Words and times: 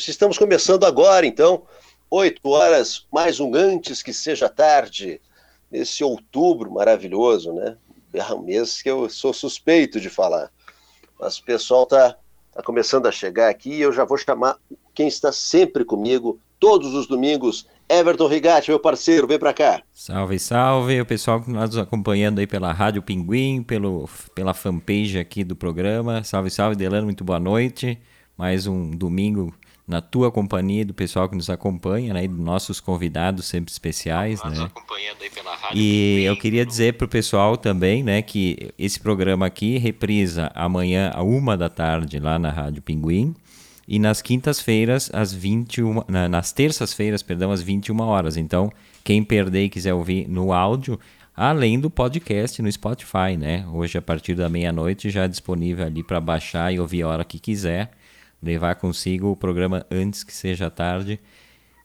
amigos. 0.00 0.08
Estamos 0.08 0.38
começando 0.38 0.84
agora, 0.84 1.26
então, 1.26 1.62
oito 2.10 2.48
horas, 2.48 3.06
mais 3.12 3.38
um 3.38 3.54
antes 3.54 4.02
que 4.02 4.12
seja 4.12 4.48
tarde, 4.48 5.20
nesse 5.70 6.02
outubro 6.02 6.72
maravilhoso, 6.72 7.52
né? 7.52 7.76
É 8.12 8.24
um 8.32 8.42
mês 8.42 8.82
que 8.82 8.90
eu 8.90 9.08
sou 9.08 9.32
suspeito 9.32 10.00
de 10.00 10.08
falar. 10.08 10.50
Mas 11.18 11.38
o 11.38 11.44
pessoal 11.44 11.84
está 11.84 12.16
tá 12.52 12.62
começando 12.62 13.06
a 13.06 13.12
chegar 13.12 13.48
aqui 13.48 13.70
e 13.70 13.80
eu 13.80 13.92
já 13.92 14.04
vou 14.04 14.16
chamar 14.16 14.56
quem 14.94 15.06
está 15.06 15.30
sempre 15.32 15.84
comigo, 15.84 16.40
todos 16.58 16.94
os 16.94 17.06
domingos, 17.06 17.66
Everton 17.88 18.26
Rigatti, 18.26 18.70
meu 18.70 18.80
parceiro, 18.80 19.26
vem 19.26 19.38
para 19.38 19.52
cá. 19.52 19.82
Salve, 19.92 20.38
salve, 20.38 21.00
o 21.00 21.06
pessoal 21.06 21.40
que 21.40 21.50
nos 21.50 21.76
acompanhando 21.76 22.40
aí 22.40 22.46
pela 22.46 22.72
Rádio 22.72 23.02
Pinguim, 23.02 23.62
pelo, 23.62 24.08
pela 24.34 24.54
fanpage 24.54 25.18
aqui 25.18 25.44
do 25.44 25.54
programa. 25.54 26.24
Salve, 26.24 26.50
salve, 26.50 26.76
Delano, 26.76 27.04
muito 27.04 27.22
boa 27.22 27.40
noite. 27.40 27.98
Mais 28.36 28.66
um 28.66 28.90
domingo 28.90 29.54
na 29.90 30.00
tua 30.00 30.30
companhia 30.30 30.84
do 30.84 30.94
pessoal 30.94 31.28
que 31.28 31.34
nos 31.34 31.50
acompanha, 31.50 32.14
né, 32.14 32.24
e 32.24 32.28
dos 32.28 32.38
nossos 32.38 32.80
convidados 32.80 33.46
sempre 33.46 33.72
especiais, 33.72 34.42
né? 34.44 34.70
E 35.74 36.22
eu 36.24 36.36
queria 36.36 36.64
dizer 36.64 36.94
para 36.94 37.04
o 37.04 37.08
pessoal 37.08 37.56
também, 37.56 38.02
né, 38.02 38.22
que 38.22 38.70
esse 38.78 39.00
programa 39.00 39.46
aqui 39.46 39.78
reprisa 39.78 40.50
amanhã 40.54 41.10
a 41.12 41.22
uma 41.22 41.56
da 41.56 41.68
tarde 41.68 42.20
lá 42.20 42.38
na 42.38 42.50
Rádio 42.50 42.80
Pinguim 42.80 43.34
e 43.88 43.98
nas 43.98 44.22
quintas-feiras, 44.22 45.10
às 45.12 45.32
21, 45.32 46.04
nas 46.08 46.52
terças-feiras, 46.52 47.22
perdão, 47.22 47.50
às 47.50 47.60
21 47.60 48.00
horas. 48.00 48.36
Então, 48.36 48.72
quem 49.02 49.24
perder 49.24 49.64
e 49.64 49.68
quiser 49.68 49.92
ouvir 49.92 50.28
no 50.28 50.52
áudio, 50.52 51.00
além 51.34 51.80
do 51.80 51.90
podcast 51.90 52.62
no 52.62 52.70
Spotify, 52.70 53.36
né? 53.36 53.66
Hoje, 53.72 53.98
a 53.98 54.02
partir 54.02 54.34
da 54.34 54.48
meia-noite, 54.48 55.10
já 55.10 55.24
é 55.24 55.28
disponível 55.28 55.84
ali 55.84 56.04
para 56.04 56.20
baixar 56.20 56.72
e 56.72 56.78
ouvir 56.78 57.02
a 57.02 57.08
hora 57.08 57.24
que 57.24 57.40
quiser. 57.40 57.90
Levar 58.42 58.76
consigo 58.76 59.30
o 59.30 59.36
programa 59.36 59.84
antes 59.90 60.24
que 60.24 60.32
seja 60.32 60.70
tarde. 60.70 61.20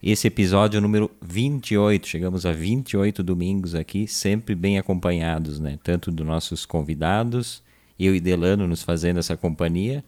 Esse 0.02 0.27
episódio 0.27 0.80
número 0.80 1.09
28, 1.22 2.08
chegamos 2.08 2.45
a 2.45 2.52
28 2.52 3.23
domingos 3.23 3.73
aqui, 3.75 4.08
sempre 4.08 4.53
bem 4.53 4.78
acompanhados, 4.78 5.59
né? 5.59 5.80
Tanto 5.83 6.11
dos 6.11 6.26
nossos 6.26 6.66
convidados, 6.66 7.64
eu 8.00 8.16
e 8.16 8.20
Delano 8.20 8.67
nos 8.67 8.83
fazendo 8.83 9.20
essa 9.20 9.36
companhia, 9.36 10.03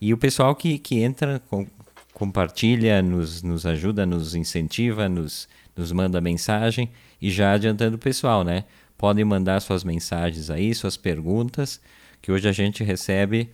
e 0.00 0.12
o 0.12 0.18
pessoal 0.18 0.54
que, 0.54 0.78
que 0.78 0.98
entra, 0.98 1.40
com, 1.48 1.66
compartilha, 2.12 3.00
nos, 3.02 3.42
nos 3.42 3.64
ajuda, 3.64 4.04
nos 4.04 4.34
incentiva, 4.34 5.08
nos, 5.08 5.48
nos 5.76 5.92
manda 5.92 6.20
mensagem. 6.20 6.90
E 7.20 7.30
já 7.30 7.52
adiantando 7.52 7.96
o 7.96 7.98
pessoal, 7.98 8.44
né? 8.44 8.64
Podem 8.98 9.24
mandar 9.24 9.60
suas 9.60 9.84
mensagens 9.84 10.50
aí, 10.50 10.74
suas 10.74 10.96
perguntas, 10.96 11.80
que 12.20 12.32
hoje 12.32 12.48
a 12.48 12.52
gente 12.52 12.82
recebe 12.82 13.50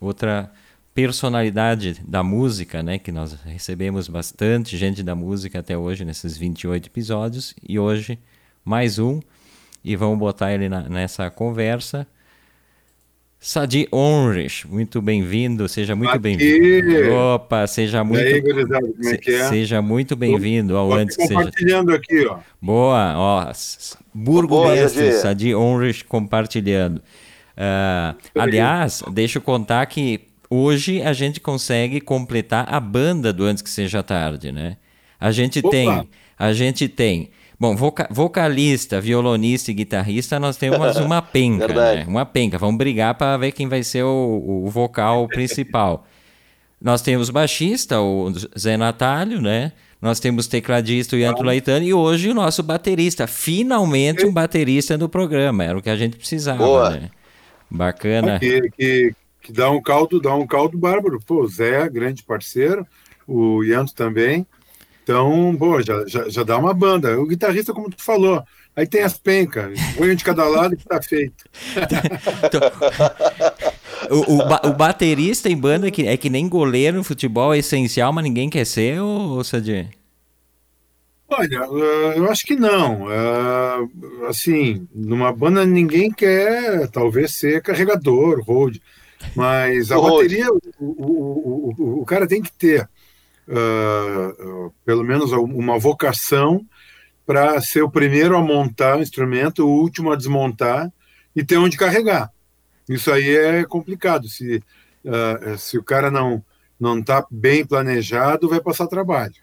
outra 0.00 0.52
personalidade 0.94 2.00
da 2.06 2.22
música, 2.22 2.82
né? 2.82 2.98
Que 2.98 3.10
nós 3.10 3.36
recebemos 3.44 4.08
bastante 4.08 4.76
gente 4.76 5.02
da 5.02 5.14
música 5.14 5.60
até 5.60 5.76
hoje, 5.76 6.04
nesses 6.04 6.36
28 6.36 6.86
episódios. 6.86 7.54
E 7.66 7.78
hoje, 7.78 8.18
mais 8.64 8.98
um. 8.98 9.20
E 9.84 9.96
vamos 9.96 10.18
botar 10.18 10.52
ele 10.52 10.68
na, 10.68 10.88
nessa 10.88 11.30
conversa. 11.30 12.06
Sadi 13.40 13.88
Onrich, 13.90 14.68
muito 14.68 15.02
bem-vindo, 15.02 15.68
seja 15.68 15.96
muito 15.96 16.16
bem-vindo. 16.16 17.12
Opa, 17.12 17.66
seja 17.66 18.04
muito. 18.04 18.22
E 18.22 18.34
aí, 18.34 18.40
gurizada, 18.40 18.86
como 18.86 19.08
é 19.08 19.16
que 19.16 19.34
é? 19.34 19.48
Seja 19.48 19.82
muito 19.82 20.14
bem-vindo 20.14 20.76
ao 20.76 20.92
antes 20.92 21.16
que 21.16 21.26
seja. 21.26 21.34
Compartilhando 21.34 21.92
aqui, 21.92 22.24
ó. 22.24 22.38
Boa, 22.60 23.14
ó. 23.16 23.52
Burgomestre, 24.14 25.14
Sadi 25.14 25.56
Onrich 25.56 26.04
compartilhando. 26.04 26.98
Uh, 26.98 28.16
aliás, 28.36 29.02
deixa 29.12 29.38
eu 29.38 29.42
contar 29.42 29.84
que 29.86 30.31
hoje 30.52 31.02
a 31.02 31.12
gente 31.12 31.40
consegue 31.40 32.00
completar 32.00 32.66
a 32.72 32.78
banda 32.78 33.32
do 33.32 33.44
antes 33.44 33.62
que 33.62 33.70
seja 33.70 34.02
tarde, 34.02 34.52
né? 34.52 34.76
A 35.18 35.30
gente 35.30 35.60
Opa. 35.60 35.70
tem, 35.70 36.08
a 36.38 36.52
gente 36.52 36.88
tem 36.88 37.30
Bom, 37.62 37.76
voca 37.76 38.08
vocalista, 38.10 39.00
violonista 39.00 39.70
e 39.70 39.74
guitarrista, 39.74 40.40
nós 40.40 40.56
temos 40.56 40.96
uma 40.98 41.22
penca, 41.22 41.68
né? 41.68 42.04
Uma 42.08 42.26
penca. 42.26 42.58
Vamos 42.58 42.76
brigar 42.76 43.14
para 43.14 43.36
ver 43.36 43.52
quem 43.52 43.68
vai 43.68 43.84
ser 43.84 44.02
o, 44.02 44.64
o 44.66 44.68
vocal 44.68 45.28
principal. 45.28 46.04
nós 46.82 47.02
temos 47.02 47.30
baixista, 47.30 48.00
o 48.00 48.32
Zé 48.58 48.76
Natalio, 48.76 49.40
né? 49.40 49.70
Nós 50.00 50.18
temos 50.18 50.48
tecladista, 50.48 51.14
o 51.14 51.18
Ianto 51.20 51.44
Laitano, 51.44 51.86
e 51.86 51.94
hoje 51.94 52.30
o 52.30 52.34
nosso 52.34 52.64
baterista. 52.64 53.28
Finalmente 53.28 54.26
um 54.26 54.32
baterista 54.32 54.98
no 54.98 55.08
programa. 55.08 55.62
Era 55.62 55.78
o 55.78 55.82
que 55.82 55.90
a 55.90 55.96
gente 55.96 56.16
precisava, 56.16 56.64
Boa. 56.64 56.90
né? 56.90 57.10
Bacana. 57.70 58.40
Que, 58.40 58.68
que, 58.76 59.14
que, 59.42 59.52
dá 59.52 59.70
um 59.70 59.82
caldo, 59.82 60.20
dá 60.20 60.34
um 60.34 60.46
caldo 60.46 60.78
bárbaro. 60.78 61.20
Pô, 61.26 61.42
o 61.42 61.48
Zé, 61.48 61.88
grande 61.88 62.22
parceiro, 62.22 62.86
o 63.26 63.64
Ianto 63.64 63.94
também. 63.94 64.46
Então, 65.02 65.54
pô, 65.58 65.82
já, 65.82 66.06
já, 66.06 66.28
já 66.28 66.42
dá 66.42 66.56
uma 66.56 66.72
banda. 66.72 67.20
O 67.20 67.26
guitarrista, 67.26 67.72
como 67.72 67.90
tu 67.90 68.02
falou, 68.02 68.42
aí 68.76 68.86
tem 68.86 69.02
as 69.02 69.18
pencas, 69.18 69.78
põe 69.96 70.12
um 70.12 70.14
de 70.14 70.24
cada 70.24 70.44
lado 70.44 70.74
e 70.74 70.76
tá 70.76 71.02
feito. 71.02 71.44
o, 74.10 74.34
o, 74.34 74.48
ba 74.48 74.60
o, 74.64 74.72
baterista 74.72 75.48
em 75.48 75.56
banda 75.56 75.88
é 75.88 75.90
que, 75.90 76.06
é 76.06 76.16
que 76.16 76.30
nem 76.30 76.48
goleiro 76.48 76.98
no 76.98 77.04
futebol, 77.04 77.52
é 77.52 77.58
essencial, 77.58 78.12
mas 78.12 78.24
ninguém 78.24 78.48
quer 78.48 78.64
ser, 78.64 79.00
ou, 79.00 79.42
Sadir? 79.42 79.90
Olha, 81.28 81.64
eh, 81.64 82.18
eu 82.18 82.30
acho 82.30 82.44
que 82.44 82.54
não. 82.54 83.10
Eh, 83.10 83.88
assim, 84.28 84.86
numa 84.94 85.32
banda 85.32 85.64
ninguém 85.64 86.10
quer, 86.10 86.88
talvez, 86.90 87.34
ser 87.34 87.62
carregador, 87.62 88.42
hold. 88.44 88.78
Mas 89.34 89.90
a 89.90 90.00
bateria, 90.00 90.48
o, 90.50 90.60
o, 90.80 92.00
o, 92.02 92.04
cara 92.04 92.26
tem 92.26 92.42
que 92.42 92.52
ter 92.52 92.88
uh, 93.48 94.72
pelo 94.84 95.04
menos 95.04 95.32
uma 95.32 95.78
vocação 95.78 96.66
para 97.24 97.60
ser 97.60 97.82
o 97.82 97.90
primeiro 97.90 98.36
a 98.36 98.42
montar 98.42 98.98
o 98.98 99.02
instrumento, 99.02 99.66
o 99.66 99.80
último 99.80 100.12
a 100.12 100.16
desmontar 100.16 100.92
e 101.34 101.44
ter 101.44 101.56
onde 101.56 101.76
carregar. 101.76 102.30
Isso 102.88 103.10
aí 103.10 103.36
é 103.36 103.64
complicado. 103.64 104.28
Se, 104.28 104.62
uh, 105.04 105.56
se 105.58 105.78
o 105.78 105.82
cara 105.82 106.10
não 106.10 106.44
não 106.82 106.98
está 106.98 107.24
bem 107.30 107.64
planejado, 107.64 108.48
vai 108.48 108.60
passar 108.60 108.88
trabalho. 108.88 109.34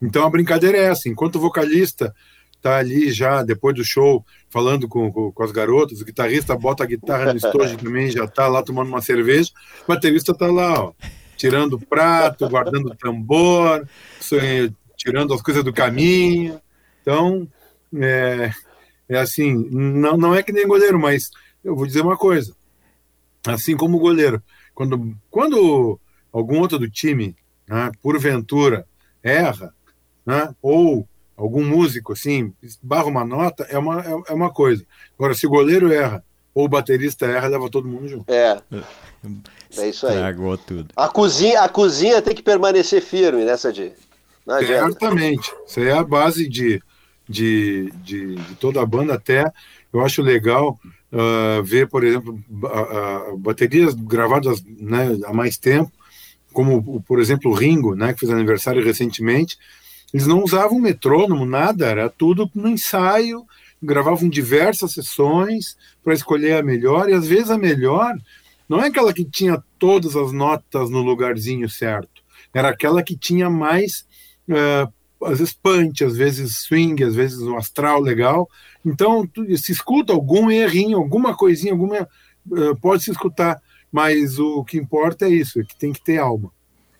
Então 0.00 0.26
a 0.26 0.30
brincadeira 0.30 0.76
é 0.76 0.84
essa: 0.84 1.08
enquanto 1.08 1.36
o 1.36 1.40
vocalista 1.40 2.14
está 2.54 2.76
ali 2.76 3.10
já 3.10 3.42
depois 3.42 3.74
do 3.74 3.82
show 3.82 4.24
falando 4.52 4.86
com, 4.86 5.10
com, 5.10 5.32
com, 5.32 5.42
as 5.42 5.50
garotas, 5.50 6.02
o 6.02 6.04
guitarrista 6.04 6.54
bota 6.54 6.84
a 6.84 6.86
guitarra 6.86 7.32
no 7.32 7.38
estojo 7.38 7.76
também, 7.82 8.10
já 8.10 8.24
está 8.24 8.46
lá 8.46 8.62
tomando 8.62 8.88
uma 8.88 9.00
cerveja, 9.00 9.50
o 9.84 9.88
baterista 9.88 10.32
está 10.32 10.46
lá, 10.46 10.84
ó, 10.84 10.92
tirando 11.38 11.72
o 11.72 11.86
prato, 11.86 12.48
guardando 12.50 12.90
o 12.90 12.94
tambor, 12.94 13.88
tirando 14.96 15.32
as 15.32 15.40
coisas 15.40 15.64
do 15.64 15.72
caminho. 15.72 16.60
Então, 17.00 17.48
é, 17.96 18.52
é 19.08 19.18
assim, 19.18 19.68
não, 19.70 20.18
não 20.18 20.34
é 20.34 20.42
que 20.42 20.52
nem 20.52 20.66
goleiro, 20.66 21.00
mas 21.00 21.30
eu 21.64 21.74
vou 21.74 21.86
dizer 21.86 22.02
uma 22.02 22.16
coisa. 22.16 22.54
Assim 23.46 23.74
como 23.74 23.96
o 23.96 24.00
goleiro, 24.00 24.40
quando, 24.74 25.16
quando 25.30 25.98
algum 26.30 26.60
outro 26.60 26.78
do 26.78 26.88
time, 26.88 27.34
né, 27.66 27.90
porventura, 28.02 28.86
erra, 29.22 29.74
né, 30.24 30.54
ou 30.60 31.08
algum 31.36 31.64
músico, 31.64 32.12
assim, 32.12 32.52
barra 32.82 33.06
uma 33.06 33.24
nota, 33.24 33.64
é 33.68 33.78
uma, 33.78 34.00
é, 34.00 34.22
é 34.28 34.32
uma 34.32 34.50
coisa. 34.50 34.84
Agora, 35.18 35.34
se 35.34 35.46
o 35.46 35.50
goleiro 35.50 35.92
erra 35.92 36.22
ou 36.54 36.66
o 36.66 36.68
baterista 36.68 37.26
erra, 37.26 37.48
leva 37.48 37.70
todo 37.70 37.88
mundo 37.88 38.08
junto. 38.08 38.30
É. 38.30 38.60
É 39.78 39.88
isso 39.88 40.06
aí. 40.06 40.14
Estragou 40.14 40.58
tudo. 40.58 40.88
A 40.96 41.08
cozinha, 41.08 41.62
a 41.62 41.68
cozinha 41.68 42.20
tem 42.20 42.34
que 42.34 42.42
permanecer 42.42 43.00
firme 43.00 43.44
nessa 43.44 43.72
de. 43.72 43.92
Certamente. 44.66 45.50
Isso 45.66 45.80
aí 45.80 45.86
é 45.86 45.92
a 45.92 46.02
base 46.02 46.48
de, 46.48 46.82
de, 47.28 47.92
de, 48.02 48.34
de, 48.34 48.54
toda 48.56 48.82
a 48.82 48.86
banda. 48.86 49.14
Até 49.14 49.44
eu 49.92 50.04
acho 50.04 50.20
legal 50.20 50.78
uh, 51.12 51.62
ver, 51.62 51.88
por 51.88 52.04
exemplo, 52.04 52.38
uh, 52.50 53.36
baterias 53.38 53.94
gravadas 53.94 54.62
né, 54.64 55.16
há 55.24 55.32
mais 55.32 55.56
tempo, 55.56 55.92
como, 56.52 57.00
por 57.02 57.20
exemplo, 57.20 57.52
o 57.52 57.54
Ringo, 57.54 57.94
né, 57.94 58.12
que 58.12 58.20
fez 58.20 58.32
aniversário 58.32 58.84
recentemente. 58.84 59.56
Eles 60.12 60.26
não 60.26 60.42
usavam 60.42 60.78
metrônomo, 60.78 61.46
nada, 61.46 61.86
era 61.86 62.08
tudo 62.08 62.50
no 62.54 62.68
ensaio 62.68 63.46
gravavam 63.82 64.28
diversas 64.28 64.92
sessões 64.92 65.76
para 66.04 66.14
escolher 66.14 66.54
a 66.54 66.62
melhor, 66.62 67.08
e 67.08 67.14
às 67.14 67.26
vezes 67.26 67.50
a 67.50 67.58
melhor 67.58 68.16
não 68.68 68.80
é 68.80 68.86
aquela 68.86 69.12
que 69.12 69.24
tinha 69.24 69.62
todas 69.78 70.14
as 70.14 70.32
notas 70.32 70.88
no 70.88 71.02
lugarzinho 71.02 71.68
certo, 71.68 72.22
era 72.54 72.68
aquela 72.68 73.02
que 73.02 73.16
tinha 73.16 73.50
mais, 73.50 74.06
uh, 74.48 75.26
às 75.26 75.38
vezes 75.38 75.52
punch, 75.52 76.04
às 76.04 76.16
vezes 76.16 76.58
swing, 76.58 77.02
às 77.02 77.14
vezes 77.14 77.40
um 77.40 77.56
astral 77.56 78.00
legal. 78.00 78.48
Então, 78.84 79.28
se 79.56 79.72
escuta 79.72 80.12
algum 80.12 80.50
errinho, 80.50 80.98
alguma 80.98 81.34
coisinha, 81.34 81.72
alguma 81.72 82.02
uh, 82.02 82.76
pode 82.80 83.04
se 83.04 83.10
escutar, 83.10 83.60
mas 83.90 84.38
o 84.38 84.64
que 84.64 84.78
importa 84.78 85.26
é 85.26 85.30
isso, 85.30 85.60
é 85.60 85.64
que 85.64 85.76
tem 85.76 85.92
que 85.92 86.02
ter 86.02 86.18
alma. 86.18 86.50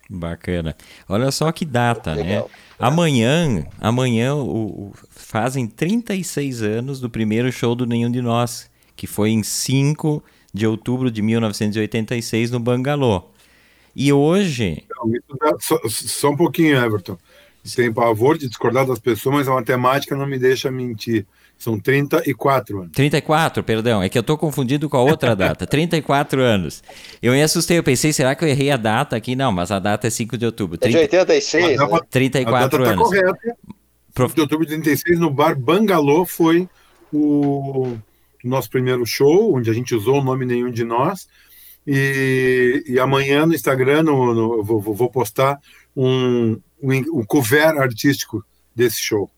Bacana. 0.09 0.75
Olha 1.07 1.31
só 1.31 1.51
que 1.51 1.65
data, 1.65 2.15
né? 2.15 2.43
Amanhã, 2.79 3.65
amanhã 3.79 4.35
o, 4.35 4.89
o, 4.89 4.93
fazem 5.09 5.67
36 5.67 6.61
anos 6.61 6.99
do 6.99 7.09
primeiro 7.09 7.51
show 7.51 7.75
do 7.75 7.85
Nenhum 7.85 8.11
de 8.11 8.21
Nós, 8.21 8.69
que 8.95 9.07
foi 9.07 9.29
em 9.29 9.43
5 9.43 10.23
de 10.53 10.67
outubro 10.67 11.09
de 11.09 11.21
1986 11.21 12.51
no 12.51 12.59
Bangalô. 12.59 13.23
E 13.95 14.11
hoje. 14.11 14.83
Só, 15.59 15.79
só, 15.87 16.29
um 16.29 16.37
pouquinho, 16.37 16.77
Everton. 16.77 17.17
Tem 17.75 17.93
pavor 17.93 18.37
de 18.37 18.47
discordar 18.47 18.85
das 18.85 18.99
pessoas, 18.99 19.35
mas 19.35 19.47
a 19.47 19.53
matemática 19.53 20.15
não 20.15 20.25
me 20.25 20.37
deixa 20.37 20.71
mentir. 20.71 21.25
São 21.63 21.79
34 21.79 22.81
anos. 22.81 22.91
34, 22.91 23.63
perdão. 23.63 24.03
É 24.03 24.09
que 24.09 24.17
eu 24.17 24.19
estou 24.19 24.37
confundido 24.37 24.89
com 24.89 24.97
a 24.97 25.01
outra 25.01 25.33
data. 25.33 25.65
34 25.65 26.41
anos. 26.41 26.83
Eu 27.21 27.31
me 27.31 27.41
assustei, 27.41 27.77
eu 27.77 27.83
pensei, 27.83 28.11
será 28.11 28.35
que 28.35 28.43
eu 28.43 28.49
errei 28.49 28.69
a 28.69 28.75
data 28.75 29.15
aqui? 29.15 29.33
Não, 29.33 29.49
mas 29.49 29.71
a 29.71 29.79
data 29.79 30.05
é 30.05 30.09
5 30.09 30.37
de 30.37 30.45
outubro. 30.45 30.77
30... 30.77 30.97
É 30.97 31.07
de 31.07 31.15
86, 31.15 31.79
né? 31.79 31.87
34 32.09 32.53
a 32.53 32.59
data 32.59 32.77
tá 32.77 32.91
anos. 32.91 33.09
Tá 33.09 33.21
correta. 33.21 33.57
5 34.13 34.35
de 34.35 34.41
outubro 34.41 34.65
de 34.65 34.73
36, 34.73 35.17
no 35.17 35.31
bar 35.31 35.57
Bangalô, 35.57 36.25
foi 36.25 36.67
o 37.13 37.95
nosso 38.43 38.69
primeiro 38.69 39.05
show, 39.05 39.55
onde 39.55 39.69
a 39.69 39.73
gente 39.73 39.95
usou 39.95 40.19
o 40.19 40.23
nome 40.23 40.45
nenhum 40.45 40.69
de 40.69 40.83
nós. 40.83 41.29
E, 41.87 42.83
e 42.85 42.99
amanhã 42.99 43.45
no 43.45 43.55
Instagram 43.55 44.03
no, 44.03 44.33
no, 44.33 44.63
vou, 44.65 44.81
vou 44.81 45.09
postar 45.09 45.61
um, 45.95 46.59
um, 46.81 46.91
um 46.91 47.23
cover 47.25 47.77
artístico 47.77 48.43
desse 48.75 48.99
show. 49.01 49.31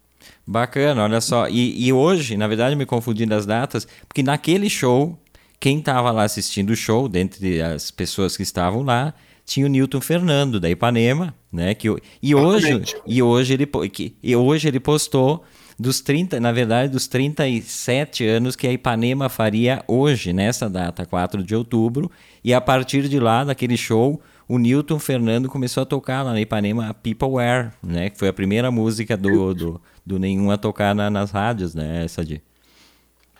Bacana, 0.47 1.03
olha 1.03 1.21
só. 1.21 1.47
E, 1.49 1.87
e 1.87 1.91
hoje, 1.91 2.37
na 2.37 2.47
verdade, 2.47 2.75
me 2.75 2.85
confundi 2.85 3.25
das 3.25 3.45
datas, 3.45 3.87
porque 4.07 4.21
naquele 4.21 4.69
show, 4.69 5.17
quem 5.59 5.79
estava 5.79 6.11
lá 6.11 6.23
assistindo 6.23 6.69
o 6.69 6.75
show, 6.75 7.09
dentre 7.09 7.61
as 7.61 7.89
pessoas 7.89 8.37
que 8.37 8.43
estavam 8.43 8.83
lá, 8.83 9.13
tinha 9.45 9.65
o 9.65 9.69
Newton 9.69 10.01
Fernando, 10.01 10.59
da 10.59 10.69
Ipanema, 10.69 11.33
né? 11.51 11.73
Que, 11.73 11.87
e, 12.21 12.35
hoje, 12.35 12.81
e, 13.05 13.21
hoje 13.21 13.53
ele, 13.53 13.65
que, 13.89 14.15
e 14.21 14.35
hoje 14.35 14.67
ele 14.67 14.79
postou 14.79 15.43
dos 15.77 15.99
30, 16.01 16.39
na 16.39 16.51
verdade, 16.51 16.91
dos 16.91 17.07
37 17.07 18.25
anos 18.25 18.55
que 18.55 18.67
a 18.67 18.71
Ipanema 18.71 19.29
faria 19.29 19.83
hoje, 19.87 20.31
nessa 20.31 20.69
data, 20.69 21.05
4 21.05 21.43
de 21.43 21.55
outubro, 21.55 22.09
e 22.43 22.53
a 22.53 22.61
partir 22.61 23.07
de 23.07 23.19
lá, 23.19 23.43
daquele 23.43 23.77
show, 23.77 24.21
o 24.47 24.57
Newton 24.57 24.99
Fernando 24.99 25.49
começou 25.49 25.83
a 25.83 25.85
tocar 25.85 26.23
lá 26.23 26.31
na 26.31 26.41
Ipanema 26.41 26.93
Peopleware, 26.93 27.71
né? 27.83 28.09
Que 28.09 28.17
foi 28.17 28.27
a 28.27 28.33
primeira 28.33 28.71
música 28.71 29.17
do, 29.17 29.53
do, 29.53 29.81
do 30.05 30.19
Nenhum 30.19 30.51
a 30.51 30.57
tocar 30.57 30.93
na, 30.93 31.09
nas 31.09 31.31
rádios, 31.31 31.73
né? 31.73 32.03
Essa 32.03 32.23
de... 32.23 32.41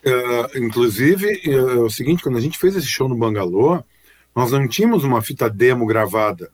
Uh, 0.06 0.58
inclusive, 0.64 1.42
é 1.46 1.60
o 1.60 1.90
seguinte, 1.90 2.24
quando 2.24 2.38
a 2.38 2.42
gente 2.42 2.58
fez 2.58 2.76
esse 2.76 2.88
show 2.88 3.10
no 3.10 3.18
Bangalô, 3.18 3.84
nós 4.36 4.52
não 4.52 4.68
tínhamos 4.68 5.04
uma 5.04 5.22
fita 5.22 5.50
demo 5.50 5.86
gravada. 5.86 6.52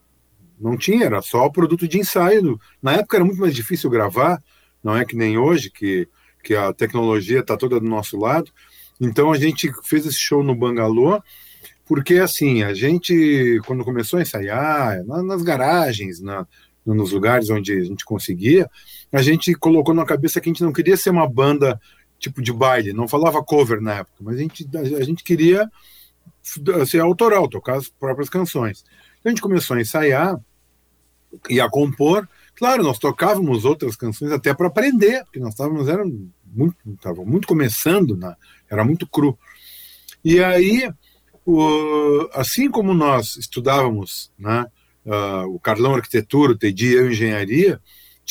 Não 0.59 0.77
tinha, 0.77 1.05
era 1.05 1.21
só 1.21 1.45
o 1.45 1.51
produto 1.51 1.87
de 1.87 1.99
ensaio. 1.99 2.59
Na 2.81 2.93
época 2.93 3.17
era 3.17 3.25
muito 3.25 3.41
mais 3.41 3.55
difícil 3.55 3.89
gravar, 3.89 4.41
não 4.83 4.95
é 4.95 5.03
que 5.03 5.15
nem 5.15 5.37
hoje, 5.37 5.69
que, 5.69 6.07
que 6.43 6.55
a 6.55 6.71
tecnologia 6.71 7.39
está 7.39 7.57
toda 7.57 7.79
do 7.79 7.87
nosso 7.87 8.17
lado. 8.17 8.51
Então 8.99 9.31
a 9.31 9.37
gente 9.37 9.71
fez 9.83 10.05
esse 10.05 10.19
show 10.19 10.43
no 10.43 10.55
Bangalô 10.55 11.21
porque 11.91 12.19
assim, 12.19 12.63
a 12.63 12.73
gente, 12.73 13.59
quando 13.65 13.83
começou 13.83 14.17
a 14.17 14.21
ensaiar, 14.21 15.03
nas 15.03 15.41
garagens, 15.41 16.21
na, 16.21 16.47
nos 16.85 17.11
lugares 17.11 17.49
onde 17.49 17.73
a 17.73 17.83
gente 17.83 18.05
conseguia, 18.05 18.69
a 19.11 19.21
gente 19.21 19.53
colocou 19.55 19.93
na 19.93 20.05
cabeça 20.05 20.39
que 20.39 20.49
a 20.49 20.51
gente 20.51 20.63
não 20.63 20.73
queria 20.73 20.97
ser 20.97 21.09
uma 21.09 21.27
banda 21.27 21.79
tipo 22.19 22.41
de 22.41 22.53
baile, 22.53 22.93
não 22.93 23.07
falava 23.07 23.43
cover 23.43 23.81
na 23.81 23.95
época, 23.95 24.17
mas 24.21 24.35
a 24.35 24.39
gente, 24.39 24.69
a 24.75 25.03
gente 25.03 25.23
queria 25.23 25.69
ser 26.85 26.99
autoral, 26.99 27.47
tocar 27.47 27.77
as 27.77 27.89
próprias 27.89 28.29
canções. 28.29 28.85
Então 29.19 29.29
a 29.29 29.29
gente 29.29 29.41
começou 29.41 29.75
a 29.75 29.81
ensaiar 29.81 30.39
e 31.49 31.59
a 31.59 31.69
compor. 31.69 32.27
Claro, 32.55 32.83
nós 32.83 32.99
tocávamos 32.99 33.65
outras 33.65 33.95
canções 33.95 34.31
até 34.31 34.53
para 34.53 34.67
aprender, 34.67 35.23
porque 35.23 35.39
nós 35.39 35.53
estávamos 35.53 35.87
muito, 36.45 36.75
muito 37.25 37.47
começando, 37.47 38.15
na, 38.15 38.35
era 38.69 38.83
muito 38.83 39.07
cru. 39.07 39.37
E 40.23 40.43
aí 40.43 40.91
o, 41.45 42.29
assim 42.33 42.69
como 42.69 42.93
nós 42.93 43.35
estudávamos, 43.35 44.31
né, 44.37 44.65
uh, 45.05 45.47
o 45.53 45.59
Carlão 45.59 45.95
Arquitetura, 45.95 46.53
o 46.53 46.57
eu 46.61 47.09
Engenharia, 47.09 47.81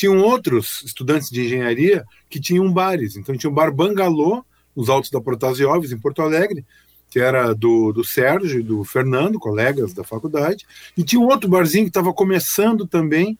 tinham 0.01 0.17
outros 0.17 0.81
estudantes 0.83 1.29
de 1.29 1.45
engenharia 1.45 2.03
que 2.27 2.39
tinham 2.39 2.73
bares. 2.73 3.15
Então 3.15 3.37
tinha 3.37 3.51
o 3.51 3.53
bar 3.53 3.71
Bangalô, 3.71 4.43
nos 4.75 4.89
Altos 4.89 5.11
da 5.11 5.21
Protasiópolis, 5.21 5.91
em 5.91 5.99
Porto 5.99 6.23
Alegre, 6.23 6.65
que 7.07 7.19
era 7.19 7.53
do, 7.53 7.91
do 7.91 8.03
Sérgio 8.03 8.61
e 8.61 8.63
do 8.63 8.83
Fernando, 8.83 9.37
colegas 9.37 9.93
da 9.93 10.03
faculdade, 10.03 10.65
e 10.97 11.03
tinha 11.03 11.21
um 11.21 11.27
outro 11.27 11.47
barzinho 11.47 11.83
que 11.83 11.91
estava 11.91 12.11
começando 12.13 12.87
também, 12.87 13.37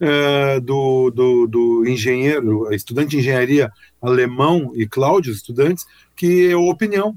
uh, 0.00 0.60
do, 0.60 1.12
do, 1.12 1.46
do, 1.46 1.88
engenheiro, 1.88 2.74
estudante 2.74 3.10
de 3.10 3.18
engenharia 3.18 3.70
alemão 4.02 4.72
e 4.74 4.88
Cláudio, 4.88 5.32
estudantes, 5.32 5.86
que 6.16 6.50
é 6.50 6.56
o 6.56 6.68
Opinião, 6.68 7.14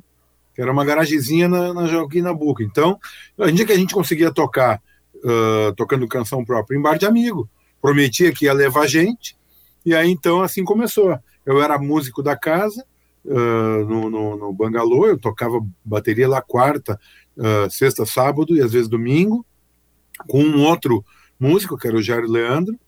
que 0.54 0.62
era 0.62 0.72
uma 0.72 0.86
garagezinha 0.86 1.48
na, 1.48 1.74
na 1.74 1.88
Joaquim 1.88 2.22
Nabuco. 2.22 2.62
Então, 2.62 3.00
a 3.40 3.48
gente 3.48 3.66
que 3.66 3.72
a 3.72 3.78
gente 3.78 3.96
conseguia 3.96 4.32
tocar, 4.32 4.80
uh, 5.16 5.74
tocando 5.76 6.08
canção 6.08 6.46
própria 6.46 6.78
em 6.78 6.82
bar 6.82 7.00
de 7.00 7.08
amigo, 7.08 7.50
prometia 7.84 8.32
que 8.32 8.46
ia 8.46 8.54
levar 8.54 8.88
gente, 8.88 9.38
e 9.86 9.94
aí 9.94 10.10
então 10.10 10.42
assim 10.42 10.64
começou. 10.64 11.20
Eu 11.46 11.62
era 11.62 11.78
músico 11.78 12.24
da 12.24 12.38
casa, 12.38 12.86
uh, 13.26 13.86
no, 13.86 14.10
no, 14.10 14.38
no, 14.38 14.54
Bangalô, 14.54 15.06
eu 15.08 15.20
tocava 15.20 15.60
bateria 15.84 16.30
lá 16.30 16.42
quarta, 16.42 16.98
uh, 17.36 17.70
sexta, 17.70 18.06
sábado 18.06 18.56
e 18.56 18.62
às 18.62 18.72
vezes 18.72 18.88
domingo, 18.88 19.46
com 20.30 20.42
um 20.42 20.64
outro 20.64 21.04
músico, 21.38 21.78
que 21.78 21.86
era 21.86 21.98
o 21.98 22.02
Jair 22.02 22.24
Leandro, 22.24 22.80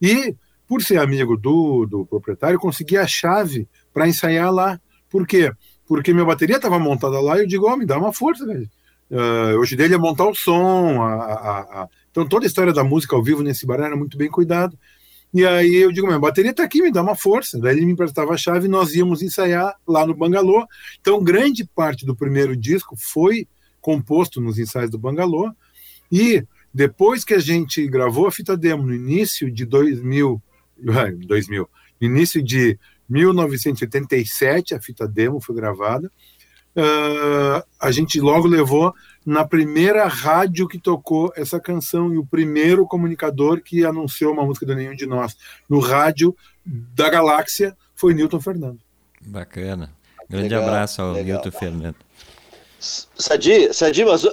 e 0.00 0.36
por 0.68 0.82
ser 0.82 0.98
amigo 0.98 1.34
do, 1.34 1.86
do 1.86 2.04
proprietário, 2.04 2.58
conseguia 2.58 3.00
a 3.00 3.06
chave 3.06 3.66
para 3.92 4.06
ensaiar 4.06 4.52
lá. 4.52 4.78
Por 5.08 5.26
quê? 5.26 5.50
porque 5.92 6.12
minha 6.12 6.24
bateria 6.24 6.56
estava 6.56 6.78
montada 6.78 7.20
lá 7.20 7.36
e 7.36 7.40
eu 7.40 7.46
digo, 7.46 7.70
oh, 7.70 7.76
me 7.76 7.84
dá 7.84 7.98
uma 7.98 8.14
força, 8.14 8.46
velho. 8.46 8.68
Uh, 9.12 9.52
eu 9.52 9.62
ajudei 9.62 9.84
ele 9.84 9.94
a 9.94 9.98
montar 9.98 10.26
o 10.26 10.34
som. 10.34 11.02
A, 11.02 11.14
a, 11.14 11.60
a... 11.82 11.88
Então 12.10 12.26
toda 12.26 12.46
a 12.46 12.48
história 12.48 12.72
da 12.72 12.82
música 12.82 13.14
ao 13.14 13.22
vivo 13.22 13.42
nesse 13.42 13.66
bar 13.66 13.78
era 13.78 13.94
muito 13.94 14.16
bem 14.16 14.30
cuidado. 14.30 14.76
E 15.34 15.46
aí 15.46 15.74
eu 15.76 15.92
digo, 15.92 16.06
minha 16.06 16.18
bateria 16.18 16.50
está 16.50 16.64
aqui, 16.64 16.80
me 16.80 16.90
dá 16.90 17.02
uma 17.02 17.14
força. 17.14 17.58
Daí 17.58 17.76
ele 17.76 17.84
me 17.84 17.92
emprestava 17.92 18.32
a 18.32 18.38
chave 18.38 18.66
e 18.66 18.70
nós 18.70 18.94
íamos 18.94 19.20
ensaiar 19.20 19.74
lá 19.86 20.06
no 20.06 20.14
Bangalô. 20.14 20.66
Então 20.98 21.22
grande 21.22 21.64
parte 21.74 22.06
do 22.06 22.16
primeiro 22.16 22.56
disco 22.56 22.96
foi 22.96 23.46
composto 23.82 24.40
nos 24.40 24.58
ensaios 24.58 24.90
do 24.90 24.98
Bangalô. 24.98 25.52
E 26.10 26.42
depois 26.72 27.22
que 27.22 27.34
a 27.34 27.38
gente 27.38 27.86
gravou 27.86 28.26
a 28.26 28.32
fita 28.32 28.56
demo 28.56 28.82
no 28.82 28.94
início 28.94 29.50
de 29.50 29.66
2000, 29.66 30.42
2000 31.26 31.68
no 32.00 32.06
início 32.06 32.42
de 32.42 32.78
1987, 33.08 34.74
a 34.74 34.80
fita 34.80 35.06
demo 35.06 35.38
foi 35.40 35.54
gravada. 35.54 36.10
Uh, 36.74 37.62
a 37.78 37.90
gente 37.90 38.18
logo 38.20 38.48
levou 38.48 38.94
na 39.24 39.44
primeira 39.44 40.06
rádio 40.06 40.66
que 40.66 40.78
tocou 40.78 41.32
essa 41.36 41.60
canção 41.60 42.12
e 42.12 42.16
o 42.16 42.24
primeiro 42.24 42.86
comunicador 42.86 43.60
que 43.60 43.84
anunciou 43.84 44.32
uma 44.32 44.44
música 44.44 44.64
do 44.64 44.74
Nenhum 44.74 44.94
de 44.94 45.06
Nós 45.06 45.36
no 45.68 45.78
rádio 45.78 46.34
da 46.64 47.10
Galáxia 47.10 47.76
foi 47.94 48.14
Newton 48.14 48.40
Fernando. 48.40 48.80
Bacana. 49.20 49.90
Grande 50.28 50.48
legal, 50.48 50.62
abraço 50.62 51.02
ao 51.02 51.12
legal. 51.12 51.42
Newton 51.42 51.58
Fernando. 51.58 51.96
Sadi, 52.80 53.72
Sadi, 53.72 54.04
mas 54.04 54.24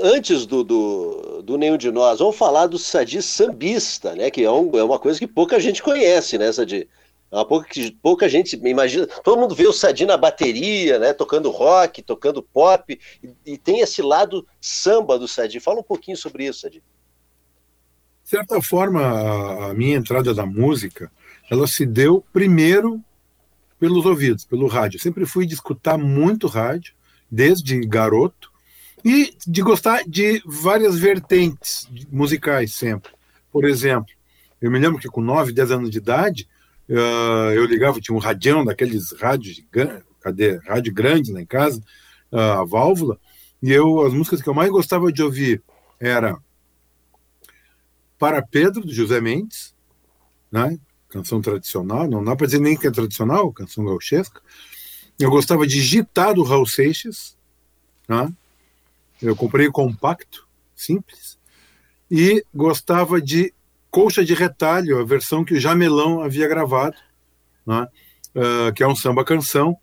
antes 0.00 0.44
do, 0.44 0.64
do, 0.64 1.42
do 1.44 1.56
Nenhum 1.56 1.76
de 1.76 1.92
Nós, 1.92 2.18
vamos 2.18 2.36
falar 2.36 2.66
do 2.66 2.78
Sadi 2.78 3.22
sambista, 3.22 4.16
né? 4.16 4.28
Que 4.28 4.42
é, 4.42 4.50
um, 4.50 4.76
é 4.76 4.82
uma 4.82 4.98
coisa 4.98 5.20
que 5.20 5.26
pouca 5.26 5.60
gente 5.60 5.80
conhece, 5.82 6.36
né, 6.36 6.50
Sadi? 6.50 6.88
É 7.32 7.44
pouca, 7.46 7.68
pouca 8.02 8.28
gente 8.28 8.60
imagina. 8.62 9.06
Todo 9.24 9.40
mundo 9.40 9.54
vê 9.54 9.66
o 9.66 9.72
Sadi 9.72 10.04
na 10.04 10.18
bateria, 10.18 10.98
né? 10.98 11.14
Tocando 11.14 11.50
rock, 11.50 12.02
tocando 12.02 12.42
pop, 12.42 13.00
e, 13.22 13.52
e, 13.52 13.56
tem 13.56 13.80
esse 13.80 14.02
lado 14.02 14.46
samba 14.60 15.18
do 15.18 15.26
Sadi. 15.26 15.58
Fala 15.58 15.80
um 15.80 15.84
pouquinho 15.84 16.16
sobre 16.16 16.44
isso, 16.44 16.60
Sadi. 16.60 16.82
De 18.22 18.28
certa 18.28 18.60
forma, 18.60 19.00
a, 19.00 19.70
a 19.70 19.74
minha 19.74 19.96
entrada 19.96 20.34
da 20.34 20.44
música, 20.44 21.10
ela 21.50 21.66
se 21.66 21.86
deu 21.86 22.22
primeiro 22.34 23.02
pelos 23.80 24.04
ouvidos, 24.04 24.44
pelo 24.44 24.66
rádio. 24.66 25.00
Sempre 25.00 25.24
fui 25.24 25.46
de 25.46 25.54
escutar 25.54 25.96
muito 25.96 26.46
rádio, 26.46 26.92
desde 27.30 27.80
garoto, 27.80 28.52
e 29.02 29.34
de 29.46 29.62
gostar 29.62 30.04
de 30.06 30.42
várias 30.44 30.98
vertentes 30.98 31.88
musicais 32.10 32.74
sempre. 32.74 33.10
Por 33.50 33.64
exemplo, 33.64 34.12
eu 34.60 34.70
me 34.70 34.78
lembro 34.78 35.00
que 35.00 35.08
com 35.08 35.20
9, 35.22 35.52
10 35.52 35.70
anos 35.72 35.90
de 35.90 35.98
idade, 35.98 36.48
uh, 36.88 37.52
eu 37.54 37.64
ligava, 37.64 38.00
tinha 38.00 38.14
um 38.14 38.20
radião 38.20 38.64
daqueles 38.64 39.12
rádios 39.12 39.62
cadê? 40.20 40.58
Rádio 40.58 40.92
grande 40.92 41.32
lá 41.32 41.40
em 41.40 41.46
casa, 41.46 41.80
uh, 42.30 42.38
a 42.38 42.64
válvula, 42.64 43.18
e 43.62 43.72
eu, 43.72 44.04
as 44.06 44.12
músicas 44.12 44.40
que 44.42 44.48
eu 44.48 44.54
mais 44.54 44.70
gostava 44.70 45.12
de 45.12 45.22
ouvir 45.22 45.62
era 46.00 46.36
Para 48.18 48.42
Pedro, 48.42 48.82
do 48.82 48.92
José 48.92 49.20
Mendes, 49.20 49.74
né? 50.50 50.78
canção 51.08 51.42
tradicional, 51.42 52.08
não 52.08 52.24
dá 52.24 52.34
para 52.34 52.46
dizer 52.46 52.58
nem 52.58 52.76
que 52.76 52.86
é 52.86 52.90
tradicional, 52.90 53.52
canção 53.52 53.84
gauchesca. 53.84 54.40
Eu 55.18 55.30
gostava 55.30 55.66
de 55.66 55.80
Gitar, 55.80 56.34
do 56.34 56.42
Raul 56.42 56.66
Seixas, 56.66 57.36
né? 58.08 58.32
eu 59.20 59.36
comprei 59.36 59.68
compacto, 59.70 60.48
simples, 60.74 61.38
e 62.10 62.44
gostava 62.54 63.20
de 63.20 63.54
Colcha 63.92 64.24
de 64.24 64.32
Retalho, 64.32 64.98
a 64.98 65.04
versão 65.04 65.44
que 65.44 65.52
o 65.52 65.60
Jamelão 65.60 66.22
havia 66.22 66.48
gravado, 66.48 66.96
né? 67.66 67.86
uh, 68.34 68.72
que 68.72 68.82
é 68.82 68.88
um 68.88 68.96
samba 68.96 69.22
canção. 69.22 69.76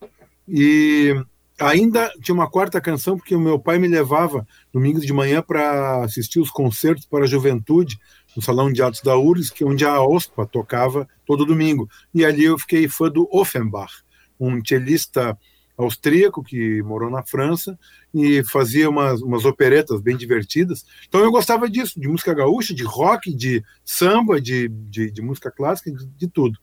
E 0.47 1.15
ainda 1.59 2.11
tinha 2.21 2.33
uma 2.33 2.49
quarta 2.49 2.81
canção, 2.81 3.17
porque 3.17 3.35
o 3.35 3.39
meu 3.39 3.59
pai 3.59 3.77
me 3.77 3.87
levava 3.87 4.47
domingos 4.73 5.05
de 5.05 5.13
manhã 5.13 5.43
para 5.43 6.03
assistir 6.03 6.39
os 6.39 6.49
concertos 6.49 7.05
para 7.05 7.25
a 7.25 7.27
juventude 7.27 7.99
no 8.35 8.41
Salão 8.41 8.73
de 8.73 8.81
Atos 8.81 9.01
da 9.01 9.15
URGS, 9.15 9.51
que 9.51 9.63
é 9.63 9.67
onde 9.67 9.85
a 9.85 10.01
OSPA 10.01 10.47
tocava 10.47 11.07
todo 11.23 11.45
domingo. 11.45 11.87
E 12.11 12.25
ali 12.25 12.45
eu 12.45 12.57
fiquei 12.57 12.87
fã 12.87 13.09
do 13.09 13.29
Offenbach, 13.31 13.93
um 14.39 14.59
cellista 14.65 15.37
austríaco 15.83 16.43
que 16.43 16.83
morou 16.83 17.09
na 17.09 17.24
França 17.24 17.79
e 18.13 18.43
fazia 18.43 18.89
umas, 18.89 19.21
umas 19.21 19.45
operetas 19.45 20.01
bem 20.01 20.17
divertidas. 20.17 20.86
Então 21.07 21.21
eu 21.21 21.31
gostava 21.31 21.69
disso, 21.69 22.00
de 22.00 22.07
música 22.07 22.33
gaúcha, 22.33 22.74
de 22.74 22.83
rock, 22.83 23.33
de 23.33 23.63
samba, 23.86 24.41
de, 24.41 24.67
de, 24.67 25.09
de 25.09 25.21
música 25.21 25.50
clássica, 25.50 25.91
de, 25.91 26.05
de 26.05 26.27
tudo. 26.27 26.59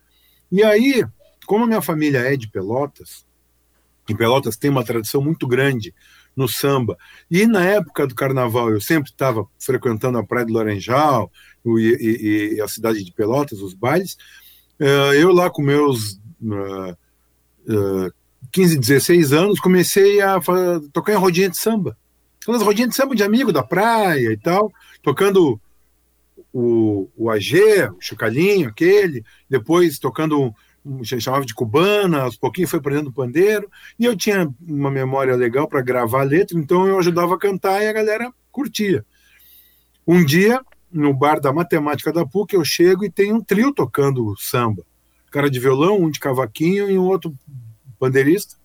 E 0.52 0.62
aí, 0.62 1.04
como 1.46 1.64
a 1.64 1.66
minha 1.66 1.82
família 1.82 2.18
é 2.18 2.36
de 2.36 2.48
Pelotas, 2.48 3.24
em 4.08 4.14
Pelotas 4.14 4.56
tem 4.56 4.70
uma 4.70 4.84
tradição 4.84 5.22
muito 5.22 5.48
grande 5.48 5.94
no 6.36 6.46
samba. 6.46 6.96
E 7.30 7.46
na 7.46 7.64
época 7.64 8.06
do 8.06 8.14
carnaval 8.14 8.70
eu 8.70 8.80
sempre 8.80 9.10
estava 9.10 9.46
frequentando 9.58 10.18
a 10.18 10.24
Praia 10.24 10.46
do 10.46 10.52
Laranjal 10.52 11.32
e, 11.64 11.70
e, 11.70 12.54
e, 12.56 12.60
a 12.60 12.68
cidade 12.68 13.02
de 13.02 13.12
Pelotas, 13.12 13.60
os 13.60 13.72
bailes. 13.72 14.16
Eh, 14.78 15.12
eu 15.22 15.32
lá 15.32 15.48
com 15.48 15.62
meus 15.62 16.20
uh, 16.42 16.92
uh, 17.66 18.12
15, 18.56 18.78
16 18.78 19.32
anos 19.34 19.60
comecei 19.60 20.22
a 20.22 20.40
tocar 20.90 21.12
em 21.12 21.16
rodinha 21.16 21.50
de 21.50 21.58
samba. 21.58 21.94
Aquelas 22.40 22.62
rodinhas 22.62 22.88
de 22.88 22.96
samba 22.96 23.14
de 23.14 23.22
amigo 23.22 23.52
da 23.52 23.62
praia 23.62 24.32
e 24.32 24.36
tal, 24.38 24.72
tocando 25.02 25.60
o, 26.50 27.06
o 27.14 27.30
AG, 27.30 27.60
o 27.90 28.00
Chucalinho, 28.00 28.70
aquele, 28.70 29.22
depois 29.46 29.98
tocando 29.98 30.54
chamava 31.04 31.44
de 31.44 31.52
cubana, 31.52 32.22
aos 32.22 32.38
pouquinhos 32.38 32.70
foi 32.70 32.78
aprendendo 32.78 33.12
pandeiro, 33.12 33.70
e 33.98 34.06
eu 34.06 34.16
tinha 34.16 34.48
uma 34.66 34.90
memória 34.90 35.36
legal 35.36 35.68
para 35.68 35.82
gravar 35.82 36.22
a 36.22 36.24
letra, 36.24 36.58
então 36.58 36.88
eu 36.88 36.98
ajudava 36.98 37.34
a 37.34 37.38
cantar 37.38 37.82
e 37.82 37.88
a 37.88 37.92
galera 37.92 38.32
curtia. 38.50 39.04
Um 40.06 40.24
dia, 40.24 40.62
no 40.90 41.12
bar 41.12 41.40
da 41.40 41.52
matemática 41.52 42.10
da 42.10 42.24
PUC, 42.24 42.54
eu 42.54 42.64
chego 42.64 43.04
e 43.04 43.10
tem 43.10 43.34
um 43.34 43.42
trio 43.42 43.70
tocando 43.70 44.34
samba. 44.38 44.82
cara 45.30 45.50
de 45.50 45.60
violão, 45.60 46.00
um 46.00 46.10
de 46.10 46.18
cavaquinho 46.18 46.90
e 46.90 46.98
um 46.98 47.04
outro 47.04 47.34
pandeirista. 47.96 48.56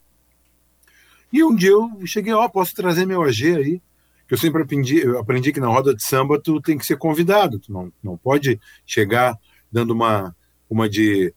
E 1.31 1.43
um 1.43 1.55
dia 1.55 1.71
eu 1.71 1.89
cheguei, 2.05 2.33
ó, 2.33 2.45
oh, 2.45 2.49
posso 2.49 2.73
trazer 2.75 3.05
meu 3.05 3.23
AG 3.23 3.55
aí? 3.55 3.81
Que 4.27 4.33
eu 4.33 4.37
sempre 4.37 4.61
aprendi, 4.61 4.97
eu 4.97 5.19
aprendi 5.19 5.51
que 5.51 5.59
na 5.59 5.67
roda 5.67 5.95
de 5.95 6.03
samba 6.03 6.39
tu 6.39 6.61
tem 6.61 6.77
que 6.77 6.85
ser 6.85 6.97
convidado, 6.97 7.59
tu 7.59 7.71
não, 7.71 7.91
não 8.03 8.17
pode 8.17 8.59
chegar 8.85 9.37
dando 9.71 9.91
uma, 9.91 10.35
uma 10.69 10.89
de 10.89 11.33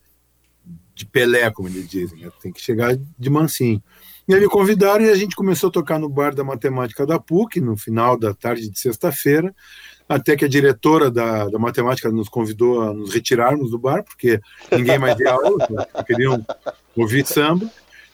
de 0.95 1.05
Pelé, 1.05 1.51
como 1.51 1.69
eles 1.69 1.89
dizem, 1.89 2.21
né? 2.21 2.31
tem 2.41 2.53
que 2.53 2.61
chegar 2.61 2.97
de 2.97 3.31
mansinho. 3.31 3.83
E 4.27 4.35
aí 4.35 4.41
me 4.41 4.49
convidaram 4.49 5.05
e 5.05 5.11
a 5.11 5.17
gente 5.17 5.37
começou 5.37 5.69
a 5.69 5.73
tocar 5.73 5.99
no 5.99 6.09
bar 6.09 6.35
da 6.35 6.45
matemática 6.45 7.05
da 7.05 7.19
PUC, 7.19 7.61
no 7.61 7.77
final 7.77 8.17
da 8.17 8.33
tarde 8.33 8.71
de 8.71 8.79
sexta-feira, 8.79 9.55
até 10.09 10.37
que 10.37 10.45
a 10.45 10.49
diretora 10.49 11.11
da, 11.11 11.49
da 11.49 11.59
matemática 11.59 12.11
nos 12.11 12.29
convidou 12.29 12.81
a 12.81 12.95
nos 12.95 13.13
retirarmos 13.13 13.71
do 13.71 13.79
bar, 13.79 14.03
porque 14.03 14.41
ninguém 14.73 14.99
mais 14.99 15.17
deu 15.17 15.31
aula, 15.31 15.89
queriam 16.07 16.45
ouvir 16.97 17.27
samba. 17.27 17.71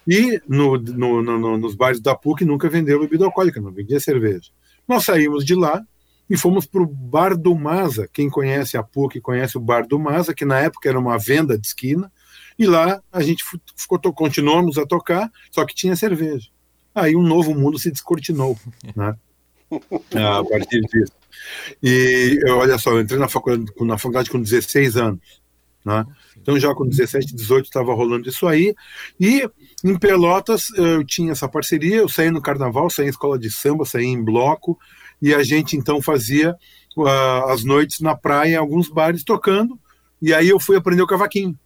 E 0.07 0.41
no, 0.49 0.77
no, 0.77 1.23
no, 1.23 1.59
nos 1.59 1.75
bares 1.75 2.01
da 2.01 2.15
PUC 2.15 2.45
nunca 2.45 2.69
vendeu 2.69 3.01
bebida 3.01 3.25
alcoólica, 3.25 3.61
não 3.61 3.71
vendia 3.71 4.01
cerveja. 4.01 4.51
Nós 4.89 5.05
saímos 5.05 5.45
de 5.45 5.55
lá 5.55 5.83
e 6.29 6.37
fomos 6.37 6.67
para 6.67 6.83
o 6.83 6.87
Bar 6.87 7.37
do 7.37 7.55
Maza. 7.55 8.09
Quem 8.13 8.31
conhece 8.31 8.77
a 8.77 8.83
PUC 8.83 9.21
conhece 9.21 9.57
o 9.57 9.61
Bar 9.61 9.87
do 9.87 9.99
Maza, 9.99 10.35
que 10.35 10.45
na 10.45 10.59
época 10.59 10.89
era 10.89 10.99
uma 10.99 11.19
venda 11.19 11.59
de 11.59 11.67
esquina, 11.67 12.11
e 12.59 12.67
lá 12.67 13.03
a 13.11 13.23
gente 13.23 13.43
ficou, 13.77 13.99
continuamos 14.13 14.79
a 14.79 14.87
tocar, 14.87 15.31
só 15.51 15.65
que 15.65 15.75
tinha 15.75 15.97
cerveja. 15.97 16.49
Aí 16.95 17.17
um 17.17 17.23
novo 17.23 17.55
mundo 17.55 17.79
se 17.79 17.91
descortinou, 17.91 18.59
né? 18.95 19.17
a 20.15 20.45
partir 20.45 20.81
disso. 20.83 21.13
E 21.83 22.39
olha 22.49 22.77
só, 22.79 22.91
eu 22.91 23.01
entrei 23.01 23.19
na 23.19 23.29
faculdade, 23.29 23.73
na 23.81 23.97
faculdade 23.97 24.31
com 24.31 24.41
16 24.41 24.97
anos. 24.97 25.41
Né? 25.85 26.05
Então, 26.37 26.59
já 26.59 26.75
com 26.75 26.87
17, 26.87 27.35
18 27.35 27.67
estava 27.67 27.95
rolando 27.95 28.29
isso 28.29 28.47
aí. 28.47 28.75
E 29.19 29.49
em 29.83 29.99
Pelotas 29.99 30.71
eu 30.77 31.05
tinha 31.05 31.33
essa 31.33 31.49
parceria. 31.49 31.97
Eu 31.97 32.09
saí 32.09 32.31
no 32.31 32.43
carnaval, 32.43 32.91
saí 32.91 33.07
em 33.07 33.11
escola 33.11 33.39
de 33.39 33.51
samba, 33.51 33.85
saí 33.85 34.05
em 34.05 34.23
bloco. 34.23 34.79
E 35.21 35.35
a 35.35 35.43
gente 35.43 35.77
então 35.77 36.01
fazia 36.01 36.57
uh, 36.97 37.51
as 37.51 37.65
noites 37.65 38.01
na 38.01 38.17
praia, 38.17 38.55
em 38.55 38.57
alguns 38.57 38.89
bares 38.89 39.25
tocando. 39.25 39.79
E 40.21 40.35
aí 40.35 40.49
eu 40.49 40.61
fui 40.61 40.77
aprender 40.77 41.03
o 41.03 41.07
cavaquinho. 41.07 41.59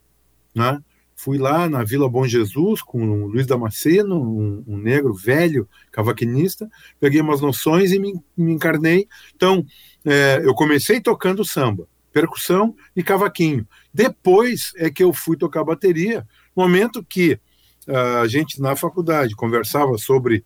Né? 0.53 0.79
Fui 1.15 1.37
lá 1.37 1.69
na 1.69 1.83
Vila 1.83 2.09
Bom 2.09 2.27
Jesus 2.27 2.81
com 2.81 3.23
o 3.23 3.27
Luiz 3.27 3.47
Damasceno, 3.47 4.21
um, 4.21 4.63
um 4.67 4.77
negro 4.77 5.13
velho, 5.13 5.67
cavaquinista, 5.91 6.69
peguei 6.99 7.21
umas 7.21 7.39
noções 7.39 7.91
e 7.91 7.99
me, 7.99 8.13
me 8.35 8.51
encarnei. 8.51 9.07
Então, 9.33 9.65
é, 10.03 10.41
eu 10.43 10.53
comecei 10.53 10.99
tocando 10.99 11.45
samba, 11.45 11.87
percussão 12.11 12.75
e 12.95 13.01
cavaquinho. 13.01 13.65
Depois 13.93 14.73
é 14.75 14.89
que 14.89 15.03
eu 15.03 15.13
fui 15.13 15.37
tocar 15.37 15.63
bateria, 15.63 16.27
momento 16.53 17.03
que 17.03 17.39
a 17.87 18.27
gente 18.27 18.61
na 18.61 18.75
faculdade 18.75 19.35
conversava 19.35 19.97
sobre 19.97 20.43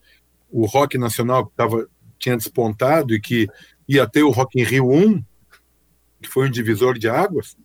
o 0.52 0.66
rock 0.66 0.98
nacional 0.98 1.46
que 1.46 1.56
tava, 1.56 1.88
tinha 2.18 2.36
despontado 2.36 3.14
e 3.14 3.22
que 3.22 3.48
ia 3.88 4.08
ter 4.08 4.24
o 4.24 4.30
Rock 4.30 4.60
in 4.60 4.64
Rio 4.64 4.92
1, 4.92 5.24
que 6.22 6.30
foi 6.30 6.48
um 6.48 6.52
divisor 6.52 6.98
de 6.98 7.08
águas, 7.08 7.58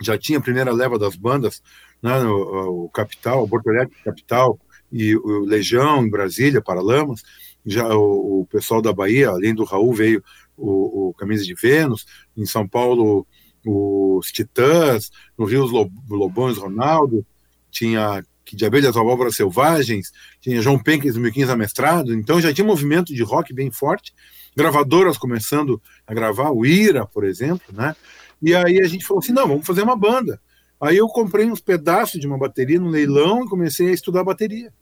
já 0.00 0.18
tinha 0.18 0.38
a 0.38 0.42
primeira 0.42 0.72
leva 0.72 0.98
das 0.98 1.16
bandas, 1.16 1.62
né, 2.02 2.18
o, 2.24 2.84
o 2.84 2.88
Capital, 2.88 3.44
o 3.44 3.48
Porto 3.48 3.68
Alegre 3.68 3.94
Capital 4.04 4.58
e 4.90 5.16
o 5.16 5.40
Legião 5.40 6.04
em 6.04 6.10
Brasília, 6.10 6.62
Paralamas, 6.62 7.22
já 7.64 7.88
o, 7.94 8.40
o, 8.40 8.46
pessoal 8.46 8.82
da 8.82 8.92
Bahia, 8.92 9.30
além 9.30 9.54
do 9.54 9.64
Raul, 9.64 9.92
veio 9.94 10.22
o, 10.56 11.08
o 11.08 11.14
Camisa 11.14 11.44
de 11.44 11.54
Vênus, 11.54 12.06
em 12.36 12.46
São 12.46 12.66
Paulo 12.66 13.26
os 13.64 14.30
Titãs, 14.30 15.10
no 15.38 15.46
Rio 15.46 15.64
os 15.64 15.72
Lobões 16.08 16.58
Ronaldo, 16.58 17.26
tinha 17.70 18.22
que 18.44 18.54
de 18.54 18.64
abelhas 18.66 18.96
abóboras 18.96 19.36
selvagens, 19.36 20.12
tinha 20.40 20.60
João 20.60 20.78
Penkins 20.78 21.14
2015 21.14 21.50
amestrado, 21.50 22.14
então 22.14 22.40
já 22.40 22.52
tinha 22.52 22.66
movimento 22.66 23.14
de 23.14 23.22
rock 23.22 23.52
bem 23.54 23.70
forte, 23.70 24.12
gravadoras 24.56 25.16
começando 25.16 25.80
a 26.06 26.14
gravar, 26.14 26.50
o 26.50 26.64
Ira, 26.64 27.06
por 27.06 27.24
exemplo, 27.24 27.66
né? 27.72 27.96
E 28.40 28.54
aí 28.54 28.80
a 28.80 28.86
gente 28.86 29.04
falou 29.04 29.22
assim: 29.22 29.32
não, 29.32 29.48
vamos 29.48 29.66
fazer 29.66 29.82
uma 29.82 29.96
banda. 29.96 30.40
Aí 30.80 30.96
eu 30.96 31.08
comprei 31.08 31.50
uns 31.50 31.60
pedaços 31.60 32.20
de 32.20 32.26
uma 32.26 32.36
bateria 32.36 32.78
no 32.78 32.90
leilão 32.90 33.44
e 33.44 33.48
comecei 33.48 33.88
a 33.88 33.92
estudar 33.92 34.22
bateria. 34.22 34.72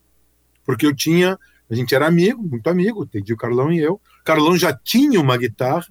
Porque 0.65 0.85
eu 0.85 0.95
tinha, 0.95 1.39
a 1.71 1.75
gente 1.75 1.95
era 1.95 2.07
amigo, 2.07 2.43
muito 2.43 2.69
amigo, 2.69 3.09
o 3.15 3.37
Carlão 3.37 3.73
e 3.73 3.79
eu. 3.79 3.95
O 3.95 4.25
Carlão 4.25 4.57
já 4.57 4.73
tinha 4.73 5.21
uma 5.21 5.37
guitarra, 5.37 5.87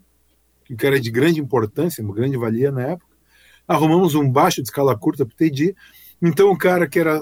que 0.66 0.86
era 0.86 1.00
de 1.00 1.10
grande 1.10 1.40
importância, 1.40 2.04
uma 2.04 2.14
grande 2.14 2.38
valia 2.38 2.72
na 2.72 2.82
época. 2.82 3.16
Arrumamos 3.68 4.16
um 4.16 4.30
baixo 4.30 4.62
de 4.62 4.68
escala 4.68 4.98
curta 4.98 5.26
para 5.26 5.34
o 5.34 5.36
Teddy. 5.36 5.76
Então 6.22 6.52
o 6.52 6.58
cara 6.58 6.88
que 6.88 7.00
era 7.00 7.22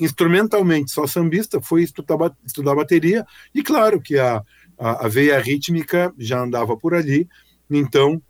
instrumentalmente 0.00 0.90
só 0.90 1.06
sambista 1.06 1.60
foi 1.60 1.82
estudar, 1.82 2.34
estudar 2.44 2.74
bateria. 2.74 3.24
E 3.54 3.62
claro 3.62 4.00
que 4.00 4.18
a, 4.18 4.42
a, 4.78 5.06
a 5.06 5.08
veia 5.08 5.38
rítmica 5.38 6.12
já 6.18 6.40
andava 6.40 6.76
por 6.76 6.94
ali. 6.94 7.28
Então 7.70 8.20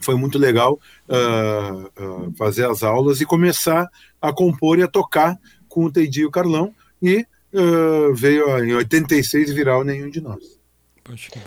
foi 0.00 0.14
muito 0.14 0.38
legal 0.38 0.78
uh, 1.08 2.02
uh, 2.02 2.34
fazer 2.36 2.66
as 2.66 2.82
aulas 2.82 3.20
e 3.20 3.26
começar 3.26 3.88
a 4.20 4.32
compor 4.32 4.78
e 4.78 4.82
a 4.82 4.88
tocar 4.88 5.38
com 5.68 5.84
o 5.84 5.92
Teidi 5.92 6.22
e 6.22 6.26
o 6.26 6.30
Carlão, 6.30 6.74
e 7.00 7.24
uh, 7.52 8.14
veio 8.14 8.64
em 8.64 8.74
86 8.74 9.52
virar 9.52 9.78
o 9.78 9.84
Nenhum 9.84 10.10
de 10.10 10.20
Nós. 10.20 10.58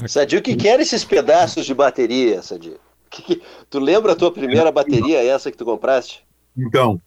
Sadio, 0.08 0.40
o 0.40 0.42
que, 0.42 0.56
que 0.56 0.68
eram 0.68 0.82
esses 0.82 1.04
pedaços 1.04 1.66
de 1.66 1.74
bateria, 1.74 2.42
Sadio? 2.42 2.80
Que 3.10 3.22
que... 3.22 3.42
Tu 3.70 3.80
lembra 3.80 4.14
a 4.14 4.16
tua 4.16 4.32
primeira 4.32 4.72
bateria, 4.72 5.24
essa 5.24 5.52
que 5.52 5.58
tu 5.58 5.66
compraste? 5.66 6.26
Então, 6.58 7.00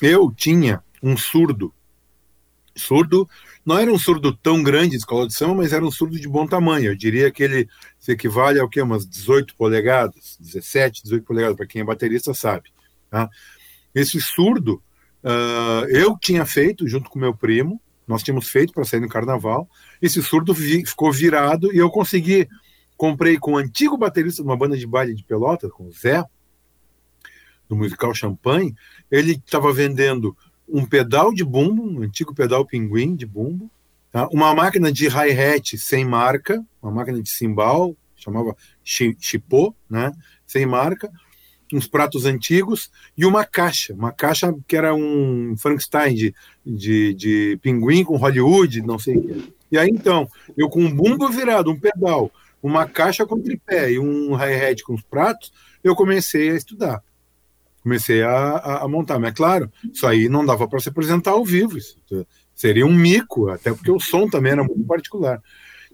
eu 0.00 0.32
tinha 0.34 0.82
um 1.02 1.16
surdo. 1.16 1.72
Surdo 2.74 3.28
não 3.64 3.78
era 3.78 3.90
um 3.90 3.98
surdo 3.98 4.32
tão 4.32 4.62
grande 4.62 4.90
de 4.90 4.96
escola 4.96 5.26
de 5.26 5.34
samba, 5.34 5.54
mas 5.54 5.72
era 5.72 5.84
um 5.84 5.90
surdo 5.90 6.20
de 6.20 6.28
bom 6.28 6.46
tamanho. 6.46 6.90
Eu 6.92 6.96
diria 6.96 7.30
que 7.30 7.42
ele 7.42 7.68
se 7.98 8.12
equivale 8.12 8.60
ao 8.60 8.68
que? 8.68 8.80
Umas 8.80 9.06
18 9.06 9.56
polegadas, 9.56 10.36
17, 10.40 11.02
18 11.02 11.24
polegadas, 11.24 11.56
para 11.56 11.66
quem 11.66 11.80
é 11.80 11.84
baterista 11.84 12.34
sabe. 12.34 12.70
Tá? 13.10 13.28
Esse 13.94 14.20
surdo 14.20 14.82
uh, 15.24 15.88
eu 15.88 16.16
tinha 16.18 16.44
feito 16.44 16.86
junto 16.86 17.08
com 17.08 17.18
meu 17.18 17.34
primo, 17.34 17.80
nós 18.06 18.22
tínhamos 18.22 18.48
feito 18.48 18.72
para 18.72 18.84
sair 18.84 19.00
no 19.00 19.08
carnaval. 19.08 19.68
Esse 20.00 20.22
surdo 20.22 20.54
vi, 20.54 20.86
ficou 20.86 21.10
virado 21.10 21.72
e 21.74 21.78
eu 21.78 21.90
consegui. 21.90 22.48
Comprei 22.96 23.36
com 23.36 23.52
o 23.52 23.56
antigo 23.58 23.98
baterista 23.98 24.42
de 24.42 24.48
uma 24.48 24.56
banda 24.56 24.76
de 24.76 24.86
baile 24.86 25.14
de 25.14 25.24
pelota, 25.24 25.68
com 25.68 25.86
o 25.86 25.92
Zé, 25.92 26.24
do 27.68 27.76
musical 27.76 28.14
Champagne. 28.14 28.74
Ele 29.10 29.32
estava 29.32 29.72
vendendo 29.72 30.36
um 30.68 30.84
pedal 30.84 31.32
de 31.32 31.44
bumbo, 31.44 31.82
um 31.82 32.02
antigo 32.02 32.34
pedal 32.34 32.64
pinguim 32.66 33.14
de 33.14 33.26
bumbo, 33.26 33.70
tá? 34.10 34.28
uma 34.32 34.54
máquina 34.54 34.92
de 34.92 35.08
hi-hat 35.08 35.78
sem 35.78 36.04
marca, 36.04 36.64
uma 36.82 36.92
máquina 36.92 37.22
de 37.22 37.30
cimbal, 37.30 37.96
chamava 38.16 38.56
chipô, 38.82 39.74
né? 39.88 40.12
sem 40.46 40.66
marca, 40.66 41.10
uns 41.72 41.86
pratos 41.86 42.24
antigos 42.24 42.90
e 43.16 43.24
uma 43.24 43.44
caixa, 43.44 43.92
uma 43.94 44.12
caixa 44.12 44.54
que 44.66 44.76
era 44.76 44.94
um 44.94 45.56
Frankenstein 45.58 46.14
de, 46.14 46.34
de, 46.64 47.14
de 47.14 47.58
pinguim 47.60 48.04
com 48.04 48.16
Hollywood, 48.16 48.82
não 48.82 48.98
sei 48.98 49.16
o 49.16 49.22
que. 49.22 49.54
E 49.70 49.78
aí 49.78 49.88
então, 49.88 50.28
eu 50.56 50.68
com 50.68 50.80
um 50.80 50.94
bumbo 50.94 51.28
virado, 51.28 51.70
um 51.70 51.78
pedal, 51.78 52.30
uma 52.62 52.86
caixa 52.86 53.26
com 53.26 53.40
tripé 53.40 53.92
e 53.92 53.98
um 53.98 54.34
hi-hat 54.34 54.82
com 54.84 54.94
os 54.94 55.02
pratos, 55.02 55.52
eu 55.82 55.94
comecei 55.94 56.50
a 56.50 56.54
estudar. 56.54 57.02
Comecei 57.86 58.20
a, 58.20 58.32
a, 58.32 58.82
a 58.82 58.88
montar. 58.88 59.16
Mas, 59.20 59.30
é 59.30 59.34
claro, 59.34 59.70
isso 59.94 60.04
aí 60.08 60.28
não 60.28 60.44
dava 60.44 60.66
para 60.66 60.80
se 60.80 60.88
apresentar 60.88 61.30
ao 61.30 61.44
vivo. 61.44 61.78
Isso 61.78 61.96
seria 62.52 62.84
um 62.84 62.92
mico, 62.92 63.48
até 63.48 63.72
porque 63.72 63.92
o 63.92 64.00
som 64.00 64.28
também 64.28 64.50
era 64.50 64.64
muito 64.64 64.84
particular. 64.84 65.40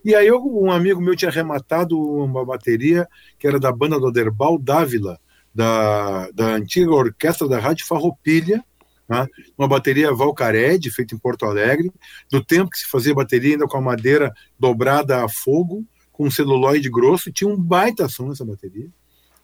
E 0.03 0.15
aí 0.15 0.27
eu, 0.27 0.43
um 0.43 0.73
amigo 0.73 1.03
meu 1.03 1.15
tinha 1.15 1.31
arrematado 1.31 2.01
uma 2.01 2.47
bateria 2.47 3.07
que 3.39 3.47
era 3.47 3.61
da 3.61 3.71
banda 3.71 4.01
do 4.01 4.07
Oderbal 4.07 4.59
Dávila, 4.59 5.21
da, 5.55 6.31
da 6.31 6.55
antiga 6.55 6.95
orquestra 6.95 7.47
da 7.47 7.59
Rádio 7.59 7.87
Farroupilha, 7.87 8.65
né? 9.07 9.27
uma 9.59 9.69
bateria 9.69 10.15
Valcared, 10.15 10.91
feita 10.91 11.15
em 11.15 11.19
Porto 11.19 11.45
Alegre, 11.45 11.93
do 12.31 12.43
tempo 12.43 12.71
que 12.71 12.79
se 12.79 12.89
fazia 12.89 13.15
bateria 13.15 13.53
ainda 13.53 13.67
com 13.67 13.77
a 13.77 13.83
madeira 13.83 14.33
dobrada 14.59 15.23
a 15.23 15.29
fogo, 15.29 15.85
com 16.11 16.31
celulóide 16.31 16.89
grosso, 16.89 17.31
tinha 17.31 17.51
um 17.51 17.61
baita 17.61 18.09
som 18.09 18.31
nessa 18.31 18.47
bateria. 18.47 18.89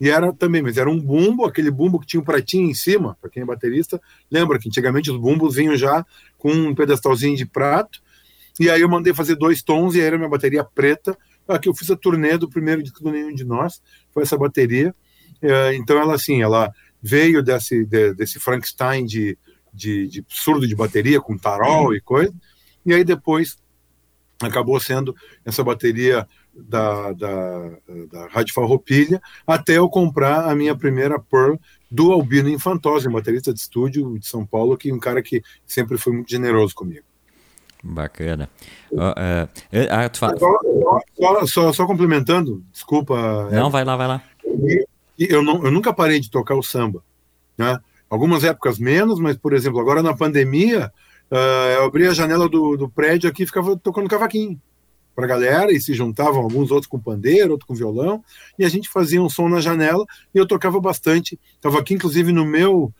E 0.00 0.08
era 0.08 0.32
também, 0.32 0.62
mas 0.62 0.76
era 0.76 0.88
um 0.88 1.00
bumbo, 1.00 1.44
aquele 1.44 1.70
bumbo 1.70 1.98
que 1.98 2.06
tinha 2.06 2.20
um 2.20 2.24
pratinho 2.24 2.70
em 2.70 2.74
cima, 2.74 3.16
para 3.20 3.28
quem 3.28 3.42
é 3.42 3.46
baterista, 3.46 4.00
lembra 4.30 4.58
que 4.58 4.68
antigamente 4.68 5.10
os 5.10 5.16
bumbos 5.16 5.56
vinham 5.56 5.76
já 5.76 6.04
com 6.36 6.52
um 6.52 6.74
pedestalzinho 6.74 7.36
de 7.36 7.44
prato, 7.44 8.00
e 8.60 8.70
aí 8.70 8.80
eu 8.80 8.88
mandei 8.88 9.12
fazer 9.12 9.36
dois 9.36 9.62
tons 9.62 9.94
e 9.94 10.00
era 10.00 10.16
minha 10.16 10.28
bateria 10.28 10.64
preta. 10.64 11.16
Aqui 11.46 11.68
eu 11.68 11.74
fiz 11.74 11.90
a 11.90 11.96
turnê 11.96 12.36
do 12.36 12.48
primeiro 12.48 12.82
disco 12.82 13.02
do 13.02 13.10
Nenhum 13.10 13.32
de 13.32 13.44
Nós, 13.44 13.80
foi 14.12 14.24
essa 14.24 14.36
bateria. 14.36 14.94
É, 15.40 15.74
então 15.74 15.98
ela 15.98 16.14
assim, 16.14 16.42
ela 16.42 16.72
veio 17.00 17.42
desse, 17.42 17.84
de, 17.84 18.14
desse 18.14 18.40
Frankenstein 18.40 19.06
de, 19.06 19.38
de, 19.72 20.08
de, 20.08 20.24
surdo 20.28 20.66
de 20.66 20.74
bateria 20.74 21.20
com 21.20 21.38
tarol 21.38 21.94
e 21.94 22.00
coisa, 22.00 22.34
e 22.84 22.92
aí 22.92 23.04
depois 23.04 23.56
acabou 24.40 24.78
sendo 24.80 25.14
essa 25.44 25.62
bateria 25.62 26.26
da, 26.66 27.12
da, 27.12 27.70
da 28.10 28.26
Rádio 28.28 28.54
Farroupilha, 28.54 29.20
até 29.46 29.78
eu 29.78 29.88
comprar 29.88 30.48
a 30.48 30.54
minha 30.54 30.76
primeira 30.76 31.18
Pearl 31.18 31.56
do 31.90 32.12
Albino 32.12 32.48
Infantosa, 32.48 33.10
baterista 33.10 33.52
de 33.52 33.60
estúdio 33.60 34.18
de 34.18 34.26
São 34.26 34.44
Paulo, 34.44 34.76
que 34.76 34.90
é 34.90 34.94
um 34.94 34.98
cara 34.98 35.22
que 35.22 35.42
sempre 35.66 35.96
foi 35.96 36.12
muito 36.12 36.30
generoso 36.30 36.74
comigo. 36.74 37.04
Bacana. 37.82 38.50
Uh, 38.90 38.98
uh, 38.98 39.44
uh, 39.72 40.18
fala... 40.18 40.36
só, 40.38 41.46
só, 41.46 41.72
só, 41.72 41.86
complementando, 41.86 42.62
desculpa. 42.72 43.48
Não, 43.50 43.68
é, 43.68 43.70
vai 43.70 43.84
lá, 43.84 43.96
vai 43.96 44.08
lá. 44.08 44.22
Eu, 45.18 45.42
não, 45.42 45.64
eu 45.64 45.70
nunca 45.70 45.92
parei 45.92 46.18
de 46.18 46.30
tocar 46.30 46.56
o 46.56 46.62
samba. 46.62 47.02
Né? 47.56 47.78
Algumas 48.10 48.42
épocas 48.42 48.78
menos, 48.78 49.20
mas, 49.20 49.36
por 49.36 49.52
exemplo, 49.52 49.78
agora 49.78 50.02
na 50.02 50.16
pandemia, 50.16 50.92
eu 51.76 51.84
abri 51.84 52.06
a 52.06 52.14
janela 52.14 52.48
do, 52.48 52.76
do 52.76 52.88
prédio 52.88 53.30
aqui 53.30 53.44
e 53.44 53.46
ficava 53.46 53.76
tocando 53.76 54.08
cavaquinho 54.08 54.60
para 55.18 55.24
a 55.24 55.28
galera 55.28 55.72
e 55.72 55.80
se 55.80 55.94
juntavam 55.94 56.40
alguns 56.40 56.70
outros 56.70 56.86
com 56.86 56.96
pandeiro, 56.96 57.50
outros 57.50 57.66
com 57.66 57.74
violão, 57.74 58.22
e 58.56 58.64
a 58.64 58.68
gente 58.68 58.88
fazia 58.88 59.20
um 59.20 59.28
som 59.28 59.48
na 59.48 59.60
janela 59.60 60.06
e 60.32 60.38
eu 60.38 60.46
tocava 60.46 60.80
bastante. 60.80 61.36
Estava 61.56 61.80
aqui, 61.80 61.94
inclusive, 61.94 62.32
no 62.32 62.44
meu 62.44 62.94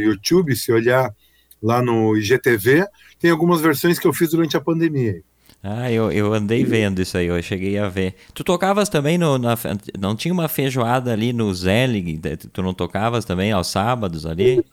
YouTube, 0.00 0.56
se 0.56 0.72
olhar 0.72 1.14
lá 1.62 1.82
no 1.82 2.16
IGTV, 2.16 2.86
tem 3.18 3.30
algumas 3.30 3.60
versões 3.60 3.98
que 3.98 4.06
eu 4.06 4.12
fiz 4.14 4.30
durante 4.30 4.56
a 4.56 4.60
pandemia. 4.60 5.20
Ah, 5.62 5.92
eu, 5.92 6.10
eu 6.10 6.32
andei 6.32 6.64
vendo 6.64 7.02
isso 7.02 7.18
aí, 7.18 7.26
eu 7.26 7.42
cheguei 7.42 7.76
a 7.76 7.90
ver. 7.90 8.14
Tu 8.32 8.42
tocavas 8.42 8.88
também 8.88 9.18
no. 9.18 9.36
Na, 9.36 9.54
não 9.98 10.16
tinha 10.16 10.32
uma 10.32 10.48
feijoada 10.48 11.12
ali 11.12 11.34
no 11.34 11.52
Zelig? 11.52 12.18
Tu 12.50 12.62
não 12.62 12.72
tocavas 12.72 13.26
também 13.26 13.52
aos 13.52 13.66
sábados 13.66 14.24
ali? 14.24 14.64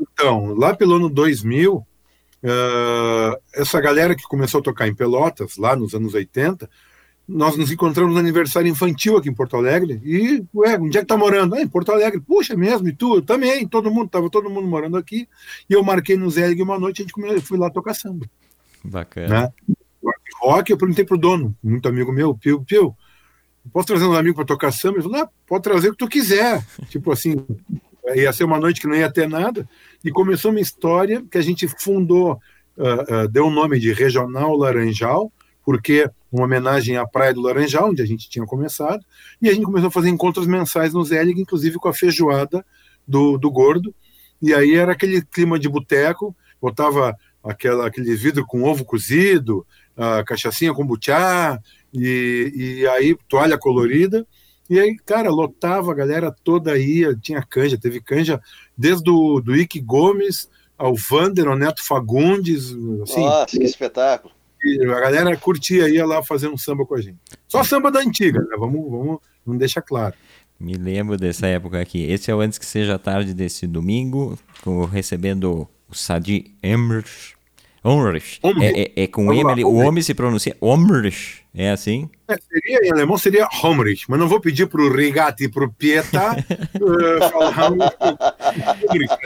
Então, 0.00 0.54
lá 0.54 0.74
pelo 0.74 0.94
ano 0.94 1.10
2000, 1.10 1.86
uh, 2.42 3.36
essa 3.54 3.80
galera 3.80 4.14
que 4.14 4.24
começou 4.24 4.60
a 4.60 4.64
tocar 4.64 4.88
em 4.88 4.94
Pelotas, 4.94 5.56
lá 5.56 5.76
nos 5.76 5.94
anos 5.94 6.14
80, 6.14 6.68
nós 7.28 7.56
nos 7.56 7.72
encontramos 7.72 8.14
no 8.14 8.20
aniversário 8.20 8.70
infantil 8.70 9.16
aqui 9.16 9.28
em 9.28 9.34
Porto 9.34 9.56
Alegre. 9.56 10.00
E, 10.04 10.44
ué, 10.54 10.78
onde 10.78 10.96
é 10.96 11.00
que 11.00 11.06
tá 11.06 11.16
morando? 11.16 11.56
Ah, 11.56 11.60
em 11.60 11.66
Porto 11.66 11.90
Alegre. 11.90 12.20
Puxa, 12.20 12.56
mesmo, 12.56 12.88
e 12.88 12.92
tu? 12.92 13.16
Eu 13.16 13.22
também, 13.22 13.66
todo 13.66 13.90
mundo, 13.90 14.08
tava 14.08 14.30
todo 14.30 14.48
mundo 14.48 14.68
morando 14.68 14.96
aqui. 14.96 15.28
E 15.68 15.72
eu 15.72 15.82
marquei 15.82 16.16
no 16.16 16.30
Zelig 16.30 16.62
uma 16.62 16.78
noite, 16.78 17.02
a 17.02 17.04
gente 17.04 17.12
come... 17.12 17.40
fui 17.40 17.58
lá 17.58 17.68
tocar 17.68 17.94
samba. 17.94 18.26
Bacana. 18.84 19.52
Né? 19.68 19.74
Rock, 20.40 20.70
eu 20.70 20.78
perguntei 20.78 21.04
pro 21.04 21.18
dono, 21.18 21.56
muito 21.62 21.88
amigo 21.88 22.12
meu, 22.12 22.34
Pio, 22.34 22.62
Pio, 22.64 22.94
posso 23.72 23.88
trazer 23.88 24.04
um 24.04 24.12
amigo 24.12 24.36
para 24.36 24.44
tocar 24.44 24.70
samba? 24.70 24.98
Ele 24.98 25.02
falou, 25.02 25.22
ah, 25.22 25.28
pode 25.46 25.64
trazer 25.64 25.88
o 25.88 25.92
que 25.92 25.98
tu 25.98 26.08
quiser. 26.08 26.64
tipo 26.88 27.10
assim, 27.10 27.44
ia 28.14 28.32
ser 28.32 28.44
uma 28.44 28.60
noite 28.60 28.80
que 28.80 28.86
não 28.86 28.94
ia 28.94 29.10
ter 29.10 29.28
nada. 29.28 29.68
E 30.06 30.10
começou 30.12 30.52
uma 30.52 30.60
história 30.60 31.20
que 31.28 31.36
a 31.36 31.42
gente 31.42 31.66
fundou, 31.66 32.38
uh, 32.78 33.24
uh, 33.24 33.28
deu 33.28 33.46
o 33.46 33.50
nome 33.50 33.80
de 33.80 33.92
Regional 33.92 34.56
Laranjal, 34.56 35.32
porque 35.64 36.08
uma 36.30 36.44
homenagem 36.44 36.96
à 36.96 37.04
Praia 37.04 37.34
do 37.34 37.40
Laranjal, 37.40 37.90
onde 37.90 38.02
a 38.02 38.06
gente 38.06 38.30
tinha 38.30 38.46
começado, 38.46 39.04
e 39.42 39.48
a 39.48 39.52
gente 39.52 39.64
começou 39.64 39.88
a 39.88 39.90
fazer 39.90 40.08
encontros 40.08 40.46
mensais 40.46 40.94
no 40.94 41.02
Zelig, 41.02 41.40
inclusive 41.40 41.74
com 41.78 41.88
a 41.88 41.92
feijoada 41.92 42.64
do, 43.06 43.36
do 43.36 43.50
Gordo, 43.50 43.92
e 44.40 44.54
aí 44.54 44.76
era 44.76 44.92
aquele 44.92 45.20
clima 45.22 45.58
de 45.58 45.68
boteco, 45.68 46.36
botava 46.62 47.12
aquela, 47.42 47.88
aquele 47.88 48.14
vidro 48.14 48.46
com 48.46 48.62
ovo 48.62 48.84
cozido, 48.84 49.66
a 49.96 50.22
cachaçinha 50.22 50.72
com 50.72 50.86
butiá, 50.86 51.58
e, 51.92 52.52
e 52.54 52.86
aí 52.86 53.16
toalha 53.26 53.58
colorida, 53.58 54.24
e 54.68 54.78
aí, 54.78 54.96
cara, 55.04 55.30
lotava 55.30 55.92
a 55.92 55.94
galera 55.94 56.34
toda 56.44 56.72
aí, 56.72 57.04
tinha 57.20 57.42
canja, 57.42 57.78
teve 57.78 58.00
canja 58.00 58.40
desde 58.76 59.08
o 59.10 59.40
do 59.40 59.54
Ike 59.54 59.80
Gomes 59.80 60.48
ao 60.76 60.94
Vander, 60.94 61.48
ao 61.48 61.56
Neto 61.56 61.86
Fagundes. 61.86 62.72
Assim, 63.02 63.20
Nossa, 63.20 63.46
que 63.58 63.64
espetáculo 63.64 64.36
a 64.94 65.00
galera 65.00 65.36
curtia, 65.36 65.88
ia 65.88 66.04
lá 66.04 66.22
fazer 66.22 66.48
um 66.48 66.56
samba 66.56 66.84
com 66.84 66.94
a 66.94 67.00
gente. 67.00 67.18
Só 67.46 67.62
samba 67.62 67.90
da 67.90 68.00
antiga, 68.00 68.40
né? 68.40 68.56
Vamos, 68.58 68.90
vamos, 68.90 69.18
não 69.46 69.56
deixa 69.56 69.80
claro. 69.80 70.14
Me 70.58 70.74
lembro 70.74 71.16
dessa 71.16 71.46
época 71.46 71.80
aqui. 71.80 72.02
Esse 72.04 72.30
é 72.30 72.34
o 72.34 72.40
Antes 72.40 72.58
Que 72.58 72.66
Seja 72.66 72.98
Tarde 72.98 73.34
desse 73.34 73.66
domingo, 73.66 74.38
recebendo 74.90 75.68
o 75.88 75.94
Sadi 75.94 76.54
Emrich. 76.62 77.36
Omrich. 77.84 78.40
É, 78.42 78.82
é, 78.82 78.92
é, 79.04 79.06
com 79.06 79.32
M, 79.32 79.64
o 79.64 79.74
homem 79.74 80.02
se 80.02 80.14
pronuncia 80.14 80.56
Omrich. 80.60 81.44
É 81.58 81.70
assim? 81.70 82.10
É, 82.28 82.36
seria, 82.36 82.86
em 82.86 82.92
alemão 82.92 83.16
seria 83.16 83.48
Homrich, 83.62 84.04
mas 84.08 84.18
não 84.18 84.28
vou 84.28 84.38
pedir 84.40 84.66
para 84.66 84.82
o 84.82 84.94
Rigatti 84.94 85.44
e 85.44 85.48
para 85.48 85.64
o 85.64 85.72
Pieta 85.72 86.36
uh, 86.80 87.30
falar 87.30 87.72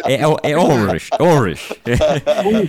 É, 0.05 0.21
é 0.51 0.57
Omrich, 0.57 1.09
Omrich. 1.19 1.75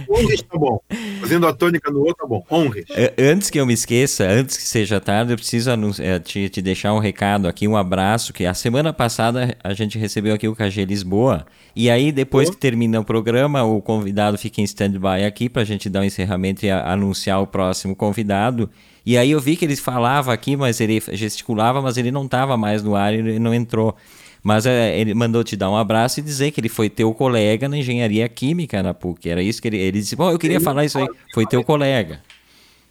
Omrich 0.10 0.44
tá 0.46 0.58
bom. 0.58 0.82
Fazendo 1.20 1.46
a 1.46 1.54
tônica 1.54 1.92
no 1.92 2.00
outro 2.00 2.16
tá 2.16 2.26
bom. 2.26 2.44
Omrich. 2.50 2.92
Antes 3.20 3.52
que 3.52 3.60
eu 3.60 3.66
me 3.68 3.74
esqueça, 3.74 4.24
antes 4.24 4.58
que 4.58 4.64
seja 4.64 5.00
tarde, 5.00 5.34
eu 5.34 5.38
preciso 5.38 5.70
é, 6.00 6.18
te, 6.18 6.50
te 6.50 6.62
deixar 6.62 6.94
um 6.94 7.00
recado 7.00 7.48
aqui, 7.48 7.68
um 7.68 7.78
abraço, 7.78 8.34
que 8.34 8.48
a 8.48 8.56
semana 8.56 8.92
passada 8.92 9.56
a 9.64 9.74
gente 9.76 10.00
recebeu 10.00 10.34
aqui 10.34 10.48
o 10.48 10.56
KG 10.56 10.86
Lisboa, 10.86 11.46
e 11.76 11.88
aí 11.88 12.12
depois 12.12 12.50
oh. 12.50 12.52
que 12.52 12.58
termina 12.58 13.00
o 13.00 13.06
programa, 13.06 13.64
o 13.64 13.80
convidado 13.80 14.40
fica 14.40 14.60
em 14.60 14.64
stand-by 14.64 15.24
aqui 15.24 15.48
para 15.50 15.62
a 15.62 15.66
gente 15.66 15.88
dar 15.88 16.00
o 16.00 16.02
um 16.02 16.06
encerramento 16.06 16.66
e 16.66 16.72
a, 16.72 16.92
anunciar 16.92 17.40
o 17.42 17.46
próximo 17.46 17.96
convidado. 17.96 18.68
E 19.06 19.18
aí 19.18 19.32
eu 19.32 19.40
vi 19.40 19.56
que 19.56 19.66
ele 19.66 19.76
falava 19.76 20.32
aqui, 20.32 20.56
mas 20.56 20.80
ele 20.80 21.02
gesticulava, 21.14 21.82
mas 21.82 21.98
ele 21.98 22.12
não 22.12 22.26
estava 22.26 22.56
mais 22.56 22.84
no 22.84 22.96
ar, 22.96 23.14
ele 23.14 23.40
não 23.40 23.54
entrou. 23.54 23.96
Mas 24.44 24.66
é, 24.66 25.00
ele 25.00 25.14
mandou 25.14 25.44
te 25.44 25.56
dar 25.56 25.70
um 25.70 25.78
abraço 25.78 26.20
e 26.20 26.24
dizer 26.24 26.52
que 26.52 26.60
ele 26.60 26.70
foi 26.70 26.90
teu 26.90 27.14
colega 27.14 27.70
na 27.70 27.78
engenharia 27.78 28.28
química 28.28 28.82
na 28.82 28.94
PUC. 28.94 29.30
Era 29.30 29.42
isso 29.42 29.62
que 29.62 29.68
ele, 29.68 29.78
ele 29.78 30.00
disse. 30.00 30.16
Bom, 30.16 30.32
eu 30.32 30.40
queria 30.40 30.60
falar 30.60 30.86
isso 30.86 30.98
aí. 30.98 31.08
Foi 31.34 31.46
teu 31.46 31.64
colega. 31.64 32.22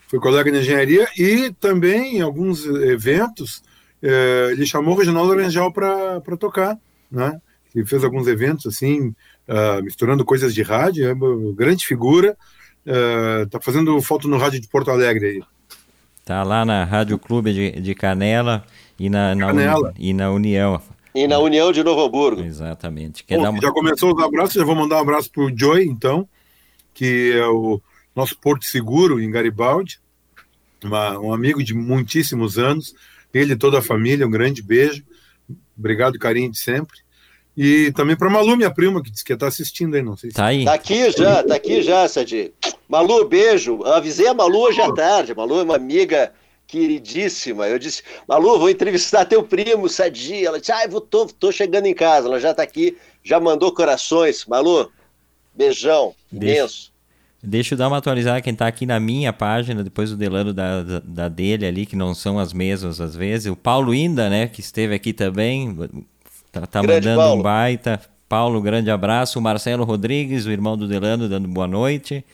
Foi 0.07 0.19
colega 0.21 0.51
na 0.51 0.59
engenharia 0.59 1.09
e 1.17 1.53
também 1.61 2.19
em 2.19 2.21
alguns 2.21 2.65
eventos 2.65 3.63
é, 4.03 4.49
ele 4.53 4.67
chamou 4.67 4.95
o 4.95 4.99
Reginaldo 4.99 5.31
Laranjal 5.31 5.73
para 5.73 6.37
tocar, 6.39 6.79
né? 7.11 7.41
Ele 7.75 7.87
fez 7.87 8.03
alguns 8.03 8.27
eventos 8.27 8.67
assim, 8.67 9.15
uh, 9.49 9.83
misturando 9.83 10.25
coisas 10.25 10.53
de 10.53 10.63
rádio, 10.63 11.07
é 11.07 11.13
uma 11.13 11.53
grande 11.53 11.87
figura. 11.87 12.37
Uh, 12.85 13.49
tá 13.49 13.61
fazendo 13.61 14.01
foto 14.03 14.27
no 14.27 14.39
rádio 14.39 14.61
de 14.61 14.69
Porto 14.69 14.91
Alegre 14.91 15.27
aí. 15.27 15.43
Tá 16.31 16.45
lá 16.45 16.65
na 16.65 16.85
Rádio 16.85 17.19
Clube 17.19 17.53
de, 17.53 17.81
de 17.81 17.93
Canela 17.93 18.65
e 18.97 19.11
na, 19.11 19.35
na 19.35 19.49
Canela. 19.49 19.93
E 19.99 20.13
na 20.13 20.31
União. 20.31 20.81
E 21.13 21.27
na 21.27 21.41
União 21.41 21.73
de 21.73 21.83
Novo 21.83 22.05
Hamburgo. 22.05 22.43
Exatamente. 22.43 23.25
Quer 23.25 23.37
Bom, 23.37 23.51
uma... 23.51 23.61
Já 23.61 23.73
começou 23.73 24.15
os 24.15 24.23
abraços, 24.23 24.55
já 24.55 24.65
vou 24.65 24.77
mandar 24.77 24.99
um 24.99 25.01
abraço 25.01 25.29
para 25.29 25.43
o 25.43 25.51
Joy, 25.53 25.85
então, 25.87 26.29
que 26.95 27.33
é 27.35 27.45
o 27.49 27.83
nosso 28.15 28.39
porto 28.39 28.65
seguro 28.65 29.21
em 29.21 29.29
Garibaldi, 29.29 29.99
uma, 30.85 31.19
um 31.19 31.35
amigo 31.35 31.65
de 31.65 31.75
muitíssimos 31.75 32.59
anos, 32.59 32.95
ele 33.35 33.55
e 33.55 33.57
toda 33.57 33.81
a 33.81 33.83
família, 33.83 34.25
um 34.25 34.31
grande 34.31 34.63
beijo, 34.63 35.03
obrigado, 35.77 36.17
carinho 36.17 36.53
de 36.53 36.59
sempre. 36.61 36.97
E 37.57 37.91
também 37.91 38.15
para 38.15 38.31
Malu, 38.31 38.57
minha 38.57 38.73
prima, 38.73 39.03
que 39.03 39.11
disse 39.11 39.25
que 39.25 39.33
está 39.33 39.49
assistindo 39.49 39.97
aí, 39.97 40.03
não 40.03 40.17
sei 40.17 40.31
se... 40.31 40.37
Tá 40.37 40.47
aí. 40.47 40.65
Tá 40.65 40.75
aqui 40.75 41.11
já, 41.11 41.43
tá 41.43 41.57
aqui 41.57 41.83
já, 41.83 42.07
Sadi. 42.07 42.55
Malu, 42.91 43.25
beijo. 43.29 43.85
avisei 43.85 44.27
a 44.27 44.35
Malu 44.35 44.63
hoje 44.63 44.81
à 44.83 44.93
tarde. 44.93 45.31
A 45.31 45.35
Malu 45.37 45.61
é 45.61 45.63
uma 45.63 45.77
amiga 45.77 46.33
queridíssima. 46.67 47.69
Eu 47.69 47.79
disse, 47.79 48.03
Malu, 48.27 48.59
vou 48.59 48.69
entrevistar 48.69 49.25
teu 49.25 49.45
primo, 49.45 49.89
Sadi. 49.89 50.45
Ela 50.45 50.59
disse, 50.59 50.73
ah, 50.73 50.85
eu 50.91 51.01
tô, 51.01 51.27
tô 51.27 51.53
chegando 51.53 51.87
em 51.87 51.95
casa. 51.95 52.27
Ela 52.27 52.41
já 52.41 52.51
está 52.51 52.65
aqui, 52.65 52.99
já 53.23 53.39
mandou 53.39 53.73
corações. 53.73 54.45
Malu, 54.45 54.91
beijão, 55.55 56.17
deixa, 56.33 56.59
imenso. 56.59 56.93
Deixa 57.41 57.75
eu 57.75 57.79
dar 57.79 57.87
uma 57.87 57.99
atualizada 57.99 58.43
quem 58.43 58.53
está 58.53 58.67
aqui 58.67 58.85
na 58.85 58.99
minha 58.99 59.33
página, 59.33 59.85
depois 59.85 60.11
o 60.11 60.17
Delano 60.17 60.53
da, 60.53 60.83
da, 60.83 60.99
da, 61.05 61.29
dele 61.29 61.67
ali, 61.67 61.87
que 61.87 61.95
não 61.95 62.13
são 62.13 62.41
as 62.41 62.53
mesmas 62.53 63.01
às 63.01 63.15
vezes. 63.15 63.47
O 63.47 63.55
Paulo 63.55 63.95
Inda, 63.95 64.29
né, 64.29 64.49
que 64.49 64.61
esteve 64.61 64.97
aqui 64.97 65.13
também, 65.13 65.79
tá, 66.51 66.67
tá 66.67 66.83
mandando 66.83 67.21
Paulo. 67.21 67.39
um 67.39 67.43
baita. 67.43 68.01
Paulo, 68.29 68.61
grande 68.61 68.91
abraço. 68.91 69.39
O 69.39 69.43
Marcelo 69.43 69.85
Rodrigues, 69.85 70.45
o 70.45 70.51
irmão 70.51 70.77
do 70.77 70.89
Delano, 70.89 71.29
dando 71.29 71.47
boa 71.47 71.69
noite 71.69 72.25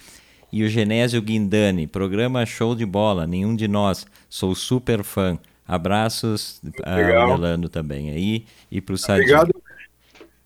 e 0.53 0.63
o 0.63 0.69
Genésio 0.69 1.21
Guindani. 1.21 1.87
Programa 1.87 2.45
show 2.47 2.75
de 2.75 2.87
bola, 2.87 3.27
nenhum 3.27 3.55
de 3.55 3.69
nós. 3.69 4.07
Sou 4.29 4.55
super 4.55 5.03
fã. 5.03 5.39
Abraços 5.67 6.61
a 6.85 6.95
Delano 6.97 7.69
também 7.69 8.11
aí 8.11 8.47
e 8.71 8.81
para 8.81 8.95
o 8.95 8.99
Sadi. 8.99 9.21
Obrigado. 9.23 9.63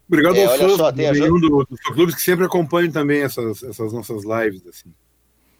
Obrigado 0.07 0.35
é, 0.35 0.45
ao 0.45 0.57
fã 0.57 0.77
só, 0.77 0.91
do, 0.91 1.13
jo... 1.13 1.39
do, 1.39 1.67
do 1.69 1.93
clubes 1.93 2.15
que 2.15 2.21
sempre 2.21 2.45
acompanham 2.45 2.91
também 2.91 3.21
essas, 3.21 3.63
essas 3.63 3.93
nossas 3.93 4.23
lives. 4.23 4.65
Assim. 4.67 4.93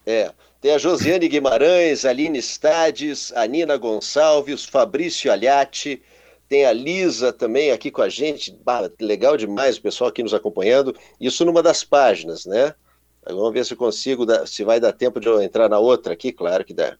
É, 0.05 0.31
tem 0.59 0.73
a 0.73 0.77
Josiane 0.77 1.27
Guimarães, 1.27 2.05
Aline 2.05 2.41
Stades, 2.41 3.31
a 3.35 3.45
Nina 3.45 3.77
Gonçalves, 3.77 4.65
Fabrício 4.65 5.31
Aliati, 5.31 6.01
tem 6.49 6.65
a 6.65 6.73
Lisa 6.73 7.31
também 7.31 7.71
aqui 7.71 7.89
com 7.89 8.01
a 8.01 8.09
gente. 8.09 8.51
Bah, 8.65 8.89
legal 8.99 9.37
demais 9.37 9.77
o 9.77 9.81
pessoal 9.81 10.09
aqui 10.09 10.21
nos 10.21 10.33
acompanhando. 10.33 10.93
Isso 11.19 11.45
numa 11.45 11.63
das 11.63 11.83
páginas, 11.83 12.45
né? 12.45 12.75
Vamos 13.25 13.53
ver 13.53 13.65
se 13.65 13.75
consigo, 13.75 14.25
se 14.47 14.63
vai 14.63 14.79
dar 14.79 14.93
tempo 14.93 15.19
de 15.19 15.27
eu 15.27 15.41
entrar 15.41 15.69
na 15.69 15.79
outra 15.79 16.13
aqui, 16.13 16.31
claro 16.31 16.65
que 16.65 16.73
dá. 16.73 16.97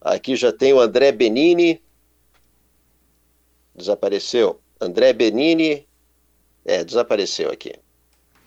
Aqui 0.00 0.36
já 0.36 0.52
tem 0.52 0.72
o 0.72 0.80
André 0.80 1.10
Benini. 1.10 1.82
Desapareceu. 3.74 4.60
André 4.80 5.12
Benini. 5.12 5.86
É, 6.64 6.84
desapareceu 6.84 7.50
aqui. 7.50 7.72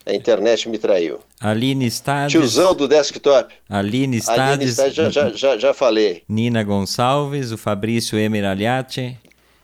A 0.06 0.13
internet 0.13 0.68
me 0.70 0.78
traiu. 0.78 1.20
Aline 1.39 1.89
Stades. 1.89 2.32
Tiozão 2.32 2.74
do 2.74 2.88
desktop. 2.88 3.54
Aline 3.68 4.18
Stades. 4.18 4.39
Aline 4.39 4.72
Stades 4.72 4.96
já, 4.96 5.10
já, 5.10 5.30
já, 5.30 5.58
já 5.58 5.74
falei. 5.74 6.24
Nina 6.28 6.63
Gonçalves, 6.63 7.52
o 7.52 7.58
Fabrício 7.58 8.18
Emeraliati. 8.18 9.18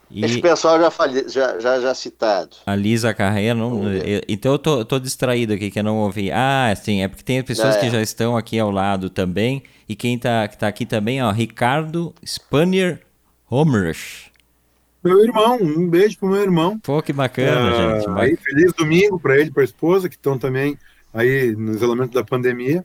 E 0.10 0.24
Esse 0.24 0.40
pessoal 0.40 0.80
já, 0.80 0.92
fali, 0.92 1.28
já, 1.28 1.60
já, 1.60 1.80
já 1.80 1.94
citado. 1.96 2.58
A 2.66 2.76
Lisa 2.76 3.14
Carreira, 3.14 3.56
não, 3.56 3.82
então 4.28 4.52
eu 4.54 4.60
tô, 4.60 4.86
tô 4.86 5.00
distraído 5.00 5.54
aqui 5.54 5.72
que 5.72 5.80
eu 5.80 5.84
não 5.84 5.98
ouvi. 5.98 6.32
Ah, 6.32 6.74
sim, 6.76 7.02
é 7.02 7.08
porque 7.08 7.24
tem 7.24 7.42
pessoas 7.44 7.76
é. 7.76 7.80
que 7.80 7.90
já 7.90 8.02
estão 8.02 8.38
aqui 8.38 8.60
ao 8.60 8.72
lado 8.72 9.10
também. 9.10 9.64
E 9.88 9.96
quem 9.96 10.18
tá, 10.18 10.48
tá 10.48 10.68
aqui 10.68 10.86
também, 10.86 11.22
ó, 11.22 11.32
Ricardo 11.32 12.14
Spanier 12.26 13.02
Homers. 13.50 14.32
Meu 15.04 15.24
irmão, 15.24 15.58
um 15.62 15.88
beijo 15.88 16.18
pro 16.18 16.30
meu 16.30 16.42
irmão. 16.42 16.80
Pô, 16.80 17.02
que 17.02 17.14
bacana, 17.14 17.70
é, 17.70 18.00
gente. 18.00 18.10
Aí, 18.20 18.36
feliz 18.38 18.74
domingo 18.74 19.20
para 19.20 19.40
ele, 19.40 19.52
para 19.52 19.62
a 19.62 19.66
esposa, 19.66 20.10
que 20.10 20.16
estão 20.16 20.38
também 20.38 20.78
aí 21.14 21.56
no 21.56 21.74
isolamento 21.74 22.14
da 22.14 22.24
pandemia. 22.24 22.84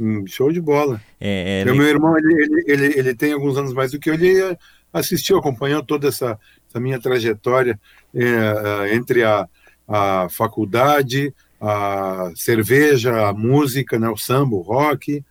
Um 0.00 0.26
show 0.26 0.50
de 0.50 0.60
bola. 0.60 1.00
É, 1.20 1.60
é, 1.60 1.64
meu 1.64 1.86
irmão, 1.86 2.16
ele, 2.16 2.42
ele, 2.42 2.64
ele, 2.66 2.98
ele, 2.98 3.14
tem 3.14 3.32
alguns 3.32 3.56
anos 3.56 3.72
mais 3.72 3.92
do 3.92 3.98
que 3.98 4.10
eu, 4.10 4.14
ele 4.14 4.56
assistiu, 4.94 5.36
acompanhou 5.36 5.82
toda 5.82 6.08
essa, 6.08 6.38
essa 6.68 6.80
minha 6.80 7.00
trajetória 7.00 7.78
é, 8.14 8.24
é, 8.24 8.94
entre 8.94 9.24
a, 9.24 9.48
a 9.88 10.28
faculdade, 10.30 11.34
a 11.60 12.30
cerveja, 12.36 13.28
a 13.28 13.32
música, 13.32 13.98
né, 13.98 14.08
o 14.08 14.16
samba, 14.16 14.54
o 14.54 14.60
rock, 14.60 15.22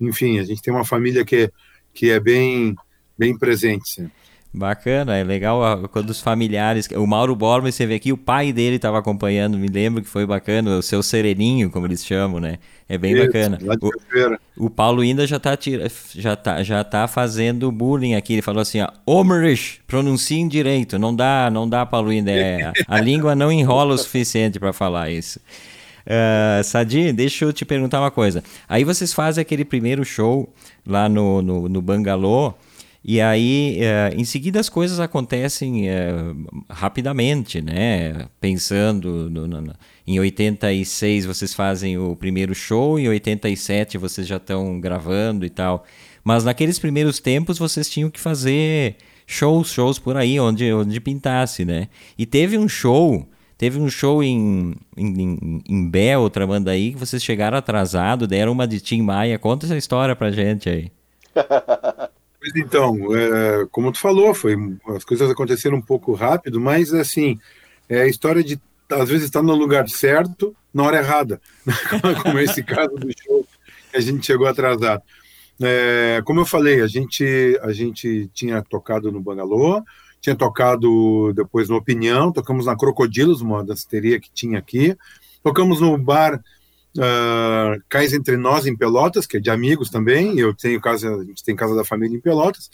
enfim, 0.00 0.38
a 0.38 0.44
gente 0.44 0.62
tem 0.62 0.72
uma 0.72 0.84
família 0.84 1.24
que, 1.24 1.50
que 1.92 2.10
é 2.10 2.20
bem, 2.20 2.76
bem 3.18 3.36
presente 3.36 3.88
sempre. 3.88 4.27
Bacana, 4.52 5.14
é 5.14 5.22
legal 5.22 5.88
quando 5.92 6.08
os 6.08 6.20
familiares. 6.20 6.88
O 6.96 7.06
Mauro 7.06 7.36
Borba, 7.36 7.70
você 7.70 7.84
vê 7.84 7.96
aqui, 7.96 8.12
o 8.12 8.16
pai 8.16 8.50
dele 8.50 8.76
estava 8.76 8.98
acompanhando, 8.98 9.58
me 9.58 9.68
lembro 9.68 10.02
que 10.02 10.08
foi 10.08 10.24
bacana, 10.24 10.78
o 10.78 10.82
seu 10.82 11.02
sereninho, 11.02 11.70
como 11.70 11.86
eles 11.86 12.04
chamam, 12.04 12.40
né? 12.40 12.58
É 12.88 12.96
bem 12.96 13.12
Isso, 13.12 13.26
bacana. 13.26 13.58
O, 14.56 14.66
o, 14.66 14.70
Paulo 14.70 15.02
ainda 15.02 15.26
já 15.26 15.36
está 15.36 15.56
já 16.14 16.34
tá, 16.34 16.62
já 16.62 16.82
tá 16.82 17.06
fazendo 17.06 17.70
bullying 17.70 18.14
aqui. 18.14 18.32
Ele 18.32 18.42
falou 18.42 18.62
assim: 18.62 18.80
ó, 18.80 18.88
Omerish, 19.04 19.80
pronunciem 19.86 20.48
direito. 20.48 20.98
Não 20.98 21.14
dá, 21.14 21.50
não 21.52 21.68
dá, 21.68 21.84
Paulo 21.84 22.08
ainda. 22.08 22.30
É, 22.30 22.72
a 22.88 23.00
língua 23.00 23.34
não 23.34 23.52
enrola 23.52 23.94
o 23.94 23.98
suficiente 23.98 24.58
para 24.58 24.72
falar 24.72 25.10
isso. 25.10 25.38
Uh, 26.06 26.64
Sadi, 26.64 27.12
deixa 27.12 27.44
eu 27.44 27.52
te 27.52 27.66
perguntar 27.66 28.00
uma 28.00 28.10
coisa. 28.10 28.42
Aí 28.66 28.82
vocês 28.82 29.12
fazem 29.12 29.42
aquele 29.42 29.66
primeiro 29.66 30.06
show 30.06 30.50
lá 30.86 31.06
no, 31.06 31.42
no, 31.42 31.68
no 31.68 31.82
Bangalô. 31.82 32.54
E 33.04 33.20
aí, 33.20 33.78
é, 33.80 34.12
em 34.16 34.24
seguida, 34.24 34.58
as 34.58 34.68
coisas 34.68 34.98
acontecem 34.98 35.88
é, 35.88 36.12
rapidamente, 36.68 37.62
né? 37.62 38.26
Pensando 38.40 39.30
no, 39.30 39.46
no, 39.46 39.72
em 40.06 40.18
86 40.18 41.24
vocês 41.24 41.54
fazem 41.54 41.96
o 41.96 42.16
primeiro 42.16 42.54
show, 42.54 42.98
em 42.98 43.08
87 43.08 43.96
vocês 43.98 44.26
já 44.26 44.36
estão 44.36 44.80
gravando 44.80 45.46
e 45.46 45.50
tal. 45.50 45.84
Mas 46.24 46.44
naqueles 46.44 46.78
primeiros 46.78 47.20
tempos 47.20 47.58
vocês 47.58 47.88
tinham 47.88 48.10
que 48.10 48.20
fazer 48.20 48.96
shows, 49.26 49.70
shows 49.70 49.98
por 49.98 50.16
aí, 50.16 50.38
onde, 50.40 50.72
onde 50.72 51.00
pintasse, 51.00 51.64
né? 51.64 51.88
E 52.18 52.26
teve 52.26 52.58
um 52.58 52.68
show, 52.68 53.28
teve 53.56 53.78
um 53.78 53.88
show 53.88 54.22
em, 54.22 54.74
em, 54.96 55.20
em, 55.22 55.62
em 55.68 55.90
banda 55.90 56.72
aí, 56.72 56.92
que 56.92 56.98
vocês 56.98 57.22
chegaram 57.22 57.56
atrasado, 57.56 58.26
deram 58.26 58.52
uma 58.52 58.66
de 58.66 58.80
Tim 58.80 59.02
Maia. 59.02 59.38
Conta 59.38 59.66
essa 59.66 59.76
história 59.76 60.16
pra 60.16 60.30
gente 60.30 60.68
aí. 60.68 60.90
Então, 62.56 63.14
é, 63.14 63.66
como 63.70 63.92
tu 63.92 63.98
falou, 63.98 64.34
foi, 64.34 64.56
as 64.88 65.04
coisas 65.04 65.30
aconteceram 65.30 65.76
um 65.76 65.82
pouco 65.82 66.12
rápido, 66.12 66.60
mas 66.60 66.92
assim, 66.92 67.38
é 67.88 68.02
a 68.02 68.06
história 68.06 68.42
de 68.42 68.60
às 68.90 69.08
vezes 69.08 69.26
estar 69.26 69.42
no 69.42 69.54
lugar 69.54 69.88
certo 69.88 70.54
na 70.72 70.82
hora 70.82 70.98
errada, 70.98 71.40
como 72.22 72.38
esse 72.38 72.62
caso 72.62 72.94
do 72.96 73.08
show 73.22 73.46
que 73.90 73.96
a 73.96 74.00
gente 74.00 74.26
chegou 74.26 74.46
atrasado. 74.46 75.02
É, 75.60 76.22
como 76.24 76.40
eu 76.40 76.46
falei, 76.46 76.80
a 76.80 76.86
gente 76.86 77.58
a 77.62 77.72
gente 77.72 78.30
tinha 78.32 78.62
tocado 78.62 79.10
no 79.10 79.20
Bangalô, 79.20 79.82
tinha 80.20 80.36
tocado 80.36 81.32
depois 81.34 81.68
no 81.68 81.76
Opinião, 81.76 82.32
tocamos 82.32 82.66
na 82.66 82.76
Crocodilos, 82.76 83.40
uma 83.40 83.64
danceteria 83.64 84.20
que 84.20 84.30
tinha 84.30 84.58
aqui, 84.58 84.96
tocamos 85.42 85.80
no 85.80 85.96
bar 85.98 86.40
uh, 86.96 87.82
Cais 87.88 88.12
Entre 88.12 88.36
Nós 88.36 88.66
em 88.66 88.76
Pelotas, 88.76 89.26
que 89.26 89.36
é 89.36 89.40
de 89.40 89.50
amigos 89.50 89.90
também. 89.90 90.38
Eu 90.38 90.54
tenho 90.54 90.80
casa, 90.80 91.14
a 91.14 91.24
gente 91.24 91.42
tem 91.42 91.56
casa 91.56 91.74
da 91.74 91.84
família 91.84 92.16
em 92.16 92.20
Pelotas. 92.20 92.70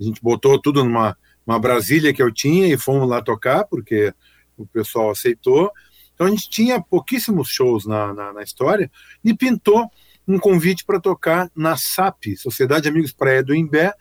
A 0.00 0.02
gente 0.02 0.22
botou 0.22 0.60
tudo 0.60 0.84
numa 0.84 1.16
uma 1.48 1.58
Brasília 1.58 2.12
que 2.12 2.22
eu 2.22 2.30
tinha 2.30 2.66
e 2.68 2.76
fomos 2.76 3.08
lá 3.08 3.22
tocar, 3.22 3.64
porque 3.64 4.12
o 4.54 4.66
pessoal 4.66 5.10
aceitou. 5.10 5.72
Então 6.14 6.26
a 6.26 6.30
gente 6.30 6.50
tinha 6.50 6.78
pouquíssimos 6.78 7.48
shows 7.48 7.86
na, 7.86 8.12
na, 8.12 8.32
na 8.34 8.42
história 8.42 8.90
e 9.24 9.32
pintou 9.32 9.90
um 10.26 10.38
convite 10.38 10.84
para 10.84 11.00
tocar 11.00 11.50
na 11.56 11.74
SAP, 11.74 12.36
Sociedade 12.36 12.82
de 12.82 12.88
Amigos 12.90 13.12
Praia 13.12 13.42
do 13.42 13.54
Imbé, 13.54 13.94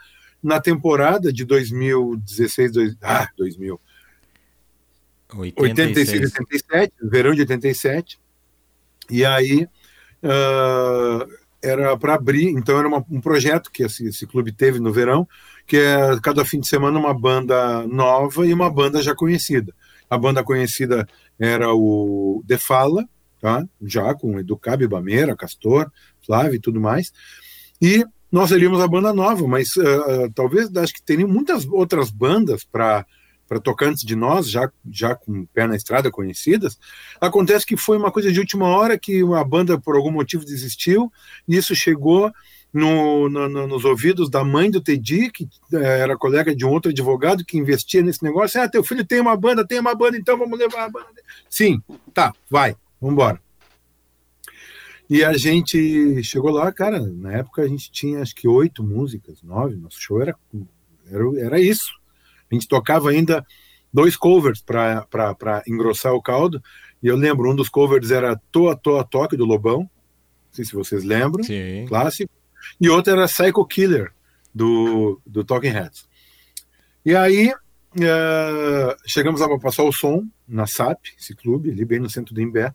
na 0.44 0.60
temporada 0.60 1.32
de 1.32 1.46
2016, 1.46 2.72
dois, 2.74 2.98
ah, 3.02 3.30
2000. 3.38 3.80
86, 5.56 6.34
87, 6.34 6.94
verão 7.02 7.34
de 7.34 7.42
87. 7.42 8.20
E 9.10 9.26
aí 9.26 9.68
uh, 10.24 11.28
era 11.62 11.98
para 11.98 12.16
abrir, 12.16 12.50
então 12.50 12.78
era 12.78 12.88
uma, 12.88 13.04
um 13.10 13.22
projeto 13.22 13.72
que 13.72 13.84
esse, 13.84 14.08
esse, 14.08 14.26
clube 14.28 14.52
teve 14.52 14.80
no 14.80 14.92
verão, 14.92 15.28
que 15.66 15.78
é 15.78 16.20
cada 16.22 16.46
fim 16.46 16.60
de 16.60 16.68
semana 16.68 17.00
uma 17.00 17.14
banda 17.14 17.86
nova 17.88 18.46
e 18.46 18.54
uma 18.54 18.70
banda 18.70 19.02
já 19.02 19.16
conhecida. 19.16 19.74
A 20.10 20.18
banda 20.18 20.44
conhecida 20.44 21.08
era 21.40 21.74
o 21.74 22.42
De 22.46 22.58
Fala, 22.58 23.06
tá? 23.42 23.66
já 23.82 24.14
com 24.14 24.40
Educab, 24.40 24.88
Bameira, 24.88 25.36
Castor, 25.36 25.92
Flávio 26.26 26.56
e 26.56 26.60
tudo 26.60 26.80
mais. 26.80 27.12
E 27.82 28.06
nós 28.32 28.50
seríamos 28.50 28.80
a 28.82 28.88
banda 28.88 29.14
nova, 29.14 29.48
mas 29.48 29.76
uh, 29.76 30.32
talvez 30.34 30.74
acho 30.76 30.94
que 30.94 31.04
teriam 31.04 31.30
muitas 31.30 31.66
outras 31.66 32.10
bandas 32.10 32.64
para 32.64 33.06
para 33.48 33.60
tocantes 33.60 34.04
de 34.04 34.16
nós, 34.16 34.50
já, 34.50 34.70
já 34.92 35.16
com 35.16 35.46
pé 35.46 35.68
na 35.68 35.76
estrada 35.76 36.12
conhecidas, 36.12 36.78
acontece 37.20 37.66
que 37.66 37.78
foi 37.78 37.98
uma 37.98 38.12
coisa 38.12 38.32
de 38.32 38.40
última 38.40 38.68
hora 38.68 38.98
que 38.98 39.22
a 39.36 39.44
banda, 39.44 39.80
por 39.80 39.96
algum 39.96 40.12
motivo, 40.12 40.46
desistiu, 40.46 41.12
e 41.48 41.56
isso 41.56 41.76
chegou 41.76 42.32
no, 42.74 43.30
no, 43.30 43.68
nos 43.68 43.86
ouvidos 43.86 44.30
da 44.30 44.44
mãe 44.44 44.70
do 44.70 44.82
Teddy, 44.82 45.32
que 45.32 45.48
eh, 45.74 46.00
era 46.00 46.18
colega 46.18 46.56
de 46.56 46.66
um 46.66 46.70
outro 46.70 46.92
advogado 46.92 47.46
que 47.46 47.58
investia 47.58 48.02
nesse 48.02 48.24
negócio. 48.24 48.62
Ah, 48.62 48.70
teu 48.70 48.84
filho 48.84 49.06
tem 49.06 49.20
uma 49.20 49.36
banda, 49.36 49.66
tem 49.66 49.80
uma 49.80 49.96
banda, 49.96 50.18
então 50.18 50.38
vamos 50.38 50.60
levar 50.60 50.86
a 50.86 50.90
banda. 50.90 51.22
Sim, 51.50 51.82
tá, 52.14 52.34
vai, 52.50 52.76
vamos 53.00 53.14
embora. 53.14 53.42
E 55.10 55.24
a 55.24 55.34
gente 55.38 56.22
chegou 56.22 56.52
lá, 56.52 56.72
cara, 56.72 57.00
na 57.00 57.32
época 57.32 57.62
a 57.62 57.68
gente 57.68 57.90
tinha 57.90 58.22
acho 58.22 58.36
que 58.36 58.48
oito 58.48 58.84
músicas, 58.84 59.42
nove, 59.42 59.76
nosso 59.78 60.00
show 60.00 60.22
era, 60.22 60.36
era, 61.10 61.40
era 61.40 61.62
isso. 61.62 61.97
A 62.52 62.56
gente 62.56 62.68
tocava 62.68 63.10
ainda 63.10 63.46
dois 63.94 64.16
covers 64.16 64.62
para 64.62 65.64
engrossar 65.68 66.14
o 66.14 66.22
caldo. 66.22 66.62
E 67.02 67.08
eu 67.08 67.16
lembro, 67.16 67.52
um 67.52 67.56
dos 67.56 67.70
covers 67.70 68.12
era 68.12 68.40
Toa 68.52 68.76
Toa 68.76 69.04
Toque, 69.04 69.38
do 69.38 69.46
Lobão. 69.46 69.80
Não 69.80 69.90
sei 70.52 70.66
se 70.66 70.74
vocês 70.74 71.04
lembram. 71.04 71.44
Sim. 71.44 71.86
Clássico. 71.88 72.32
E 72.80 72.90
outro 72.90 73.14
era 73.14 73.28
Psycho 73.28 73.66
Killer, 73.66 74.12
do, 74.54 75.22
do 75.26 75.44
Talking 75.44 75.70
Heads. 75.70 76.08
E 77.06 77.16
aí 77.16 77.52
uh, 77.52 78.96
chegamos 79.06 79.42
a 79.42 79.60
passar 79.60 79.84
o 79.84 79.92
som 79.92 80.24
na 80.48 80.68
SAP, 80.68 81.00
esse 81.20 81.36
clube, 81.36 81.72
ali 81.72 81.86
bem 81.86 82.00
no 82.00 82.10
centro 82.10 82.34
do 82.34 82.42
Imbé. 82.42 82.74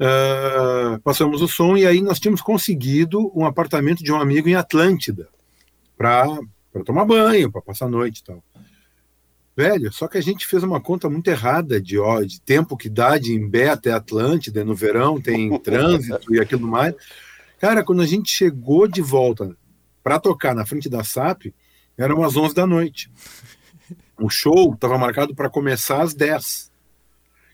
Uh, 0.00 0.98
passamos 1.02 1.42
o 1.42 1.48
som 1.48 1.76
e 1.76 1.86
aí 1.86 2.02
nós 2.02 2.18
tínhamos 2.18 2.40
conseguido 2.40 3.30
um 3.38 3.44
apartamento 3.44 4.02
de 4.02 4.12
um 4.12 4.20
amigo 4.20 4.48
em 4.48 4.54
Atlântida 4.54 5.28
para 5.96 6.38
tomar 6.84 7.04
banho, 7.04 7.52
para 7.52 7.62
passar 7.62 7.86
a 7.86 7.90
noite 7.90 8.20
e 8.20 8.24
tal. 8.24 8.42
Velho, 9.54 9.92
só 9.92 10.08
que 10.08 10.16
a 10.16 10.22
gente 10.22 10.46
fez 10.46 10.62
uma 10.62 10.80
conta 10.80 11.10
muito 11.10 11.28
errada 11.28 11.80
de, 11.80 11.98
ó, 11.98 12.22
de 12.22 12.40
tempo 12.40 12.76
que 12.76 12.88
dá 12.88 13.18
de 13.18 13.34
Imbé 13.34 13.68
até 13.68 13.92
Atlântida, 13.92 14.64
no 14.64 14.74
verão 14.74 15.20
tem 15.20 15.56
trânsito 15.60 16.34
e 16.34 16.40
aquilo 16.40 16.66
mais. 16.66 16.94
Cara, 17.60 17.84
quando 17.84 18.00
a 18.00 18.06
gente 18.06 18.30
chegou 18.30 18.88
de 18.88 19.02
volta 19.02 19.54
para 20.02 20.18
tocar 20.18 20.54
na 20.54 20.64
frente 20.64 20.88
da 20.88 21.04
SAP, 21.04 21.52
eram 21.96 22.16
umas 22.16 22.36
11 22.36 22.54
da 22.54 22.66
noite. 22.66 23.10
O 24.18 24.30
show 24.30 24.72
estava 24.72 24.96
marcado 24.96 25.34
para 25.34 25.50
começar 25.50 26.00
às 26.00 26.14
10. 26.14 26.72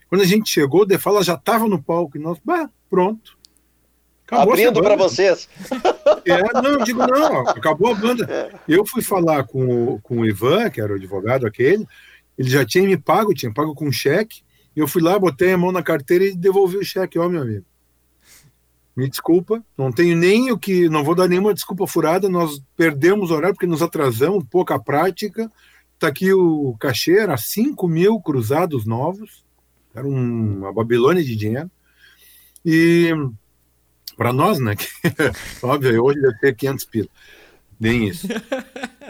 Quando 0.09 0.23
a 0.23 0.27
gente 0.27 0.51
chegou, 0.51 0.83
o 0.83 0.87
Defala 0.87 1.23
já 1.23 1.35
estava 1.35 1.69
no 1.69 1.83
palco 1.83 2.17
e 2.17 2.21
nós, 2.21 2.39
bah, 2.45 2.71
pronto. 2.89 3.38
Acabou 4.29 4.53
Abrindo 4.53 4.83
para 4.83 4.95
vocês. 4.95 5.49
É, 6.27 6.61
não, 6.61 6.85
digo, 6.85 6.99
não, 7.07 7.49
acabou 7.49 7.93
a 7.93 7.95
banda. 7.95 8.27
É. 8.31 8.55
Eu 8.69 8.85
fui 8.85 9.03
falar 9.03 9.45
com 9.45 9.95
o, 9.95 10.01
com 10.03 10.19
o 10.19 10.27
Ivan, 10.27 10.69
que 10.69 10.83
era 10.83 10.93
o 10.93 10.97
advogado 10.97 11.47
aquele, 11.47 11.87
ele 12.37 12.51
já 12.51 12.63
tinha 12.63 12.87
me 12.87 12.99
pago, 12.99 13.33
tinha 13.33 13.53
pago 13.53 13.75
com 13.75 13.91
cheque. 13.91 14.43
Eu 14.77 14.87
fui 14.87 15.01
lá, 15.01 15.19
botei 15.19 15.53
a 15.53 15.59
mão 15.59 15.73
na 15.73 15.83
carteira 15.83 16.27
e 16.27 16.37
devolvi 16.37 16.77
o 16.77 16.85
cheque, 16.85 17.19
ó, 17.19 17.27
meu 17.27 17.41
amigo. 17.41 17.65
Me 18.95 19.09
desculpa, 19.09 19.65
não 19.79 19.91
tenho 19.91 20.15
nem 20.15 20.53
o 20.53 20.59
que, 20.59 20.91
não 20.91 21.03
vou 21.03 21.15
dar 21.15 21.27
nenhuma 21.27 21.55
desculpa 21.55 21.87
furada, 21.87 22.29
nós 22.29 22.63
perdemos 22.77 23.31
o 23.31 23.35
horário 23.35 23.55
porque 23.55 23.67
nos 23.67 23.81
atrasamos, 23.81 24.45
pouca 24.51 24.79
prática. 24.79 25.51
Está 25.95 26.09
aqui 26.09 26.35
o 26.35 26.77
cachê, 26.79 27.19
era 27.19 27.37
5 27.37 27.89
mil 27.89 28.21
cruzados 28.21 28.85
novos, 28.85 29.43
era 29.95 30.07
uma 30.07 30.71
Babilônia 30.71 31.25
de 31.25 31.35
dinheiro. 31.35 31.71
E 32.65 33.11
para 34.19 34.33
nós, 34.33 34.59
né? 34.59 34.75
Que, 34.75 34.89
óbvio, 35.63 36.05
hoje 36.05 36.21
deve 36.21 36.39
ter 36.41 36.57
500 36.57 36.85
pila. 36.87 37.09
Nem 37.79 38.09
isso. 38.09 38.27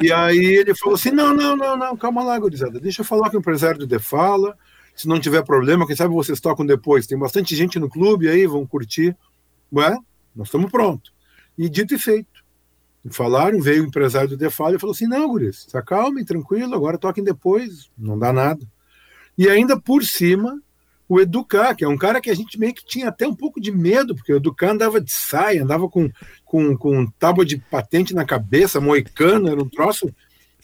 E 0.03 0.13
aí 0.13 0.37
ele 0.39 0.75
falou 0.75 0.95
assim: 0.95 1.11
não, 1.11 1.35
não, 1.35 1.57
não, 1.57 1.77
não, 1.77 1.97
calma 1.97 2.23
lá, 2.23 2.39
gurizada, 2.39 2.79
deixa 2.79 3.01
eu 3.01 3.07
falar 3.07 3.31
com 3.31 3.39
o 3.39 3.41
empresário 3.41 3.79
do 3.79 3.87
Defala. 3.87 4.55
Se 4.95 5.09
não 5.09 5.19
tiver 5.19 5.43
problema, 5.43 5.87
quem 5.87 5.97
sabe 5.97 6.13
vocês 6.13 6.41
tocam 6.41 6.67
depois. 6.67 7.07
Tem 7.07 7.19
bastante 7.19 7.57
gente 7.57 7.79
no 7.79 7.89
clube 7.89 8.29
aí, 8.29 8.47
vão 8.47 8.67
curtir. 8.67 9.17
Ué, 9.73 9.97
nós 10.37 10.49
estamos 10.49 10.71
prontos. 10.71 11.13
E 11.57 11.69
dito 11.69 11.95
e 11.95 11.99
feito. 11.99 12.45
Falaram, 13.11 13.61
veio 13.61 13.85
o 13.85 13.87
empresário 13.87 14.29
do 14.29 14.37
Defala 14.37 14.77
e 14.77 14.79
falou 14.79 14.93
assim: 14.93 15.07
não, 15.07 15.27
guris, 15.29 15.67
se 15.69 15.77
acalmem, 15.77 16.25
tranquilo, 16.25 16.75
agora 16.75 16.99
toquem 16.99 17.25
depois, 17.25 17.91
não 17.97 18.19
dá 18.19 18.31
nada. 18.31 18.67
E 19.39 19.49
ainda 19.49 19.81
por 19.81 20.05
cima, 20.05 20.61
o 21.09 21.21
Educar, 21.21 21.75
que 21.75 21.85
é 21.85 21.89
um 21.89 21.97
cara 21.97 22.21
que 22.21 22.31
a 22.31 22.35
gente 22.35 22.59
meio 22.59 22.75
que 22.75 22.85
tinha 22.85 23.09
até 23.09 23.27
um 23.27 23.35
pouco 23.35 23.61
de 23.61 23.73
medo, 23.73 24.15
porque 24.15 24.33
o 24.33 24.37
Educar 24.37 24.71
andava 24.71 25.01
de 25.01 25.11
saia, 25.11 25.63
andava 25.63 25.89
com, 25.89 26.11
com, 26.45 26.77
com 26.77 27.07
tábua 27.19 27.47
de 27.47 27.57
patente 27.57 28.15
na 28.15 28.27
cabeça, 28.27 28.81
moicano, 28.81 29.49
era 29.49 29.61
um 29.61 29.69
troço, 29.69 30.15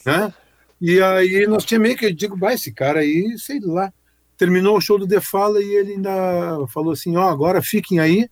né? 0.05 0.33
E 0.81 1.01
aí 1.01 1.47
nós 1.47 1.65
tínhamos 1.65 1.89
meio 1.89 1.99
que, 1.99 2.07
eu 2.07 2.15
digo, 2.15 2.37
vai, 2.37 2.55
esse 2.55 2.73
cara 2.73 3.01
aí, 3.01 3.39
sei 3.39 3.59
lá. 3.61 3.91
Terminou 4.37 4.77
o 4.77 4.81
show 4.81 4.99
do 4.99 5.07
Defala 5.07 5.63
e 5.63 5.77
ele 5.77 5.93
ainda 5.93 6.67
falou 6.69 6.93
assim, 6.93 7.17
ó, 7.17 7.25
oh, 7.25 7.29
agora 7.29 7.63
fiquem 7.63 7.99
aí, 7.99 8.29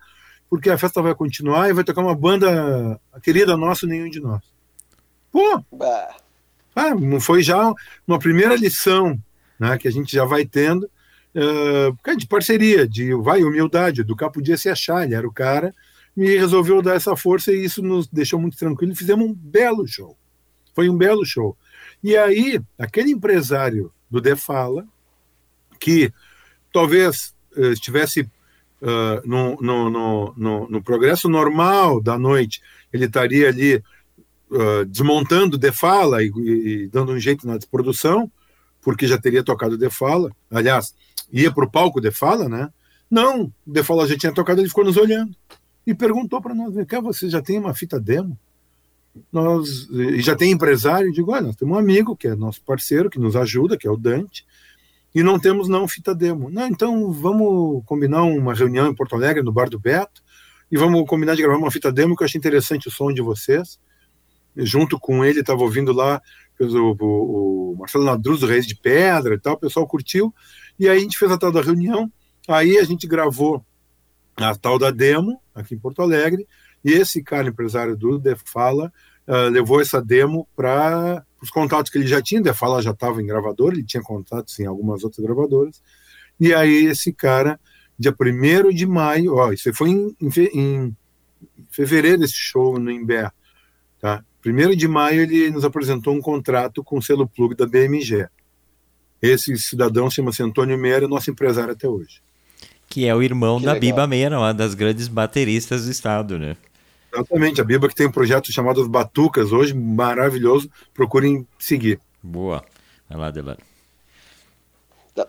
porque 0.50 0.68
a 0.68 0.76
festa 0.76 1.00
vai 1.00 1.14
continuar 1.14 1.70
e 1.70 1.72
vai 1.72 1.84
tocar 1.84 2.02
uma 2.02 2.14
banda 2.14 3.00
querida 3.22 3.56
nossa, 3.56 3.86
nenhum 3.86 4.10
de 4.10 4.20
nós. 4.20 4.42
Pô! 5.30 5.64
Ah, 6.74 6.92
foi 7.20 7.42
já 7.42 7.72
uma 8.06 8.18
primeira 8.18 8.54
lição 8.54 9.18
né, 9.58 9.78
que 9.78 9.86
a 9.88 9.90
gente 9.90 10.12
já 10.12 10.24
vai 10.24 10.44
tendo, 10.44 10.90
uh, 11.34 12.16
de 12.16 12.26
parceria, 12.26 12.86
de 12.86 13.14
vai, 13.14 13.42
humildade. 13.42 14.02
Do 14.02 14.16
cara 14.16 14.32
podia 14.32 14.56
se 14.56 14.68
achar, 14.68 15.04
ele 15.04 15.14
era 15.14 15.26
o 15.26 15.32
cara, 15.32 15.74
e 16.16 16.36
resolveu 16.36 16.82
dar 16.82 16.94
essa 16.94 17.16
força 17.16 17.52
e 17.52 17.64
isso 17.64 17.82
nos 17.82 18.06
deixou 18.06 18.38
muito 18.40 18.56
tranquilo. 18.56 18.94
Fizemos 18.94 19.26
um 19.26 19.34
belo 19.34 19.86
show. 19.86 20.16
Foi 20.74 20.88
um 20.88 20.96
belo 20.96 21.24
show. 21.24 21.56
E 22.02 22.16
aí, 22.16 22.60
aquele 22.78 23.10
empresário 23.10 23.92
do 24.10 24.20
Defala, 24.20 24.86
que 25.78 26.12
talvez 26.72 27.34
uh, 27.56 27.72
estivesse 27.72 28.22
uh, 28.22 29.22
no, 29.24 29.56
no, 29.60 30.34
no, 30.36 30.68
no, 30.68 30.82
progresso 30.82 31.28
normal 31.28 32.00
da 32.00 32.18
noite, 32.18 32.60
ele 32.92 33.06
estaria 33.06 33.48
ali 33.48 33.76
uh, 34.50 34.84
desmontando 34.86 35.56
De 35.56 35.72
Fala 35.72 36.22
e, 36.22 36.32
e, 36.36 36.88
dando 36.88 37.12
um 37.12 37.18
jeito 37.18 37.46
na 37.46 37.58
produção, 37.70 38.30
porque 38.80 39.06
já 39.06 39.18
teria 39.18 39.44
tocado 39.44 39.78
De 39.78 39.88
Fala. 39.90 40.30
Aliás, 40.50 40.94
ia 41.32 41.50
para 41.50 41.64
o 41.64 41.70
palco 41.70 42.00
De 42.00 42.10
Fala, 42.10 42.48
né? 42.48 42.70
Não, 43.10 43.52
De 43.66 43.82
Fala 43.82 44.06
já 44.06 44.16
tinha 44.16 44.32
tocado, 44.32 44.60
ele 44.60 44.68
ficou 44.68 44.84
nos 44.84 44.96
olhando 44.96 45.34
e 45.86 45.94
perguntou 45.94 46.40
para 46.40 46.54
nós: 46.54 46.74
Cá, 46.86 47.00
você 47.00 47.28
já 47.28 47.40
tem 47.40 47.58
uma 47.58 47.74
fita 47.74 47.98
demo? 47.98 48.38
Nós, 49.30 49.88
e 49.90 50.20
já 50.20 50.36
tem 50.36 50.52
empresário? 50.52 51.08
Eu 51.08 51.12
digo: 51.12 51.32
olha, 51.32 51.42
nós 51.42 51.56
temos 51.56 51.74
um 51.74 51.78
amigo 51.78 52.16
que 52.16 52.28
é 52.28 52.34
nosso 52.34 52.62
parceiro, 52.62 53.10
que 53.10 53.18
nos 53.18 53.34
ajuda, 53.36 53.76
que 53.76 53.86
é 53.86 53.90
o 53.90 53.96
Dante 53.96 54.44
e 55.14 55.22
não 55.22 55.38
temos 55.38 55.68
não 55.68 55.86
fita 55.86 56.14
demo. 56.14 56.50
Não, 56.50 56.66
então 56.66 57.12
vamos 57.12 57.84
combinar 57.84 58.22
uma 58.22 58.54
reunião 58.54 58.88
em 58.88 58.94
Porto 58.94 59.14
Alegre, 59.14 59.42
no 59.42 59.52
Bar 59.52 59.68
do 59.68 59.78
Beto, 59.78 60.22
e 60.70 60.76
vamos 60.76 61.06
combinar 61.06 61.34
de 61.34 61.42
gravar 61.42 61.58
uma 61.58 61.70
fita 61.70 61.92
demo, 61.92 62.16
que 62.16 62.22
eu 62.22 62.24
achei 62.24 62.38
interessante 62.38 62.88
o 62.88 62.90
som 62.90 63.12
de 63.12 63.20
vocês. 63.20 63.78
Junto 64.56 64.98
com 64.98 65.24
ele, 65.24 65.40
estava 65.40 65.62
ouvindo 65.62 65.92
lá 65.92 66.20
o, 66.58 66.64
o, 66.98 67.72
o 67.72 67.76
Marcelo 67.76 68.04
Nadruz 68.04 68.40
do 68.40 68.46
Reis 68.46 68.66
de 68.66 68.74
Pedra 68.74 69.34
e 69.34 69.38
tal, 69.38 69.54
o 69.54 69.58
pessoal 69.58 69.86
curtiu, 69.86 70.34
e 70.82 70.88
aí 70.88 70.98
a 70.98 71.00
gente 71.00 71.16
fez 71.16 71.30
a 71.30 71.38
tal 71.38 71.52
da 71.52 71.62
reunião, 71.62 72.10
aí 72.48 72.76
a 72.76 72.82
gente 72.82 73.06
gravou 73.06 73.64
a 74.36 74.52
tal 74.56 74.80
da 74.80 74.90
demo, 74.90 75.40
aqui 75.54 75.76
em 75.76 75.78
Porto 75.78 76.02
Alegre, 76.02 76.44
e 76.84 76.90
esse 76.90 77.22
cara, 77.22 77.48
empresário 77.48 77.96
do 77.96 78.18
Defala, 78.18 78.92
uh, 79.28 79.48
levou 79.48 79.80
essa 79.80 80.02
demo 80.02 80.44
para 80.56 81.24
os 81.40 81.50
contatos 81.50 81.88
que 81.88 81.98
ele 81.98 82.08
já 82.08 82.20
tinha, 82.20 82.50
a 82.50 82.52
Fala 82.52 82.82
já 82.82 82.90
estava 82.90 83.22
em 83.22 83.26
gravador, 83.26 83.72
ele 83.72 83.84
tinha 83.84 84.02
contatos 84.02 84.58
em 84.58 84.66
algumas 84.66 85.04
outras 85.04 85.24
gravadoras, 85.24 85.80
e 86.40 86.52
aí 86.52 86.86
esse 86.86 87.12
cara, 87.12 87.60
dia 87.96 88.12
1 88.12 88.74
de 88.74 88.84
maio, 88.84 89.36
ó, 89.36 89.52
isso 89.52 89.72
foi 89.72 89.90
em, 89.90 90.16
em, 90.20 90.30
em 90.52 90.96
fevereiro 91.70 92.24
esse 92.24 92.34
show 92.34 92.76
no 92.76 92.90
Imbé, 92.90 93.30
tá? 94.00 94.24
1 94.44 94.74
de 94.74 94.88
maio 94.88 95.22
ele 95.22 95.48
nos 95.48 95.64
apresentou 95.64 96.12
um 96.12 96.20
contrato 96.20 96.82
com 96.82 96.98
o 96.98 97.02
selo 97.02 97.28
plug 97.28 97.54
da 97.54 97.68
BMG. 97.68 98.26
Esse 99.22 99.56
cidadão 99.56 100.10
chama-se 100.10 100.42
Antônio 100.42 100.76
Meira, 100.76 101.06
nosso 101.06 101.30
empresário 101.30 101.72
até 101.72 101.88
hoje. 101.88 102.20
Que 102.88 103.06
é 103.06 103.14
o 103.14 103.22
irmão 103.22 103.60
que 103.60 103.66
da 103.66 103.72
legal. 103.74 103.96
Biba 103.96 104.06
Meira, 104.06 104.38
uma 104.38 104.52
das 104.52 104.74
grandes 104.74 105.06
bateristas 105.06 105.84
do 105.84 105.90
estado, 105.92 106.38
né? 106.38 106.56
Exatamente, 107.14 107.60
a 107.60 107.64
Biba 107.64 107.88
que 107.88 107.94
tem 107.94 108.06
um 108.06 108.12
projeto 108.12 108.50
chamado 108.50 108.86
Batucas 108.88 109.52
hoje, 109.52 109.74
maravilhoso, 109.74 110.68
procurem 110.92 111.46
seguir. 111.58 112.00
Boa, 112.22 112.64
vai 113.08 113.18
lá, 113.18 113.30
Delano. 113.30 113.60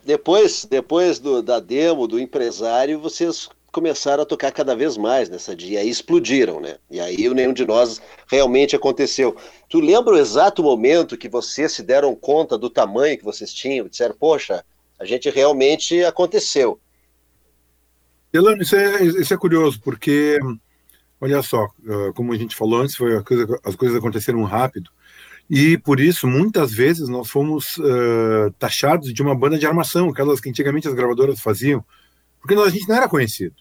Depois, 0.06 0.65
depois 0.69 1.19
do, 1.19 1.41
da 1.41 1.60
demo, 1.60 2.08
do 2.08 2.19
empresário, 2.19 2.99
vocês 2.99 3.49
começaram 3.73 4.23
a 4.23 4.25
tocar 4.25 4.51
cada 4.53 4.73
vez 4.75 4.95
mais 4.95 5.29
nessa 5.29 5.53
dia, 5.53 5.83
e 5.83 5.89
explodiram, 5.89 6.62
né? 6.62 6.77
E 6.89 7.01
aí 7.01 7.27
o 7.27 7.33
nenhum 7.33 7.51
de 7.51 7.65
nós 7.65 8.01
realmente 8.31 8.75
aconteceu. 8.75 9.36
Tu 9.67 9.81
lembra 9.81 10.13
o 10.13 10.17
exato 10.17 10.63
momento 10.63 11.17
que 11.17 11.27
vocês 11.27 11.73
se 11.73 11.83
deram 11.83 12.15
conta 12.15 12.57
do 12.57 12.69
tamanho 12.69 13.17
que 13.17 13.25
vocês 13.25 13.53
tinham? 13.53 13.88
Disseram, 13.88 14.15
poxa, 14.17 14.63
a 14.97 15.03
gente 15.03 15.29
realmente 15.29 16.01
aconteceu. 16.05 16.79
Delano, 18.31 18.62
isso 18.62 18.75
é, 18.75 19.03
isso 19.03 19.33
é 19.33 19.38
curioso, 19.38 19.81
porque 19.83 20.39
Olha 21.23 21.41
só, 21.41 21.69
ah, 21.88 22.12
como 22.13 22.33
a 22.33 22.38
gente 22.38 22.53
falou 22.53 22.81
antes, 22.81 22.97
coisa, 22.97 23.57
as 23.63 23.77
coisas 23.77 23.97
aconteceram 23.97 24.43
rápido. 24.43 24.91
E 25.49 25.77
por 25.77 26.01
isso, 26.01 26.27
muitas 26.27 26.73
vezes, 26.73 27.07
nós 27.07 27.29
fomos 27.29 27.77
uh, 27.77 28.51
taxados 28.59 29.13
de 29.13 29.21
uma 29.21 29.33
banda 29.33 29.57
de 29.57 29.65
armação, 29.65 30.09
aquelas 30.09 30.41
que 30.41 30.49
antigamente 30.49 30.86
as 30.86 30.93
gravadoras 30.93 31.39
faziam, 31.39 31.83
porque 32.41 32.55
nós, 32.55 32.67
a 32.67 32.69
gente 32.71 32.89
não 32.89 32.97
era 32.97 33.07
conhecido. 33.07 33.55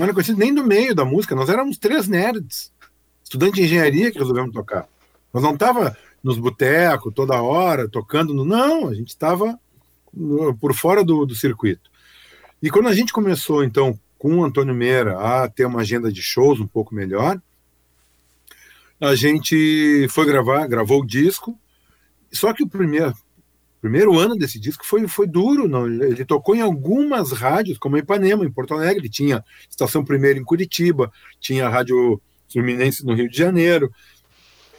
Não 0.00 0.04
era 0.04 0.14
conhecido 0.14 0.38
nem 0.38 0.54
do 0.54 0.64
meio 0.64 0.94
da 0.94 1.04
música, 1.04 1.34
nós 1.34 1.50
éramos 1.50 1.76
três 1.76 2.08
nerds, 2.08 2.72
estudantes 3.22 3.56
de 3.56 3.66
engenharia 3.66 4.10
que 4.10 4.18
resolvemos 4.18 4.50
tocar. 4.50 4.88
Nós 5.30 5.42
não 5.42 5.52
estava 5.52 5.94
nos 6.24 6.38
botecos 6.38 7.12
toda 7.14 7.42
hora, 7.42 7.86
tocando. 7.86 8.32
No... 8.32 8.42
Não, 8.42 8.88
a 8.88 8.94
gente 8.94 9.08
estava 9.08 9.60
por 10.58 10.72
fora 10.72 11.04
do, 11.04 11.26
do 11.26 11.34
circuito. 11.34 11.90
E 12.62 12.70
quando 12.70 12.88
a 12.88 12.94
gente 12.94 13.12
começou, 13.12 13.62
então, 13.62 14.00
com 14.18 14.36
o 14.36 14.42
Antônio 14.42 14.74
Meira 14.74 15.18
a 15.18 15.46
ter 15.50 15.66
uma 15.66 15.82
agenda 15.82 16.10
de 16.10 16.22
shows 16.22 16.60
um 16.60 16.66
pouco 16.66 16.94
melhor, 16.94 17.38
a 18.98 19.14
gente 19.14 20.08
foi 20.08 20.24
gravar, 20.24 20.66
gravou 20.66 21.02
o 21.02 21.06
disco, 21.06 21.58
só 22.32 22.54
que 22.54 22.62
o 22.62 22.68
primeiro, 22.68 23.12
primeiro 23.80 24.18
ano 24.18 24.36
desse 24.36 24.58
disco 24.58 24.84
foi, 24.86 25.06
foi 25.08 25.26
duro, 25.26 25.66
não, 25.66 25.86
ele 25.86 26.24
tocou 26.24 26.54
em 26.54 26.60
algumas 26.60 27.32
rádios, 27.32 27.78
como 27.78 27.96
em 27.96 28.00
Ipanema, 28.00 28.44
em 28.44 28.52
Porto 28.52 28.74
Alegre, 28.74 29.08
tinha 29.08 29.44
Estação 29.68 30.04
Primeira 30.04 30.38
em 30.38 30.44
Curitiba, 30.44 31.10
tinha 31.40 31.66
a 31.66 31.70
Rádio 31.70 32.20
Fluminense 32.52 33.04
no 33.04 33.14
Rio 33.14 33.30
de 33.30 33.36
Janeiro, 33.36 33.90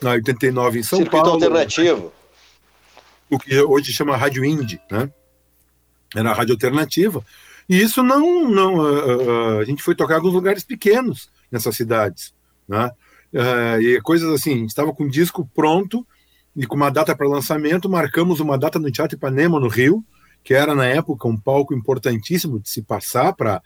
na 0.01 0.11
89 0.11 0.79
em 0.79 0.83
São 0.83 0.99
Circuito 0.99 1.23
Paulo. 1.23 1.33
alternativo. 1.33 2.13
O 3.29 3.39
que 3.39 3.59
hoje 3.61 3.93
chama 3.93 4.17
Rádio 4.17 4.43
Indie, 4.43 4.81
né? 4.89 5.09
Era 6.15 6.31
a 6.31 6.33
rádio 6.33 6.53
alternativa. 6.53 7.23
E 7.69 7.81
isso 7.81 8.03
não. 8.03 8.49
não 8.49 8.81
a, 8.81 8.89
a, 8.89 9.57
a 9.59 9.63
gente 9.63 9.81
foi 9.81 9.95
tocar 9.95 10.15
em 10.15 10.17
alguns 10.17 10.33
lugares 10.33 10.63
pequenos 10.63 11.29
nessas 11.49 11.75
cidades. 11.75 12.33
Né? 12.67 12.91
Uh, 13.33 13.81
e 13.81 14.01
coisas 14.01 14.29
assim, 14.29 14.53
a 14.53 14.57
gente 14.57 14.69
estava 14.69 14.93
com 14.93 15.05
o 15.05 15.09
disco 15.09 15.49
pronto 15.55 16.05
e 16.55 16.65
com 16.65 16.75
uma 16.75 16.89
data 16.89 17.15
para 17.15 17.27
lançamento, 17.27 17.89
marcamos 17.89 18.39
uma 18.39 18.57
data 18.57 18.77
no 18.77 18.91
Teatro 18.91 19.17
Ipanema, 19.17 19.59
no 19.59 19.67
Rio, 19.67 20.03
que 20.43 20.53
era 20.53 20.75
na 20.75 20.85
época 20.85 21.27
um 21.27 21.37
palco 21.37 21.73
importantíssimo 21.73 22.59
de 22.59 22.69
se 22.69 22.81
passar 22.81 23.33
para 23.33 23.61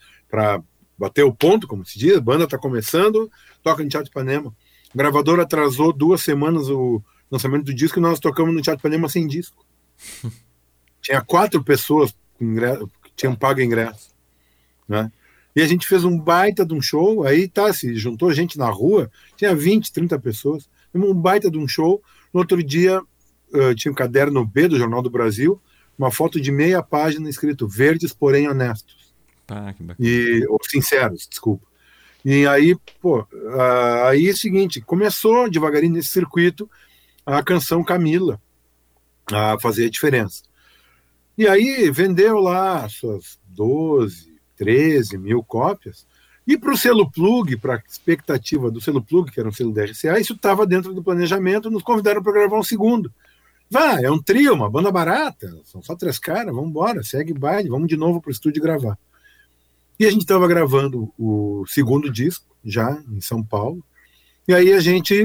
bater 0.98 1.24
o 1.24 1.34
ponto, 1.34 1.67
como 1.67 1.86
se 1.86 1.98
diz, 1.98 2.17
a 2.17 2.21
banda 2.21 2.43
está 2.43 2.58
começando, 2.58 3.30
toca 3.63 3.84
no 3.84 3.89
Teatro 3.89 4.10
Ipanema. 4.10 4.50
O 4.93 4.98
gravador 4.98 5.39
atrasou 5.39 5.91
duas 5.91 6.21
semanas 6.21 6.69
o 6.69 7.02
lançamento 7.30 7.65
do 7.65 7.74
disco 7.74 8.00
e 8.00 8.02
nós 8.02 8.19
tocamos 8.19 8.54
no 8.54 8.62
Teatro 8.62 8.82
Ipanema 8.82 9.10
sem 9.10 9.28
disco. 9.28 9.65
Tinha 11.02 11.21
quatro 11.21 11.63
pessoas 11.63 12.15
que 12.38 12.45
tinham 13.15 13.36
pago 13.36 13.62
ingresso. 13.62 14.10
Né? 14.88 15.12
E 15.56 15.62
a 15.62 15.67
gente 15.67 15.88
fez 15.88 16.04
um 16.04 16.19
baita 16.19 16.65
de 16.65 16.74
um 16.74 16.82
show, 16.82 17.24
aí 17.24 17.48
tá, 17.48 17.71
se 17.71 17.95
juntou 17.95 18.34
gente 18.34 18.58
na 18.58 18.69
rua, 18.69 19.10
tinha 19.38 19.56
20, 19.56 19.91
30 19.91 20.19
pessoas, 20.19 20.69
um 20.93 21.13
baita 21.13 21.50
de 21.50 21.58
um 21.58 21.67
show. 21.67 22.02
No 22.36 22.41
outro 22.41 22.62
dia, 22.62 23.02
uh, 23.54 23.76
tinha 23.76 23.89
um 23.89 23.95
caderno 23.95 24.45
B 24.45 24.67
do 24.67 24.78
Jornal 24.78 25.02
do 25.02 25.10
Brasil, 25.10 25.58
uma 25.98 26.12
foto 26.12 26.38
de 26.38 26.52
meia 26.52 26.84
página 26.84 27.30
escrito 27.30 27.65
Verdes, 27.65 28.12
porém 28.12 28.45
honestos. 28.50 29.13
Ah, 29.48 29.71
que 29.71 29.82
bacana. 29.82 30.10
E, 30.10 30.45
ou 30.50 30.60
sinceros, 30.69 31.26
desculpa. 31.30 31.65
E 32.26 32.45
aí, 32.45 32.76
pô, 33.00 33.26
aí 34.10 34.28
é 34.28 34.32
o 34.32 34.36
seguinte, 34.36 34.82
começou 34.82 35.50
devagarinho 35.50 35.93
nesse 35.93 36.10
circuito 36.10 36.69
a 37.26 37.41
canção 37.41 37.82
Camila 37.86 38.41
a 39.32 39.58
fazer 39.58 39.86
a 39.86 39.89
diferença. 39.89 40.43
E 41.38 41.48
aí 41.48 41.89
vendeu 41.89 42.39
lá 42.39 42.89
suas 42.89 43.39
12, 43.45 44.41
13 44.58 45.17
mil 45.17 45.41
cópias. 45.41 46.06
E 46.48 46.58
para 46.58 46.74
o 46.74 46.78
selo 46.78 47.10
Plug, 47.10 47.58
para 47.58 47.76
a 47.76 47.82
expectativa 47.88 48.70
do 48.70 48.80
selo 48.80 49.02
Plug, 49.02 49.32
que 49.32 49.40
era 49.40 49.50
um 49.50 49.52
selo 49.52 49.74
da 49.74 49.84
RCA, 49.84 50.20
isso 50.20 50.34
estava 50.34 50.66
dentro 50.66 50.94
do 50.94 51.04
planejamento, 51.04 51.72
nos 51.72 51.82
convidaram 51.82 52.22
para 52.22 52.34
gravar 52.34 52.60
um 52.60 52.64
segundo. 52.64 53.12
Vá, 53.70 54.00
é 54.00 54.12
um 54.12 54.22
trio, 54.22 54.54
uma 54.54 54.70
banda 54.70 54.92
barata, 54.92 55.60
são 55.64 55.82
só 55.82 55.96
três 55.96 56.20
caras, 56.20 56.54
vamos 56.54 56.70
embora, 56.70 57.04
segue 57.04 57.34
baile, 57.34 57.70
vamos 57.70 57.88
de 57.88 57.98
novo 57.98 58.22
para 58.22 58.30
o 58.30 58.32
estúdio 58.32 58.62
gravar. 58.62 58.98
E 60.00 60.06
a 60.06 60.12
gente 60.12 60.22
estava 60.22 60.48
gravando 60.48 61.12
o 61.18 61.66
segundo 61.68 62.12
disco, 62.12 62.46
já 62.64 63.02
em 63.10 63.22
São 63.22 63.44
Paulo, 63.44 63.84
e 64.48 64.54
aí 64.54 64.72
a 64.72 64.80
gente. 64.80 65.24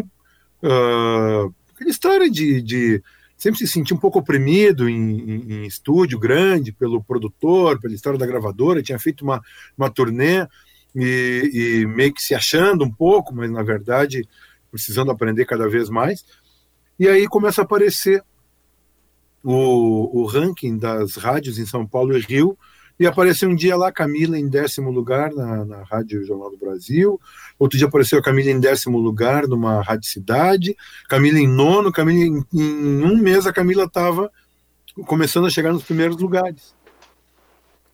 Uh, 0.63 1.53
aquela 1.75 1.91
história 1.91 2.31
de, 2.31 2.63
de 2.63 3.03
sempre 3.37 3.59
se 3.59 3.67
sentia 3.67 3.97
um 3.97 4.01
pouco 4.01 4.19
oprimido 4.19 4.89
em, 4.89 5.19
em, 5.19 5.53
em, 5.53 5.67
estúdio 5.67 6.19
grande 6.19 6.73
pelo 6.73 7.03
produtor, 7.03 7.81
pela 7.81 7.95
história 7.95 8.19
da 8.19 8.27
gravadora, 8.27 8.83
tinha 8.83 8.99
feito 8.99 9.23
uma, 9.23 9.41
uma 9.77 9.91
turnê 9.91 10.47
e, 10.95 11.51
e, 11.53 11.87
meio 11.87 12.13
que 12.13 12.23
se 12.23 12.35
achando 12.35 12.85
um 12.85 12.91
pouco, 12.91 13.35
mas 13.35 13.51
na 13.51 13.63
verdade 13.63 14.29
precisando 14.71 15.11
aprender 15.11 15.45
cada 15.45 15.69
vez 15.69 15.89
mais. 15.89 16.25
E 16.99 17.09
aí 17.09 17.27
começa 17.27 17.61
a 17.61 17.65
aparecer 17.65 18.23
o, 19.43 20.21
o 20.21 20.27
ranking 20.27 20.77
das 20.79 21.17
rádios 21.17 21.59
em 21.59 21.67
São 21.67 21.87
Paulo 21.87 22.17
e 22.17 22.21
Rio, 22.21 22.57
e 23.01 23.07
apareceu 23.07 23.49
um 23.49 23.55
dia 23.55 23.79
lá 23.79 23.91
Camila 23.91 24.39
em 24.39 24.47
décimo 24.47 24.91
lugar 24.91 25.33
na, 25.33 25.65
na 25.65 25.83
Rádio 25.85 26.23
Jornal 26.23 26.51
do 26.51 26.59
Brasil. 26.59 27.19
Outro 27.59 27.79
dia 27.79 27.89
apareceu 27.89 28.19
a 28.19 28.23
Camila 28.23 28.51
em 28.51 28.61
décimo 28.61 28.99
lugar 28.99 29.49
numa 29.49 29.81
Rádio 29.81 30.07
Cidade. 30.07 30.77
Camila 31.09 31.39
em 31.39 31.49
nono. 31.49 31.91
Camila 31.91 32.19
em, 32.19 32.45
em 32.53 33.03
um 33.03 33.17
mês 33.17 33.47
a 33.47 33.55
Camila 33.55 33.85
estava 33.85 34.31
começando 35.07 35.47
a 35.47 35.51
chegar 35.51 35.73
nos 35.73 35.83
primeiros 35.83 36.19
lugares. 36.19 36.75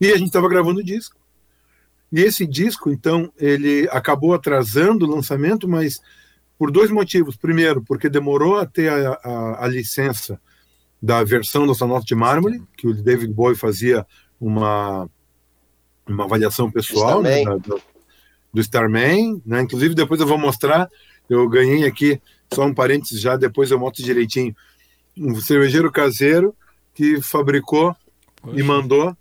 E 0.01 0.11
a 0.11 0.17
gente 0.17 0.27
estava 0.27 0.49
gravando 0.49 0.81
o 0.81 0.83
disco. 0.83 1.15
E 2.11 2.21
esse 2.21 2.45
disco, 2.45 2.89
então, 2.89 3.31
ele 3.37 3.87
acabou 3.91 4.33
atrasando 4.33 5.05
o 5.05 5.09
lançamento, 5.09 5.67
mas 5.67 5.99
por 6.57 6.71
dois 6.71 6.89
motivos. 6.89 7.35
Primeiro, 7.35 7.83
porque 7.83 8.09
demorou 8.09 8.57
a 8.57 8.65
ter 8.65 8.89
a, 8.89 9.13
a, 9.23 9.65
a 9.65 9.67
licença 9.67 10.39
da 11.01 11.23
versão 11.23 11.67
da 11.67 11.73
Sonata 11.73 12.05
de 12.05 12.15
Mármore, 12.15 12.61
que 12.75 12.87
o 12.87 12.93
David 12.93 13.31
Bowie 13.33 13.55
fazia 13.55 14.05
uma, 14.39 15.07
uma 16.07 16.23
avaliação 16.23 16.71
pessoal 16.71 17.21
né, 17.21 17.43
do, 17.43 17.81
do 18.53 18.61
Starman, 18.61 19.41
né? 19.45 19.61
Inclusive 19.61 19.93
depois 19.93 20.19
eu 20.19 20.27
vou 20.27 20.37
mostrar, 20.37 20.89
eu 21.29 21.47
ganhei 21.47 21.85
aqui, 21.85 22.19
só 22.51 22.65
um 22.65 22.73
parênteses 22.73 23.21
já, 23.21 23.35
depois 23.35 23.69
eu 23.69 23.79
mostro 23.79 24.03
direitinho, 24.03 24.55
um 25.15 25.39
cervejeiro 25.39 25.91
caseiro 25.91 26.55
que 26.93 27.21
fabricou 27.21 27.95
Poxa. 28.41 28.59
e 28.59 28.63
mandou 28.63 29.15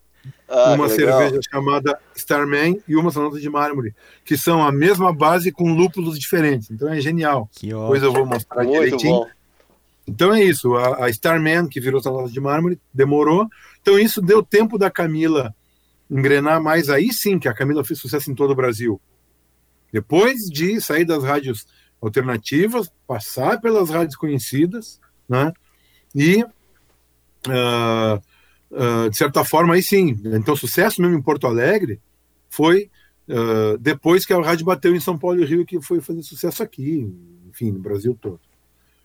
ah, 0.48 0.74
uma 0.74 0.88
cerveja 0.88 1.40
chamada 1.50 1.98
Starman 2.14 2.80
e 2.86 2.96
uma 2.96 3.10
sonata 3.10 3.38
de 3.38 3.48
mármore, 3.48 3.94
que 4.24 4.36
são 4.36 4.62
a 4.62 4.72
mesma 4.72 5.12
base 5.12 5.50
com 5.52 5.72
lúpulos 5.72 6.18
diferentes. 6.18 6.70
Então 6.70 6.88
é 6.88 7.00
genial. 7.00 7.48
Depois 7.60 8.02
eu 8.02 8.12
vou 8.12 8.26
mostrar 8.26 8.64
Muito 8.64 8.84
direitinho. 8.84 9.20
Bom. 9.20 9.26
Então 10.08 10.32
é 10.32 10.42
isso, 10.42 10.74
a, 10.76 11.06
a 11.06 11.10
Starman, 11.10 11.66
que 11.66 11.80
virou 11.80 12.00
sonata 12.00 12.30
de 12.30 12.40
mármore, 12.40 12.78
demorou, 12.94 13.48
então 13.82 13.98
isso 13.98 14.22
deu 14.22 14.42
tempo 14.42 14.78
da 14.78 14.90
Camila 14.90 15.54
engrenar 16.10 16.62
mais. 16.62 16.88
Aí 16.88 17.12
sim 17.12 17.38
que 17.38 17.48
a 17.48 17.54
Camila 17.54 17.84
fez 17.84 17.98
sucesso 17.98 18.30
em 18.30 18.34
todo 18.34 18.52
o 18.52 18.56
Brasil. 18.56 19.00
Depois 19.92 20.42
de 20.50 20.80
sair 20.80 21.04
das 21.04 21.24
rádios 21.24 21.66
alternativas, 22.00 22.90
passar 23.06 23.60
pelas 23.60 23.90
rádios 23.90 24.16
conhecidas, 24.16 25.00
né? 25.28 25.52
E 26.14 26.44
uh, 26.44 28.22
uh, 28.70 29.10
de 29.10 29.16
certa 29.16 29.44
forma 29.44 29.74
aí 29.74 29.82
sim. 29.82 30.16
Então 30.24 30.56
sucesso 30.56 31.00
mesmo 31.00 31.16
em 31.16 31.22
Porto 31.22 31.46
Alegre 31.46 32.00
foi 32.48 32.90
uh, 33.28 33.78
depois 33.78 34.24
que 34.24 34.32
a 34.32 34.40
rádio 34.40 34.66
bateu 34.66 34.94
em 34.94 35.00
São 35.00 35.18
Paulo 35.18 35.40
e 35.40 35.44
Rio 35.44 35.66
que 35.66 35.80
foi 35.80 36.00
fazer 36.00 36.22
sucesso 36.22 36.62
aqui, 36.62 37.12
enfim, 37.48 37.72
no 37.72 37.80
Brasil 37.80 38.16
todo. 38.20 38.40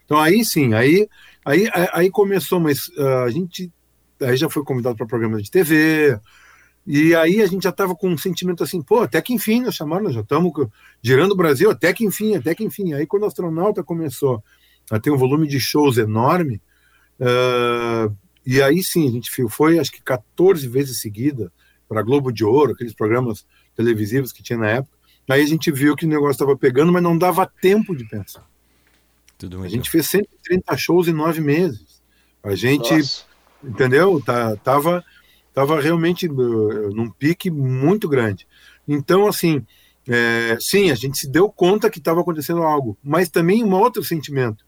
Então 0.06 0.20
aí 0.20 0.44
sim, 0.44 0.74
aí 0.74 1.08
aí 1.46 1.70
aí 1.94 2.10
começou, 2.12 2.60
mas 2.60 2.92
a 3.26 3.30
gente 3.30 3.72
aí 4.20 4.36
já 4.36 4.50
foi 4.50 4.64
convidado 4.64 4.98
para 4.98 5.08
programa 5.08 5.42
de 5.42 5.50
TV, 5.50 6.20
e 6.86 7.14
aí 7.16 7.42
a 7.42 7.46
gente 7.46 7.64
já 7.64 7.70
estava 7.70 7.96
com 7.96 8.10
um 8.10 8.18
sentimento 8.18 8.64
assim, 8.64 8.82
pô, 8.82 9.02
até 9.02 9.22
que 9.22 9.34
enfim 9.34 9.62
nós 9.62 9.76
chamaram, 9.76 10.06
nós 10.06 10.16
já 10.16 10.22
estamos 10.22 10.52
girando 11.02 11.32
o 11.32 11.38
Brasil, 11.38 11.70
até 11.70 11.94
que 11.94 12.04
enfim, 12.04 12.36
até 12.36 12.56
que 12.56 12.64
enfim. 12.64 12.94
Aí 12.94 13.06
quando 13.06 13.24
o 13.24 13.28
astronauta 13.28 13.84
começou 13.84 14.44
a 14.90 15.00
ter 15.00 15.12
um 15.12 15.18
volume 15.18 15.48
de 15.48 15.60
shows 15.60 15.98
enorme, 15.98 16.60
uh, 17.20 18.16
e 18.46 18.62
aí 18.62 18.84
sim, 18.84 19.08
a 19.08 19.12
gente 19.12 19.32
foi 19.50 19.80
acho 19.80 19.92
que 19.92 20.02
14 20.02 20.68
vezes 20.68 21.00
seguida 21.00 21.52
para 21.88 22.02
Globo 22.02 22.32
de 22.32 22.44
Ouro, 22.44 22.74
aqueles 22.74 22.94
programas 22.94 23.46
televisivos 23.76 24.32
que 24.32 24.44
tinha 24.44 24.58
na 24.58 24.70
época. 24.70 24.98
Aí 25.30 25.42
a 25.42 25.48
gente 25.48 25.72
viu 25.72 25.96
que 25.96 26.06
o 26.06 26.10
negócio 26.10 26.32
estava 26.32 26.58
pegando, 26.58 26.92
mas 26.92 27.04
não 27.04 27.18
dava 27.18 27.46
tempo 27.62 27.96
de 27.96 28.06
pensar. 28.06 28.46
a 29.64 29.68
gente 29.68 29.90
fez 29.90 30.08
130 30.08 30.76
shows 30.78 31.08
em 31.08 31.14
nove 31.14 31.40
meses. 31.40 32.02
A 32.44 32.56
gente 32.56 32.94
Nossa 32.94 33.32
entendeu? 33.64 34.22
Tá, 34.22 34.56
tava, 34.58 35.04
tava 35.54 35.80
realmente 35.80 36.28
uh, 36.28 36.94
num 36.94 37.10
pique 37.10 37.50
muito 37.50 38.08
grande. 38.08 38.48
Então, 38.88 39.28
assim, 39.28 39.66
é, 40.08 40.58
sim, 40.60 40.92
a 40.92 40.96
gente 40.96 41.18
se 41.18 41.30
deu 41.30 41.50
conta 41.50 41.90
que 41.90 42.00
estava 42.00 42.22
acontecendo 42.22 42.64
algo, 42.64 42.98
mas 43.04 43.30
também 43.30 43.64
um 43.64 43.74
outro 43.74 44.04
sentimento. 44.04 44.66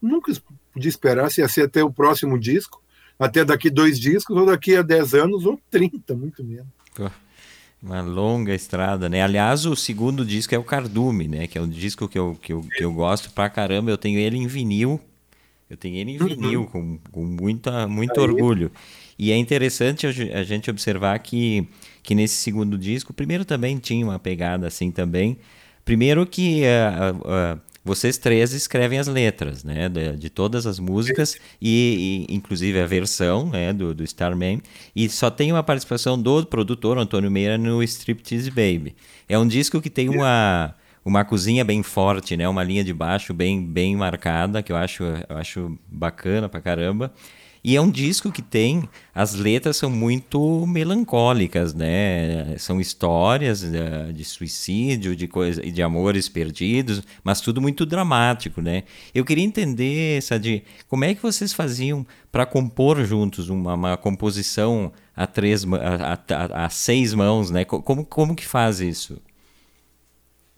Nunca 0.00 0.32
podia 0.72 0.88
esperar 0.88 1.30
se 1.30 1.40
ia 1.40 1.48
ser 1.48 1.62
até 1.62 1.82
o 1.82 1.92
próximo 1.92 2.38
disco, 2.38 2.82
até 3.18 3.44
daqui 3.44 3.70
dois 3.70 3.98
discos, 3.98 4.36
ou 4.36 4.46
daqui 4.46 4.76
a 4.76 4.82
10 4.82 5.14
anos, 5.14 5.46
ou 5.46 5.60
30, 5.70 6.14
muito 6.14 6.44
menos. 6.44 6.66
Uma 7.82 8.00
longa 8.00 8.54
estrada, 8.54 9.08
né? 9.08 9.22
Aliás, 9.22 9.66
o 9.66 9.76
segundo 9.76 10.24
disco 10.24 10.54
é 10.54 10.58
o 10.58 10.64
Cardume, 10.64 11.28
né? 11.28 11.46
Que 11.46 11.58
é 11.58 11.60
um 11.60 11.68
disco 11.68 12.08
que 12.08 12.18
eu, 12.18 12.38
que 12.40 12.52
eu, 12.52 12.62
que 12.62 12.82
eu 12.82 12.92
gosto 12.92 13.30
pra 13.30 13.50
caramba. 13.50 13.90
Eu 13.90 13.98
tenho 13.98 14.18
ele 14.18 14.38
em 14.38 14.46
vinil 14.46 15.00
eu 15.68 15.76
tenho 15.76 15.96
ele 15.96 16.12
em 16.12 16.20
uhum. 16.20 16.28
vinil, 16.28 16.60
uhum. 16.60 16.66
com, 16.66 16.98
com 17.10 17.24
muita, 17.24 17.86
muito 17.88 18.18
Aí. 18.20 18.26
orgulho. 18.26 18.70
E 19.18 19.32
é 19.32 19.36
interessante 19.36 20.06
a 20.06 20.42
gente 20.42 20.70
observar 20.70 21.18
que, 21.20 21.66
que 22.02 22.14
nesse 22.14 22.34
segundo 22.34 22.76
disco, 22.76 23.12
primeiro 23.12 23.44
também 23.44 23.78
tinha 23.78 24.04
uma 24.04 24.18
pegada 24.18 24.66
assim 24.66 24.90
também. 24.90 25.38
Primeiro 25.84 26.26
que 26.26 26.62
uh, 26.62 27.56
uh, 27.56 27.60
vocês 27.84 28.16
três 28.16 28.52
escrevem 28.52 28.98
as 28.98 29.06
letras, 29.06 29.62
né, 29.62 29.88
de, 29.88 30.16
de 30.16 30.30
todas 30.30 30.66
as 30.66 30.78
músicas 30.78 31.36
e, 31.60 32.26
e, 32.28 32.34
inclusive 32.34 32.80
a 32.80 32.86
versão, 32.86 33.50
né, 33.50 33.72
do, 33.72 33.94
do 33.94 34.02
Starman. 34.02 34.62
E 34.96 35.08
só 35.08 35.30
tem 35.30 35.52
uma 35.52 35.62
participação 35.62 36.20
do 36.20 36.46
produtor 36.46 36.96
Antônio 36.96 37.30
Meira 37.30 37.58
no 37.58 37.82
Striptease 37.82 38.50
Baby. 38.50 38.96
É 39.28 39.38
um 39.38 39.46
disco 39.46 39.80
que 39.80 39.90
tem 39.90 40.08
uma 40.08 40.74
uma 41.04 41.22
cozinha 41.24 41.64
bem 41.64 41.82
forte, 41.82 42.34
né? 42.36 42.48
Uma 42.48 42.64
linha 42.64 42.82
de 42.82 42.94
baixo 42.94 43.34
bem, 43.34 43.62
bem 43.62 43.94
marcada, 43.94 44.62
que 44.62 44.72
eu 44.72 44.76
acho, 44.76 45.04
eu 45.04 45.36
acho 45.36 45.78
bacana 45.86 46.48
pra 46.48 46.62
caramba. 46.62 47.12
E 47.64 47.76
é 47.76 47.80
um 47.80 47.90
disco 47.90 48.30
que 48.30 48.42
tem. 48.42 48.86
As 49.14 49.32
letras 49.32 49.78
são 49.78 49.88
muito 49.88 50.66
melancólicas, 50.66 51.72
né? 51.72 52.58
São 52.58 52.78
histórias 52.78 53.62
de, 53.62 53.78
eh, 53.78 54.12
de 54.12 54.22
suicídio, 54.22 55.16
de 55.16 55.26
coisa, 55.26 55.62
de 55.62 55.82
amores 55.82 56.28
perdidos, 56.28 57.02
mas 57.24 57.40
tudo 57.40 57.62
muito 57.62 57.86
dramático, 57.86 58.60
né? 58.60 58.82
Eu 59.14 59.24
queria 59.24 59.44
entender, 59.44 60.22
Sadi, 60.22 60.62
como 60.88 61.06
é 61.06 61.14
que 61.14 61.22
vocês 61.22 61.54
faziam 61.54 62.06
para 62.30 62.44
compor 62.44 63.02
juntos 63.02 63.48
uma, 63.48 63.72
uma, 63.72 63.96
composição 63.96 64.92
a, 65.16 65.26
três, 65.26 65.64
a, 65.64 66.34
a, 66.34 66.66
a, 66.66 66.68
seis 66.68 67.14
mãos, 67.14 67.50
né? 67.50 67.64
Como, 67.64 68.04
como 68.04 68.36
que 68.36 68.46
faz 68.46 68.80
isso? 68.80 69.22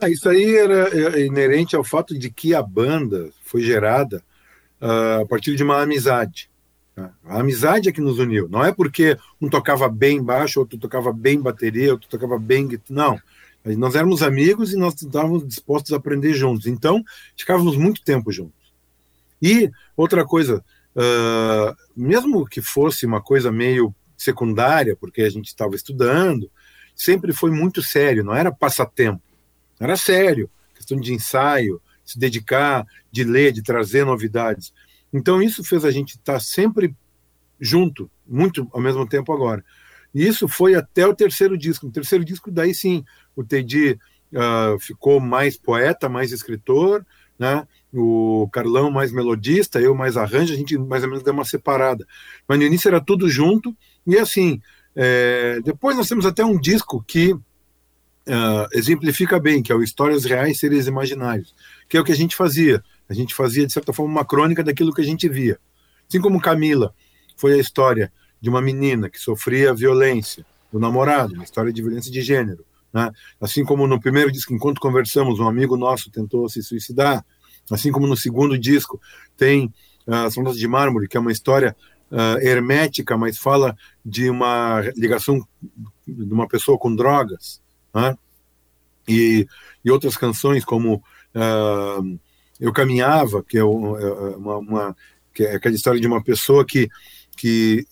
Ah, 0.00 0.10
isso 0.10 0.28
aí 0.28 0.56
era 0.56 0.88
é, 1.16 1.24
inerente 1.24 1.76
ao 1.76 1.84
fato 1.84 2.18
de 2.18 2.30
que 2.30 2.52
a 2.52 2.62
banda 2.62 3.30
foi 3.44 3.62
gerada 3.62 4.20
uh, 4.80 5.22
a 5.22 5.26
partir 5.26 5.54
de 5.54 5.62
uma 5.62 5.80
amizade. 5.80 6.50
Né? 6.96 7.10
A 7.26 7.40
amizade 7.40 7.88
é 7.88 7.92
que 7.92 8.00
nos 8.00 8.18
uniu. 8.18 8.48
Não 8.48 8.64
é 8.64 8.72
porque 8.72 9.18
um 9.40 9.48
tocava 9.48 9.88
bem 9.88 10.22
baixo, 10.22 10.60
outro 10.60 10.78
tocava 10.78 11.12
bem 11.12 11.40
bateria, 11.40 11.92
outro 11.92 12.08
tocava 12.08 12.38
bem. 12.38 12.68
Não. 12.88 13.20
Nós 13.76 13.94
éramos 13.96 14.22
amigos 14.22 14.72
e 14.72 14.76
nós 14.76 14.94
estávamos 15.00 15.46
dispostos 15.46 15.92
a 15.92 15.96
aprender 15.96 16.34
juntos. 16.34 16.66
Então, 16.66 17.04
ficávamos 17.36 17.76
muito 17.76 18.02
tempo 18.02 18.30
juntos. 18.32 18.72
E 19.42 19.70
outra 19.96 20.24
coisa, 20.24 20.64
uh, 20.94 21.76
mesmo 21.96 22.46
que 22.46 22.62
fosse 22.62 23.04
uma 23.04 23.20
coisa 23.20 23.50
meio 23.50 23.94
secundária, 24.16 24.96
porque 24.96 25.22
a 25.22 25.28
gente 25.28 25.46
estava 25.46 25.74
estudando, 25.74 26.50
sempre 26.94 27.32
foi 27.32 27.50
muito 27.50 27.82
sério, 27.82 28.24
não 28.24 28.34
era 28.34 28.50
passatempo, 28.50 29.22
era 29.78 29.96
sério, 29.96 30.48
questão 30.74 30.98
de 30.98 31.12
ensaio, 31.12 31.82
se 32.04 32.18
dedicar, 32.18 32.86
de 33.10 33.24
ler, 33.24 33.52
de 33.52 33.62
trazer 33.62 34.06
novidades. 34.06 34.72
Então 35.12 35.42
isso 35.42 35.64
fez 35.64 35.84
a 35.84 35.90
gente 35.90 36.10
estar 36.10 36.34
tá 36.34 36.40
sempre 36.40 36.94
junto, 37.60 38.10
muito 38.26 38.68
ao 38.72 38.80
mesmo 38.80 39.06
tempo 39.08 39.32
agora. 39.32 39.64
E 40.14 40.26
isso 40.26 40.48
foi 40.48 40.74
até 40.74 41.06
o 41.06 41.14
terceiro 41.14 41.56
disco. 41.56 41.86
No 41.86 41.92
terceiro 41.92 42.24
disco, 42.24 42.50
daí 42.50 42.74
sim, 42.74 43.04
o 43.34 43.44
Teddy 43.44 43.98
uh, 44.32 44.78
ficou 44.80 45.20
mais 45.20 45.56
poeta, 45.56 46.08
mais 46.08 46.32
escritor, 46.32 47.04
né? 47.38 47.66
o 47.92 48.48
Carlão 48.52 48.90
mais 48.90 49.12
melodista, 49.12 49.80
eu 49.80 49.94
mais 49.94 50.16
arranjo, 50.16 50.52
a 50.52 50.56
gente 50.56 50.76
mais 50.78 51.02
ou 51.02 51.08
menos 51.08 51.24
deu 51.24 51.32
uma 51.32 51.44
separada. 51.44 52.06
Mas 52.46 52.58
no 52.58 52.64
início 52.64 52.88
era 52.88 53.00
tudo 53.00 53.28
junto, 53.28 53.74
e 54.06 54.18
assim, 54.18 54.60
é, 54.94 55.60
depois 55.64 55.96
nós 55.96 56.08
temos 56.08 56.26
até 56.26 56.44
um 56.44 56.58
disco 56.58 57.02
que 57.06 57.32
uh, 57.32 58.68
exemplifica 58.72 59.38
bem, 59.38 59.62
que 59.62 59.72
é 59.72 59.74
o 59.74 59.82
Histórias 59.82 60.24
Reais, 60.24 60.58
Seres 60.58 60.86
Imaginários, 60.86 61.54
que 61.88 61.96
é 61.96 62.00
o 62.00 62.04
que 62.04 62.12
a 62.12 62.16
gente 62.16 62.36
fazia. 62.36 62.82
A 63.08 63.14
gente 63.14 63.34
fazia, 63.34 63.66
de 63.66 63.72
certa 63.72 63.92
forma, 63.92 64.12
uma 64.12 64.24
crônica 64.24 64.62
daquilo 64.64 64.92
que 64.92 65.00
a 65.00 65.04
gente 65.04 65.28
via. 65.28 65.58
Assim 66.08 66.20
como 66.20 66.40
Camila 66.40 66.94
foi 67.36 67.54
a 67.54 67.58
história 67.58 68.12
de 68.40 68.48
uma 68.48 68.60
menina 68.60 69.08
que 69.08 69.18
sofria 69.18 69.74
violência 69.74 70.44
do 70.72 70.78
namorado, 70.78 71.34
uma 71.34 71.44
história 71.44 71.72
de 71.72 71.82
violência 71.82 72.10
de 72.10 72.20
gênero. 72.22 72.64
Né? 72.92 73.10
Assim 73.40 73.64
como 73.64 73.86
no 73.86 74.00
primeiro 74.00 74.30
disco, 74.30 74.54
enquanto 74.54 74.80
conversamos, 74.80 75.38
um 75.38 75.48
amigo 75.48 75.76
nosso 75.76 76.10
tentou 76.10 76.48
se 76.48 76.62
suicidar. 76.62 77.24
Assim 77.70 77.90
como 77.90 78.06
no 78.06 78.16
segundo 78.16 78.56
disco 78.58 79.00
tem 79.36 79.72
uh, 80.06 80.26
As 80.26 80.36
Ondas 80.38 80.56
de 80.56 80.68
Mármore, 80.68 81.08
que 81.08 81.16
é 81.16 81.20
uma 81.20 81.32
história 81.32 81.76
uh, 82.10 82.38
hermética, 82.40 83.16
mas 83.16 83.38
fala 83.38 83.76
de 84.04 84.30
uma 84.30 84.80
ligação 84.96 85.46
de 86.06 86.32
uma 86.32 86.46
pessoa 86.46 86.78
com 86.78 86.94
drogas. 86.94 87.60
Né? 87.94 88.16
E, 89.08 89.46
e 89.84 89.90
outras 89.90 90.16
canções 90.16 90.64
como 90.64 91.02
uh, 91.34 92.18
eu 92.60 92.72
caminhava, 92.72 93.42
que 93.42 93.56
é, 93.56 93.60
é 93.60 93.64
uma, 93.64 94.56
uma, 94.56 94.96
que 95.34 95.44
é 95.44 95.56
aquela 95.56 95.74
história 95.74 96.00
de 96.00 96.06
uma 96.06 96.22
pessoa 96.22 96.64
que, 96.64 96.88
que 97.36 97.86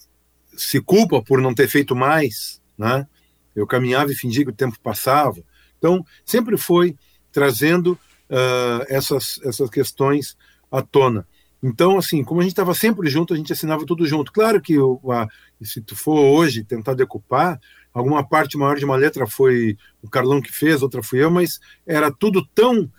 se 0.56 0.80
culpa 0.80 1.22
por 1.22 1.40
não 1.40 1.54
ter 1.54 1.68
feito 1.68 1.94
mais, 1.94 2.60
né? 2.76 3.06
Eu 3.54 3.66
caminhava 3.66 4.10
e 4.10 4.16
fingia 4.16 4.44
que 4.44 4.50
o 4.50 4.54
tempo 4.54 4.78
passava. 4.82 5.40
Então, 5.78 6.04
sempre 6.24 6.56
foi 6.56 6.96
trazendo 7.30 7.92
uh, 8.30 8.84
essas, 8.88 9.38
essas 9.44 9.70
questões 9.70 10.36
à 10.70 10.82
tona. 10.82 11.26
Então, 11.62 11.96
assim, 11.96 12.22
como 12.22 12.40
a 12.40 12.42
gente 12.42 12.52
estava 12.52 12.74
sempre 12.74 13.08
junto, 13.08 13.32
a 13.32 13.36
gente 13.36 13.52
assinava 13.52 13.86
tudo 13.86 14.06
junto. 14.06 14.32
Claro 14.32 14.60
que 14.60 14.78
o, 14.78 15.00
a, 15.10 15.26
se 15.62 15.80
tu 15.80 15.96
for 15.96 16.18
hoje 16.18 16.64
tentar 16.64 16.94
decupar, 16.94 17.58
alguma 17.92 18.26
parte 18.26 18.58
maior 18.58 18.76
de 18.76 18.84
uma 18.84 18.96
letra 18.96 19.26
foi 19.26 19.78
o 20.02 20.10
Carlão 20.10 20.42
que 20.42 20.52
fez, 20.52 20.82
outra 20.82 21.02
fui 21.02 21.22
eu, 21.22 21.30
mas 21.30 21.60
era 21.86 22.12
tudo 22.12 22.44
tão 22.54 22.90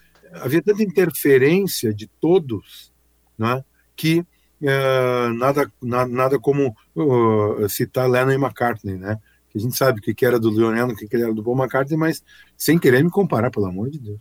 havia 0.42 0.62
tanta 0.62 0.84
interferência 0.84 1.94
de 1.94 2.08
todos 2.08 2.92
né, 3.38 3.64
que 3.96 4.20
uh, 4.62 5.34
nada, 5.34 5.72
na, 5.82 6.06
nada 6.06 6.40
como 6.40 6.76
uh, 6.96 7.68
citar 7.70 8.10
Lennon 8.10 8.32
e 8.32 8.36
McCartney, 8.36 8.98
né? 8.98 9.20
Que 9.50 9.58
a 9.58 9.62
gente 9.62 9.76
sabe 9.78 10.00
o 10.00 10.02
que, 10.02 10.14
que 10.14 10.26
era 10.26 10.40
do 10.40 10.50
Leonel, 10.50 10.88
o 10.88 10.96
que, 10.96 11.08
que 11.08 11.16
era 11.16 11.34
do 11.34 11.44
Paul 11.44 11.58
McCartney, 11.58 11.98
mas 11.98 12.24
sem 12.58 12.78
querer 12.78 13.04
me 13.04 13.10
comparar, 13.10 13.50
pelo 13.50 13.66
amor 13.66 13.90
de 13.90 14.00
Deus. 14.00 14.20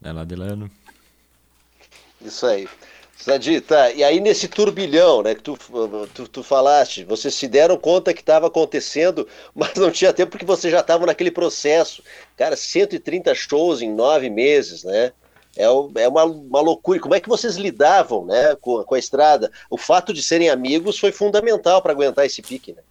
Vai 0.00 0.12
lá, 0.12 0.24
Delano. 0.24 0.70
Isso 2.20 2.46
aí. 2.46 2.68
Sadi, 3.18 3.60
tá. 3.60 3.90
E 3.90 4.04
aí 4.04 4.20
nesse 4.20 4.46
turbilhão, 4.46 5.22
né, 5.22 5.34
que 5.34 5.42
tu, 5.42 5.58
tu, 6.14 6.28
tu 6.28 6.42
falaste, 6.42 7.04
vocês 7.04 7.34
se 7.34 7.48
deram 7.48 7.76
conta 7.76 8.14
que 8.14 8.20
estava 8.20 8.46
acontecendo, 8.46 9.26
mas 9.54 9.74
não 9.74 9.90
tinha 9.90 10.12
tempo 10.12 10.30
porque 10.30 10.46
vocês 10.46 10.72
já 10.72 10.80
estavam 10.80 11.06
naquele 11.06 11.30
processo. 11.30 12.02
Cara, 12.36 12.56
130 12.56 13.34
shows 13.34 13.82
em 13.82 13.92
nove 13.92 14.30
meses, 14.30 14.84
né? 14.84 15.12
É, 15.56 15.64
é 15.64 16.08
uma, 16.08 16.24
uma 16.24 16.60
loucura. 16.60 17.00
Como 17.00 17.14
é 17.14 17.20
que 17.20 17.28
vocês 17.28 17.56
lidavam, 17.56 18.24
né, 18.24 18.54
com, 18.60 18.84
com 18.84 18.94
a 18.94 18.98
estrada? 18.98 19.50
O 19.68 19.76
fato 19.76 20.14
de 20.14 20.22
serem 20.22 20.48
amigos 20.48 20.98
foi 20.98 21.10
fundamental 21.10 21.82
para 21.82 21.92
aguentar 21.92 22.24
esse 22.24 22.40
pique, 22.40 22.72
né? 22.72 22.82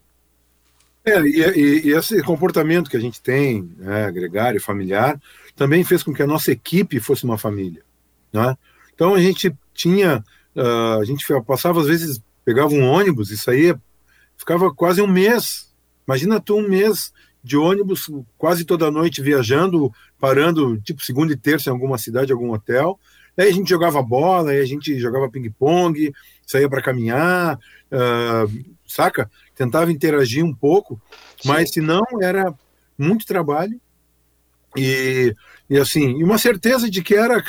É, 1.06 1.22
e, 1.22 1.88
e, 1.88 1.92
esse 1.94 2.22
comportamento 2.22 2.90
que 2.90 2.98
a 2.98 3.00
gente 3.00 3.22
tem, 3.22 3.72
né, 3.78 4.12
gregário, 4.12 4.62
familiar, 4.62 5.18
também 5.56 5.82
fez 5.86 6.04
com 6.04 6.14
que 6.14 6.22
a 6.22 6.28
nossa 6.28 6.52
equipe 6.52 7.00
fosse 7.00 7.24
uma 7.24 7.38
família, 7.38 7.82
né? 8.34 8.58
Então 8.94 9.16
a 9.16 9.22
gente 9.22 9.56
tinha, 9.78 10.24
uh, 10.56 11.00
a 11.00 11.06
gente 11.06 11.26
passava 11.46 11.80
às 11.80 11.88
vezes, 11.88 12.22
pegava 12.44 12.74
um 12.74 12.84
ônibus 12.84 13.30
e 13.30 13.38
saía, 13.38 13.80
ficava 14.36 14.74
quase 14.74 15.02
um 15.02 15.08
mês. 15.08 15.72
Imagina 16.08 16.40
tu 16.40 16.58
um 16.58 16.68
mês 16.68 17.14
de 17.44 17.56
ônibus 17.56 18.10
quase 18.38 18.66
toda 18.66 18.92
noite 18.92 19.22
viajando, 19.22 19.92
parando 20.20 20.82
tipo 20.82 21.02
segunda 21.04 21.32
e 21.32 21.38
terça 21.38 21.70
em 21.70 21.74
alguma 21.74 21.98
cidade, 21.98 22.32
algum 22.32 22.52
hotel. 22.52 23.00
Aí 23.38 23.48
a 23.48 23.54
gente 23.54 23.70
jogava 23.70 24.02
bola, 24.02 24.50
aí 24.50 24.60
a 24.60 24.66
gente 24.66 25.00
jogava 25.00 25.30
ping-pong, 25.30 26.12
saía 26.46 26.68
para 26.68 26.82
caminhar, 26.82 27.56
uh, 27.92 28.66
saca? 28.88 29.30
Tentava 29.56 29.92
interagir 29.92 30.44
um 30.44 30.54
pouco, 30.54 31.00
Sim. 31.40 31.50
mas 31.50 31.72
se 31.72 31.80
não 31.80 32.04
era 32.22 32.54
muito 32.98 33.28
trabalho 33.28 33.80
e, 34.76 35.36
e 35.70 35.78
assim, 35.78 36.18
e 36.18 36.24
uma 36.24 36.38
certeza 36.38 36.90
de 36.90 37.04
que 37.04 37.16
era 37.16 37.42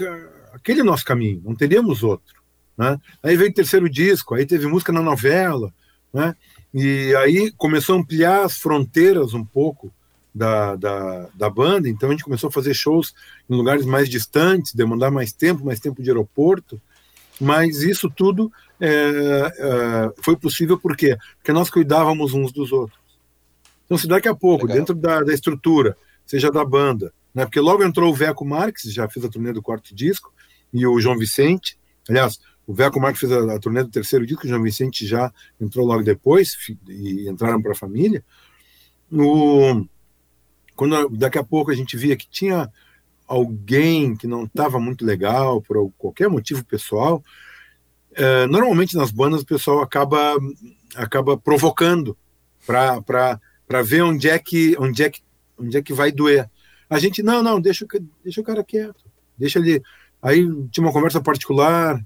aquele 0.59 0.83
nosso 0.83 1.05
caminho, 1.05 1.43
não 1.45 1.55
teríamos 1.55 2.03
outro. 2.03 2.39
Né? 2.77 2.99
Aí 3.23 3.37
veio 3.37 3.51
o 3.51 3.55
terceiro 3.55 3.89
disco, 3.89 4.35
aí 4.35 4.47
teve 4.47 4.67
música 4.67 4.93
na 4.93 5.03
novela, 5.03 5.73
né? 6.13 6.35
e 6.73 7.15
aí 7.17 7.51
começou 7.57 7.97
a 7.97 7.99
ampliar 7.99 8.45
as 8.45 8.59
fronteiras 8.59 9.35
um 9.35 9.45
pouco 9.45 9.93
da, 10.35 10.77
da, 10.77 11.29
da, 11.35 11.51
banda, 11.51 11.89
então 11.89 12.09
a 12.09 12.13
gente 12.13 12.23
começou 12.23 12.49
a 12.49 12.53
fazer 12.53 12.73
shows 12.75 13.13
em 13.51 13.55
lugares 13.55 13.85
mais 13.85 14.09
distantes, 14.09 14.75
demandar 14.75 15.11
mais 15.11 15.33
tempo, 15.33 15.65
mais 15.65 15.81
tempo 15.81 16.03
de 16.03 16.11
aeroporto, 16.11 16.81
mas 17.41 17.83
isso 17.83 18.09
tudo 18.09 18.53
é, 18.81 18.89
é, 18.89 20.13
foi 20.23 20.37
possível 20.37 20.79
por 20.79 20.97
quê? 20.97 21.17
Porque 21.39 21.53
nós 21.53 21.71
cuidávamos 21.71 22.35
uns 22.35 22.53
dos 22.53 22.71
outros. 22.71 22.99
Então, 23.85 23.97
se 23.97 24.07
daqui 24.07 24.29
a 24.29 24.35
pouco, 24.35 24.67
Legal. 24.67 24.79
dentro 24.79 24.95
da, 24.95 25.23
da 25.23 25.33
estrutura, 25.33 25.97
seja 26.27 26.51
da 26.51 26.65
banda, 26.65 27.13
né, 27.35 27.45
porque 27.45 27.59
logo 27.59 27.83
entrou 27.83 28.11
o 28.11 28.15
Veco 28.15 28.45
Marques, 28.45 28.93
já 28.93 29.09
fez 29.09 29.25
a 29.25 29.29
turnê 29.29 29.53
do 29.53 29.63
quarto 29.63 29.95
disco, 29.95 30.33
e 30.73 30.87
o 30.87 31.01
João 31.01 31.19
Vicente. 31.19 31.79
Aliás, 32.09 32.39
o 32.67 32.75
Veco 32.75 33.01
Marques 33.01 33.21
fez 33.21 33.33
a, 33.33 33.55
a 33.55 33.59
turnê 33.59 33.83
do 33.83 33.91
terceiro 33.91 34.27
disco, 34.27 34.45
o 34.45 34.49
João 34.49 34.63
Vicente 34.63 35.07
já 35.07 35.33
entrou 35.61 35.87
logo 35.87 36.03
depois, 36.03 36.55
e 36.89 37.29
entraram 37.29 37.63
para 37.63 37.73
a 37.73 37.77
família. 37.77 38.23
No, 39.11 39.89
quando 40.77 41.09
daqui 41.11 41.39
a 41.39 41.45
pouco 41.45 41.71
a 41.71 41.75
gente 41.75 41.97
via 41.97 42.17
que 42.17 42.29
tinha 42.29 42.71
alguém 43.27 44.15
que 44.15 44.27
não 44.27 44.45
estava 44.45 44.79
muito 44.79 45.05
legal, 45.05 45.63
por 45.63 45.91
qualquer 45.97 46.29
motivo 46.29 46.65
pessoal, 46.65 47.23
é, 48.15 48.47
normalmente 48.47 48.97
nas 48.97 49.11
bandas 49.11 49.43
o 49.43 49.47
pessoal 49.47 49.81
acaba, 49.81 50.37
acaba 50.95 51.37
provocando 51.37 52.17
para 52.67 53.83
ver 53.83 54.03
onde 54.03 54.29
é, 54.29 54.39
que, 54.39 54.77
onde, 54.79 55.03
é 55.03 55.11
que, 55.11 55.23
onde 55.59 55.77
é 55.77 55.83
que 55.83 55.93
vai 55.93 56.13
doer. 56.13 56.51
A 56.89 56.99
gente, 56.99 57.23
não, 57.23 57.43
não, 57.43 57.61
deixa, 57.61 57.87
deixa 58.23 58.41
o 58.41 58.45
cara 58.45 58.63
quieto, 58.63 59.05
deixa 59.39 59.59
ele 59.59 59.83
Aí 60.23 60.47
tinha 60.71 60.85
uma 60.85 60.93
conversa 60.93 61.21
particular 61.21 62.05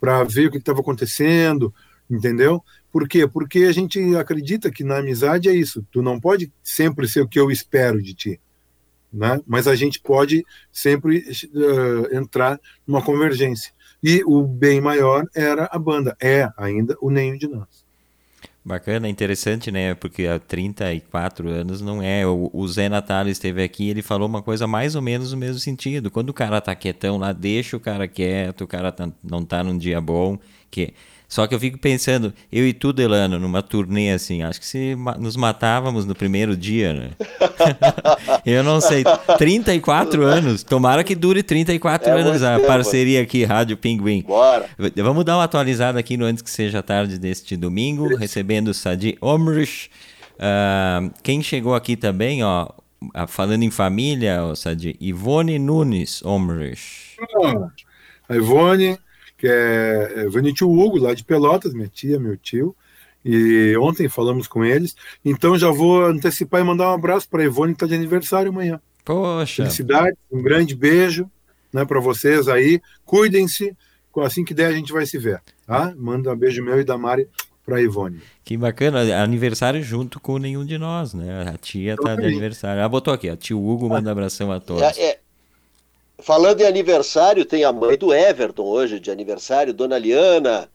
para 0.00 0.24
ver 0.24 0.48
o 0.48 0.50
que 0.50 0.58
estava 0.58 0.80
acontecendo, 0.80 1.72
entendeu? 2.10 2.62
Por 2.92 3.08
quê? 3.08 3.26
Porque 3.26 3.60
a 3.60 3.72
gente 3.72 4.16
acredita 4.16 4.70
que 4.70 4.84
na 4.84 4.98
amizade 4.98 5.48
é 5.48 5.54
isso. 5.54 5.84
Tu 5.90 6.02
não 6.02 6.20
pode 6.20 6.52
sempre 6.62 7.08
ser 7.08 7.22
o 7.22 7.28
que 7.28 7.38
eu 7.38 7.50
espero 7.50 8.02
de 8.02 8.14
ti, 8.14 8.40
né? 9.12 9.40
Mas 9.46 9.66
a 9.66 9.74
gente 9.74 10.00
pode 10.00 10.44
sempre 10.70 11.18
uh, 11.18 12.16
entrar 12.16 12.60
numa 12.86 13.02
convergência. 13.02 13.72
e 14.02 14.22
o 14.24 14.42
bem 14.42 14.80
maior 14.80 15.24
era 15.34 15.68
a 15.72 15.78
banda, 15.78 16.16
é 16.20 16.48
ainda 16.56 16.96
o 17.00 17.10
Nenhum 17.10 17.38
de 17.38 17.48
Nós. 17.48 17.85
Bacana, 18.66 19.08
interessante, 19.08 19.70
né? 19.70 19.94
Porque 19.94 20.26
há 20.26 20.40
34 20.40 21.48
anos 21.48 21.80
não 21.80 22.02
é. 22.02 22.26
O, 22.26 22.50
o 22.52 22.66
Zé 22.66 22.88
Natália 22.88 23.30
esteve 23.30 23.62
aqui 23.62 23.88
ele 23.88 24.02
falou 24.02 24.26
uma 24.26 24.42
coisa 24.42 24.66
mais 24.66 24.96
ou 24.96 25.02
menos 25.02 25.30
no 25.30 25.38
mesmo 25.38 25.60
sentido. 25.60 26.10
Quando 26.10 26.30
o 26.30 26.34
cara 26.34 26.60
tá 26.60 26.74
quietão 26.74 27.16
lá, 27.16 27.32
deixa 27.32 27.76
o 27.76 27.80
cara 27.80 28.08
quieto, 28.08 28.62
o 28.62 28.66
cara 28.66 28.90
tá, 28.90 29.08
não 29.22 29.44
tá 29.44 29.62
num 29.62 29.78
dia 29.78 30.00
bom, 30.00 30.36
que 30.68 30.92
só 31.28 31.46
que 31.46 31.54
eu 31.54 31.60
fico 31.60 31.76
pensando, 31.76 32.32
eu 32.52 32.66
e 32.66 32.72
tu, 32.72 32.92
Delano, 32.92 33.38
numa 33.38 33.62
turnê 33.62 34.12
assim, 34.12 34.42
acho 34.42 34.60
que 34.60 34.66
se 34.66 34.96
nos 35.18 35.36
matávamos 35.36 36.06
no 36.06 36.14
primeiro 36.14 36.56
dia, 36.56 36.92
né? 36.92 37.10
eu 38.46 38.62
não 38.62 38.80
sei. 38.80 39.02
34 39.36 40.22
anos. 40.22 40.62
Tomara 40.62 41.02
que 41.02 41.16
dure 41.16 41.42
34 41.42 42.08
é 42.08 42.20
anos 42.20 42.42
a 42.42 42.56
tempo. 42.56 42.66
parceria 42.68 43.22
aqui, 43.22 43.44
Rádio 43.44 43.76
Pinguim. 43.76 44.22
Bora. 44.22 44.68
Vamos 44.96 45.24
dar 45.24 45.36
uma 45.36 45.44
atualizada 45.44 45.98
aqui 45.98 46.16
no 46.16 46.24
Antes 46.24 46.42
que 46.42 46.50
Seja 46.50 46.82
Tarde 46.82 47.18
deste 47.18 47.56
domingo, 47.56 48.16
recebendo 48.16 48.68
o 48.68 48.74
Sadi 48.74 49.18
Omrich. 49.20 49.90
Uh, 50.34 51.10
quem 51.22 51.42
chegou 51.42 51.74
aqui 51.74 51.96
também, 51.96 52.44
ó, 52.44 52.68
falando 53.26 53.64
em 53.64 53.70
família, 53.70 54.44
ó, 54.44 54.54
Sadi, 54.54 54.96
Ivone 55.00 55.58
Nunes 55.58 56.22
Omrich. 56.24 57.16
Ah, 57.42 57.68
a 58.28 58.36
Ivone 58.36 58.98
que 59.36 59.46
é, 59.46 60.12
é 60.16 60.28
Vanitio 60.28 60.70
Hugo, 60.70 60.98
lá 60.98 61.14
de 61.14 61.24
Pelotas, 61.24 61.74
minha 61.74 61.88
tia, 61.88 62.18
meu 62.18 62.36
tio. 62.36 62.74
E 63.24 63.76
ontem 63.78 64.08
falamos 64.08 64.46
com 64.46 64.64
eles. 64.64 64.94
Então 65.24 65.58
já 65.58 65.70
vou 65.70 66.04
antecipar 66.04 66.60
e 66.60 66.64
mandar 66.64 66.90
um 66.90 66.94
abraço 66.94 67.28
para 67.28 67.42
a 67.42 67.44
Ivone, 67.44 67.72
que 67.72 67.76
está 67.76 67.86
de 67.86 67.94
aniversário 67.94 68.50
amanhã. 68.50 68.80
Poxa! 69.04 69.64
Felicidade, 69.64 70.16
um 70.30 70.40
grande 70.40 70.76
beijo 70.76 71.28
né, 71.72 71.84
para 71.84 72.00
vocês 72.00 72.48
aí. 72.48 72.80
Cuidem-se. 73.04 73.76
Assim 74.18 74.44
que 74.44 74.54
der, 74.54 74.68
a 74.68 74.72
gente 74.72 74.92
vai 74.92 75.04
se 75.04 75.18
ver. 75.18 75.42
Tá? 75.66 75.92
Manda 75.96 76.32
um 76.32 76.36
beijo 76.36 76.64
meu 76.64 76.80
e 76.80 76.84
da 76.84 76.96
Mari 76.96 77.28
para 77.66 77.82
Ivone. 77.82 78.22
Que 78.44 78.56
bacana, 78.56 79.00
aniversário 79.20 79.82
junto 79.82 80.20
com 80.20 80.38
nenhum 80.38 80.64
de 80.64 80.78
nós, 80.78 81.12
né? 81.12 81.50
A 81.52 81.58
tia 81.58 81.96
tá 81.96 82.14
de 82.14 82.24
aniversário. 82.24 82.78
Ela 82.78 82.88
botou 82.88 83.12
aqui, 83.12 83.28
ó, 83.28 83.36
tio 83.36 83.58
Hugo 83.60 83.88
manda 83.88 84.10
abração 84.10 84.52
a 84.52 84.60
todos. 84.60 84.82
É, 84.82 85.02
é, 85.02 85.18
Falando 86.18 86.60
em 86.60 86.64
aniversário, 86.64 87.44
tem 87.44 87.64
a 87.64 87.72
mãe 87.72 87.96
do 87.96 88.12
Everton 88.12 88.64
hoje 88.64 88.98
de 88.98 89.10
aniversário, 89.10 89.74
Dona 89.74 89.98
Liana. 89.98 90.68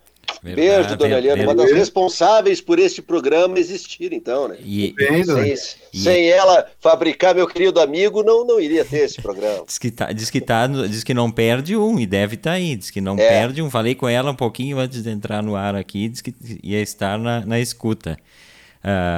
Verdade, 0.44 0.56
Beijo, 0.56 0.98
Dona 0.98 1.20
Liana, 1.20 1.44
uma 1.44 1.56
das 1.56 1.72
responsáveis 1.72 2.60
por 2.62 2.80
este 2.80 3.02
programa 3.02 3.60
existir, 3.60 4.12
então, 4.12 4.48
né? 4.48 4.58
E, 4.64 4.96
sem, 5.24 5.54
e, 5.94 6.00
sem 6.00 6.30
ela 6.30 6.66
fabricar 6.80 7.36
meu 7.36 7.48
querido 7.48 7.80
amigo, 7.80 8.24
não, 8.24 8.46
não 8.46 8.60
iria 8.60 8.84
ter 8.84 9.00
esse 9.00 9.22
programa. 9.22 9.64
Diz 9.68 9.78
que, 9.78 9.92
tá, 9.92 10.12
diz, 10.12 10.30
que 10.30 10.42
tá, 10.42 10.66
diz 10.68 11.04
que 11.04 11.14
não 11.14 11.30
perde 11.30 11.76
um 11.76 12.00
e 12.00 12.08
deve 12.08 12.36
estar 12.36 12.52
tá 12.52 12.56
aí. 12.56 12.76
Diz 12.76 12.90
que 12.90 13.02
não 13.02 13.16
é. 13.18 13.28
perde 13.28 13.62
um. 13.62 13.70
Falei 13.70 13.94
com 13.94 14.10
ela 14.10 14.32
um 14.32 14.36
pouquinho 14.36 14.80
antes 14.80 15.04
de 15.04 15.10
entrar 15.10 15.44
no 15.44 15.56
ar 15.56 15.76
aqui, 15.76 16.10
diz 16.10 16.22
que 16.22 16.34
ia 16.64 16.82
estar 16.82 17.20
na, 17.20 17.46
na 17.46 17.60
escuta. 17.60 18.18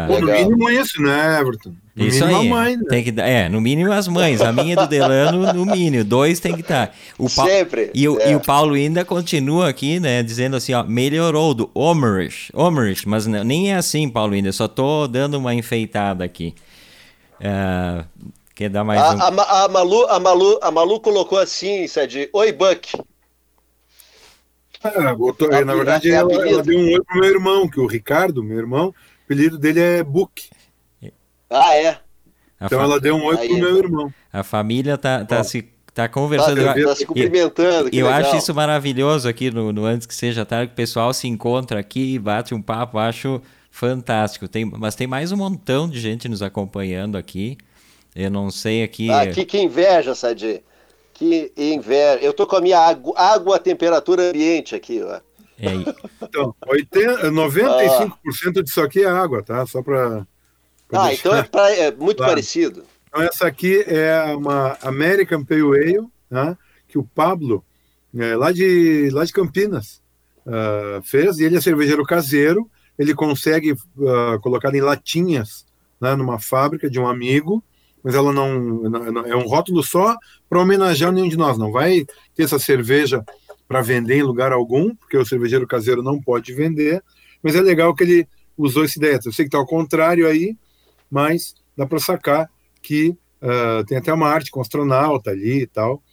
Pô, 0.07 0.19
no 0.19 0.27
mínimo 0.27 0.69
isso, 0.69 1.01
né, 1.01 1.39
Everton? 1.39 1.73
No 1.95 2.05
isso 2.05 2.25
aí. 2.25 2.49
Mãe, 2.49 2.75
né? 2.75 2.83
tem 2.89 3.03
que, 3.03 3.21
é, 3.21 3.47
no 3.47 3.61
mínimo 3.61 3.91
as 3.93 4.07
mães. 4.09 4.41
A 4.41 4.51
minha 4.51 4.75
do 4.75 4.87
Delano, 4.87 5.53
no 5.53 5.65
mínimo. 5.65 6.03
Dois 6.03 6.39
tem 6.39 6.53
que 6.53 6.61
estar. 6.61 6.87
Tá. 6.87 6.93
O 7.17 7.29
pa... 7.29 7.45
Sempre. 7.45 7.89
E, 7.93 8.07
o, 8.09 8.19
é. 8.19 8.31
e 8.31 8.35
o 8.35 8.41
Paulo 8.41 8.73
ainda 8.73 9.05
continua 9.05 9.69
aqui, 9.69 10.01
né, 10.01 10.21
dizendo 10.21 10.57
assim, 10.57 10.73
ó, 10.73 10.83
melhorou 10.83 11.53
do 11.53 11.69
Omerish. 11.73 12.51
Omerish, 12.53 13.05
mas 13.05 13.25
não, 13.25 13.43
nem 13.43 13.71
é 13.71 13.75
assim, 13.75 14.09
Paulo, 14.09 14.33
ainda. 14.33 14.51
Só 14.51 14.67
tô 14.67 15.07
dando 15.07 15.35
uma 15.35 15.53
enfeitada 15.53 16.25
aqui. 16.25 16.53
Uh, 17.39 18.05
quer 18.53 18.69
dar 18.69 18.83
mais 18.83 18.99
a, 18.99 19.15
um... 19.15 19.39
a, 19.39 19.65
a, 19.65 19.67
Malu, 19.69 20.07
a, 20.07 20.19
Malu, 20.19 20.59
a 20.61 20.71
Malu 20.71 20.99
colocou 20.99 21.37
assim, 21.37 21.87
Sadi. 21.87 22.29
Oi, 22.33 22.51
Buck. 22.51 22.97
Ah, 24.83 25.15
botou, 25.15 25.49
na 25.49 25.73
verdade, 25.73 26.11
ela, 26.11 26.33
ela, 26.33 26.61
deu 26.61 26.77
um 26.77 26.91
oi 26.91 27.01
pro 27.01 27.19
meu 27.21 27.29
irmão, 27.29 27.69
que 27.69 27.79
o 27.79 27.87
Ricardo, 27.87 28.43
meu 28.43 28.57
irmão, 28.57 28.93
apelido 29.25 29.57
dele 29.57 29.79
é 29.79 30.03
Book. 30.03 30.49
Ah, 31.49 31.75
é? 31.75 31.99
Então 32.61 32.81
ela 32.81 32.99
deu 32.99 33.15
um 33.15 33.25
oi 33.25 33.37
Aí, 33.37 33.47
pro 33.47 33.57
meu 33.57 33.77
irmão. 33.77 34.13
A 34.31 34.43
família 34.43 34.97
tá, 34.97 35.23
tá 35.25 35.43
se 35.43 35.61
tá 35.93 36.07
conversando. 36.07 36.63
Tá, 36.63 36.73
tá 36.73 36.95
se 36.95 37.05
cumprimentando. 37.05 37.89
Eu, 37.89 38.07
eu 38.07 38.09
acho 38.09 38.35
isso 38.37 38.53
maravilhoso 38.53 39.27
aqui 39.27 39.51
no, 39.51 39.71
no, 39.71 39.85
Antes 39.85 40.07
que 40.07 40.15
Seja 40.15 40.45
Tarde, 40.45 40.67
que 40.67 40.73
o 40.73 40.75
pessoal 40.75 41.13
se 41.13 41.27
encontra 41.27 41.79
aqui 41.79 42.15
e 42.15 42.19
bate 42.19 42.53
um 42.53 42.61
papo, 42.61 42.97
acho 42.97 43.41
fantástico. 43.69 44.47
Tem, 44.47 44.65
mas 44.65 44.95
tem 44.95 45.07
mais 45.07 45.31
um 45.31 45.37
montão 45.37 45.89
de 45.89 45.99
gente 45.99 46.27
nos 46.27 46.41
acompanhando 46.41 47.17
aqui. 47.17 47.57
Eu 48.15 48.29
não 48.29 48.49
sei 48.49 48.83
aqui. 48.83 49.09
Ah, 49.09 49.27
que, 49.27 49.45
que 49.45 49.59
inveja, 49.59 50.15
Sadi. 50.15 50.63
Que 51.13 51.51
inveja. 51.57 52.19
Eu 52.21 52.33
tô 52.33 52.47
com 52.47 52.55
a 52.55 52.61
minha 52.61 52.79
água, 52.79 53.13
água 53.17 53.59
temperatura 53.59 54.29
ambiente 54.29 54.75
aqui, 54.75 55.01
ó. 55.03 55.19
É. 55.59 55.69
Então, 56.21 56.55
80, 56.67 57.31
95% 57.31 58.13
ah. 58.57 58.61
disso 58.61 58.81
aqui 58.81 59.03
é 59.03 59.09
água, 59.09 59.43
tá? 59.43 59.65
Só 59.65 59.81
para. 59.81 60.25
Ah, 60.91 61.07
deixar... 61.07 61.13
então 61.13 61.35
é, 61.35 61.43
pra, 61.43 61.71
é 61.71 61.91
muito 61.91 62.17
claro. 62.17 62.31
parecido. 62.31 62.83
Então, 63.07 63.21
essa 63.21 63.47
aqui 63.47 63.83
é 63.87 64.35
uma 64.35 64.77
American 64.81 65.43
Pale 65.43 65.61
Ale, 65.61 66.07
né? 66.29 66.57
que 66.87 66.97
o 66.97 67.03
Pablo, 67.03 67.63
é, 68.15 68.35
lá, 68.35 68.51
de, 68.51 69.09
lá 69.11 69.25
de 69.25 69.33
Campinas, 69.33 69.99
uh, 70.45 71.01
fez, 71.03 71.39
e 71.39 71.43
ele 71.43 71.57
é 71.57 71.61
cervejeiro 71.61 72.03
caseiro, 72.03 72.69
ele 72.99 73.15
consegue 73.15 73.71
uh, 73.71 74.39
colocar 74.41 74.73
em 74.75 74.81
latinhas 74.81 75.65
né, 75.99 76.15
numa 76.15 76.39
fábrica 76.39 76.87
de 76.87 76.99
um 76.99 77.07
amigo, 77.07 77.63
mas 78.03 78.13
ela 78.13 78.31
não, 78.31 78.59
não 78.59 79.25
é 79.25 79.35
um 79.35 79.47
rótulo 79.47 79.81
só 79.81 80.15
para 80.47 80.59
homenagear 80.59 81.11
nenhum 81.11 81.29
de 81.29 81.37
nós, 81.37 81.57
não 81.57 81.71
vai 81.71 82.05
ter 82.35 82.43
essa 82.43 82.59
cerveja 82.59 83.23
para 83.73 83.81
vender 83.81 84.17
em 84.17 84.21
lugar 84.21 84.51
algum, 84.51 84.93
porque 84.95 85.17
o 85.17 85.25
cervejeiro 85.25 85.65
caseiro 85.65 86.03
não 86.03 86.21
pode 86.21 86.53
vender, 86.53 87.03
mas 87.41 87.55
é 87.55 87.61
legal 87.61 87.95
que 87.95 88.03
ele 88.03 88.27
usou 88.55 88.85
essa 88.85 88.99
ideia. 88.99 89.15
Eu 89.15 89.31
sei 89.31 89.45
que 89.45 89.47
está 89.47 89.57
ao 89.57 89.65
contrário 89.65 90.27
aí, 90.27 90.55
mas 91.09 91.55
dá 91.75 91.83
para 91.83 91.97
sacar 91.97 92.47
que 92.83 93.17
uh, 93.41 93.83
tem 93.87 93.97
até 93.97 94.13
uma 94.13 94.27
arte 94.27 94.51
com 94.51 94.61
astronauta 94.61 95.31
ali 95.31 95.63
e 95.63 95.65
tal. 95.65 96.03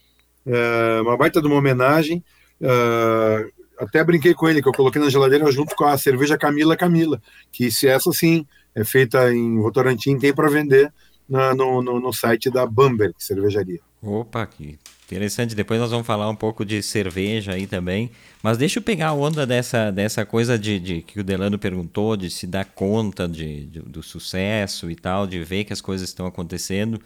Uh, 0.46 1.02
uma 1.02 1.18
baita 1.18 1.42
de 1.42 1.48
uma 1.48 1.56
homenagem. 1.56 2.24
Uh, 2.62 3.52
até 3.78 4.02
brinquei 4.02 4.32
com 4.32 4.48
ele, 4.48 4.62
que 4.62 4.68
eu 4.68 4.72
coloquei 4.72 5.02
na 5.02 5.10
geladeira 5.10 5.52
junto 5.52 5.76
com 5.76 5.84
a 5.84 5.98
cerveja 5.98 6.38
Camila 6.38 6.78
Camila, 6.78 7.20
que 7.52 7.70
se 7.70 7.86
essa 7.86 8.10
sim 8.10 8.46
é 8.74 8.84
feita 8.84 9.30
em 9.34 9.60
Votorantim, 9.60 10.16
tem 10.16 10.32
para 10.32 10.48
vender 10.48 10.90
na, 11.28 11.54
no, 11.54 11.82
no, 11.82 12.00
no, 12.00 12.10
site 12.10 12.48
da 12.48 12.64
Bamberg 12.64 13.12
Cervejaria. 13.18 13.80
Opa, 14.02 14.46
que 14.46 14.78
Interessante, 15.10 15.56
depois 15.56 15.80
nós 15.80 15.90
vamos 15.90 16.06
falar 16.06 16.28
um 16.30 16.36
pouco 16.36 16.64
de 16.64 16.80
cerveja 16.82 17.52
aí 17.52 17.66
também. 17.66 18.10
Mas 18.42 18.56
deixa 18.56 18.78
eu 18.78 18.82
pegar 18.82 19.08
a 19.08 19.12
onda 19.12 19.44
dessa, 19.44 19.90
dessa 19.90 20.24
coisa 20.24 20.56
de, 20.56 20.78
de 20.78 21.02
que 21.02 21.18
o 21.18 21.24
Delano 21.24 21.58
perguntou, 21.58 22.16
de 22.16 22.30
se 22.30 22.46
dar 22.46 22.64
conta 22.64 23.26
de, 23.26 23.66
de, 23.66 23.80
do 23.80 24.02
sucesso 24.02 24.88
e 24.88 24.94
tal, 24.94 25.26
de 25.26 25.42
ver 25.42 25.64
que 25.64 25.72
as 25.72 25.80
coisas 25.80 26.08
estão 26.08 26.26
acontecendo. 26.26 27.00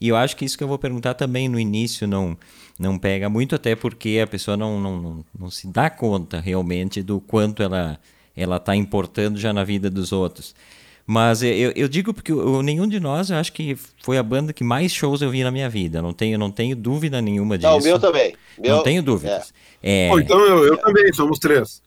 E 0.00 0.08
eu 0.08 0.16
acho 0.16 0.36
que 0.36 0.44
isso 0.44 0.58
que 0.58 0.64
eu 0.64 0.68
vou 0.68 0.78
perguntar 0.78 1.14
também 1.14 1.48
no 1.48 1.58
início 1.58 2.06
não, 2.06 2.36
não 2.78 2.98
pega 2.98 3.28
muito, 3.30 3.54
até 3.54 3.76
porque 3.76 4.20
a 4.20 4.26
pessoa 4.26 4.56
não, 4.56 4.80
não, 4.80 5.00
não, 5.00 5.24
não 5.38 5.50
se 5.50 5.68
dá 5.68 5.88
conta 5.88 6.40
realmente 6.40 7.00
do 7.02 7.20
quanto 7.20 7.62
ela 7.62 7.98
ela 8.36 8.56
está 8.58 8.76
importando 8.76 9.38
já 9.38 9.52
na 9.52 9.64
vida 9.64 9.88
dos 9.88 10.12
outros. 10.12 10.54
Mas 11.06 11.42
eu, 11.42 11.72
eu 11.76 11.88
digo 11.88 12.12
porque 12.12 12.32
eu, 12.32 12.62
nenhum 12.62 12.88
de 12.88 12.98
nós, 12.98 13.30
eu 13.30 13.36
acho 13.36 13.52
que 13.52 13.76
foi 14.02 14.18
a 14.18 14.22
banda 14.22 14.52
que 14.52 14.64
mais 14.64 14.92
shows 14.92 15.22
eu 15.22 15.30
vi 15.30 15.44
na 15.44 15.52
minha 15.52 15.68
vida. 15.68 16.02
Não 16.02 16.12
tenho, 16.12 16.36
não 16.36 16.50
tenho 16.50 16.74
dúvida 16.74 17.22
nenhuma 17.22 17.56
disso. 17.56 17.70
Não, 17.70 17.78
o 17.78 17.82
meu 17.82 17.98
também. 18.00 18.34
Meu... 18.58 18.76
Não 18.76 18.82
tenho 18.82 19.02
dúvidas. 19.02 19.52
É. 19.82 20.08
É... 20.08 20.10
Oh, 20.12 20.18
então 20.18 20.40
eu, 20.40 20.66
eu 20.66 20.76
também, 20.78 21.12
somos 21.12 21.38
três. 21.38 21.80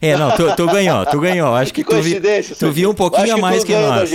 É, 0.00 0.16
não, 0.16 0.30
tu, 0.36 0.54
tu, 0.54 0.66
ganhou, 0.66 1.04
tu 1.06 1.18
ganhou. 1.18 1.52
Acho 1.56 1.74
que, 1.74 1.82
que 1.82 1.90
tu, 1.90 2.00
vi, 2.00 2.20
tu 2.56 2.70
viu 2.70 2.90
um 2.90 2.94
pouquinho 2.94 3.34
a 3.34 3.38
mais 3.38 3.64
que, 3.64 3.72
que 3.72 3.80
nós. 3.80 4.10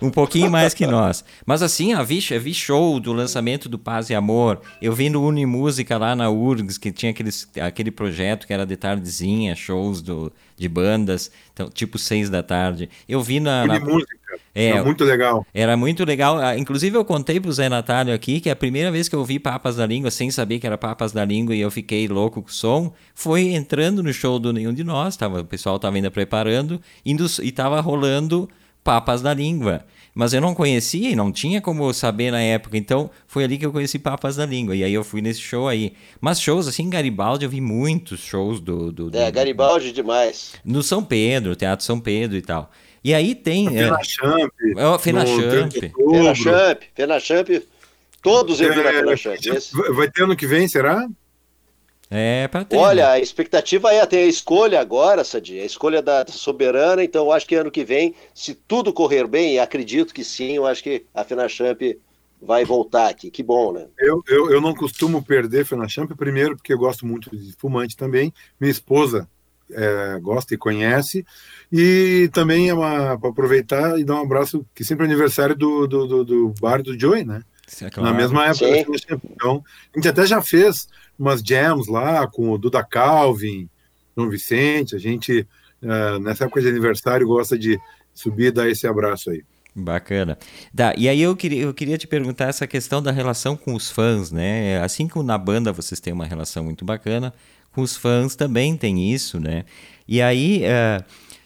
Um 0.00 0.10
pouquinho 0.10 0.50
mais 0.50 0.72
que 0.72 0.86
nós. 0.86 1.22
Mas 1.44 1.62
assim, 1.62 1.94
ó, 1.94 2.02
vi, 2.02 2.18
vi 2.18 2.54
show 2.54 2.98
do 2.98 3.12
lançamento 3.12 3.68
do 3.68 3.78
Paz 3.78 4.08
e 4.08 4.14
Amor. 4.14 4.62
Eu 4.80 4.94
vi 4.94 5.10
no 5.10 5.22
Unimúsica 5.22 5.98
lá 5.98 6.16
na 6.16 6.30
URGS, 6.30 6.78
que 6.78 6.90
tinha 6.90 7.10
aqueles, 7.10 7.46
aquele 7.60 7.90
projeto 7.90 8.46
que 8.46 8.54
era 8.54 8.64
de 8.64 8.74
tardezinha, 8.74 9.54
shows 9.54 10.00
do, 10.00 10.32
de 10.56 10.68
bandas, 10.68 11.30
então, 11.52 11.68
tipo 11.68 11.98
seis 11.98 12.30
da 12.30 12.42
tarde. 12.42 12.88
Eu 13.06 13.22
vi 13.22 13.38
na. 13.38 13.64
Unimúsica. 13.64 14.21
É, 14.54 14.68
era 14.68 14.84
muito 14.84 15.04
legal. 15.04 15.46
Era 15.52 15.76
muito 15.76 16.04
legal. 16.04 16.38
Ah, 16.38 16.56
inclusive, 16.56 16.96
eu 16.96 17.04
contei 17.04 17.40
pro 17.40 17.52
Zé 17.52 17.68
Natália 17.68 18.14
aqui 18.14 18.40
que 18.40 18.50
a 18.50 18.56
primeira 18.56 18.90
vez 18.90 19.08
que 19.08 19.14
eu 19.14 19.24
vi 19.24 19.38
Papas 19.38 19.76
da 19.76 19.86
Língua, 19.86 20.10
sem 20.10 20.30
saber 20.30 20.58
que 20.58 20.66
era 20.66 20.76
Papas 20.76 21.12
da 21.12 21.24
Língua, 21.24 21.54
e 21.54 21.60
eu 21.60 21.70
fiquei 21.70 22.06
louco 22.08 22.42
com 22.42 22.48
o 22.48 22.52
som, 22.52 22.92
foi 23.14 23.54
entrando 23.54 24.02
no 24.02 24.12
show 24.12 24.38
do 24.38 24.52
Nenhum 24.52 24.72
de 24.72 24.84
Nós. 24.84 25.16
Tava, 25.16 25.40
o 25.40 25.44
pessoal 25.44 25.76
estava 25.76 25.96
ainda 25.96 26.10
preparando, 26.10 26.80
indo, 27.04 27.26
e 27.42 27.48
estava 27.48 27.80
rolando 27.80 28.48
Papas 28.82 29.22
da 29.22 29.32
Língua. 29.32 29.84
Mas 30.14 30.34
eu 30.34 30.40
não 30.40 30.54
conhecia 30.54 31.10
e 31.10 31.16
não 31.16 31.32
tinha 31.32 31.60
como 31.60 31.90
saber 31.94 32.30
na 32.30 32.40
época. 32.40 32.76
Então, 32.76 33.10
foi 33.26 33.44
ali 33.44 33.56
que 33.56 33.64
eu 33.64 33.72
conheci 33.72 33.98
Papas 33.98 34.36
da 34.36 34.44
Língua. 34.44 34.76
E 34.76 34.84
aí 34.84 34.92
eu 34.92 35.02
fui 35.02 35.22
nesse 35.22 35.40
show 35.40 35.68
aí. 35.68 35.94
Mas 36.20 36.40
shows, 36.40 36.68
assim, 36.68 36.90
Garibaldi, 36.90 37.44
eu 37.44 37.50
vi 37.50 37.60
muitos 37.60 38.20
shows 38.20 38.60
do. 38.60 38.92
do, 38.92 39.10
do 39.10 39.18
é, 39.18 39.30
Garibaldi 39.30 39.90
demais. 39.90 40.52
No 40.64 40.82
São 40.82 41.02
Pedro, 41.02 41.56
Teatro 41.56 41.84
São 41.84 41.98
Pedro 41.98 42.36
e 42.36 42.42
tal. 42.42 42.70
E 43.04 43.12
aí 43.12 43.34
tem. 43.34 43.68
A 43.68 43.70
Fenachamp. 43.70 44.52
É, 44.76 44.86
o 44.86 44.98
Fenachamp. 44.98 45.80
Fenachamp. 46.10 46.82
Fenachamp. 46.94 47.48
Todos 48.22 48.60
eu 48.60 48.72
vi 48.72 48.82
na 48.82 48.90
é, 48.90 49.16
Fenachamp. 49.16 49.94
Vai 49.94 50.10
ter 50.10 50.22
ano 50.22 50.36
que 50.36 50.46
vem, 50.46 50.68
será? 50.68 51.08
É, 52.14 52.46
para 52.46 52.62
ter. 52.62 52.76
Olha, 52.76 53.06
né? 53.06 53.12
a 53.12 53.18
expectativa 53.18 53.90
é 53.90 54.04
ter 54.04 54.18
a 54.18 54.26
escolha 54.26 54.78
agora, 54.78 55.24
Sadi, 55.24 55.58
a 55.58 55.64
escolha 55.64 56.02
da 56.02 56.26
soberana, 56.28 57.02
então 57.02 57.24
eu 57.24 57.32
acho 57.32 57.46
que 57.46 57.54
ano 57.54 57.70
que 57.70 57.82
vem, 57.84 58.14
se 58.34 58.54
tudo 58.54 58.92
correr 58.92 59.26
bem, 59.26 59.58
acredito 59.58 60.12
que 60.12 60.22
sim, 60.22 60.56
eu 60.56 60.66
acho 60.66 60.82
que 60.82 61.06
a 61.14 61.24
FenaChamp 61.24 61.80
vai 62.40 62.66
voltar 62.66 63.08
aqui. 63.08 63.30
Que 63.30 63.42
bom, 63.42 63.72
né? 63.72 63.86
Eu, 63.98 64.22
eu, 64.28 64.50
eu 64.50 64.60
não 64.60 64.74
costumo 64.74 65.24
perder 65.24 65.64
FenaChamp, 65.64 66.14
primeiro 66.14 66.54
porque 66.54 66.74
eu 66.74 66.78
gosto 66.78 67.06
muito 67.06 67.34
de 67.34 67.52
fumante 67.52 67.96
também, 67.96 68.30
minha 68.60 68.70
esposa 68.70 69.26
é, 69.70 70.18
gosta 70.20 70.52
e 70.52 70.58
conhece, 70.58 71.24
e 71.72 72.28
também 72.34 72.68
é 72.68 72.74
para 72.74 73.12
aproveitar 73.14 73.98
e 73.98 74.04
dar 74.04 74.16
um 74.16 74.22
abraço, 74.22 74.66
que 74.74 74.84
sempre 74.84 75.06
é 75.06 75.08
aniversário 75.08 75.56
do, 75.56 75.86
do, 75.86 76.06
do, 76.06 76.24
do 76.24 76.54
bar 76.60 76.82
do 76.82 76.98
Joey, 76.98 77.24
né? 77.24 77.40
É 77.80 77.88
claro. 77.88 78.10
Na 78.10 78.14
mesma 78.14 78.44
época. 78.44 78.66
Então, 79.30 79.64
a 79.94 79.98
gente 79.98 80.08
até 80.08 80.26
já 80.26 80.42
fez 80.42 80.86
umas 81.18 81.40
jams 81.40 81.88
lá 81.88 82.26
com 82.26 82.50
o 82.50 82.58
Duda 82.58 82.84
Calvin, 82.84 83.70
João 84.14 84.28
Vicente. 84.28 84.94
A 84.94 84.98
gente, 84.98 85.46
uh, 85.82 86.18
nessa 86.20 86.44
época 86.44 86.60
de 86.60 86.68
aniversário, 86.68 87.26
gosta 87.26 87.58
de 87.58 87.80
subir 88.12 88.48
e 88.48 88.50
dar 88.50 88.68
esse 88.68 88.86
abraço 88.86 89.30
aí. 89.30 89.42
Bacana. 89.74 90.36
Tá, 90.76 90.92
e 90.98 91.08
aí 91.08 91.22
eu 91.22 91.34
queria, 91.34 91.62
eu 91.62 91.72
queria 91.72 91.96
te 91.96 92.06
perguntar 92.06 92.48
essa 92.48 92.66
questão 92.66 93.02
da 93.02 93.10
relação 93.10 93.56
com 93.56 93.74
os 93.74 93.90
fãs, 93.90 94.30
né? 94.30 94.78
Assim 94.82 95.08
como 95.08 95.24
na 95.24 95.38
banda 95.38 95.72
vocês 95.72 95.98
têm 95.98 96.12
uma 96.12 96.26
relação 96.26 96.62
muito 96.62 96.84
bacana, 96.84 97.32
com 97.72 97.80
os 97.80 97.96
fãs 97.96 98.36
também 98.36 98.76
tem 98.76 99.10
isso, 99.10 99.40
né? 99.40 99.64
E 100.06 100.20
aí 100.20 100.64
uh, 100.64 101.02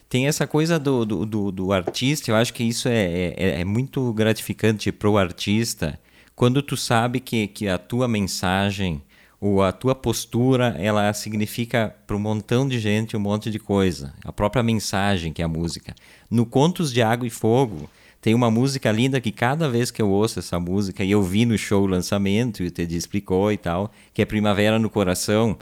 tem 0.09 0.27
essa 0.27 0.47
coisa 0.47 0.79
do, 0.79 1.05
do, 1.05 1.25
do, 1.25 1.51
do, 1.51 1.73
artista, 1.73 2.31
eu 2.31 2.35
acho 2.35 2.53
que 2.53 2.63
isso 2.63 2.87
é, 2.87 3.33
é, 3.37 3.61
é 3.61 3.65
muito 3.65 4.13
gratificante 4.13 4.91
para 4.91 5.09
o 5.09 5.17
artista, 5.17 5.99
quando 6.35 6.61
tu 6.61 6.77
sabe 6.77 7.19
que, 7.19 7.47
que 7.47 7.67
a 7.67 7.77
tua 7.77 8.07
mensagem 8.07 9.01
ou 9.39 9.61
a 9.61 9.71
tua 9.71 9.93
postura 9.93 10.75
ela 10.79 11.11
significa 11.13 11.95
para 12.05 12.15
um 12.15 12.19
montão 12.19 12.67
de 12.67 12.79
gente 12.79 13.15
um 13.15 13.19
monte 13.19 13.51
de 13.51 13.59
coisa. 13.59 14.13
A 14.23 14.31
própria 14.31 14.63
mensagem 14.63 15.31
que 15.31 15.41
é 15.41 15.45
a 15.45 15.47
música. 15.47 15.93
No 16.29 16.45
Contos 16.45 16.91
de 16.91 17.01
Água 17.01 17.27
e 17.27 17.29
Fogo 17.29 17.89
tem 18.19 18.33
uma 18.33 18.49
música 18.49 18.91
linda 18.91 19.21
que 19.21 19.31
cada 19.31 19.69
vez 19.69 19.91
que 19.91 20.01
eu 20.01 20.09
ouço 20.09 20.39
essa 20.39 20.59
música 20.59 21.03
e 21.03 21.11
eu 21.11 21.21
vi 21.21 21.45
no 21.45 21.57
show 21.57 21.83
o 21.83 21.87
lançamento 21.87 22.63
e 22.63 22.67
o 22.67 22.71
Teddy 22.71 22.97
explicou 22.97 23.51
e 23.51 23.57
tal, 23.57 23.91
que 24.13 24.21
é 24.21 24.25
Primavera 24.25 24.79
no 24.79 24.89
Coração, 24.89 25.57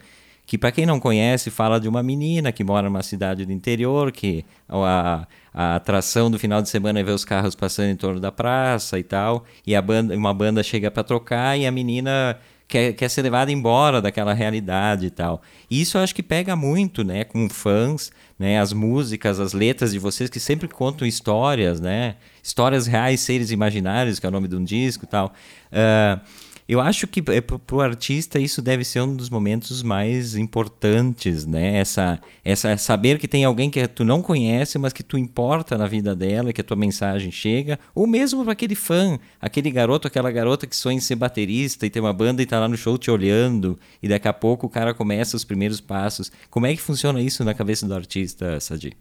que 0.45 0.57
para 0.57 0.71
quem 0.71 0.85
não 0.85 0.99
conhece 0.99 1.49
fala 1.49 1.79
de 1.79 1.87
uma 1.87 2.03
menina 2.03 2.51
que 2.51 2.63
mora 2.63 2.87
numa 2.87 3.01
cidade 3.01 3.45
do 3.45 3.51
interior, 3.51 4.11
que 4.11 4.45
a, 4.69 5.27
a 5.53 5.75
atração 5.75 6.29
do 6.29 6.37
final 6.37 6.61
de 6.61 6.69
semana 6.69 6.99
é 6.99 7.03
ver 7.03 7.11
os 7.11 7.25
carros 7.25 7.55
passando 7.55 7.89
em 7.89 7.95
torno 7.95 8.19
da 8.19 8.31
praça 8.31 8.99
e 8.99 9.03
tal, 9.03 9.45
e 9.65 9.75
a 9.75 9.81
banda, 9.81 10.15
uma 10.15 10.33
banda 10.33 10.61
chega 10.61 10.91
para 10.91 11.03
tocar 11.03 11.57
e 11.57 11.65
a 11.65 11.71
menina 11.71 12.37
quer, 12.67 12.93
quer 12.93 13.09
ser 13.09 13.21
levada 13.21 13.51
embora 13.51 14.01
daquela 14.01 14.33
realidade 14.33 15.07
e 15.07 15.09
tal. 15.09 15.41
E 15.69 15.81
isso 15.81 15.97
eu 15.97 16.01
acho 16.01 16.13
que 16.13 16.23
pega 16.23 16.55
muito, 16.55 17.03
né, 17.03 17.23
com 17.23 17.49
fãs, 17.49 18.11
né, 18.37 18.59
as 18.59 18.73
músicas, 18.73 19.39
as 19.39 19.53
letras 19.53 19.91
de 19.91 19.99
vocês 19.99 20.29
que 20.29 20.39
sempre 20.39 20.67
contam 20.67 21.07
histórias, 21.07 21.79
né, 21.79 22.15
histórias 22.43 22.85
reais, 22.85 23.21
seres 23.21 23.51
imaginários, 23.51 24.19
que 24.19 24.25
é 24.25 24.29
o 24.29 24.31
nome 24.31 24.47
de 24.47 24.55
um 24.55 24.63
disco 24.63 25.05
e 25.05 25.07
tal. 25.07 25.33
Uh, 25.71 26.21
eu 26.67 26.81
acho 26.81 27.05
que 27.05 27.23
é, 27.31 27.41
para 27.41 27.75
o 27.75 27.81
artista 27.81 28.39
isso 28.39 28.59
deve 28.59 28.83
ser 28.83 29.01
um 29.01 29.15
dos 29.15 29.29
momentos 29.29 29.83
mais 29.83 30.35
importantes, 30.35 31.45
né? 31.45 31.77
Essa, 31.77 32.19
essa 32.43 32.75
saber 32.75 33.19
que 33.19 33.27
tem 33.27 33.45
alguém 33.45 33.69
que 33.69 33.87
tu 33.87 34.03
não 34.03 34.19
conhece, 34.19 34.79
mas 34.79 34.91
que 34.91 35.03
tu 35.03 35.15
importa 35.15 35.77
na 35.77 35.85
vida 35.85 36.15
dela, 36.15 36.51
que 36.51 36.61
a 36.61 36.63
tua 36.63 36.75
mensagem 36.75 37.31
chega, 37.31 37.79
ou 37.93 38.07
mesmo 38.07 38.43
para 38.43 38.53
aquele 38.53 38.73
fã, 38.73 39.19
aquele 39.39 39.69
garoto, 39.69 40.07
aquela 40.07 40.31
garota 40.31 40.65
que 40.65 40.75
sonha 40.75 40.97
em 40.97 40.99
ser 40.99 41.15
baterista 41.15 41.85
e 41.85 41.89
ter 41.89 41.99
uma 41.99 42.13
banda 42.13 42.41
e 42.41 42.45
tá 42.47 42.59
lá 42.59 42.67
no 42.67 42.77
show 42.77 42.97
te 42.97 43.11
olhando, 43.11 43.77
e 44.01 44.07
daqui 44.07 44.27
a 44.27 44.33
pouco 44.33 44.65
o 44.65 44.69
cara 44.69 44.91
começa 44.91 45.37
os 45.37 45.43
primeiros 45.43 45.79
passos. 45.79 46.31
Como 46.49 46.65
é 46.65 46.75
que 46.75 46.81
funciona 46.81 47.21
isso 47.21 47.43
na 47.43 47.53
cabeça 47.53 47.87
do 47.87 47.93
artista, 47.93 48.59
Sadi? 48.59 48.97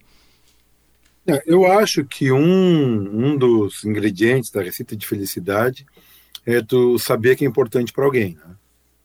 É, 1.27 1.43
eu 1.47 1.65
acho 1.65 2.05
que 2.05 2.31
um, 2.31 3.27
um 3.27 3.39
dos 3.39 3.83
ingredientes 3.85 4.51
da 4.51 4.63
receita 4.63 4.95
de 4.95 5.07
felicidade 5.07 5.87
é 6.47 6.63
tu 6.63 6.99
saber 6.99 7.37
que 7.37 7.45
é 7.45 7.49
importante 7.49 7.93
para 7.93 8.05
alguém. 8.05 8.35
Né? 8.35 8.57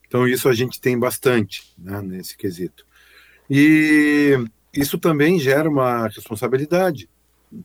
Então, 0.07 0.27
isso 0.27 0.49
a 0.49 0.53
gente 0.53 0.81
tem 0.81 0.97
bastante 0.97 1.73
né, 1.77 2.01
nesse 2.01 2.35
quesito. 2.35 2.85
E 3.49 4.37
isso 4.73 4.97
também 4.97 5.39
gera 5.39 5.69
uma 5.69 6.07
responsabilidade, 6.07 7.09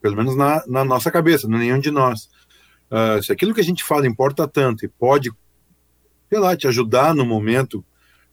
pelo 0.00 0.16
menos 0.16 0.36
na, 0.36 0.64
na 0.66 0.84
nossa 0.84 1.10
cabeça, 1.10 1.48
não 1.48 1.56
é 1.56 1.60
nenhum 1.60 1.78
de 1.78 1.90
nós. 1.90 2.28
Uh, 2.90 3.22
se 3.22 3.32
aquilo 3.32 3.54
que 3.54 3.60
a 3.60 3.64
gente 3.64 3.82
fala 3.82 4.06
importa 4.06 4.46
tanto 4.46 4.84
e 4.84 4.88
pode, 4.88 5.30
sei 6.28 6.38
lá, 6.38 6.56
te 6.56 6.66
ajudar 6.68 7.14
no 7.14 7.24
momento, 7.24 7.84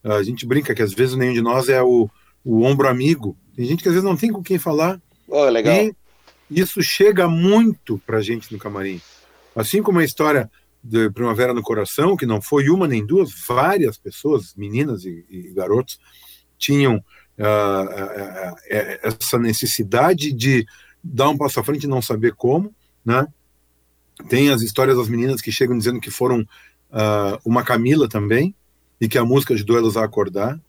uh, 0.04 0.14
a 0.14 0.24
gente 0.24 0.46
brinca 0.46 0.76
que 0.76 0.82
às 0.82 0.94
vezes 0.94 1.16
nenhum 1.16 1.34
de 1.34 1.42
nós 1.42 1.68
é 1.68 1.82
o, 1.82 2.10
o 2.44 2.64
ombro 2.64 2.88
amigo. 2.88 3.36
Tem 3.56 3.66
gente 3.66 3.82
que 3.82 3.90
às 3.90 3.96
vezes 3.96 4.08
não 4.08 4.16
tem 4.16 4.32
com 4.32 4.44
quem 4.44 4.60
falar. 4.60 5.02
Oh, 5.28 5.46
legal. 5.46 5.76
E 5.76 5.96
isso 6.50 6.82
chega 6.82 7.28
muito 7.28 7.98
para 8.06 8.18
a 8.18 8.22
gente 8.22 8.52
no 8.52 8.60
camarim. 8.60 9.02
Assim 9.56 9.82
como 9.82 10.00
a 10.00 10.04
história 10.04 10.50
de 10.84 11.10
Primavera 11.12 11.54
no 11.54 11.62
Coração, 11.62 12.18
que 12.18 12.26
não 12.26 12.42
foi 12.42 12.70
uma 12.70 12.88
nem 12.88 13.06
duas, 13.06 13.32
várias 13.48 13.98
pessoas, 13.98 14.56
meninas 14.56 15.06
e, 15.06 15.26
e 15.30 15.54
garotos, 15.54 16.00
tinham 16.58 16.96
uh, 16.96 17.44
uh, 17.44 18.54
uh, 18.54 18.58
essa 19.04 19.38
necessidade 19.38 20.32
de 20.32 20.66
dar 21.04 21.30
um 21.30 21.38
passo 21.38 21.60
à 21.60 21.64
frente 21.64 21.84
e 21.84 21.90
não 21.90 22.02
saber 22.02 22.34
como, 22.34 22.74
né? 23.06 23.28
Tem 24.30 24.50
as 24.50 24.62
histórias 24.62 24.98
das 24.98 25.10
meninas 25.10 25.42
que 25.42 25.52
chegam 25.52 25.78
dizendo 25.78 26.00
que 26.00 26.12
foram 26.12 26.46
uma 27.44 27.64
Camila 27.64 28.08
também 28.08 28.54
e 29.00 29.08
que 29.08 29.18
a 29.18 29.26
música 29.26 29.54
ajudou 29.56 29.78
elas 29.78 29.98
a 29.98 30.04
acordar. 30.04 30.60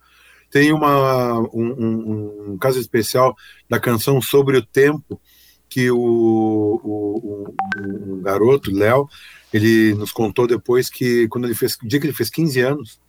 Tem 0.51 0.73
uma, 0.73 1.39
um, 1.53 1.75
um, 1.79 2.53
um 2.53 2.59
caso 2.59 2.79
especial 2.79 3.37
da 3.69 3.79
canção 3.79 4.23
Sobre 4.23 4.57
o 4.57 4.65
Tempo, 4.65 5.21
que 5.69 5.91
o, 5.91 5.99
o, 5.99 7.55
o 7.77 8.21
garoto, 8.23 8.71
Léo, 8.71 9.07
ele 9.53 9.95
nos 9.95 10.13
contou 10.13 10.47
depois 10.47 10.89
que 10.89 11.29
quando 11.29 11.45
ele 11.45 11.55
fez, 11.55 11.77
o 11.77 11.87
dia 11.87 12.01
que 12.01 12.07
ele 12.07 12.15
fez 12.15 12.31
15 12.31 12.61
anos, 12.61 13.01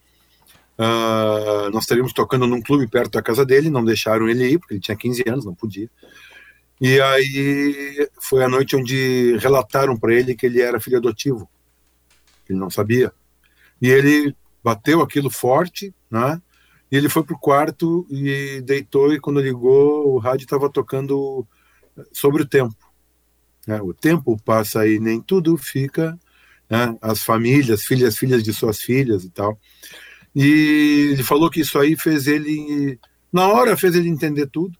uh, 0.78 1.70
nós 1.72 1.84
estaríamos 1.84 2.12
tocando 2.12 2.46
num 2.46 2.60
clube 2.60 2.86
perto 2.86 3.12
da 3.12 3.22
casa 3.22 3.44
dele, 3.44 3.70
não 3.70 3.84
deixaram 3.84 4.28
ele 4.28 4.52
ir, 4.52 4.58
porque 4.58 4.74
ele 4.74 4.80
tinha 4.80 4.96
15 4.96 5.24
anos, 5.26 5.44
não 5.44 5.54
podia. 5.54 5.90
E 6.80 7.00
aí 7.00 8.08
foi 8.20 8.44
a 8.44 8.48
noite 8.48 8.76
onde 8.76 9.36
relataram 9.38 9.96
para 9.96 10.12
ele 10.12 10.34
que 10.34 10.44
ele 10.46 10.60
era 10.60 10.80
filho 10.80 10.98
adotivo. 10.98 11.48
Ele 12.48 12.58
não 12.58 12.68
sabia. 12.68 13.12
E 13.80 13.88
ele 13.88 14.36
bateu 14.62 15.00
aquilo 15.00 15.30
forte, 15.30 15.94
né? 16.10 16.40
E 16.90 16.96
ele 16.96 17.08
foi 17.08 17.24
pro 17.24 17.38
quarto 17.38 18.06
e 18.10 18.60
deitou 18.62 19.12
e 19.12 19.20
quando 19.20 19.40
ligou 19.40 20.14
o 20.14 20.18
rádio 20.18 20.44
estava 20.44 20.68
tocando 20.68 21.46
sobre 22.12 22.42
o 22.42 22.46
tempo. 22.46 22.76
Né? 23.66 23.80
O 23.80 23.94
tempo 23.94 24.40
passa 24.44 24.86
e 24.86 24.98
nem 24.98 25.20
tudo 25.20 25.56
fica 25.56 26.18
né? 26.74 26.98
as 27.00 27.22
famílias, 27.22 27.84
filhas, 27.84 28.18
filhas 28.18 28.42
de 28.42 28.52
suas 28.52 28.80
filhas 28.80 29.22
e 29.22 29.30
tal. 29.30 29.58
E 30.34 31.10
ele 31.12 31.22
falou 31.22 31.48
que 31.48 31.60
isso 31.60 31.78
aí 31.78 31.96
fez 31.96 32.26
ele, 32.26 32.98
na 33.32 33.46
hora 33.46 33.76
fez 33.76 33.94
ele 33.94 34.08
entender 34.08 34.48
tudo, 34.48 34.76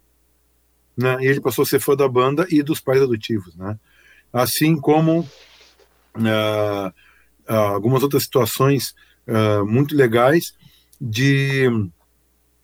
né? 0.96 1.16
E 1.20 1.26
ele 1.26 1.40
passou 1.40 1.62
a 1.62 1.66
ser 1.66 1.78
fã 1.78 1.94
da 1.94 2.08
banda 2.08 2.46
e 2.50 2.64
dos 2.64 2.80
pais 2.80 3.00
adotivos, 3.00 3.54
né? 3.54 3.78
Assim 4.32 4.76
como 4.76 5.20
uh, 6.16 6.92
algumas 7.46 8.02
outras 8.02 8.24
situações 8.24 8.92
uh, 9.28 9.64
muito 9.64 9.94
legais 9.94 10.52
de 11.00 11.68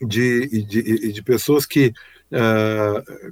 de, 0.01 0.65
de, 0.65 1.13
de 1.13 1.23
pessoas 1.23 1.65
que 1.65 1.93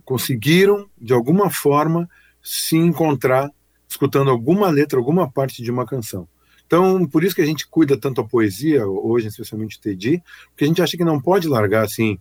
conseguiram 0.04 0.88
de 1.02 1.14
alguma 1.14 1.50
forma 1.50 2.08
se 2.43 2.76
encontrar 2.76 3.50
escutando 3.90 4.30
alguma 4.30 4.70
letra, 4.70 5.00
alguma 5.00 5.30
parte 5.30 5.64
de 5.64 5.72
uma 5.72 5.86
canção. 5.86 6.28
Então, 6.66 7.04
por 7.08 7.24
isso 7.24 7.34
que 7.34 7.42
a 7.42 7.46
gente 7.46 7.68
cuida 7.68 8.00
tanto 8.00 8.22
a 8.22 8.28
poesia, 8.28 8.88
hoje, 8.88 9.28
especialmente 9.28 9.78
o 9.78 9.82
Teddy, 9.82 10.22
porque 10.50 10.66
a 10.66 10.68
gente 10.68 10.82
acha 10.82 10.96
que 10.96 11.04
não 11.04 11.20
pode 11.20 11.48
largar 11.48 11.84
assim, 11.84 12.20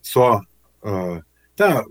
só. 0.00 0.40
Uh, 0.82 1.22
tá, 1.54 1.84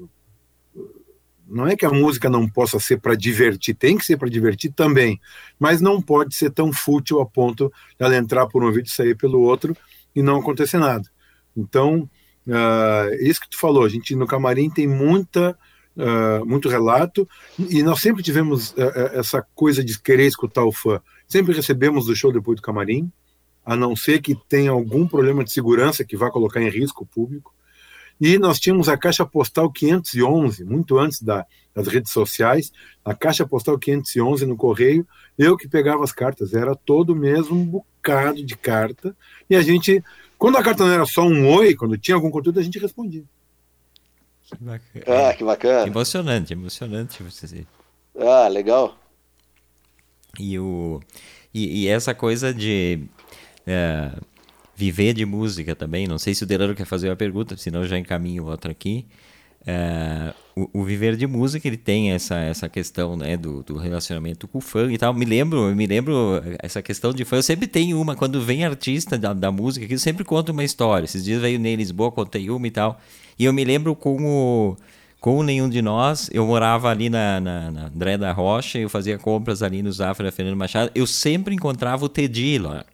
não 1.48 1.68
é 1.68 1.76
que 1.76 1.86
a 1.86 1.92
música 1.92 2.30
não 2.30 2.48
possa 2.50 2.80
ser 2.80 3.00
para 3.00 3.16
divertir, 3.16 3.76
tem 3.76 3.98
que 3.98 4.06
ser 4.06 4.18
para 4.18 4.30
divertir 4.30 4.72
também, 4.72 5.20
mas 5.60 5.82
não 5.82 6.02
pode 6.02 6.36
ser 6.36 6.52
tão 6.52 6.72
fútil 6.74 7.20
a 7.20 7.26
ponto 7.26 7.72
de 7.98 8.06
ela 8.06 8.16
entrar 8.16 8.48
por 8.48 8.64
um 8.64 8.68
ouvido 8.68 8.88
e 8.88 8.92
sair 8.92 9.16
pelo 9.16 9.42
outro 9.42 9.76
e 10.16 10.22
não 10.22 10.38
acontecer 10.38 10.80
nada. 10.80 11.08
Então, 11.56 12.10
uh, 12.48 13.14
isso 13.22 13.42
que 13.42 13.50
tu 13.50 13.58
falou, 13.60 13.84
a 13.84 13.90
gente 13.90 14.16
no 14.16 14.28
camarim 14.28 14.70
tem 14.70 14.88
muita 14.88 15.58
uh, 15.96 16.46
muito 16.46 16.70
relato, 16.70 17.28
e 17.58 17.84
nós 17.84 18.00
sempre 18.00 18.24
tivemos 18.24 18.72
uh, 18.72 18.78
essa 19.14 19.46
coisa 19.56 19.84
de 19.84 20.00
querer 20.00 20.28
escutar 20.28 20.64
o 20.64 20.72
fã. 20.72 21.02
Sempre 21.28 21.54
recebemos 21.54 22.06
do 22.06 22.16
show 22.16 22.32
depois 22.32 22.58
do 22.58 22.62
camarim, 22.62 23.12
a 23.66 23.76
não 23.76 23.96
ser 23.96 24.22
que 24.22 24.36
tenha 24.48 24.72
algum 24.72 25.08
problema 25.08 25.44
de 25.44 25.52
segurança 25.52 26.04
que 26.04 26.18
vá 26.18 26.32
colocar 26.32 26.62
em 26.62 26.70
risco 26.70 27.04
o 27.04 27.08
público. 27.08 27.54
E 28.20 28.38
nós 28.38 28.60
tínhamos 28.60 28.90
a 28.90 28.98
caixa 28.98 29.26
postal 29.26 29.72
511, 29.72 30.66
muito 30.66 30.98
antes 30.98 31.22
da, 31.22 31.46
das 31.74 31.88
redes 31.88 32.12
sociais, 32.12 32.72
a 33.06 33.16
caixa 33.16 33.48
postal 33.48 33.80
511 33.80 34.46
no 34.46 34.58
correio, 34.58 35.08
eu 35.38 35.56
que 35.56 35.70
pegava 35.70 36.04
as 36.04 36.12
cartas, 36.12 36.54
era 36.54 36.76
todo 36.76 37.16
mesmo 37.16 37.56
um 37.56 37.66
bocado 37.66 38.44
de 38.44 38.58
carta, 38.58 39.16
e 39.50 39.56
a 39.56 39.62
gente 39.62 40.04
Quando 40.38 40.58
a 40.58 40.64
carta 40.64 40.86
não 40.86 40.92
era 40.92 41.06
só 41.06 41.24
um 41.24 41.48
oi, 41.54 41.76
quando 41.76 41.98
tinha 41.98 42.16
algum 42.16 42.30
conteúdo, 42.30 42.60
a 42.60 42.64
gente 42.64 42.80
respondia. 42.80 43.24
Que 44.50 44.64
bacana. 44.64 45.30
Ah, 45.30 45.34
que 45.34 45.44
bacana. 45.44 45.88
Emocionante, 45.88 46.54
emocionante 46.54 47.24
você. 47.24 47.66
Ah, 48.18 48.48
legal. 48.48 48.98
E, 50.40 50.58
o, 50.60 51.00
e, 51.54 51.84
e 51.84 51.88
essa 51.88 52.14
coisa 52.14 52.54
de 52.54 53.06
é, 53.66 54.12
viver 54.76 55.14
de 55.14 55.26
música 55.26 55.76
também, 55.76 56.08
não 56.08 56.18
sei 56.18 56.34
se 56.34 56.44
o 56.44 56.48
Delano 56.48 56.76
quer 56.76 56.86
fazer 56.86 57.10
uma 57.10 57.16
pergunta, 57.16 57.56
senão 57.58 57.82
eu 57.82 57.88
já 57.88 57.98
encaminho 57.98 58.46
outra 58.46 58.72
aqui. 58.72 59.06
É, 59.68 60.34
o, 60.56 60.80
o, 60.80 60.84
viver 60.84 61.18
de 61.18 61.28
música 61.28 61.68
ele 61.68 61.76
tem 61.78 62.12
essa, 62.12 62.38
essa 62.38 62.70
questão 62.70 63.18
né, 63.18 63.36
do, 63.36 63.62
do 63.62 63.78
relacionamento 63.78 64.48
com 64.48 64.58
o 64.58 64.62
fã 64.62 64.92
e 64.92 64.98
tal. 64.98 65.14
Me 65.14 65.26
lembro, 65.26 65.76
me 65.76 65.86
lembro 65.86 66.42
essa 66.60 66.82
questão 66.82 67.14
de 67.14 67.26
fã. 67.26 67.36
Eu 67.36 67.44
sempre 67.44 67.68
tenho 67.68 68.00
uma 68.00 68.16
quando 68.16 68.42
vem 68.42 68.66
artista 68.66 69.18
da, 69.18 69.34
da 69.34 69.52
música 69.52 69.86
que 69.86 69.94
eu 69.94 70.00
sempre 70.00 70.24
conto 70.24 70.52
uma 70.54 70.64
história. 70.64 71.06
Esses 71.06 71.24
dias 71.24 71.42
veio 71.42 71.60
nem 71.60 71.76
Lisboa, 71.76 72.12
contei 72.12 72.50
uma 72.50 72.66
e 72.68 72.72
tal. 72.72 73.00
E 73.40 73.46
eu 73.46 73.54
me 73.54 73.64
lembro 73.64 73.96
como 73.96 74.78
com 75.20 75.42
nenhum 75.42 75.70
de 75.70 75.82
nós. 75.82 76.30
Eu 76.32 76.46
morava 76.46 76.90
ali 76.90 77.10
na, 77.10 77.40
na, 77.40 77.72
na 77.72 77.86
André 77.88 78.18
da 78.18 78.32
Rocha, 78.32 78.78
eu 78.78 78.90
fazia 78.90 79.18
compras 79.18 79.64
ali 79.64 79.82
no 79.82 79.92
Zafra 79.92 80.32
Fernando 80.32 80.58
Machado. 80.58 80.92
Eu 80.94 81.08
sempre 81.08 81.56
encontrava 81.56 82.06
o 82.06 82.10
Teddy 82.10 82.58
lá. 82.58 82.86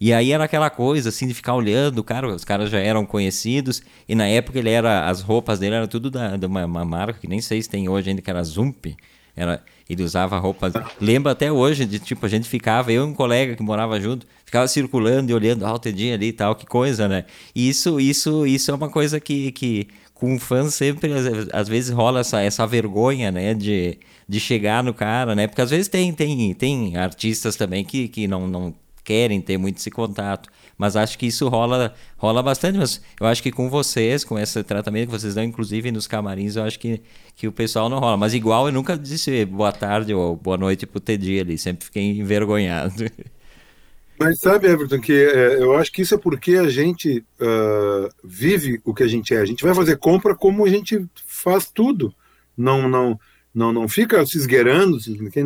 E 0.00 0.12
aí 0.12 0.30
era 0.30 0.44
aquela 0.44 0.70
coisa, 0.70 1.08
assim, 1.08 1.26
de 1.26 1.34
ficar 1.34 1.54
olhando, 1.56 2.04
cara, 2.04 2.28
os 2.28 2.44
caras 2.44 2.70
já 2.70 2.78
eram 2.78 3.04
conhecidos, 3.04 3.82
e 4.08 4.14
na 4.14 4.28
época 4.28 4.56
ele 4.56 4.70
era, 4.70 5.08
as 5.08 5.22
roupas 5.22 5.58
dele 5.58 5.74
eram 5.74 5.88
tudo 5.88 6.08
da, 6.08 6.36
de 6.36 6.46
uma, 6.46 6.64
uma 6.64 6.84
marca 6.84 7.18
que 7.18 7.26
nem 7.26 7.40
sei 7.40 7.60
se 7.60 7.68
tem 7.68 7.88
hoje 7.88 8.10
ainda, 8.10 8.22
que 8.22 8.30
era 8.30 8.40
Zump. 8.44 8.96
Era, 9.34 9.60
ele 9.88 10.02
usava 10.02 10.38
roupas. 10.38 10.72
Lembro 11.00 11.30
até 11.30 11.50
hoje 11.50 11.86
de 11.86 11.98
tipo, 11.98 12.26
a 12.26 12.28
gente 12.28 12.48
ficava, 12.48 12.92
eu 12.92 13.02
e 13.02 13.06
um 13.06 13.14
colega 13.14 13.56
que 13.56 13.62
morava 13.62 13.98
junto, 14.00 14.26
ficava 14.44 14.68
circulando 14.68 15.30
e 15.30 15.34
olhando, 15.34 15.64
ah, 15.64 15.72
o 15.72 15.78
Tedinho 15.78 16.14
ali 16.14 16.28
e 16.28 16.32
tal, 16.32 16.54
que 16.54 16.66
coisa, 16.66 17.08
né? 17.08 17.24
E 17.54 17.68
isso, 17.68 17.98
isso, 17.98 18.46
isso 18.46 18.70
é 18.70 18.74
uma 18.74 18.90
coisa 18.90 19.18
que, 19.18 19.50
que 19.52 19.88
com 20.12 20.38
fãs 20.38 20.74
sempre, 20.74 21.12
às, 21.52 21.68
vezes, 21.68 21.90
rola 21.90 22.20
essa, 22.20 22.40
essa 22.42 22.66
vergonha, 22.66 23.30
né? 23.30 23.54
De, 23.54 23.98
de 24.28 24.40
chegar 24.40 24.84
no 24.84 24.92
cara, 24.92 25.34
né? 25.34 25.46
Porque 25.46 25.62
às 25.62 25.70
vezes 25.70 25.88
tem, 25.88 26.12
tem, 26.12 26.52
tem 26.54 26.96
artistas 26.96 27.56
também 27.56 27.84
que, 27.84 28.08
que 28.08 28.26
não, 28.28 28.46
não 28.46 28.74
querem 29.08 29.40
ter 29.40 29.56
muito 29.56 29.78
esse 29.78 29.90
contato. 29.90 30.50
Mas 30.76 30.94
acho 30.94 31.18
que 31.18 31.24
isso 31.24 31.48
rola, 31.48 31.94
rola 32.18 32.42
bastante. 32.42 32.76
Mas 32.76 33.00
eu 33.18 33.26
acho 33.26 33.42
que 33.42 33.50
com 33.50 33.70
vocês, 33.70 34.22
com 34.22 34.38
esse 34.38 34.62
tratamento 34.62 35.06
que 35.06 35.18
vocês 35.18 35.34
dão, 35.34 35.42
inclusive 35.42 35.90
nos 35.90 36.06
camarins, 36.06 36.56
eu 36.56 36.64
acho 36.64 36.78
que, 36.78 37.00
que 37.34 37.48
o 37.48 37.52
pessoal 37.52 37.88
não 37.88 37.98
rola. 37.98 38.18
Mas 38.18 38.34
igual 38.34 38.66
eu 38.66 38.72
nunca 38.72 38.98
disse 38.98 39.46
boa 39.46 39.72
tarde 39.72 40.12
ou 40.12 40.36
boa 40.36 40.58
noite 40.58 40.86
pro 40.86 41.00
Teddy 41.00 41.40
ali. 41.40 41.56
Sempre 41.56 41.86
fiquei 41.86 42.02
envergonhado. 42.18 43.06
Mas 44.20 44.40
sabe, 44.40 44.66
Everton, 44.66 45.00
que 45.00 45.12
é, 45.12 45.62
eu 45.62 45.74
acho 45.76 45.92
que 45.92 46.02
isso 46.02 46.14
é 46.14 46.18
porque 46.18 46.56
a 46.56 46.68
gente 46.68 47.24
uh, 47.40 48.08
vive 48.22 48.80
o 48.84 48.92
que 48.92 49.04
a 49.04 49.06
gente 49.06 49.32
é. 49.32 49.38
A 49.38 49.44
gente 49.44 49.64
vai 49.64 49.74
fazer 49.74 49.96
compra 49.96 50.34
como 50.34 50.66
a 50.66 50.68
gente 50.68 51.06
faz 51.24 51.70
tudo. 51.70 52.12
Não, 52.56 52.88
não, 52.88 53.18
não, 53.54 53.72
não 53.72 53.88
fica 53.88 54.26
se 54.26 54.36
esgueirando 54.36 54.98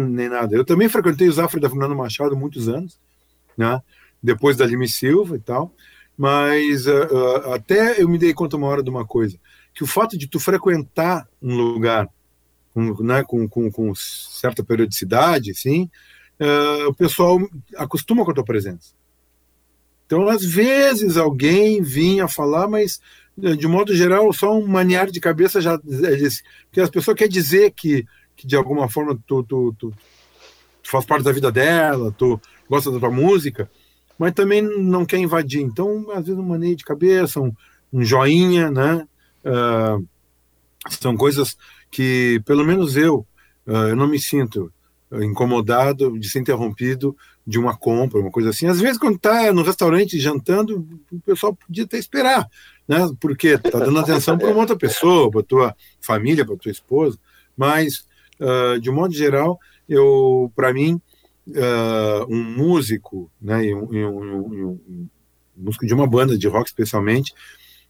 nem 0.09 0.29
nada. 0.29 0.57
Eu 0.57 0.65
também 0.65 0.89
frequentei 0.89 1.29
o 1.29 1.33
Zafra 1.33 1.61
da 1.61 1.69
Fernando 1.69 1.95
Machado 1.95 2.35
muitos 2.35 2.67
anos 2.67 2.99
né? 3.57 3.81
depois 4.23 4.57
da 4.57 4.67
Lime 4.67 4.89
Silva 4.89 5.37
e 5.37 5.41
tal. 5.41 5.75
Mas 6.17 6.87
uh, 6.87 7.53
até 7.53 8.01
eu 8.01 8.09
me 8.09 8.19
dei 8.19 8.33
conta 8.33 8.57
uma 8.57 8.67
hora 8.67 8.83
de 8.83 8.91
uma 8.91 9.05
coisa, 9.05 9.39
que 9.75 9.83
o 9.83 9.87
fato 9.87 10.17
de 10.17 10.29
tu 10.29 10.39
frequentar 10.39 11.27
um 11.41 11.55
lugar 11.57 12.09
um, 12.77 13.03
né, 13.03 13.23
com, 13.23 13.49
com, 13.49 13.71
com, 13.71 13.95
certa 13.95 14.63
periodicidade, 14.63 15.51
assim, 15.51 15.91
uh, 16.41 16.89
o 16.89 16.95
pessoal 16.95 17.39
acostuma 17.77 18.25
com 18.25 18.31
a 18.31 18.35
tua 18.35 18.45
presença. 18.45 18.95
Então, 20.07 20.29
às 20.29 20.45
vezes, 20.45 21.17
alguém 21.17 21.83
vinha 21.83 22.29
falar, 22.29 22.69
mas 22.69 23.01
de 23.37 23.67
modo 23.67 23.97
geral, 23.97 24.31
só 24.33 24.57
um 24.57 24.67
maniar 24.67 25.11
de 25.11 25.21
cabeça 25.21 25.61
já 25.61 25.81
diz, 25.83 26.43
porque 26.67 26.81
as 26.81 26.91
pessoas 26.91 27.17
querem 27.17 27.33
dizer 27.33 27.71
que, 27.71 28.05
que 28.37 28.47
de 28.47 28.55
alguma 28.55 28.91
forma 28.91 29.19
tu, 29.27 29.43
tu, 29.43 29.75
tu, 29.79 29.91
tu 30.83 30.91
faz 30.91 31.07
parte 31.07 31.25
da 31.25 31.33
vida 31.33 31.51
dela, 31.51 32.15
tu 32.17 32.39
gosta 32.73 32.91
da 32.91 32.99
tua 32.99 33.11
música, 33.11 33.71
mas 34.19 34.33
também 34.33 34.63
não 34.63 35.05
quer 35.05 35.19
invadir. 35.19 35.61
Então, 35.61 36.11
às 36.11 36.25
vezes, 36.25 36.39
um 36.39 36.43
maneio 36.43 36.75
de 36.75 36.85
cabeça, 36.85 37.39
um, 37.39 37.53
um 37.93 38.03
joinha, 38.03 38.71
né? 38.71 39.07
Uh, 39.45 40.07
são 40.89 41.15
coisas 41.15 41.55
que, 41.91 42.41
pelo 42.47 42.65
menos 42.65 42.97
eu, 42.97 43.27
uh, 43.67 43.89
eu 43.91 43.97
não 43.97 44.09
me 44.09 44.19
sinto 44.19 44.73
incomodado 45.13 46.19
de 46.19 46.27
ser 46.31 46.39
interrompido 46.39 47.15
de 47.47 47.59
uma 47.59 47.77
compra, 47.77 48.19
uma 48.19 48.31
coisa 48.31 48.49
assim. 48.49 48.67
Às 48.67 48.81
vezes, 48.81 48.97
quando 48.97 49.17
está 49.17 49.53
no 49.53 49.63
restaurante 49.63 50.19
jantando, 50.19 50.89
o 51.13 51.21
pessoal 51.21 51.55
podia 51.55 51.85
até 51.85 51.99
esperar, 51.99 52.49
né? 52.89 53.07
Porque 53.21 53.49
está 53.49 53.81
dando 53.81 53.99
atenção 53.99 54.39
para 54.39 54.49
uma 54.49 54.61
outra 54.61 54.77
pessoa, 54.77 55.31
para 55.31 55.43
tua 55.43 55.77
família, 56.01 56.47
para 56.47 56.57
tua 56.57 56.73
esposa. 56.73 57.19
Mas, 57.55 58.07
uh, 58.41 58.81
de 58.81 58.91
modo 58.91 59.13
geral, 59.13 59.61
eu, 59.87 60.51
para 60.57 60.73
mim, 60.73 60.99
uh, 61.49 62.27
um 62.29 62.43
músico, 62.43 63.31
né, 63.41 63.65
e 63.65 63.75
um, 63.75 63.85
um, 63.85 64.09
um, 64.09 64.81
um, 64.89 65.09
músico 65.57 65.87
de 65.87 65.95
uma 65.95 66.07
banda 66.07 66.37
de 66.37 66.49
rock 66.49 66.69
especialmente, 66.69 67.35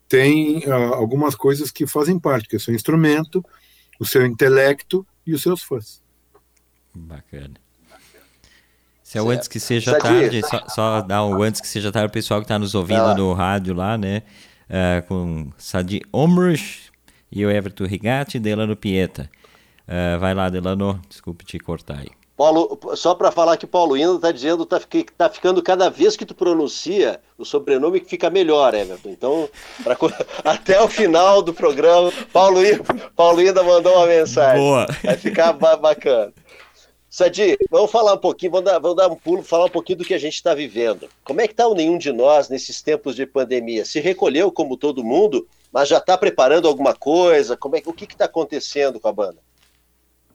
tem 0.09 0.59
uh, 0.67 0.95
algumas 0.95 1.35
coisas 1.35 1.71
que 1.71 1.87
fazem 1.87 2.19
parte, 2.19 2.49
que 2.49 2.57
é 2.57 2.59
o 2.59 2.61
seu 2.61 2.75
instrumento, 2.75 3.45
o 3.99 4.05
seu 4.05 4.27
intelecto 4.27 5.07
e 5.27 5.35
os 5.35 5.43
seus 5.43 5.63
fãs. 5.63 6.03
Bacana. 6.95 7.55
Se 9.03 9.19
é 9.19 9.23
o 9.23 9.29
antes 9.29 9.47
que 9.47 9.61
seja 9.61 9.99
tarde, 9.99 10.41
só, 10.41 10.69
só 10.69 11.01
dar 11.03 11.25
o 11.25 11.43
antes 11.43 11.61
que 11.61 11.69
seja 11.69 11.93
tarde, 11.93 12.09
o 12.09 12.13
pessoal 12.13 12.41
que 12.41 12.47
está 12.47 12.59
nos 12.59 12.75
ouvindo 12.75 13.15
no 13.15 13.33
rádio 13.35 13.75
lá, 13.75 13.99
né? 13.99 14.23
Uh, 14.71 15.07
com 15.07 15.53
Sadi 15.59 16.01
Omrush 16.11 16.91
e 17.31 17.45
o 17.45 17.51
Everton 17.51 17.85
Rigatti 17.85 18.39
e 18.39 18.41
Delano 18.41 18.75
Pieta. 18.75 19.31
Uh, 19.87 20.19
vai 20.19 20.33
lá, 20.33 20.49
Delano, 20.49 20.99
desculpe 21.11 21.45
te 21.45 21.59
cortar 21.59 21.99
aí. 21.99 22.22
Paulo, 22.43 22.77
só 22.97 23.15
para 23.15 23.31
falar 23.31 23.57
que 23.57 23.69
Paulo 23.69 23.97
Ina 23.97 24.17
está 24.17 24.33
dizendo 24.33 24.67
tá, 24.67 24.81
que 24.81 25.05
tá 25.05 25.29
ficando 25.29 25.63
cada 25.63 25.89
vez 25.89 26.17
que 26.17 26.27
tu 26.27 26.35
pronuncia 26.35 27.21
o 27.39 27.45
sobrenome 27.45 28.01
que 28.01 28.11
fica 28.11 28.29
melhor, 28.31 28.75
Everton. 28.75 29.11
Então, 29.11 29.49
pra, 29.85 29.97
até 30.43 30.83
o 30.83 30.89
final 30.89 31.41
do 31.41 31.55
programa, 31.55 32.13
Paulo 32.33 32.61
Ina, 32.67 32.83
Paulo 33.15 33.41
Ina 33.41 33.63
mandou 33.63 33.95
uma 33.95 34.09
mensagem. 34.09 34.61
Boa. 34.61 34.89
Vai 35.05 35.17
ficar 35.17 35.53
bacana. 35.53 36.33
Sadi, 37.09 37.57
vamos 37.71 37.93
falar 37.93 38.15
um 38.15 38.19
pouquinho, 38.19 38.51
vamos 38.51 38.73
dar, 38.73 38.81
vamos 38.81 38.97
dar 38.97 39.07
um 39.07 39.15
pulo, 39.15 39.45
falar 39.45 39.67
um 39.67 39.71
pouquinho 39.71 39.99
do 39.99 40.05
que 40.05 40.15
a 40.15 40.19
gente 40.19 40.35
está 40.35 40.53
vivendo. 40.53 41.09
Como 41.23 41.41
é 41.41 41.47
que 41.47 41.53
está 41.53 41.69
o 41.69 41.77
nenhum 41.77 41.97
de 41.97 42.13
nós 42.13 42.49
nesses 42.49 42.83
tempos 42.83 43.15
de 43.15 43.25
pandemia? 43.25 43.85
Se 43.85 44.01
recolheu 44.01 44.51
como 44.51 44.77
todo 44.77 45.05
mundo, 45.05 45.47
mas 45.73 45.89
já 45.89 45.99
está 45.99 46.19
preparando 46.19 46.67
alguma 46.67 46.93
coisa? 46.93 47.57
Como 47.57 47.77
é, 47.77 47.83
o 47.87 47.93
que 47.93 48.05
está 48.05 48.25
acontecendo 48.25 48.99
com 48.99 49.07
a 49.07 49.13
banda? 49.13 49.39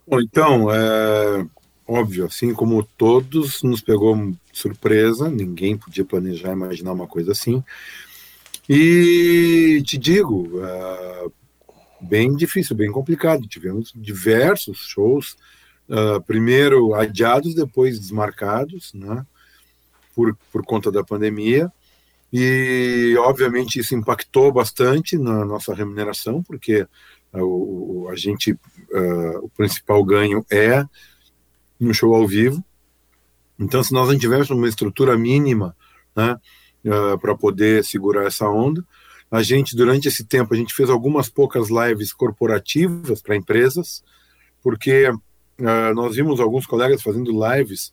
Bom, 0.08 0.22
então, 0.22 0.74
é, 0.74 1.46
óbvio, 1.88 2.26
assim 2.26 2.54
como 2.54 2.84
todos, 2.84 3.64
nos 3.64 3.82
pegou 3.82 4.34
surpresa, 4.52 5.30
ninguém 5.30 5.78
podia 5.78 6.04
planejar, 6.04 6.52
imaginar 6.52 6.92
uma 6.92 7.08
coisa 7.08 7.32
assim. 7.32 7.64
E 8.70 9.82
te 9.86 9.98
digo, 9.98 10.50
uh, 10.60 11.32
bem 12.02 12.36
difícil, 12.36 12.76
bem 12.76 12.92
complicado. 12.92 13.48
Tivemos 13.48 13.94
diversos 13.96 14.80
shows, 14.80 15.38
uh, 15.88 16.22
primeiro 16.24 16.94
adiados, 16.94 17.56
depois 17.56 17.98
desmarcados, 17.98 18.94
né, 18.94 19.26
por, 20.14 20.38
por 20.52 20.66
conta 20.66 20.92
da 20.92 21.04
pandemia. 21.04 21.72
E, 22.34 23.16
obviamente, 23.20 23.80
isso 23.80 23.96
impactou 23.96 24.52
bastante 24.52 25.18
na 25.18 25.46
nossa 25.46 25.74
remuneração, 25.74 26.44
porque 26.44 26.86
uh, 27.32 27.42
o, 27.42 28.10
a 28.10 28.18
gente, 28.18 28.54
o 29.42 29.50
principal 29.50 30.04
ganho 30.04 30.46
é 30.52 30.86
no 31.80 31.94
show 31.94 32.14
ao 32.14 32.28
vivo. 32.28 32.64
Então, 33.60 33.84
se 33.84 33.92
nós 33.94 34.08
não 34.08 34.18
tivéssemos 34.18 34.52
uma 34.52 34.68
estrutura 34.68 35.18
mínima 35.18 35.76
né, 36.16 36.38
uh, 36.86 37.14
ah, 37.14 37.18
para 37.18 37.36
poder 37.36 37.84
segurar 37.84 38.26
essa 38.26 38.48
onda, 38.48 38.84
a 39.30 39.42
gente, 39.42 39.76
durante 39.76 40.08
esse 40.08 40.24
tempo, 40.24 40.54
a 40.54 40.58
gente 40.58 40.74
fez 40.74 40.90
algumas 40.90 41.28
poucas 41.28 41.70
lives 41.70 42.14
corporativas 42.14 43.22
para 43.22 43.36
empresas, 43.36 44.04
porque 44.62 45.10
uh, 45.10 45.94
nós 45.96 46.16
vimos 46.16 46.40
alguns 46.40 46.66
colegas 46.66 47.02
fazendo 47.02 47.32
lives 47.32 47.92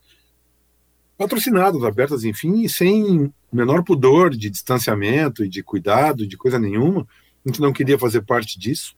patrocinadas, 1.17 1.83
abertas, 1.83 2.25
enfim, 2.25 2.63
e 2.63 2.69
sem 2.69 3.33
menor 3.53 3.83
pudor 3.85 4.31
de 4.31 4.51
distanciamento 4.51 5.45
e 5.45 5.49
de 5.49 5.63
cuidado, 5.63 6.27
de 6.27 6.37
coisa 6.37 6.59
nenhuma. 6.59 7.07
A 7.45 7.49
gente 7.49 7.61
não 7.61 7.73
queria 7.73 7.99
fazer 7.99 8.23
parte 8.23 8.59
disso. 8.59 8.95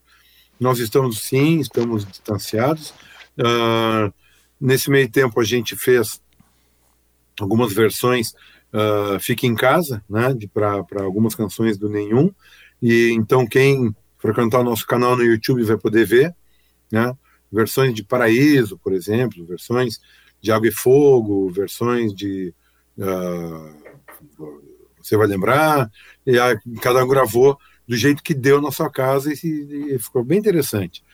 Nós 0.58 0.78
estamos, 0.78 1.20
sim, 1.20 1.60
estamos 1.60 2.04
distanciados. 2.04 2.90
Uh, 3.38 4.12
Nesse 4.60 4.90
meio 4.90 5.10
tempo, 5.10 5.40
a 5.40 5.44
gente 5.44 5.76
fez 5.76 6.20
algumas 7.40 7.72
versões 7.72 8.32
uh, 8.72 9.18
Fique 9.20 9.46
em 9.46 9.54
Casa, 9.54 10.02
né, 10.08 10.34
para 10.52 11.02
algumas 11.02 11.34
canções 11.34 11.76
do 11.76 11.88
Nenhum. 11.88 12.32
E 12.80 13.10
então, 13.10 13.46
quem 13.46 13.94
frequentar 14.18 14.60
o 14.60 14.64
nosso 14.64 14.86
canal 14.86 15.16
no 15.16 15.22
YouTube 15.22 15.62
vai 15.62 15.76
poder 15.76 16.06
ver, 16.06 16.34
né, 16.90 17.14
versões 17.52 17.94
de 17.94 18.02
Paraíso, 18.02 18.78
por 18.78 18.92
exemplo, 18.92 19.44
versões 19.44 20.00
de 20.40 20.50
Água 20.50 20.68
e 20.68 20.72
Fogo, 20.72 21.50
versões 21.50 22.14
de 22.14 22.54
uh, 22.98 23.86
você 25.02 25.16
vai 25.16 25.26
lembrar, 25.26 25.90
e 26.26 26.38
a, 26.38 26.58
cada 26.80 27.04
um 27.04 27.08
gravou 27.08 27.56
do 27.86 27.96
jeito 27.96 28.22
que 28.22 28.34
deu 28.34 28.60
na 28.60 28.72
sua 28.72 28.90
casa 28.90 29.32
e, 29.32 29.94
e 29.94 29.98
ficou 29.98 30.24
bem 30.24 30.38
interessante. 30.38 31.04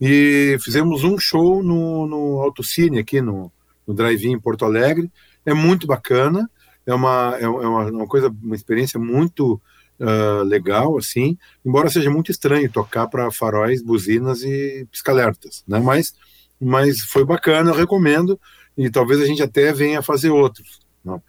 E 0.00 0.56
fizemos 0.60 1.04
um 1.04 1.18
show 1.18 1.62
no, 1.62 2.06
no 2.06 2.40
Autocine 2.40 2.98
aqui 2.98 3.20
no, 3.20 3.50
no 3.86 3.94
Drive-In 3.94 4.32
em 4.32 4.40
Porto 4.40 4.64
Alegre, 4.64 5.10
é 5.44 5.54
muito 5.54 5.86
bacana, 5.86 6.50
é 6.84 6.94
uma, 6.94 7.36
é 7.38 7.48
uma, 7.48 7.86
uma 7.90 8.06
coisa, 8.06 8.28
uma 8.42 8.54
experiência 8.54 8.98
muito 8.98 9.60
uh, 9.98 10.42
legal, 10.44 10.98
assim, 10.98 11.38
embora 11.64 11.88
seja 11.88 12.10
muito 12.10 12.30
estranho 12.30 12.70
tocar 12.70 13.06
para 13.06 13.30
faróis, 13.30 13.82
buzinas 13.82 14.42
e 14.42 14.86
pisca-alertas, 14.90 15.64
né? 15.66 15.78
Mas, 15.78 16.14
mas 16.60 17.00
foi 17.00 17.24
bacana, 17.24 17.70
eu 17.70 17.74
recomendo, 17.74 18.38
e 18.76 18.90
talvez 18.90 19.20
a 19.20 19.26
gente 19.26 19.42
até 19.42 19.72
venha 19.72 20.02
fazer 20.02 20.30
outros. 20.30 20.80
Não. 21.04 21.22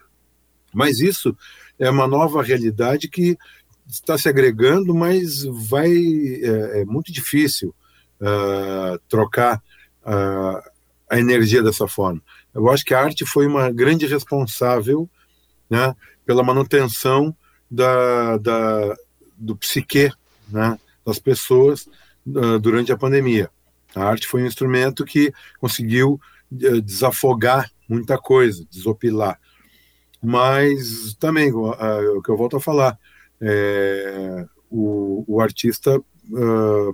Mas 0.74 1.00
isso 1.00 1.36
é 1.78 1.88
uma 1.88 2.06
nova 2.06 2.42
realidade 2.42 3.08
que 3.08 3.38
está 3.88 4.18
se 4.18 4.28
agregando, 4.28 4.94
mas 4.94 5.42
vai 5.44 5.90
é, 5.90 6.80
é 6.80 6.84
muito 6.84 7.10
difícil 7.10 7.74
uh, 8.20 8.98
trocar 9.08 9.62
uh, 10.02 10.70
a 11.10 11.18
energia 11.18 11.62
dessa 11.62 11.86
forma. 11.88 12.22
Eu 12.54 12.68
acho 12.70 12.84
que 12.84 12.94
a 12.94 13.00
arte 13.00 13.24
foi 13.24 13.46
uma 13.46 13.70
grande 13.70 14.06
responsável 14.06 15.08
né, 15.70 15.94
pela 16.24 16.42
manutenção 16.42 17.34
da, 17.70 18.36
da, 18.38 18.96
do 19.36 19.56
psique 19.56 20.10
né, 20.48 20.78
das 21.04 21.18
pessoas 21.18 21.88
uh, 22.26 22.58
durante 22.58 22.92
a 22.92 22.96
pandemia. 22.96 23.50
A 23.94 24.04
arte 24.04 24.26
foi 24.26 24.42
um 24.42 24.46
instrumento 24.46 25.04
que 25.04 25.32
conseguiu 25.60 26.20
uh, 26.52 26.80
desafogar 26.82 27.70
muita 27.88 28.18
coisa, 28.18 28.66
desopilar. 28.70 29.38
Mas 30.22 31.14
também, 31.14 31.52
o 31.52 32.20
que 32.20 32.28
eu 32.28 32.36
volto 32.36 32.56
a 32.56 32.60
falar, 32.60 32.98
é, 33.40 34.44
o, 34.68 35.24
o, 35.26 35.40
artista 35.40 36.00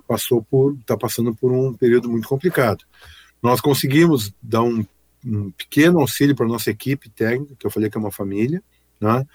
passou 0.07 0.43
por, 0.43 0.74
está 0.74 0.97
passando 0.97 1.35
por 1.35 1.53
um 1.53 1.74
período 1.74 2.09
muito 2.09 2.28
complicado. 2.28 2.85
Nós 3.43 3.61
conseguimos 3.61 4.32
dar 4.43 4.62
um 4.62 4.85
um 5.24 5.51
pequeno 5.51 6.01
auxílio 6.01 6.37
para 6.37 6.47
nossa 6.47 6.70
equipe 6.70 7.09
técnica, 7.09 7.55
que 7.59 7.66
eu 7.66 7.70
falei 7.70 7.89
que 7.89 7.97
é 7.97 8.01
uma 8.01 8.12
família, 8.12 8.62
né? 9.01 9.26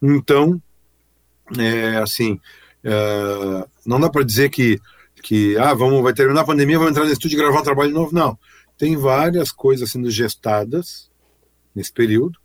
Então, 0.00 0.62
é, 1.58 1.96
assim, 1.96 2.40
é, 2.82 3.66
não 3.84 3.98
dá 3.98 4.08
para 4.08 4.24
dizer 4.24 4.48
que, 4.50 4.80
que 5.22 5.56
ah, 5.58 5.74
vamos, 5.74 6.02
vai 6.02 6.12
terminar 6.12 6.42
a 6.42 6.46
pandemia, 6.46 6.78
vamos 6.78 6.92
entrar 6.92 7.04
no 7.04 7.12
estúdio 7.12 7.36
e 7.36 7.40
gravar 7.40 7.60
um 7.60 7.64
trabalho 7.64 7.92
novo. 7.92 8.14
Não. 8.14 8.38
Tem 8.78 8.96
várias 8.96 9.50
coisas 9.50 9.90
sendo 9.90 10.10
gestadas 10.10 11.10
nesse 11.74 11.92
período, 11.92 12.38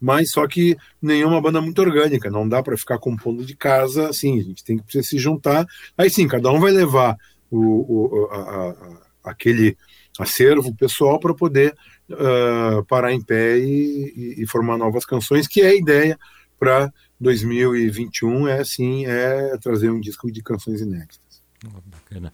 mas 0.00 0.30
só 0.30 0.46
que 0.46 0.76
nenhuma 1.00 1.40
banda 1.40 1.60
muito 1.60 1.80
orgânica, 1.80 2.30
não 2.30 2.48
dá 2.48 2.62
para 2.62 2.76
ficar 2.76 2.98
compondo 2.98 3.44
de 3.44 3.56
casa 3.56 4.08
assim, 4.08 4.38
a 4.38 4.42
gente 4.42 4.64
tem 4.64 4.78
que 4.78 5.02
se 5.02 5.18
juntar. 5.18 5.66
Aí 5.96 6.10
sim, 6.10 6.28
cada 6.28 6.50
um 6.50 6.60
vai 6.60 6.72
levar 6.72 7.16
o, 7.50 7.58
o 7.58 8.28
a, 8.30 8.36
a, 8.36 9.30
aquele 9.30 9.76
acervo 10.18 10.74
pessoal 10.74 11.18
para 11.18 11.34
poder 11.34 11.74
uh, 12.10 12.84
parar 12.86 13.12
em 13.12 13.22
pé 13.22 13.58
e, 13.58 14.12
e, 14.16 14.42
e, 14.42 14.46
formar 14.46 14.78
novas 14.78 15.04
canções, 15.04 15.46
que 15.46 15.60
é 15.60 15.68
a 15.68 15.74
ideia 15.74 16.18
para 16.58 16.92
2021, 17.20 18.48
é 18.48 18.60
assim, 18.60 19.06
é 19.06 19.56
trazer 19.58 19.90
um 19.90 20.00
disco 20.00 20.30
de 20.30 20.42
canções 20.42 20.80
inéditas. 20.80 21.20
Bacana. 21.86 22.32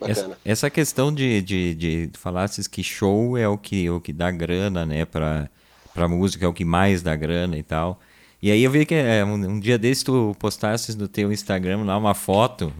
Essa, 0.00 0.38
essa, 0.44 0.70
questão 0.70 1.14
de, 1.14 1.40
de, 1.42 1.74
de 1.74 2.10
falasses 2.14 2.66
que 2.66 2.82
show 2.82 3.36
é 3.36 3.46
o 3.46 3.56
que, 3.56 3.88
o 3.88 4.00
que 4.00 4.12
dá 4.12 4.30
grana, 4.30 4.84
né, 4.84 5.04
para 5.04 5.48
para 5.94 6.08
música, 6.08 6.44
é 6.44 6.48
o 6.48 6.52
que 6.52 6.64
mais 6.64 7.02
dá 7.02 7.14
grana 7.14 7.56
e 7.56 7.62
tal. 7.62 8.00
E 8.42 8.50
aí 8.50 8.64
eu 8.64 8.70
vi 8.72 8.84
que 8.84 8.94
é, 8.94 9.24
um, 9.24 9.34
um, 9.34 9.60
dia 9.60 9.78
desse 9.78 10.04
tu 10.04 10.34
postasses 10.38 10.96
no 10.96 11.06
teu 11.06 11.32
Instagram 11.32 11.84
lá 11.84 11.96
uma 11.96 12.12
foto 12.12 12.72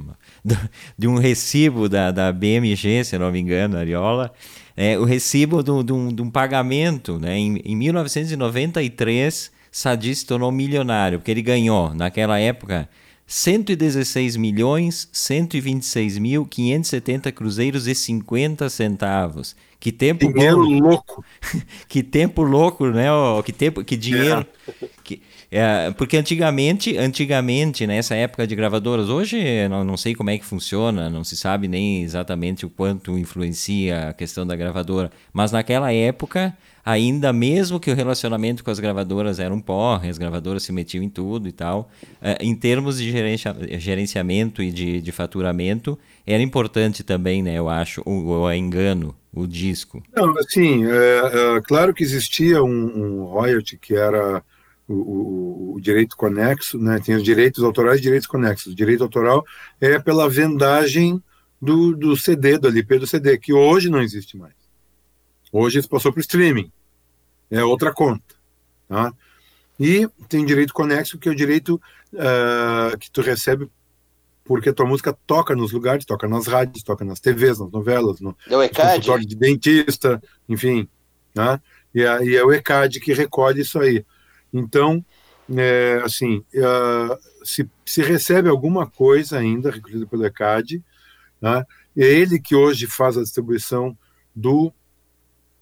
do, 0.44 0.58
de 0.98 1.06
um 1.06 1.16
recibo 1.16 1.88
da, 1.88 2.10
da 2.10 2.32
BMG, 2.32 3.04
se 3.04 3.16
não 3.16 3.30
me 3.30 3.38
engano, 3.38 3.76
Ariola, 3.76 4.32
é, 4.76 4.98
o 4.98 5.04
recibo 5.04 5.62
de 5.62 6.22
um 6.22 6.30
pagamento. 6.30 7.18
Né? 7.20 7.38
Em, 7.38 7.58
em 7.64 7.76
1993, 7.76 9.52
Sadi 9.70 10.14
se 10.14 10.26
tornou 10.26 10.50
milionário, 10.50 11.18
porque 11.20 11.30
ele 11.30 11.42
ganhou, 11.42 11.94
naquela 11.94 12.40
época, 12.40 12.88
116 13.26 14.36
milhões 14.36 15.08
126 15.12 16.18
mil 16.18 16.44
570 16.44 17.32
cruzeiros 17.32 17.86
e 17.86 17.94
50 17.94 18.68
centavos. 18.68 19.56
Que 19.80 19.90
tempo 19.90 20.32
dinheiro 20.32 20.58
bom. 20.58 20.78
louco. 20.78 21.24
que 21.88 22.02
tempo 22.02 22.42
louco, 22.42 22.86
né? 22.86 23.06
Que 23.44 23.52
tempo, 23.52 23.82
que 23.82 23.96
dinheiro. 23.96 24.46
É. 24.80 24.86
Que, 25.02 25.20
é, 25.50 25.90
porque 25.90 26.16
antigamente, 26.16 26.96
antigamente, 26.96 27.86
nessa 27.86 28.14
época 28.14 28.46
de 28.46 28.54
gravadoras, 28.54 29.08
hoje 29.08 29.68
não, 29.68 29.82
não 29.82 29.96
sei 29.96 30.14
como 30.14 30.30
é 30.30 30.38
que 30.38 30.44
funciona, 30.44 31.10
não 31.10 31.24
se 31.24 31.36
sabe 31.36 31.66
nem 31.66 32.02
exatamente 32.02 32.64
o 32.64 32.70
quanto 32.70 33.18
influencia 33.18 34.10
a 34.10 34.12
questão 34.12 34.46
da 34.46 34.54
gravadora, 34.54 35.10
mas 35.32 35.50
naquela 35.50 35.92
época, 35.92 36.56
ainda 36.84 37.32
mesmo 37.32 37.78
que 37.78 37.90
o 37.90 37.94
relacionamento 37.94 38.64
com 38.64 38.70
as 38.70 38.80
gravadoras 38.80 39.38
era 39.38 39.52
um 39.52 39.60
porre, 39.60 40.08
as 40.08 40.18
gravadoras 40.18 40.62
se 40.62 40.72
metiam 40.72 41.02
em 41.02 41.08
tudo 41.08 41.48
e 41.48 41.52
tal, 41.52 41.90
é, 42.20 42.38
em 42.40 42.54
termos 42.54 42.98
de 42.98 43.10
gerencia, 43.10 43.56
gerenciamento 43.78 44.62
e 44.62 44.70
de, 44.70 45.00
de 45.00 45.12
faturamento, 45.12 45.98
era 46.26 46.42
importante 46.42 47.02
também, 47.02 47.42
né, 47.42 47.58
eu 47.58 47.68
acho, 47.68 48.02
o, 48.04 48.42
o 48.42 48.52
engano, 48.52 49.14
o 49.32 49.46
disco. 49.46 50.02
Não, 50.14 50.36
assim, 50.38 50.84
é, 50.84 51.56
é, 51.56 51.60
claro 51.62 51.94
que 51.94 52.02
existia 52.02 52.62
um, 52.62 52.68
um 52.68 53.24
royalty 53.24 53.78
que 53.78 53.94
era 53.94 54.42
o, 54.86 54.94
o, 54.94 55.74
o, 55.76 55.80
direito 55.80 56.16
conexo, 56.16 56.78
né? 56.78 57.00
tem 57.02 57.14
os 57.14 57.22
direitos 57.22 57.64
autorais 57.64 57.98
e 57.98 58.02
direitos 58.02 58.26
conexos. 58.26 58.72
O 58.72 58.76
direito 58.76 59.02
autoral 59.02 59.44
é 59.80 59.98
pela 59.98 60.28
vendagem 60.28 61.22
do, 61.60 61.96
do 61.96 62.16
CD, 62.16 62.58
do 62.58 62.68
LP 62.68 62.98
do 62.98 63.06
CD, 63.06 63.38
que 63.38 63.52
hoje 63.52 63.88
não 63.88 64.02
existe 64.02 64.36
mais. 64.36 64.61
Hoje 65.52 65.78
isso 65.78 65.88
passou 65.88 66.10
para 66.10 66.20
o 66.20 66.22
streaming. 66.22 66.72
É 67.50 67.62
outra 67.62 67.92
conta. 67.92 68.34
Tá? 68.88 69.12
E 69.78 70.08
tem 70.28 70.44
direito 70.44 70.72
conexo, 70.72 71.18
que 71.18 71.28
é 71.28 71.32
o 71.32 71.36
direito 71.36 71.80
uh, 72.14 72.96
que 72.98 73.10
tu 73.10 73.20
recebe 73.20 73.68
porque 74.44 74.70
a 74.70 74.72
tua 74.72 74.86
música 74.86 75.16
toca 75.26 75.54
nos 75.54 75.72
lugares, 75.72 76.04
toca 76.04 76.26
nas 76.26 76.46
rádios, 76.46 76.82
toca 76.82 77.04
nas 77.04 77.20
TVs, 77.20 77.60
nas 77.60 77.70
novelas, 77.70 78.20
no, 78.20 78.36
é 78.48 78.50
no 78.50 78.68
consultório 78.70 79.26
de 79.26 79.36
dentista, 79.36 80.20
enfim. 80.48 80.88
Né? 81.34 81.60
E, 81.94 82.02
é, 82.02 82.24
e 82.24 82.36
é 82.36 82.44
o 82.44 82.52
ECAD 82.52 83.00
que 83.00 83.12
recolhe 83.12 83.60
isso 83.60 83.78
aí. 83.78 84.04
Então, 84.52 85.04
é, 85.56 86.00
assim, 86.04 86.44
é, 86.54 87.18
se, 87.44 87.68
se, 87.84 88.02
recebe 88.02 88.48
alguma 88.48 88.86
coisa 88.86 89.38
ainda 89.38 89.70
recolhida 89.70 90.06
pelo 90.06 90.26
ECAD, 90.26 90.82
né, 91.40 91.64
é 91.96 92.04
ele 92.04 92.38
que 92.38 92.54
hoje 92.54 92.86
faz 92.86 93.16
a 93.16 93.22
distribuição 93.22 93.96
do 94.34 94.72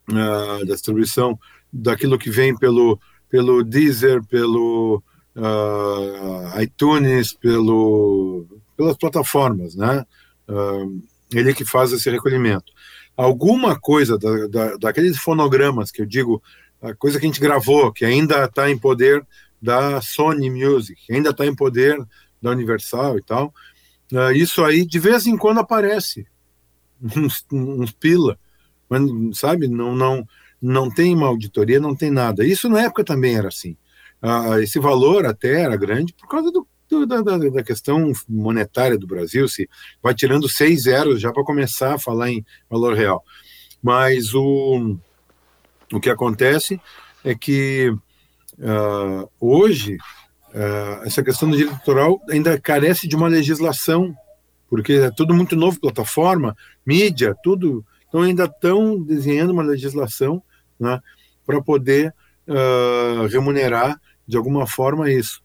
uh, 0.08 0.64
da 0.66 0.74
distribuição 0.74 1.38
daquilo 1.72 2.18
que 2.18 2.30
vem 2.30 2.56
pelo 2.56 2.98
pelo 3.28 3.62
Deezer, 3.62 4.24
pelo 4.26 5.02
uh, 5.36 6.60
iTunes, 6.60 7.32
pelo 7.32 8.46
pelas 8.76 8.96
plataformas, 8.96 9.74
né? 9.74 10.04
Uh, 10.48 11.02
ele 11.32 11.54
que 11.54 11.64
faz 11.64 11.92
esse 11.92 12.10
recolhimento. 12.10 12.72
Alguma 13.16 13.78
coisa 13.78 14.18
da, 14.18 14.46
da, 14.48 14.76
daqueles 14.76 15.18
fonogramas 15.18 15.90
que 15.90 16.02
eu 16.02 16.06
digo 16.06 16.42
a 16.82 16.94
coisa 16.94 17.20
que 17.20 17.26
a 17.26 17.28
gente 17.28 17.40
gravou, 17.40 17.92
que 17.92 18.04
ainda 18.04 18.44
está 18.44 18.70
em 18.70 18.78
poder 18.78 19.24
da 19.60 20.00
Sony 20.00 20.48
Music, 20.48 20.98
que 21.06 21.12
ainda 21.12 21.30
está 21.30 21.46
em 21.46 21.54
poder 21.54 21.98
da 22.40 22.50
Universal 22.50 23.18
e 23.18 23.22
tal. 23.22 23.54
Uh, 24.10 24.32
isso 24.32 24.64
aí 24.64 24.84
de 24.84 24.98
vez 24.98 25.26
em 25.26 25.36
quando 25.36 25.60
aparece 25.60 26.26
uns, 27.16 27.44
uns 27.52 27.92
pila, 27.92 28.38
mas 28.90 29.02
sabe, 29.38 29.68
não 29.68 29.94
não 29.94 30.26
não 30.60 30.90
tem 30.90 31.14
uma 31.14 31.28
auditoria, 31.28 31.80
não 31.80 31.96
tem 31.96 32.10
nada. 32.10 32.44
Isso 32.44 32.68
na 32.68 32.82
época 32.82 33.02
também 33.02 33.34
era 33.34 33.48
assim. 33.48 33.76
Uh, 34.22 34.58
esse 34.58 34.78
valor 34.78 35.24
até 35.24 35.62
era 35.62 35.76
grande 35.76 36.12
por 36.12 36.28
causa 36.28 36.50
do, 36.50 36.66
do 36.90 37.06
da, 37.06 37.22
da, 37.22 37.62
questão 37.62 38.12
monetária 38.28 38.98
do 38.98 39.06
Brasil, 39.06 39.48
se 39.48 39.66
vai 40.02 40.12
tirando 40.12 40.46
seis 40.46 40.82
zeros 40.82 41.18
já 41.20 41.32
para 41.32 41.44
começar 41.44 41.94
a 41.94 41.98
falar 41.98 42.30
em 42.30 42.44
valor 42.68 42.94
real. 42.94 43.24
Mas 43.82 44.34
o 44.34 44.98
o 45.92 46.00
que 46.00 46.10
acontece 46.10 46.80
é 47.24 47.34
que 47.34 47.90
uh, 48.58 49.30
hoje 49.40 49.96
uh, 50.54 51.04
essa 51.04 51.22
questão 51.22 51.50
do 51.50 51.56
direito 51.56 51.74
autoral 51.74 52.20
ainda 52.28 52.60
carece 52.60 53.08
de 53.08 53.16
uma 53.16 53.28
legislação, 53.28 54.14
porque 54.68 54.92
é 54.92 55.10
tudo 55.10 55.34
muito 55.34 55.56
novo, 55.56 55.80
plataforma, 55.80 56.56
mídia, 56.86 57.34
tudo. 57.42 57.84
Então 58.10 58.22
ainda 58.22 58.44
estão 58.44 59.00
desenhando 59.00 59.50
uma 59.50 59.62
legislação 59.62 60.42
né, 60.78 61.00
para 61.46 61.62
poder 61.62 62.12
uh, 62.46 63.26
remunerar 63.28 63.98
de 64.26 64.36
alguma 64.36 64.66
forma 64.66 65.10
isso. 65.10 65.40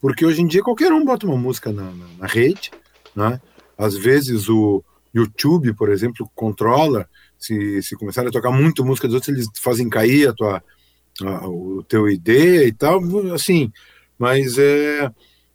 Porque 0.00 0.24
hoje 0.24 0.42
em 0.42 0.46
dia 0.46 0.62
qualquer 0.62 0.92
um 0.92 1.04
bota 1.04 1.26
uma 1.26 1.36
música 1.36 1.72
na, 1.72 1.84
na, 1.84 2.06
na 2.18 2.26
rede, 2.26 2.70
né? 3.16 3.40
às 3.76 3.96
vezes 3.96 4.48
o 4.48 4.84
YouTube, 5.14 5.72
por 5.74 5.90
exemplo, 5.90 6.30
controla 6.34 7.08
se, 7.38 7.82
se 7.82 7.96
começarem 7.96 8.28
a 8.28 8.32
tocar 8.32 8.50
muito 8.50 8.84
música 8.84 9.08
dos 9.08 9.14
outros, 9.14 9.34
eles 9.34 9.48
fazem 9.58 9.88
cair 9.88 10.28
a 10.28 10.32
tua, 10.34 10.62
a, 11.22 11.48
o 11.48 11.82
teu 11.82 12.08
ID 12.08 12.28
e 12.28 12.72
tal. 12.72 13.00
Assim, 13.34 13.72
Mas 14.18 14.58
é, 14.58 15.10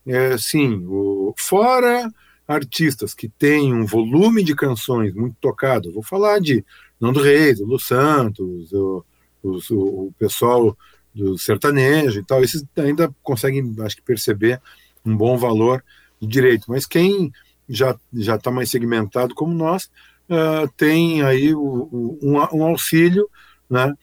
é 0.07 0.37
sim, 0.37 0.83
o, 0.87 1.33
fora 1.37 2.11
artistas 2.47 3.13
que 3.13 3.27
têm 3.27 3.73
um 3.73 3.85
volume 3.85 4.43
de 4.43 4.55
canções 4.55 5.13
muito 5.13 5.35
tocado, 5.41 5.91
vou 5.91 6.03
falar 6.03 6.39
de 6.39 6.63
Nando 6.99 7.21
Reis, 7.21 7.59
Lu 7.59 7.79
Santos, 7.79 8.71
o, 8.71 9.03
o, 9.43 9.57
o 9.71 10.13
pessoal 10.17 10.77
do 11.13 11.37
sertanejo 11.37 12.19
e 12.19 12.23
tal, 12.23 12.43
esses 12.43 12.63
ainda 12.77 13.13
conseguem, 13.23 13.73
acho 13.79 13.95
que, 13.95 14.01
perceber 14.01 14.61
um 15.05 15.15
bom 15.15 15.37
valor 15.37 15.83
de 16.21 16.27
direito. 16.27 16.65
Mas 16.67 16.85
quem 16.85 17.31
já 17.67 17.97
já 18.13 18.35
está 18.35 18.51
mais 18.51 18.69
segmentado 18.69 19.33
como 19.33 19.53
nós 19.53 19.89
uh, 20.29 20.71
tem 20.75 21.23
aí 21.23 21.53
o, 21.53 21.59
o, 21.61 22.19
um, 22.21 22.37
um, 22.53 22.63
auxílio, 22.63 23.29
né? 23.69 23.93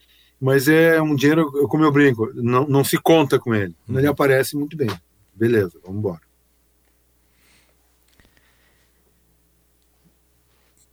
Mas 0.41 0.67
é 0.67 1.01
um 1.01 1.15
dinheiro, 1.15 1.49
como 1.69 1.85
eu 1.85 1.91
brinco, 1.91 2.29
não, 2.33 2.67
não 2.67 2.83
se 2.83 2.97
conta 2.97 3.39
com 3.39 3.55
ele. 3.55 3.73
Uhum. 3.87 3.97
Ele 3.97 4.07
aparece 4.07 4.57
muito 4.57 4.75
bem. 4.75 4.89
Beleza, 5.33 5.79
vamos 5.83 5.99
embora. 5.99 6.32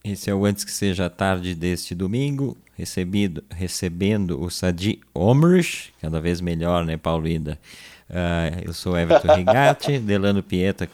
Esse 0.02 0.30
é 0.30 0.34
o 0.34 0.46
Antes 0.46 0.64
que 0.64 0.70
Seja 0.70 1.10
Tarde 1.10 1.54
deste 1.54 1.94
domingo, 1.94 2.56
recebido, 2.76 3.44
recebendo 3.50 4.42
o 4.42 4.50
Sadi 4.50 4.98
Omers, 5.12 5.90
cada 6.00 6.20
vez 6.20 6.40
melhor, 6.40 6.86
né, 6.86 6.96
Paulina? 6.96 7.58
Uh, 8.08 8.64
eu 8.64 8.72
sou 8.72 8.98
Everton 8.98 9.28
Rigatti, 9.36 9.98
Delano 9.98 10.42
Pieta 10.42 10.88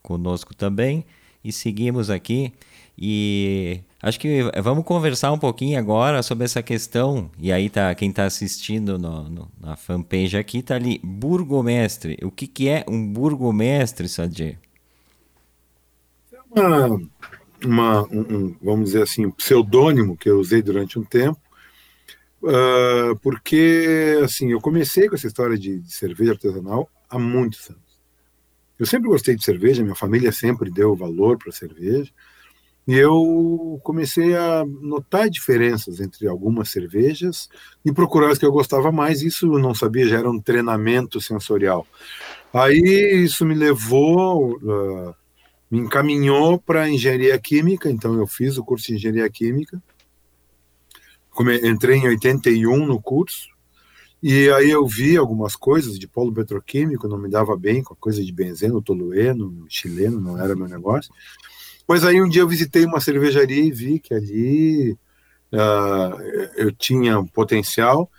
conosco 0.00 0.54
também, 0.54 1.04
e 1.42 1.50
seguimos 1.50 2.08
aqui. 2.08 2.52
E 2.96 3.80
acho 4.00 4.18
que 4.18 4.42
vamos 4.62 4.84
conversar 4.84 5.32
um 5.32 5.38
pouquinho 5.38 5.78
agora 5.78 6.22
sobre 6.22 6.44
essa 6.44 6.62
questão. 6.62 7.30
E 7.38 7.52
aí 7.52 7.68
tá 7.68 7.94
quem 7.94 8.10
está 8.10 8.24
assistindo 8.24 8.98
no, 8.98 9.28
no, 9.28 9.48
na 9.60 9.76
fanpage 9.76 10.36
aqui 10.36 10.62
tá 10.62 10.76
ali 10.76 11.00
burgomestre. 11.02 12.16
O 12.22 12.30
que, 12.30 12.46
que 12.46 12.68
é 12.68 12.84
um 12.88 13.06
burgomestre, 13.06 14.08
Sadi? 14.08 14.58
É 16.32 16.60
uma 16.60 17.00
uma, 17.64 18.02
um, 18.04 18.56
vamos 18.62 18.86
dizer 18.86 19.02
assim, 19.02 19.26
um 19.26 19.30
pseudônimo 19.30 20.16
que 20.16 20.28
eu 20.28 20.38
usei 20.38 20.62
durante 20.62 20.98
um 20.98 21.04
tempo, 21.04 21.40
uh, 22.42 23.16
porque 23.20 24.18
assim 24.22 24.52
eu 24.52 24.60
comecei 24.60 25.08
com 25.08 25.14
essa 25.14 25.26
história 25.26 25.58
de, 25.58 25.80
de, 25.80 25.92
cerveja 25.92 26.32
artesanal 26.32 26.88
há 27.08 27.18
muitos 27.18 27.68
anos. 27.70 27.88
Eu 28.78 28.86
sempre 28.86 29.08
gostei 29.08 29.34
de 29.34 29.44
cerveja, 29.44 29.82
minha 29.82 29.94
família 29.94 30.30
sempre 30.30 30.70
deu 30.70 30.94
valor 30.94 31.36
para 31.36 31.50
cerveja, 31.50 32.12
e 32.86 32.94
eu 32.94 33.78
comecei 33.82 34.34
a 34.34 34.64
notar 34.64 35.28
diferenças 35.28 36.00
entre 36.00 36.26
algumas 36.26 36.70
cervejas 36.70 37.46
e 37.84 37.92
procurar 37.92 38.30
as 38.30 38.38
que 38.38 38.46
eu 38.46 38.50
gostava 38.50 38.90
mais. 38.90 39.20
Isso 39.20 39.44
eu 39.44 39.58
não 39.58 39.74
sabia, 39.74 40.08
já 40.08 40.18
era 40.18 40.30
um 40.30 40.40
treinamento 40.40 41.20
sensorial. 41.20 41.86
Aí 42.50 43.22
isso 43.22 43.44
me 43.44 43.54
levou 43.54 44.56
uh, 44.56 45.14
me 45.70 45.80
encaminhou 45.80 46.58
para 46.58 46.88
engenharia 46.88 47.38
química, 47.38 47.90
então 47.90 48.14
eu 48.14 48.26
fiz 48.26 48.56
o 48.56 48.64
curso 48.64 48.86
de 48.86 48.94
engenharia 48.94 49.28
química. 49.28 49.82
Entrei 51.62 51.98
em 51.98 52.08
81 52.08 52.86
no 52.86 53.00
curso, 53.00 53.48
e 54.20 54.50
aí 54.50 54.70
eu 54.70 54.84
vi 54.86 55.16
algumas 55.16 55.54
coisas 55.54 55.98
de 55.98 56.08
polo 56.08 56.32
petroquímico, 56.32 57.06
não 57.06 57.18
me 57.18 57.28
dava 57.28 57.56
bem 57.56 57.82
com 57.82 57.94
a 57.94 57.96
coisa 57.96 58.24
de 58.24 58.32
benzeno, 58.32 58.82
tolueno, 58.82 59.64
chileno, 59.68 60.20
não 60.20 60.40
era 60.40 60.56
meu 60.56 60.66
negócio. 60.66 61.12
Mas 61.86 62.04
aí 62.04 62.20
um 62.20 62.28
dia 62.28 62.42
eu 62.42 62.48
visitei 62.48 62.84
uma 62.84 63.00
cervejaria 63.00 63.62
e 63.62 63.70
vi 63.70 64.00
que 64.00 64.12
ali 64.12 64.92
uh, 65.52 66.20
eu 66.56 66.72
tinha 66.72 67.22
potencial, 67.26 68.10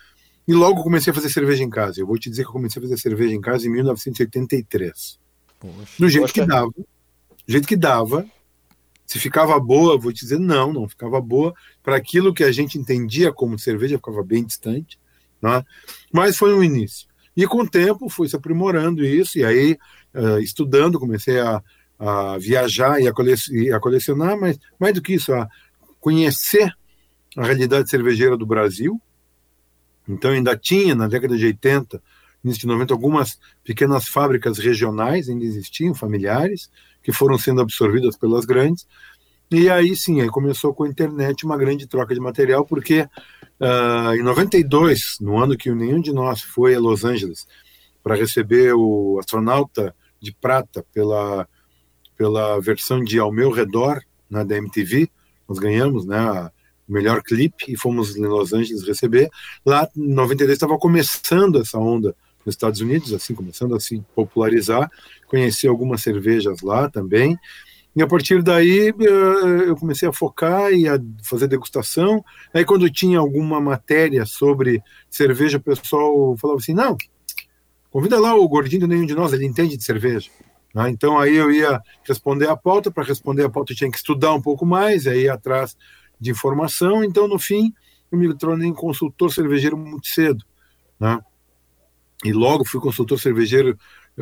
e 0.47 0.53
logo 0.53 0.81
comecei 0.81 1.11
a 1.11 1.13
fazer 1.13 1.29
cerveja 1.29 1.63
em 1.63 1.69
casa. 1.69 1.99
Eu 1.99 2.07
vou 2.07 2.17
te 2.17 2.29
dizer 2.29 2.43
que 2.43 2.49
eu 2.49 2.53
comecei 2.53 2.79
a 2.79 2.83
fazer 2.83 2.97
cerveja 2.97 3.35
em 3.35 3.41
casa 3.41 3.67
em 3.67 3.69
1983. 3.69 5.19
Poxa, 5.59 5.75
do 5.99 6.09
jeito 6.09 6.23
poxa. 6.23 6.33
que 6.33 6.45
dava 6.45 6.71
do 7.49 7.51
jeito 7.51 7.67
que 7.67 7.75
dava. 7.75 8.27
Se 9.07 9.17
ficava 9.17 9.59
boa, 9.59 9.97
vou 9.97 10.13
te 10.13 10.19
dizer, 10.21 10.37
não, 10.37 10.71
não 10.71 10.87
ficava 10.87 11.19
boa. 11.19 11.51
Para 11.81 11.95
aquilo 11.95 12.31
que 12.31 12.43
a 12.43 12.51
gente 12.51 12.77
entendia 12.77 13.33
como 13.33 13.57
cerveja, 13.57 13.97
ficava 13.97 14.23
bem 14.23 14.45
distante. 14.45 14.99
Né? 15.41 15.65
Mas 16.13 16.37
foi 16.37 16.53
um 16.53 16.63
início. 16.63 17.07
E 17.35 17.47
com 17.47 17.63
o 17.63 17.67
tempo 17.67 18.07
fui 18.07 18.29
se 18.29 18.35
aprimorando 18.35 19.03
isso, 19.03 19.39
e 19.39 19.43
aí, 19.43 19.79
uh, 20.13 20.39
estudando, 20.39 20.99
comecei 20.99 21.39
a, 21.39 21.59
a 21.97 22.37
viajar 22.37 23.01
e 23.01 23.07
a, 23.07 23.11
colec 23.11 23.41
a 23.73 23.79
colecionar, 23.79 24.39
mas 24.39 24.59
mais 24.79 24.93
do 24.93 25.01
que 25.01 25.13
isso, 25.13 25.33
a 25.33 25.49
conhecer 25.99 26.71
a 27.35 27.45
realidade 27.45 27.89
cervejeira 27.89 28.37
do 28.37 28.45
Brasil. 28.45 29.01
Então, 30.07 30.29
ainda 30.29 30.55
tinha, 30.55 30.93
na 30.93 31.07
década 31.07 31.35
de 31.35 31.47
80, 31.47 31.99
início 32.43 32.61
de 32.61 32.67
90, 32.67 32.93
algumas 32.93 33.39
pequenas 33.63 34.07
fábricas 34.07 34.59
regionais, 34.59 35.29
ainda 35.29 35.45
existiam, 35.45 35.95
familiares, 35.95 36.69
que 37.03 37.11
foram 37.11 37.37
sendo 37.37 37.61
absorvidas 37.61 38.17
pelas 38.17 38.45
grandes. 38.45 38.87
E 39.51 39.69
aí 39.69 39.95
sim, 39.95 40.21
aí 40.21 40.29
começou 40.29 40.73
com 40.73 40.83
a 40.83 40.89
internet 40.89 41.43
uma 41.45 41.57
grande 41.57 41.87
troca 41.87 42.13
de 42.13 42.19
material, 42.19 42.65
porque 42.65 43.01
uh, 43.01 44.13
em 44.13 44.21
92, 44.21 45.17
no 45.19 45.37
ano 45.37 45.57
que 45.57 45.71
nenhum 45.71 45.99
de 45.99 46.13
nós 46.13 46.41
foi 46.41 46.75
a 46.75 46.79
Los 46.79 47.03
Angeles 47.03 47.47
para 48.03 48.15
receber 48.15 48.73
o 48.73 49.17
astronauta 49.19 49.95
de 50.21 50.33
prata 50.33 50.85
pela, 50.93 51.47
pela 52.15 52.59
versão 52.59 53.03
de 53.03 53.17
Ao 53.17 53.31
Meu 53.31 53.49
Redor, 53.49 54.01
né, 54.29 54.43
da 54.43 54.57
MTV, 54.57 55.09
nós 55.47 55.57
ganhamos 55.57 56.05
né, 56.05 56.51
o 56.87 56.93
melhor 56.93 57.23
clipe 57.23 57.71
e 57.71 57.77
fomos 57.77 58.15
em 58.15 58.25
Los 58.25 58.53
Angeles 58.53 58.83
receber. 58.83 59.29
Lá 59.65 59.87
em 59.95 60.13
92 60.13 60.55
estava 60.55 60.77
começando 60.77 61.59
essa 61.59 61.77
onda 61.77 62.15
nos 62.45 62.53
Estados 62.53 62.81
Unidos, 62.81 63.13
assim, 63.13 63.33
começando 63.33 63.75
a 63.75 63.79
se 63.79 64.03
popularizar, 64.15 64.89
conheci 65.29 65.67
algumas 65.67 66.01
cervejas 66.01 66.61
lá 66.61 66.89
também, 66.89 67.37
e 67.95 68.01
a 68.01 68.07
partir 68.07 68.41
daí 68.41 68.89
eh, 68.89 69.69
eu 69.69 69.75
comecei 69.75 70.07
a 70.07 70.13
focar 70.13 70.71
e 70.71 70.87
a 70.87 70.99
fazer 71.23 71.47
degustação. 71.47 72.23
Aí 72.53 72.63
quando 72.63 72.89
tinha 72.89 73.19
alguma 73.19 73.59
matéria 73.59 74.25
sobre 74.25 74.81
cerveja, 75.09 75.57
o 75.57 75.61
pessoal 75.61 76.37
falava 76.37 76.59
assim, 76.59 76.73
não, 76.73 76.95
convida 77.89 78.19
lá 78.19 78.35
o 78.35 78.47
gordinho 78.47 78.87
nenhum 78.87 79.05
de 79.05 79.15
nós, 79.15 79.33
ele 79.33 79.45
entende 79.45 79.75
de 79.75 79.83
cerveja. 79.83 80.29
Ah, 80.75 80.89
então 80.89 81.17
aí 81.17 81.35
eu 81.35 81.51
ia 81.51 81.81
responder 82.07 82.47
a 82.47 82.55
pauta, 82.55 82.91
para 82.91 83.03
responder 83.03 83.43
a 83.43 83.49
pauta 83.49 83.73
eu 83.73 83.77
tinha 83.77 83.91
que 83.91 83.97
estudar 83.97 84.33
um 84.33 84.41
pouco 84.41 84.65
mais, 84.65 85.07
aí 85.07 85.27
atrás 85.27 85.75
de 86.19 86.29
informação, 86.29 87.03
então 87.03 87.27
no 87.27 87.39
fim 87.39 87.73
eu 88.11 88.19
me 88.19 88.31
tornei 88.37 88.71
consultor 88.71 89.33
cervejeiro 89.33 89.75
muito 89.75 90.07
cedo. 90.07 90.45
Né? 90.99 91.19
e 92.23 92.33
logo 92.33 92.65
fui 92.65 92.79
consultor 92.79 93.19
cervejeiro 93.19 93.77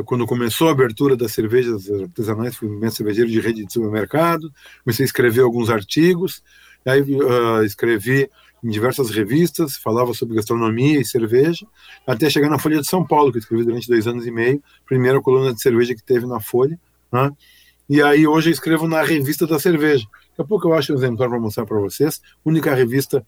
quando 0.05 0.25
começou 0.25 0.67
a 0.67 0.71
abertura 0.71 1.15
das 1.15 1.31
cervejas 1.31 1.89
artesanais, 1.89 2.55
fui 2.55 2.69
mestre 2.69 2.97
cervejeiro 2.97 3.29
de 3.29 3.39
rede 3.39 3.65
de 3.65 3.73
supermercado, 3.73 4.51
comecei 4.83 5.03
a 5.03 5.07
escrever 5.07 5.41
alguns 5.41 5.69
artigos, 5.69 6.43
aí 6.85 7.01
uh, 7.01 7.63
escrevi 7.63 8.29
em 8.63 8.69
diversas 8.69 9.09
revistas, 9.09 9.77
falava 9.77 10.13
sobre 10.13 10.35
gastronomia 10.35 10.99
e 10.99 11.05
cerveja, 11.05 11.65
até 12.05 12.29
chegar 12.29 12.49
na 12.49 12.59
Folha 12.59 12.79
de 12.79 12.87
São 12.87 13.05
Paulo, 13.05 13.31
que 13.31 13.39
escrevi 13.39 13.63
durante 13.63 13.87
dois 13.87 14.07
anos 14.07 14.25
e 14.25 14.31
meio, 14.31 14.61
primeira 14.85 15.21
coluna 15.21 15.53
de 15.53 15.61
cerveja 15.61 15.95
que 15.95 16.03
teve 16.03 16.25
na 16.25 16.39
Folha, 16.39 16.79
né? 17.11 17.31
e 17.89 18.01
aí 18.01 18.27
hoje 18.27 18.49
eu 18.49 18.53
escrevo 18.53 18.87
na 18.87 19.01
Revista 19.01 19.45
da 19.45 19.59
Cerveja. 19.59 20.05
Daqui 20.29 20.41
a 20.41 20.43
pouco 20.43 20.67
eu 20.67 20.73
acho 20.73 20.91
um 20.91 20.95
exemplar 20.95 21.29
para 21.29 21.39
mostrar 21.39 21.65
para 21.65 21.79
vocês, 21.79 22.21
única 22.43 22.73
revista 22.73 23.25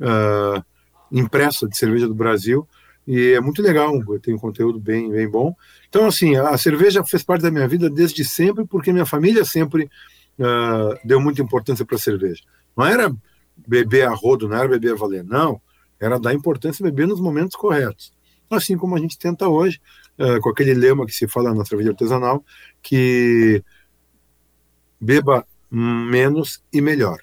uh, 0.00 0.62
impressa 1.10 1.68
de 1.68 1.76
cerveja 1.76 2.08
do 2.08 2.14
Brasil, 2.14 2.66
e 3.06 3.32
é 3.32 3.40
muito 3.40 3.60
legal, 3.60 3.92
tem 4.20 4.34
um 4.34 4.38
conteúdo 4.38 4.78
bem, 4.78 5.10
bem 5.10 5.28
bom. 5.28 5.54
Então, 5.88 6.06
assim, 6.06 6.36
a 6.36 6.56
cerveja 6.56 7.04
fez 7.04 7.22
parte 7.22 7.42
da 7.42 7.50
minha 7.50 7.66
vida 7.66 7.90
desde 7.90 8.24
sempre, 8.24 8.64
porque 8.64 8.92
minha 8.92 9.06
família 9.06 9.44
sempre 9.44 9.90
uh, 10.38 10.98
deu 11.04 11.20
muita 11.20 11.42
importância 11.42 11.84
para 11.84 11.96
a 11.96 12.00
cerveja. 12.00 12.42
Não 12.76 12.86
era 12.86 13.12
beber 13.66 14.06
a 14.06 14.14
rodo, 14.14 14.48
não 14.48 14.56
era 14.56 14.68
beber 14.68 14.92
a 14.92 14.96
valer, 14.96 15.24
não. 15.24 15.60
Era 15.98 16.18
dar 16.18 16.32
importância 16.32 16.84
beber 16.84 17.08
nos 17.08 17.20
momentos 17.20 17.56
corretos. 17.56 18.12
Assim 18.48 18.76
como 18.76 18.94
a 18.94 18.98
gente 18.98 19.18
tenta 19.18 19.48
hoje, 19.48 19.80
uh, 20.18 20.40
com 20.40 20.50
aquele 20.50 20.74
lema 20.74 21.04
que 21.04 21.12
se 21.12 21.26
fala 21.26 21.52
na 21.54 21.64
cerveja 21.64 21.90
artesanal, 21.90 22.44
que 22.80 23.64
beba 25.00 25.44
menos 25.70 26.62
e 26.72 26.80
melhor. 26.80 27.18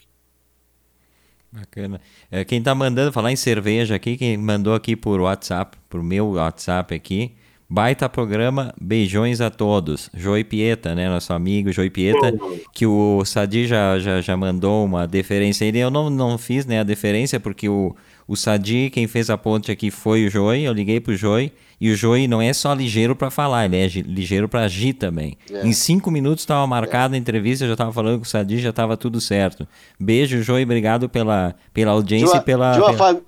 Bacana. 1.51 1.99
É, 2.29 2.45
quem 2.45 2.61
tá 2.61 2.75
mandando 2.75 3.11
falar 3.11 3.31
em 3.31 3.35
cerveja 3.35 3.95
aqui, 3.95 4.15
quem 4.15 4.37
mandou 4.37 4.73
aqui 4.75 4.95
por 4.95 5.19
WhatsApp, 5.19 5.77
por 5.89 6.03
meu 6.03 6.33
WhatsApp 6.33 6.93
aqui, 6.93 7.33
baita 7.67 8.07
programa, 8.07 8.73
beijões 8.79 9.41
a 9.41 9.49
todos. 9.49 10.09
Joy 10.13 10.43
Pieta, 10.43 10.93
né, 10.93 11.09
nosso 11.09 11.33
amigo 11.33 11.71
Joy 11.71 11.89
Pieta, 11.89 12.33
que 12.73 12.85
o 12.85 13.23
Sadi 13.25 13.67
já, 13.67 13.97
já, 13.97 14.21
já 14.21 14.37
mandou 14.37 14.85
uma 14.85 15.07
deferência. 15.07 15.65
Ele 15.65 15.79
eu 15.79 15.89
não, 15.89 16.09
não 16.09 16.37
fiz 16.37 16.65
né, 16.65 16.79
a 16.79 16.83
deferência 16.83 17.39
porque 17.39 17.67
o, 17.67 17.95
o 18.27 18.35
Sadi, 18.35 18.91
quem 18.91 19.07
fez 19.07 19.29
a 19.29 19.37
ponte 19.37 19.71
aqui 19.71 19.89
foi 19.89 20.27
o 20.27 20.29
Joy, 20.29 20.61
eu 20.61 20.73
liguei 20.73 20.99
pro 20.99 21.15
Joy, 21.15 21.51
e 21.79 21.91
o 21.91 21.95
Joy 21.95 22.27
não 22.27 22.41
é 22.41 22.51
só 22.51 22.73
ligeiro 22.73 23.15
para 23.15 23.29
falar, 23.29 23.65
ele 23.65 23.77
é 23.77 23.87
ligeiro 24.01 24.49
para 24.49 24.61
agir 24.61 24.93
também. 24.93 25.37
É. 25.51 25.65
Em 25.65 25.71
cinco 25.71 26.11
minutos 26.11 26.43
estava 26.43 26.65
marcada 26.67 27.15
a 27.15 27.17
entrevista, 27.17 27.63
eu 27.63 27.69
já 27.69 27.73
estava 27.73 27.93
falando 27.93 28.17
com 28.17 28.25
o 28.25 28.27
Sadi, 28.27 28.59
já 28.59 28.71
estava 28.71 28.97
tudo 28.97 29.21
certo. 29.21 29.67
Beijo, 29.99 30.41
Joy, 30.41 30.63
obrigado 30.63 31.07
pela, 31.07 31.55
pela 31.73 31.91
audiência 31.91 32.35
uma, 32.35 32.41
e 32.41 32.41
pela... 32.41 32.73
De 32.73 32.79
uma, 32.79 32.93
pela... 32.93 32.97
Fam... 32.97 33.21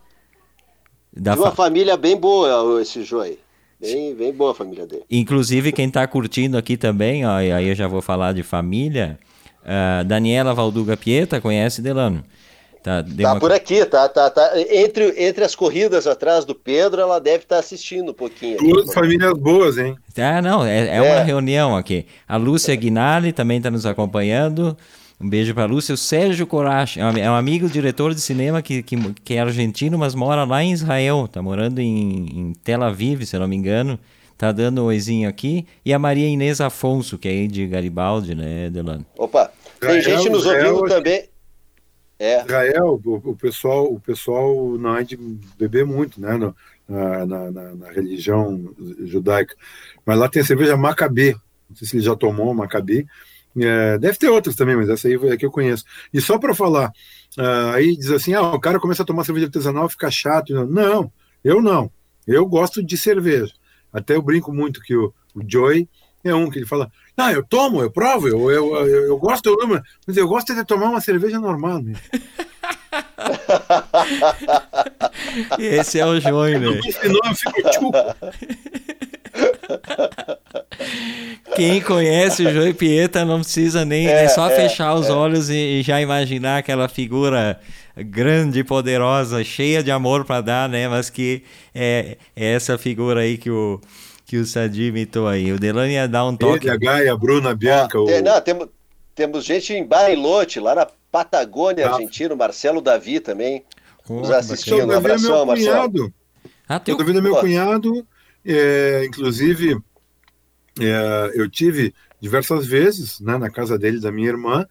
de 1.16 1.30
uma 1.30 1.50
fa... 1.50 1.52
família 1.52 1.96
bem 1.96 2.18
boa 2.18 2.82
esse 2.82 3.04
Joy. 3.04 3.38
Bem, 3.80 4.14
bem 4.14 4.32
boa 4.32 4.52
a 4.52 4.54
família 4.54 4.86
dele. 4.86 5.04
Inclusive, 5.10 5.72
quem 5.72 5.88
está 5.88 6.06
curtindo 6.06 6.56
aqui 6.58 6.78
também, 6.78 7.26
ó, 7.26 7.38
aí 7.38 7.68
eu 7.68 7.74
já 7.74 7.88
vou 7.88 8.02
falar 8.02 8.34
de 8.34 8.44
família. 8.44 9.18
Uh, 9.64 10.04
Daniela 10.04 10.54
Valduga 10.54 10.98
Pieta, 10.98 11.40
conhece 11.40 11.82
Delano? 11.82 12.24
Tá, 12.84 13.04
tá 13.04 13.34
uma... 13.34 13.40
por 13.40 13.52
aqui, 13.52 13.86
tá, 13.86 14.10
tá, 14.10 14.30
tá. 14.30 14.54
Entre, 14.56 15.14
entre 15.24 15.44
as 15.44 15.54
corridas 15.54 16.08
atrás 16.08 16.46
do 16.46 16.56
Pedro, 16.56 17.00
ela 17.00 17.20
deve 17.20 17.44
estar 17.44 17.58
tá 17.58 17.60
assistindo 17.60 18.10
um 18.10 18.14
pouquinho. 18.14 18.58
Duas 18.58 18.92
famílias 18.92 19.34
boas, 19.34 19.78
hein? 19.78 19.96
Ah, 20.18 20.42
não, 20.42 20.66
é, 20.66 20.88
é, 20.88 20.96
é, 20.96 21.02
uma 21.02 21.22
reunião 21.22 21.78
aqui. 21.78 22.08
A 22.28 22.38
Lúcia 22.38 22.76
Guinali 22.76 23.32
também 23.32 23.58
está 23.58 23.70
nos 23.70 23.86
acompanhando. 23.86 24.76
Um 25.20 25.30
beijo 25.30 25.54
para 25.54 25.64
a 25.64 25.68
Lúcia. 25.68 25.94
O 25.94 25.98
Sérgio 25.98 26.48
Corache 26.48 27.00
é 27.00 27.06
um, 27.06 27.18
é 27.18 27.30
um 27.30 27.36
amigo, 27.36 27.70
diretor 27.70 28.16
de 28.16 28.22
cinema 28.22 28.64
que, 28.64 28.82
que, 28.82 28.98
que, 29.24 29.36
é 29.36 29.42
argentino, 29.42 29.96
mas 29.96 30.16
mora 30.16 30.44
lá 30.44 30.64
em 30.64 30.72
Israel. 30.72 31.26
Está 31.26 31.40
morando 31.40 31.80
em, 31.80 32.26
em 32.36 32.54
Tel 32.64 32.82
Aviv, 32.82 33.24
se 33.28 33.36
eu 33.36 33.42
não 33.42 33.48
me 33.48 33.56
engano. 33.56 34.00
Tá 34.36 34.52
dando 34.52 34.82
um 34.82 34.86
oizinho 34.86 35.30
aqui. 35.30 35.68
E 35.86 35.94
a 35.94 36.00
Maria 36.00 36.28
Inês 36.28 36.60
Afonso, 36.60 37.20
que 37.20 37.28
é 37.28 37.32
aí 37.32 37.48
de 37.48 37.68
Garibaldi, 37.68 38.34
né, 38.34 38.72
Delano? 38.72 39.06
Opa, 39.16 39.52
tem 39.80 40.02
gente 40.02 40.28
nos 40.32 40.48
ouvindo 40.48 40.82
também. 40.88 41.31
É. 42.22 42.42
Israel, 42.44 43.02
o, 43.04 43.16
o, 43.32 43.36
pessoal, 43.36 43.92
o 43.92 44.00
pessoal 44.00 44.78
não 44.78 44.96
é 44.96 45.04
de 45.04 45.18
beber 45.58 45.84
muito, 45.84 46.22
né? 46.22 46.38
No, 46.38 46.56
na, 46.88 47.26
na, 47.26 47.52
na, 47.52 47.92
religião 47.92 48.76
judaica. 49.06 49.56
Mas 50.06 50.20
lá 50.20 50.30
tem 50.30 50.44
a 50.44 50.46
cerveja 50.46 50.78
Maccabi. 50.78 51.34
Não 51.68 51.76
sei 51.76 51.88
se 51.88 51.96
ele 51.96 52.04
já 52.04 52.16
tomou 52.16 52.54
Maccabi. 52.54 53.08
É, 53.58 53.98
deve 53.98 54.20
ter 54.20 54.30
outras 54.30 54.56
também, 54.56 54.76
mas 54.76 54.88
essa 54.88 55.08
aí 55.08 55.16
é 55.16 55.36
que 55.36 55.48
eu 55.48 55.50
conheço. 55.50 55.84
E 56.14 56.22
só 56.22 56.38
para 56.38 56.54
falar, 56.54 56.92
uh, 57.40 57.74
aí 57.74 57.98
diz 57.98 58.12
assim: 58.12 58.36
ah, 58.36 58.54
o 58.54 58.60
cara 58.60 58.80
começa 58.80 59.02
a 59.02 59.06
tomar 59.06 59.24
cerveja 59.24 59.48
artesanal, 59.48 59.90
fica 59.90 60.12
chato. 60.12 60.54
Não, 60.68 61.12
eu 61.44 61.60
não. 61.60 61.92
Eu 62.28 62.46
gosto 62.46 62.84
de 62.84 62.98
cerveja. 62.98 63.52
Até 63.92 64.16
eu 64.16 64.22
brinco 64.22 64.54
muito 64.54 64.80
que 64.80 64.96
o, 64.96 65.12
o 65.34 65.42
Joey 65.46 65.90
é 66.24 66.34
um 66.34 66.50
que 66.50 66.60
ele 66.60 66.66
fala: 66.66 66.92
não, 67.18 67.30
eu 67.32 67.44
tomo, 67.44 67.82
eu 67.82 67.92
provo, 67.92 68.28
eu, 68.28 68.50
eu, 68.52 68.76
eu, 68.76 69.08
eu 69.08 69.18
gosto, 69.18 69.48
eu 69.48 69.62
amo, 69.64 69.82
mas 70.06 70.18
eu 70.18 70.28
gosto 70.28 70.54
de 70.54 70.64
tomar 70.64 70.90
uma 70.90 71.02
cerveja 71.02 71.40
normal. 71.40 71.82
Né? 71.82 71.94
Esse 75.60 76.00
é 76.00 76.06
o 76.06 76.20
João, 76.20 76.50
né? 76.50 76.82
Senão 76.92 77.20
eu 77.26 77.36
fico 77.36 77.92
Quem 81.56 81.82
conhece 81.82 82.46
o 82.46 82.54
João 82.54 82.74
Pieta 82.74 83.24
não 83.26 83.42
precisa 83.42 83.86
nem. 83.86 84.08
É, 84.08 84.26
é 84.26 84.28
só 84.30 84.50
é, 84.50 84.56
fechar 84.56 84.94
os 84.96 85.08
é. 85.08 85.12
olhos 85.12 85.50
e, 85.50 85.80
e, 85.80 85.82
já 85.82 86.02
imaginar 86.02 86.58
aquela 86.58 86.88
figura 86.88 87.60
grande, 87.96 88.64
poderosa, 88.64 89.44
cheia 89.44 89.84
de 89.84 89.92
amor 89.92 90.26
para 90.26 90.42
dar, 90.42 90.70
né? 90.70 90.88
Mas 90.88 91.10
que 91.10 91.44
é, 91.74 92.18
é 92.36 92.54
essa 92.54 92.78
figura 92.78 93.22
aí 93.22 93.38
que 93.38 93.50
o 93.50 93.80
que 94.32 94.38
o 94.38 94.46
Sadi 94.46 94.84
imitou 94.84 95.28
aí. 95.28 95.52
O 95.52 95.60
Delano 95.60 95.92
ia 95.92 96.08
dar 96.08 96.26
um 96.26 96.38
toque. 96.38 96.66
Ele, 96.66 96.74
a 96.74 96.78
Gaia, 96.78 97.12
a 97.12 97.18
Bruna, 97.18 97.50
a 97.50 97.54
Bianca. 97.54 97.98
Ah, 97.98 98.02
o... 98.02 98.06
tem, 98.06 98.22
não, 98.22 98.40
temos, 98.40 98.70
temos 99.14 99.44
gente 99.44 99.74
em 99.74 99.86
Barilote, 99.86 100.58
lá 100.58 100.74
na 100.74 100.88
Patagônia, 101.12 101.86
ah. 101.86 101.96
Argentina, 101.96 102.34
o 102.34 102.38
Marcelo 102.38 102.80
Davi 102.80 103.20
também. 103.20 103.66
Oh, 104.08 104.22
nos 104.22 104.32
assistindo. 104.32 104.88
Um 104.88 104.92
abração, 104.92 105.36
meu 105.36 105.46
Marcelo. 105.48 106.14
Ah, 106.66 106.80
teu... 106.80 106.96
O 106.96 106.98
Davi 106.98 107.18
é 107.18 107.20
meu 107.20 107.36
cunhado, 107.36 108.08
é, 108.46 109.04
inclusive, 109.06 109.78
é, 110.80 111.32
eu 111.36 111.50
tive 111.50 111.94
diversas 112.22 112.66
vezes 112.66 113.20
né, 113.20 113.38
na 113.38 113.50
casa 113.50 113.78
dele, 113.78 114.00
da 114.00 114.14
minha 114.14 114.30
irmã, 114.30 114.66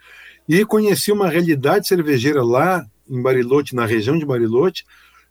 e 0.49 0.65
conheci 0.65 1.13
uma 1.13 1.29
realidade 1.29 1.87
cervejeira 1.87 2.43
lá 2.43 2.87
em 3.07 3.21
Barilote, 3.21 3.75
na 3.75 3.85
região 3.85 4.19
de 4.19 4.25
Barilote, 4.25 4.87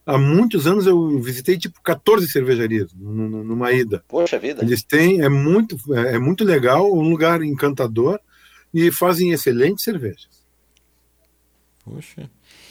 há 0.09 0.17
muitos 0.17 0.65
anos 0.65 0.87
eu 0.87 1.19
visitei 1.21 1.57
tipo 1.57 1.81
14 1.83 2.27
cervejarias 2.27 2.91
numa 2.95 3.71
ida. 3.71 4.03
Poxa 4.07 4.39
vida. 4.39 4.63
Eles 4.63 4.83
têm, 4.83 5.21
é 5.21 5.29
muito, 5.29 5.77
é, 5.93 6.15
é 6.15 6.19
muito 6.19 6.43
legal, 6.43 6.91
um 6.91 7.09
lugar 7.09 7.43
encantador 7.43 8.19
e 8.73 8.91
fazem 8.91 9.31
excelentes 9.31 9.83
cervejas. 9.83 10.27
Poxa. 11.85 12.29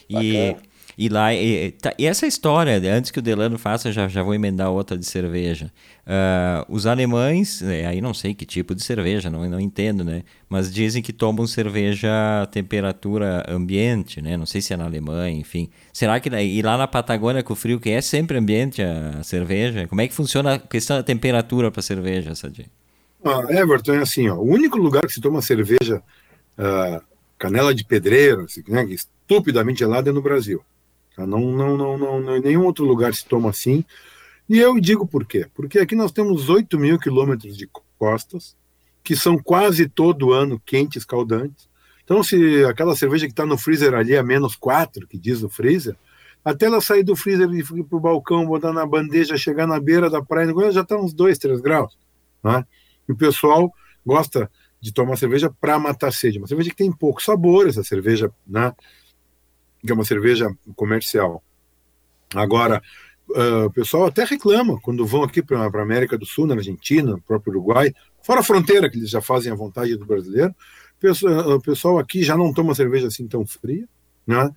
E 0.08 0.42
Bacana. 0.44 0.67
E 0.98 1.08
lá, 1.08 1.32
e, 1.32 1.70
tá, 1.70 1.94
e, 1.96 2.06
essa 2.06 2.26
história, 2.26 2.76
antes 2.92 3.12
que 3.12 3.20
o 3.20 3.22
Delano 3.22 3.56
faça, 3.56 3.92
já, 3.92 4.08
já 4.08 4.20
vou 4.20 4.34
emendar 4.34 4.68
outra 4.72 4.98
de 4.98 5.06
cerveja. 5.06 5.70
Uh, 6.04 6.66
os 6.68 6.86
alemães, 6.86 7.62
é, 7.62 7.86
aí 7.86 8.00
não 8.00 8.12
sei 8.12 8.34
que 8.34 8.44
tipo 8.44 8.74
de 8.74 8.82
cerveja, 8.82 9.30
não, 9.30 9.48
não 9.48 9.60
entendo, 9.60 10.02
né? 10.02 10.24
Mas 10.48 10.74
dizem 10.74 11.00
que 11.00 11.12
tomam 11.12 11.46
cerveja 11.46 12.42
a 12.42 12.46
temperatura 12.46 13.44
ambiente, 13.48 14.20
né? 14.20 14.36
Não 14.36 14.44
sei 14.44 14.60
se 14.60 14.74
é 14.74 14.76
na 14.76 14.86
Alemanha, 14.86 15.38
enfim. 15.38 15.70
Será 15.92 16.18
que 16.18 16.28
e 16.28 16.60
lá 16.62 16.76
na 16.76 16.88
Patagônia, 16.88 17.44
com 17.44 17.52
o 17.52 17.56
frio 17.56 17.78
que 17.78 17.90
é 17.90 18.00
sempre 18.00 18.36
ambiente 18.36 18.82
a, 18.82 19.20
a 19.20 19.22
cerveja? 19.22 19.86
Como 19.86 20.00
é 20.00 20.08
que 20.08 20.14
funciona 20.14 20.54
a 20.54 20.58
questão 20.58 20.96
da 20.96 21.04
temperatura 21.04 21.70
para 21.70 21.80
cerveja, 21.80 22.34
Sadi? 22.34 22.66
Ah, 23.24 23.44
Everton, 23.50 23.94
é 23.94 23.98
assim, 23.98 24.28
ó, 24.28 24.34
o 24.34 24.50
único 24.50 24.76
lugar 24.76 25.06
que 25.06 25.12
se 25.12 25.20
toma 25.20 25.42
cerveja 25.42 26.02
uh, 26.58 27.00
canela 27.38 27.72
de 27.72 27.84
pedreiro, 27.84 28.42
assim, 28.42 28.64
né, 28.66 28.84
estupidamente 28.86 29.78
gelada 29.78 30.10
é 30.10 30.12
no 30.12 30.20
Brasil. 30.20 30.60
Tá? 31.18 31.26
Não, 31.26 31.40
não, 31.40 31.76
não, 31.76 31.98
não, 31.98 32.36
em 32.36 32.40
nenhum 32.40 32.64
outro 32.64 32.84
lugar 32.84 33.12
se 33.12 33.26
toma 33.26 33.50
assim. 33.50 33.84
E 34.48 34.56
eu 34.56 34.78
digo 34.78 35.04
por 35.04 35.26
quê? 35.26 35.48
Porque 35.52 35.80
aqui 35.80 35.96
nós 35.96 36.12
temos 36.12 36.48
8 36.48 36.78
mil 36.78 36.96
quilômetros 36.96 37.56
de 37.56 37.68
costas, 37.98 38.56
que 39.02 39.16
são 39.16 39.36
quase 39.36 39.88
todo 39.88 40.32
ano 40.32 40.62
quentes, 40.64 41.04
caldantes. 41.04 41.68
Então, 42.04 42.22
se 42.22 42.64
aquela 42.64 42.94
cerveja 42.94 43.26
que 43.26 43.32
está 43.32 43.44
no 43.44 43.58
freezer 43.58 43.94
ali 43.94 44.14
é 44.14 44.22
menos 44.22 44.54
4, 44.54 45.08
que 45.08 45.18
diz 45.18 45.42
no 45.42 45.50
freezer, 45.50 45.96
até 46.44 46.66
ela 46.66 46.80
sair 46.80 47.02
do 47.02 47.16
freezer 47.16 47.50
e 47.50 47.58
ir 47.58 47.84
para 47.84 47.96
o 47.96 48.00
balcão, 48.00 48.46
botar 48.46 48.72
na 48.72 48.86
bandeja, 48.86 49.36
chegar 49.36 49.66
na 49.66 49.80
beira 49.80 50.08
da 50.08 50.22
praia, 50.22 50.54
já 50.70 50.82
está 50.82 50.96
uns 50.96 51.12
2, 51.12 51.36
3 51.36 51.60
graus. 51.60 51.98
Né? 52.44 52.64
E 53.08 53.12
o 53.12 53.16
pessoal 53.16 53.72
gosta 54.06 54.48
de 54.80 54.92
tomar 54.92 55.16
cerveja 55.16 55.52
para 55.60 55.80
matar 55.80 56.12
sede. 56.12 56.38
Uma 56.38 56.46
cerveja 56.46 56.70
que 56.70 56.76
tem 56.76 56.92
pouco 56.92 57.20
sabor, 57.20 57.66
essa 57.66 57.82
cerveja, 57.82 58.30
né? 58.46 58.72
Que 59.84 59.90
é 59.90 59.94
uma 59.94 60.04
cerveja 60.04 60.50
comercial. 60.76 61.42
Agora, 62.34 62.82
uh, 63.30 63.66
o 63.66 63.70
pessoal 63.70 64.06
até 64.06 64.24
reclama 64.24 64.80
quando 64.80 65.06
vão 65.06 65.22
aqui 65.22 65.42
para 65.42 65.60
a 65.60 65.82
América 65.82 66.18
do 66.18 66.26
Sul, 66.26 66.46
na 66.46 66.54
Argentina, 66.54 67.18
próprio 67.26 67.52
Uruguai, 67.52 67.94
fora 68.22 68.40
a 68.40 68.44
fronteira, 68.44 68.90
que 68.90 68.98
eles 68.98 69.10
já 69.10 69.20
fazem 69.20 69.52
a 69.52 69.56
vontade 69.56 69.96
do 69.96 70.06
brasileiro, 70.06 70.54
o 71.54 71.60
pessoal 71.60 71.98
aqui 71.98 72.22
já 72.22 72.36
não 72.36 72.52
toma 72.52 72.74
cerveja 72.74 73.06
assim 73.06 73.26
tão 73.28 73.46
fria, 73.46 73.88
né? 74.26 74.50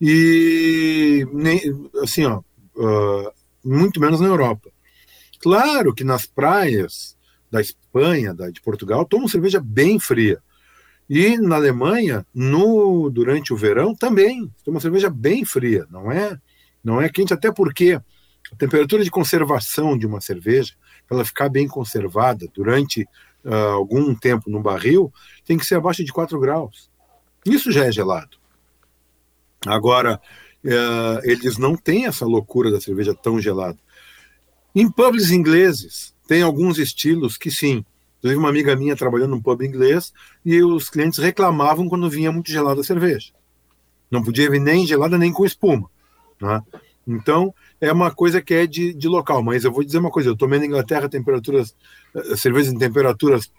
E, 0.00 1.26
nem, 1.32 1.60
assim, 2.02 2.24
ó, 2.26 2.42
uh, 2.76 3.32
muito 3.64 3.98
menos 3.98 4.20
na 4.20 4.28
Europa. 4.28 4.70
Claro 5.40 5.94
que 5.94 6.04
nas 6.04 6.26
praias 6.26 7.16
da 7.50 7.60
Espanha, 7.60 8.34
da, 8.34 8.50
de 8.50 8.60
Portugal, 8.60 9.06
tomam 9.06 9.26
cerveja 9.26 9.60
bem 9.60 9.98
fria. 9.98 10.42
E 11.08 11.36
na 11.36 11.56
Alemanha, 11.56 12.26
no 12.34 13.08
durante 13.10 13.52
o 13.52 13.56
verão, 13.56 13.94
também. 13.94 14.50
Tem 14.64 14.74
uma 14.74 14.80
cerveja 14.80 15.08
bem 15.08 15.44
fria, 15.44 15.86
não 15.90 16.10
é, 16.10 16.38
não 16.82 17.00
é 17.00 17.08
quente, 17.08 17.32
até 17.32 17.52
porque 17.52 18.00
a 18.52 18.56
temperatura 18.56 19.04
de 19.04 19.10
conservação 19.10 19.96
de 19.96 20.06
uma 20.06 20.20
cerveja, 20.20 20.74
para 21.06 21.18
ela 21.18 21.24
ficar 21.24 21.48
bem 21.48 21.68
conservada 21.68 22.46
durante 22.52 23.02
uh, 23.44 23.54
algum 23.74 24.14
tempo 24.14 24.50
no 24.50 24.60
barril, 24.60 25.12
tem 25.44 25.56
que 25.56 25.66
ser 25.66 25.76
abaixo 25.76 26.04
de 26.04 26.12
4 26.12 26.38
graus. 26.40 26.90
Isso 27.44 27.70
já 27.70 27.84
é 27.84 27.92
gelado. 27.92 28.36
Agora, 29.64 30.20
uh, 30.64 31.20
eles 31.22 31.56
não 31.56 31.76
têm 31.76 32.06
essa 32.06 32.24
loucura 32.24 32.70
da 32.70 32.80
cerveja 32.80 33.14
tão 33.14 33.40
gelada. 33.40 33.78
Em 34.74 34.90
pubs 34.90 35.30
ingleses, 35.30 36.14
tem 36.26 36.42
alguns 36.42 36.78
estilos 36.78 37.36
que 37.36 37.50
sim, 37.50 37.84
Inclusive, 38.18 38.38
uma 38.38 38.48
amiga 38.48 38.74
minha 38.74 38.96
trabalhando 38.96 39.30
num 39.30 39.42
pub 39.42 39.62
inglês 39.62 40.12
e 40.44 40.62
os 40.62 40.88
clientes 40.88 41.18
reclamavam 41.18 41.88
quando 41.88 42.08
vinha 42.08 42.32
muito 42.32 42.50
gelada 42.50 42.80
a 42.80 42.84
cerveja. 42.84 43.32
Não 44.10 44.22
podia 44.22 44.50
vir 44.50 44.60
nem 44.60 44.86
gelada 44.86 45.18
nem 45.18 45.32
com 45.32 45.44
espuma. 45.44 45.88
Né? 46.40 46.62
Então, 47.06 47.54
é 47.80 47.92
uma 47.92 48.10
coisa 48.10 48.40
que 48.40 48.54
é 48.54 48.66
de, 48.66 48.94
de 48.94 49.08
local. 49.08 49.42
Mas 49.42 49.64
eu 49.64 49.72
vou 49.72 49.84
dizer 49.84 49.98
uma 49.98 50.10
coisa: 50.10 50.30
eu 50.30 50.36
tomei 50.36 50.58
na 50.58 50.66
Inglaterra 50.66 51.08
temperaturas, 51.08 51.74
eh, 52.14 52.36
cervejas 52.36 52.72
em 52.72 52.78
temperaturas 52.78 53.50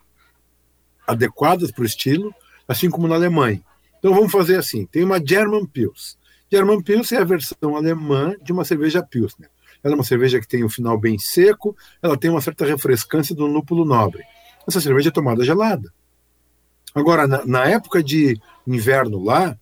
adequadas 1.05 1.71
para 1.71 1.83
o 1.83 1.85
estilo, 1.85 2.33
assim 2.67 2.89
como 2.89 3.07
na 3.07 3.15
Alemanha. 3.15 3.61
Então, 3.99 4.13
vamos 4.13 4.31
fazer 4.31 4.57
assim: 4.57 4.85
tem 4.85 5.03
uma 5.03 5.21
German 5.23 5.65
Pils. 5.65 6.17
German 6.51 6.81
Pils 6.81 7.11
é 7.11 7.17
a 7.17 7.25
versão 7.25 7.75
alemã 7.75 8.35
de 8.41 8.51
uma 8.51 8.65
cerveja 8.65 9.03
Pilsner. 9.03 9.49
Ela 9.83 9.93
é 9.93 9.95
uma 9.95 10.03
cerveja 10.03 10.39
que 10.39 10.47
tem 10.47 10.63
um 10.63 10.69
final 10.69 10.97
bem 10.97 11.19
seco, 11.19 11.75
ela 12.01 12.17
tem 12.17 12.31
uma 12.31 12.41
certa 12.41 12.65
refrescância 12.65 13.35
do 13.35 13.45
lúpulo 13.45 13.85
nobre 13.85 14.23
essa 14.67 14.81
cerveja 14.81 15.09
é 15.09 15.11
tomada 15.11 15.43
gelada. 15.43 15.91
Agora, 16.93 17.27
na, 17.27 17.45
na 17.45 17.65
época 17.65 18.03
de 18.03 18.39
inverno 18.65 19.23
lá, 19.23 19.57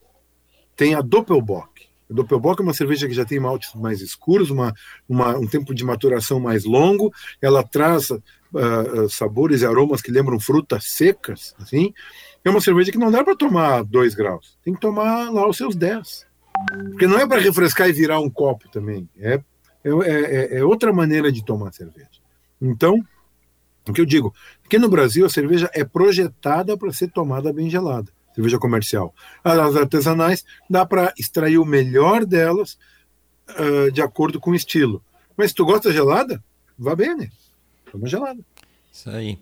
tem 0.76 0.96
a 0.96 1.02
Doppelbock. 1.02 1.86
A 2.10 2.14
Doppelbock 2.14 2.62
é 2.62 2.64
uma 2.64 2.74
cerveja 2.74 3.08
que 3.08 3.14
já 3.14 3.26
tem 3.26 3.40
maltes 3.40 3.74
mais 3.76 4.02
escuros, 4.02 4.50
uma, 4.50 4.74
uma, 5.08 5.38
um 5.38 5.48
tempo 5.48 5.74
de 5.74 5.84
maturação 5.84 6.40
mais 6.40 6.66
longo, 6.66 7.12
ela 7.42 7.64
traz 7.64 8.10
uh, 8.10 9.10
sabores 9.10 9.62
e 9.62 9.66
aromas 9.66 10.02
que 10.02 10.12
lembram 10.12 10.40
frutas 10.40 10.86
secas, 10.86 11.56
assim. 11.60 11.94
É 12.44 12.50
uma 12.50 12.62
cerveja 12.62 12.92
que 12.92 12.98
não 12.98 13.12
dá 13.12 13.24
para 13.24 13.36
tomar 13.36 13.84
2 13.84 14.14
graus, 14.14 14.58
tem 14.64 14.74
que 14.74 14.80
tomar 14.80 15.32
lá 15.32 15.48
os 15.48 15.58
seus 15.58 15.76
10. 15.76 16.26
Porque 16.92 17.08
não 17.08 17.20
é 17.20 17.28
para 17.28 17.42
refrescar 17.42 17.90
e 17.90 17.94
virar 17.94 18.20
um 18.20 18.30
copo 18.30 18.70
também, 18.70 19.10
é, 19.18 19.42
é, 19.84 19.90
é, 19.90 20.58
é 20.60 20.64
outra 20.64 20.94
maneira 20.94 21.32
de 21.32 21.44
tomar 21.44 21.74
cerveja. 21.74 22.22
Então, 22.62 23.04
o 23.88 23.94
que 23.94 24.02
eu 24.02 24.06
digo? 24.06 24.34
Aqui 24.66 24.78
no 24.80 24.90
Brasil, 24.90 25.26
a 25.26 25.30
cerveja 25.30 25.70
é 25.74 25.84
projetada 25.84 26.78
para 26.78 26.92
ser 26.92 27.12
tomada 27.12 27.54
bem 27.54 27.70
gelada, 27.70 28.12
cerveja 28.34 28.58
comercial. 28.58 29.14
As 29.44 29.76
artesanais, 29.76 30.44
dá 30.70 30.86
para 30.86 31.14
extrair 31.18 31.58
o 31.58 31.66
melhor 31.66 32.26
delas 32.26 32.78
uh, 33.52 33.92
de 33.92 34.02
acordo 34.02 34.40
com 34.40 34.52
o 34.52 34.56
estilo. 34.56 35.04
Mas 35.38 35.52
se 35.52 35.56
tu 35.56 35.66
gosta 35.66 35.92
gelada, 35.92 36.44
vá 36.78 36.96
bem, 36.96 37.16
né? 37.16 37.30
Toma 37.92 38.08
gelada. 38.08 38.40
Isso 38.96 39.10
aí. 39.10 39.38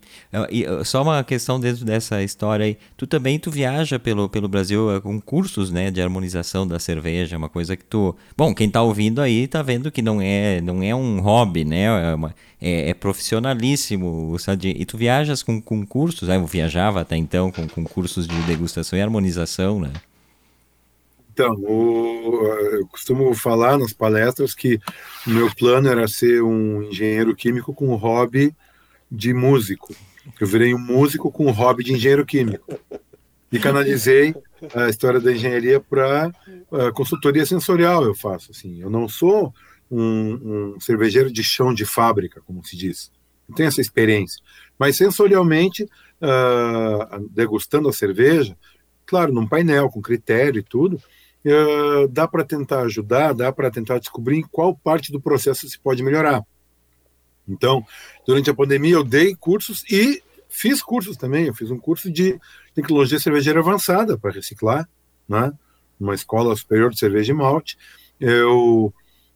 E 0.50 0.66
só 0.84 1.04
uma 1.04 1.24
questão 1.24 1.60
dentro 1.60 1.86
dessa 1.86 2.24
história 2.24 2.66
aí. 2.66 2.76
Tu 2.98 3.06
também 3.06 3.38
tu 3.38 3.52
viaja 3.52 4.00
pelo, 4.00 4.28
pelo 4.28 4.48
Brasil 4.48 4.96
eh, 4.96 5.00
com 5.00 5.22
cursos, 5.22 5.70
né, 5.70 5.92
de 5.92 6.02
harmonização 6.02 6.68
da 6.68 6.80
cerveja, 6.80 7.38
uma 7.38 7.48
coisa 7.48 7.78
que 7.78 7.86
tu, 7.86 8.16
bom, 8.36 8.52
quem 8.56 8.68
tá 8.68 8.82
ouvindo 8.82 9.22
aí 9.22 9.48
tá 9.48 9.62
vendo 9.62 9.92
que 9.92 10.02
não 10.02 10.20
é 10.20 10.60
não 10.60 10.82
é 10.82 10.96
um 10.96 11.20
hobby, 11.20 11.64
né? 11.64 11.84
É, 11.84 12.16
uma, 12.16 12.34
é, 12.60 12.90
é 12.90 12.94
profissionalíssimo, 12.96 14.36
sabe? 14.40 14.76
E 14.76 14.86
tu 14.86 14.98
viajas 14.98 15.44
com, 15.44 15.62
com 15.62 15.86
cursos, 15.86 16.30
né? 16.30 16.36
eu 16.38 16.48
viajava 16.48 17.02
até 17.02 17.16
então 17.16 17.52
com, 17.52 17.68
com 17.68 17.84
cursos 17.84 18.28
de 18.28 18.36
degustação 18.48 18.98
e 18.98 19.04
harmonização, 19.04 19.80
né? 19.80 19.92
Então, 21.32 21.54
o, 21.54 22.48
eu 22.72 22.88
costumo 22.88 23.36
falar 23.36 23.78
nas 23.78 23.94
palestras 23.94 24.56
que 24.56 24.80
meu 25.28 25.54
plano 25.56 25.90
era 25.90 26.08
ser 26.08 26.42
um 26.42 26.82
engenheiro 26.82 27.36
químico 27.36 27.72
com 27.72 27.94
hobby 27.96 28.52
de 29.14 29.31
músico. 29.31 29.95
Eu 30.41 30.48
virei 30.48 30.73
um 30.73 30.80
músico 30.80 31.31
com 31.31 31.45
um 31.45 31.52
hobby 31.52 31.84
de 31.84 31.94
engenheiro 31.94 32.26
químico. 32.26 32.80
E 33.52 33.60
canalizei 33.60 34.34
a 34.73 34.90
história 34.90 35.19
da 35.19 35.31
engenharia 35.31 35.80
para 35.80 36.31
consultoria 36.95 37.45
sensorial. 37.45 38.03
Eu 38.03 38.15
faço 38.15 38.49
assim. 38.52 38.81
Eu 38.81 38.90
não 38.90 39.07
sou 39.07 39.53
um, 39.91 40.73
um, 40.73 40.80
cervejeiro 40.80 41.31
de 41.31 41.44
chão 41.44 41.72
de 41.72 41.85
fábrica, 41.85 42.41
como 42.41 42.65
se 42.65 42.76
diz. 42.76 43.11
Eu 43.48 43.53
tenho 43.53 43.68
essa 43.68 43.81
experiência. 43.81 44.41
Mas 44.80 44.98
sensorialmente, 44.98 45.84
uh, 45.84 47.30
degustando 47.30 47.88
a 47.88 47.94
cerveja, 47.94 48.57
claro, 49.06 49.31
num 49.31 49.48
painel 49.48 49.90
com 49.90 50.02
critério 50.02 50.60
e 50.60 50.64
tudo, 50.64 50.95
uh, 50.95 52.07
dá 52.07 52.27
para 52.27 52.44
tentar 52.44 52.81
ajudar, 52.81 53.34
dá 53.34 53.52
para 53.52 53.69
tentar 53.69 53.99
descobrir 53.99 54.38
em 54.38 54.48
qual 54.52 54.76
parte 54.76 55.11
do 55.11 55.22
processo 55.22 55.69
se 55.69 55.77
pode 55.77 56.02
melhorar. 56.02 56.44
Então, 57.48 57.86
durante 58.26 58.49
a 58.49 58.53
pandemia, 58.53 58.95
eu 58.95 59.03
dei 59.03 59.36
cursos 59.36 59.84
e 59.91 60.22
fiz 60.49 60.82
cursos 60.82 61.18
também. 61.18 61.45
Eu 61.48 61.53
fiz 61.53 61.72
um 61.72 61.80
curso 61.80 62.11
de 62.11 62.40
tecnologia 62.74 63.20
cervejeira 63.20 63.60
avançada 63.60 64.18
para 64.18 64.32
reciclar, 64.32 64.88
né? 65.28 65.52
Uma 65.99 66.15
escola 66.15 66.56
superior 66.56 66.91
de 66.91 66.99
cerveja 66.99 67.32
e 67.32 67.36
malte. 67.36 67.78
Eu 68.20 68.94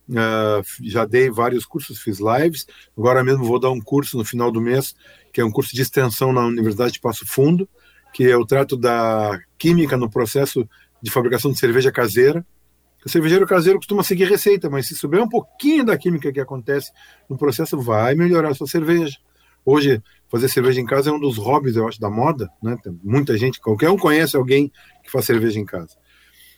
uh, 0.10 0.64
já 0.84 1.06
dei 1.06 1.30
vários 1.30 1.66
cursos, 1.66 2.00
fiz 2.00 2.20
lives. 2.20 2.66
Agora 2.98 3.24
mesmo 3.24 3.46
vou 3.46 3.60
dar 3.60 3.72
um 3.72 3.82
curso 3.82 4.18
no 4.18 4.26
final 4.26 4.52
do 4.52 4.62
mês, 4.62 4.96
que 5.34 5.42
é 5.42 5.46
um 5.46 5.52
curso 5.52 5.76
de 5.76 5.82
extensão 5.82 6.32
na 6.32 6.46
Universidade 6.46 6.94
de 6.94 7.00
Passo 7.00 7.26
Fundo, 7.28 7.68
que 8.14 8.24
eu 8.24 8.46
trato 8.46 8.78
da 8.78 9.40
química 9.58 9.98
no 9.98 10.10
processo 10.10 10.68
de 11.02 11.12
fabricação 11.12 11.52
de 11.52 11.60
cerveja 11.60 11.92
caseira. 11.92 12.46
O 13.06 13.10
cervejeiro 13.10 13.46
caseiro 13.46 13.80
costuma 13.80 14.04
seguir 14.04 14.26
receita, 14.26 14.70
mas 14.70 14.88
se 14.88 14.96
souber 14.96 15.22
um 15.22 15.30
pouquinho 15.30 15.86
da 15.86 15.98
química 15.98 16.32
que 16.32 16.40
acontece 16.40 16.92
no 17.30 17.38
processo, 17.38 17.80
vai 17.80 18.16
melhorar 18.16 18.50
a 18.50 18.54
sua 18.56 18.68
cerveja. 18.68 19.18
Hoje, 19.64 20.02
fazer 20.30 20.50
cerveja 20.50 20.82
em 20.82 20.86
casa 20.86 21.10
é 21.10 21.14
um 21.14 21.20
dos 21.20 21.38
hobbies, 21.38 21.76
eu 21.76 21.88
acho, 21.88 22.00
da 22.00 22.10
moda, 22.10 22.50
né? 22.62 22.78
Tem 22.84 22.98
muita 23.04 23.38
gente, 23.38 23.60
qualquer 23.60 23.90
um 23.90 23.98
conhece 23.98 24.36
alguém 24.36 24.72
que 25.04 25.12
faz 25.12 25.26
cerveja 25.26 25.60
em 25.60 25.66
casa. 25.66 25.96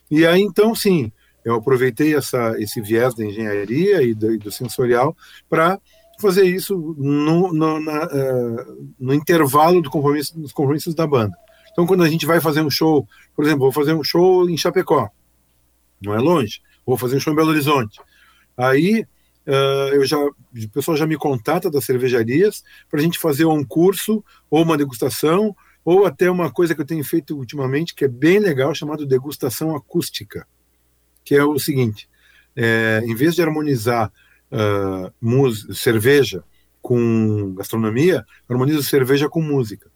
E 0.09 0.25
aí, 0.25 0.41
então, 0.41 0.73
sim, 0.73 1.11
eu 1.43 1.55
aproveitei 1.55 2.15
essa, 2.15 2.55
esse 2.59 2.81
viés 2.81 3.13
da 3.13 3.25
engenharia 3.25 4.01
e 4.01 4.13
do, 4.13 4.37
do 4.37 4.51
sensorial 4.51 5.15
para 5.49 5.79
fazer 6.19 6.43
isso 6.43 6.75
no, 6.97 7.53
no, 7.53 7.79
na, 7.79 8.05
uh, 8.05 8.91
no 8.99 9.13
intervalo 9.13 9.81
do 9.81 9.89
compromisso, 9.89 10.37
dos 10.39 10.51
compromissos 10.51 10.93
da 10.93 11.07
banda. 11.07 11.35
Então, 11.71 11.87
quando 11.87 12.03
a 12.03 12.09
gente 12.09 12.25
vai 12.25 12.41
fazer 12.41 12.61
um 12.61 12.69
show, 12.69 13.07
por 13.35 13.45
exemplo, 13.45 13.61
vou 13.61 13.71
fazer 13.71 13.93
um 13.93 14.03
show 14.03 14.49
em 14.49 14.57
Chapecó, 14.57 15.09
não 16.01 16.13
é 16.13 16.19
longe. 16.19 16.61
Vou 16.85 16.97
fazer 16.97 17.17
um 17.17 17.19
show 17.19 17.33
em 17.33 17.35
Belo 17.35 17.49
Horizonte. 17.49 17.99
Aí 18.57 19.05
uh, 19.47 19.93
eu 19.93 20.05
já, 20.05 20.17
o 20.17 20.33
pessoal 20.73 20.97
já 20.97 21.07
me 21.07 21.17
contata 21.17 21.69
das 21.69 21.85
cervejarias 21.85 22.63
para 22.89 22.99
a 22.99 23.03
gente 23.03 23.19
fazer 23.19 23.45
um 23.45 23.63
curso 23.63 24.23
ou 24.49 24.63
uma 24.63 24.77
degustação 24.77 25.55
ou 25.83 26.05
até 26.05 26.29
uma 26.29 26.51
coisa 26.51 26.75
que 26.75 26.81
eu 26.81 26.85
tenho 26.85 27.03
feito 27.03 27.37
ultimamente 27.37 27.95
que 27.95 28.05
é 28.05 28.07
bem 28.07 28.39
legal 28.39 28.75
chamado 28.75 29.05
degustação 29.05 29.75
acústica, 29.75 30.47
que 31.23 31.35
é 31.35 31.43
o 31.43 31.57
seguinte: 31.57 32.09
é, 32.55 33.01
em 33.05 33.15
vez 33.15 33.35
de 33.35 33.41
harmonizar 33.41 34.11
uh, 34.51 35.73
cerveja 35.73 36.43
com 36.81 37.53
gastronomia, 37.55 38.25
harmonizo 38.49 38.83
cerveja 38.83 39.29
com 39.29 39.41
música. 39.41 39.89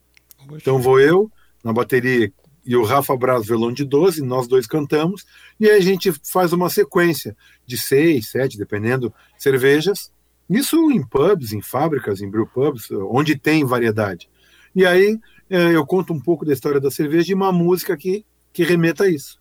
Então 0.52 0.80
vou 0.80 1.00
eu 1.00 1.32
na 1.64 1.72
bateria 1.72 2.32
e 2.66 2.76
o 2.76 2.84
Rafa 2.84 3.16
Braz 3.16 3.46
violão 3.46 3.72
de 3.72 3.84
12, 3.84 4.22
nós 4.22 4.48
dois 4.48 4.66
cantamos, 4.66 5.26
e 5.60 5.70
aí 5.70 5.78
a 5.78 5.82
gente 5.82 6.14
faz 6.24 6.54
uma 6.54 6.70
sequência 6.70 7.36
de 7.66 7.78
seis, 7.78 8.30
sete, 8.30 8.58
dependendo, 8.58 9.14
cervejas, 9.38 10.12
isso 10.50 10.92
em 10.92 11.06
pubs, 11.06 11.52
em 11.52 11.62
fábricas, 11.62 12.22
em 12.22 12.30
brewpubs, 12.30 12.90
onde 13.10 13.38
tem 13.38 13.66
variedade. 13.66 14.30
E 14.76 14.86
aí 14.86 15.20
é, 15.50 15.76
eu 15.76 15.86
conto 15.86 16.14
um 16.14 16.20
pouco 16.20 16.46
da 16.46 16.54
história 16.54 16.80
da 16.80 16.92
cerveja 16.92 17.32
e 17.32 17.36
uma 17.36 17.52
música 17.52 17.96
que, 17.96 18.26
que 18.52 18.64
remeta 18.64 19.06
a 19.06 19.10
isso. 19.10 19.40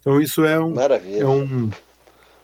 Então 0.00 0.20
isso 0.20 0.44
é 0.44 0.58
um, 0.58 0.74
é 0.80 1.26
um 1.26 1.70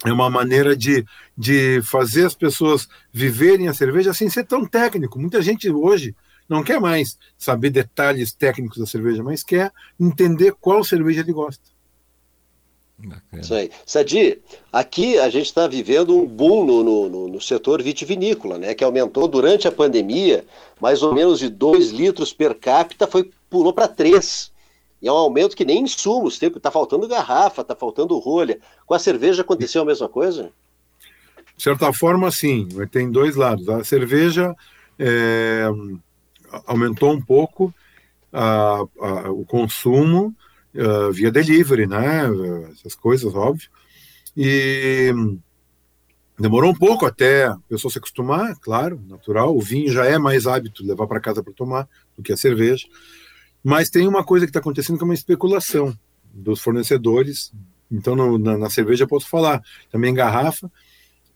é 0.05 0.13
uma 0.13 0.31
maneira 0.31 0.77
de, 0.77 1.05
de 1.37 1.83
fazer 1.83 2.27
as 2.27 2.35
pessoas 2.35 2.89
viverem 3.13 3.69
a 3.69 3.75
cerveja 3.75 4.15
sem 4.15 4.31
ser 4.31 4.45
tão 4.45 4.65
técnico. 4.65 5.19
Muita 5.19 5.43
gente 5.43 5.69
hoje 5.71 6.15
não 6.49 6.63
quer 6.63 6.81
mais 6.81 7.19
saber 7.37 7.71
detalhes 7.71 8.33
técnicos 8.33 8.79
da 8.79 8.87
cerveja, 8.87 9.23
mas 9.23 9.43
quer 9.43 9.73
entender 10.01 10.55
qual 10.59 10.83
cerveja 10.83 11.21
ele 11.21 11.33
gosta. 11.33 11.63
Bacana. 12.99 13.43
Isso 13.43 13.55
aí. 13.55 13.71
Sadi, 13.87 14.41
aqui 14.73 15.19
a 15.19 15.29
gente 15.29 15.47
está 15.47 15.69
vivendo 15.69 16.17
um 16.17 16.27
boom 16.27 16.65
no, 16.65 16.83
no, 16.83 17.29
no, 17.29 17.41
setor 17.41 17.81
vitivinícola, 17.81 18.59
né? 18.59 18.75
Que 18.75 18.83
aumentou 18.83 19.29
durante 19.29 19.69
a 19.69 19.73
pandemia, 19.73 20.45
mais 20.81 21.01
ou 21.03 21.15
menos 21.15 21.39
de 21.39 21.49
2 21.49 21.91
litros 21.91 22.33
per 22.33 22.55
capita, 22.55 23.07
foi, 23.07 23.31
pulou 23.49 23.73
para 23.73 23.87
3. 23.87 24.51
E 25.01 25.07
é 25.07 25.13
um 25.13 25.17
aumento 25.17 25.55
que 25.55 25.65
nem 25.65 25.85
insumos, 25.85 26.43
está 26.43 26.73
faltando 26.73 27.07
garrafa, 27.07 27.63
está 27.63 27.77
faltando 27.77 28.19
rolha. 28.19 28.59
Com 28.85 28.95
a 28.95 28.99
cerveja 28.99 29.43
aconteceu 29.43 29.83
a 29.83 29.85
mesma 29.85 30.09
coisa? 30.09 30.51
De 31.57 31.63
certa 31.63 31.93
forma, 31.93 32.33
sim. 32.33 32.67
Tem 32.91 33.09
dois 33.09 33.37
lados. 33.37 33.69
A 33.69 33.85
cerveja 33.85 34.57
é, 34.99 35.69
aumentou 36.67 37.13
um 37.13 37.21
pouco 37.21 37.75
a, 38.33 38.85
a, 39.01 39.31
o 39.31 39.45
consumo 39.45 40.35
uh, 40.75 41.13
via 41.13 41.31
delivery, 41.31 41.87
né? 41.87 42.25
Essas 42.73 42.95
coisas, 42.95 43.35
óbvio. 43.35 43.69
E 44.37 45.13
demorou 46.39 46.71
um 46.71 46.75
pouco 46.75 47.05
até 47.05 47.47
a 47.47 47.57
pessoa 47.69 47.91
se 47.91 47.99
acostumar, 47.99 48.55
claro, 48.61 49.01
natural. 49.09 49.57
O 49.57 49.61
vinho 49.61 49.93
já 49.93 50.05
é 50.05 50.19
mais 50.19 50.47
hábito 50.47 50.87
levar 50.87 51.07
para 51.07 51.21
casa 51.21 51.43
para 51.43 51.53
tomar 51.53 51.89
do 52.17 52.23
que 52.23 52.33
a 52.33 52.37
cerveja. 52.37 52.87
Mas 53.63 53.91
tem 53.91 54.07
uma 54.07 54.25
coisa 54.25 54.47
que 54.47 54.51
está 54.51 54.61
acontecendo 54.61 54.97
que 54.97 55.03
é 55.03 55.07
uma 55.07 55.15
especulação 55.15 55.97
dos 56.33 56.61
fornecedores. 56.61 57.53
Então, 57.91 58.15
no, 58.15 58.39
na, 58.39 58.57
na, 58.57 58.71
cerveja 58.71 59.05
eu 59.05 59.09
posso 59.09 59.29
falar. 59.29 59.63
Também 59.91 60.15
garrafa, 60.15 60.71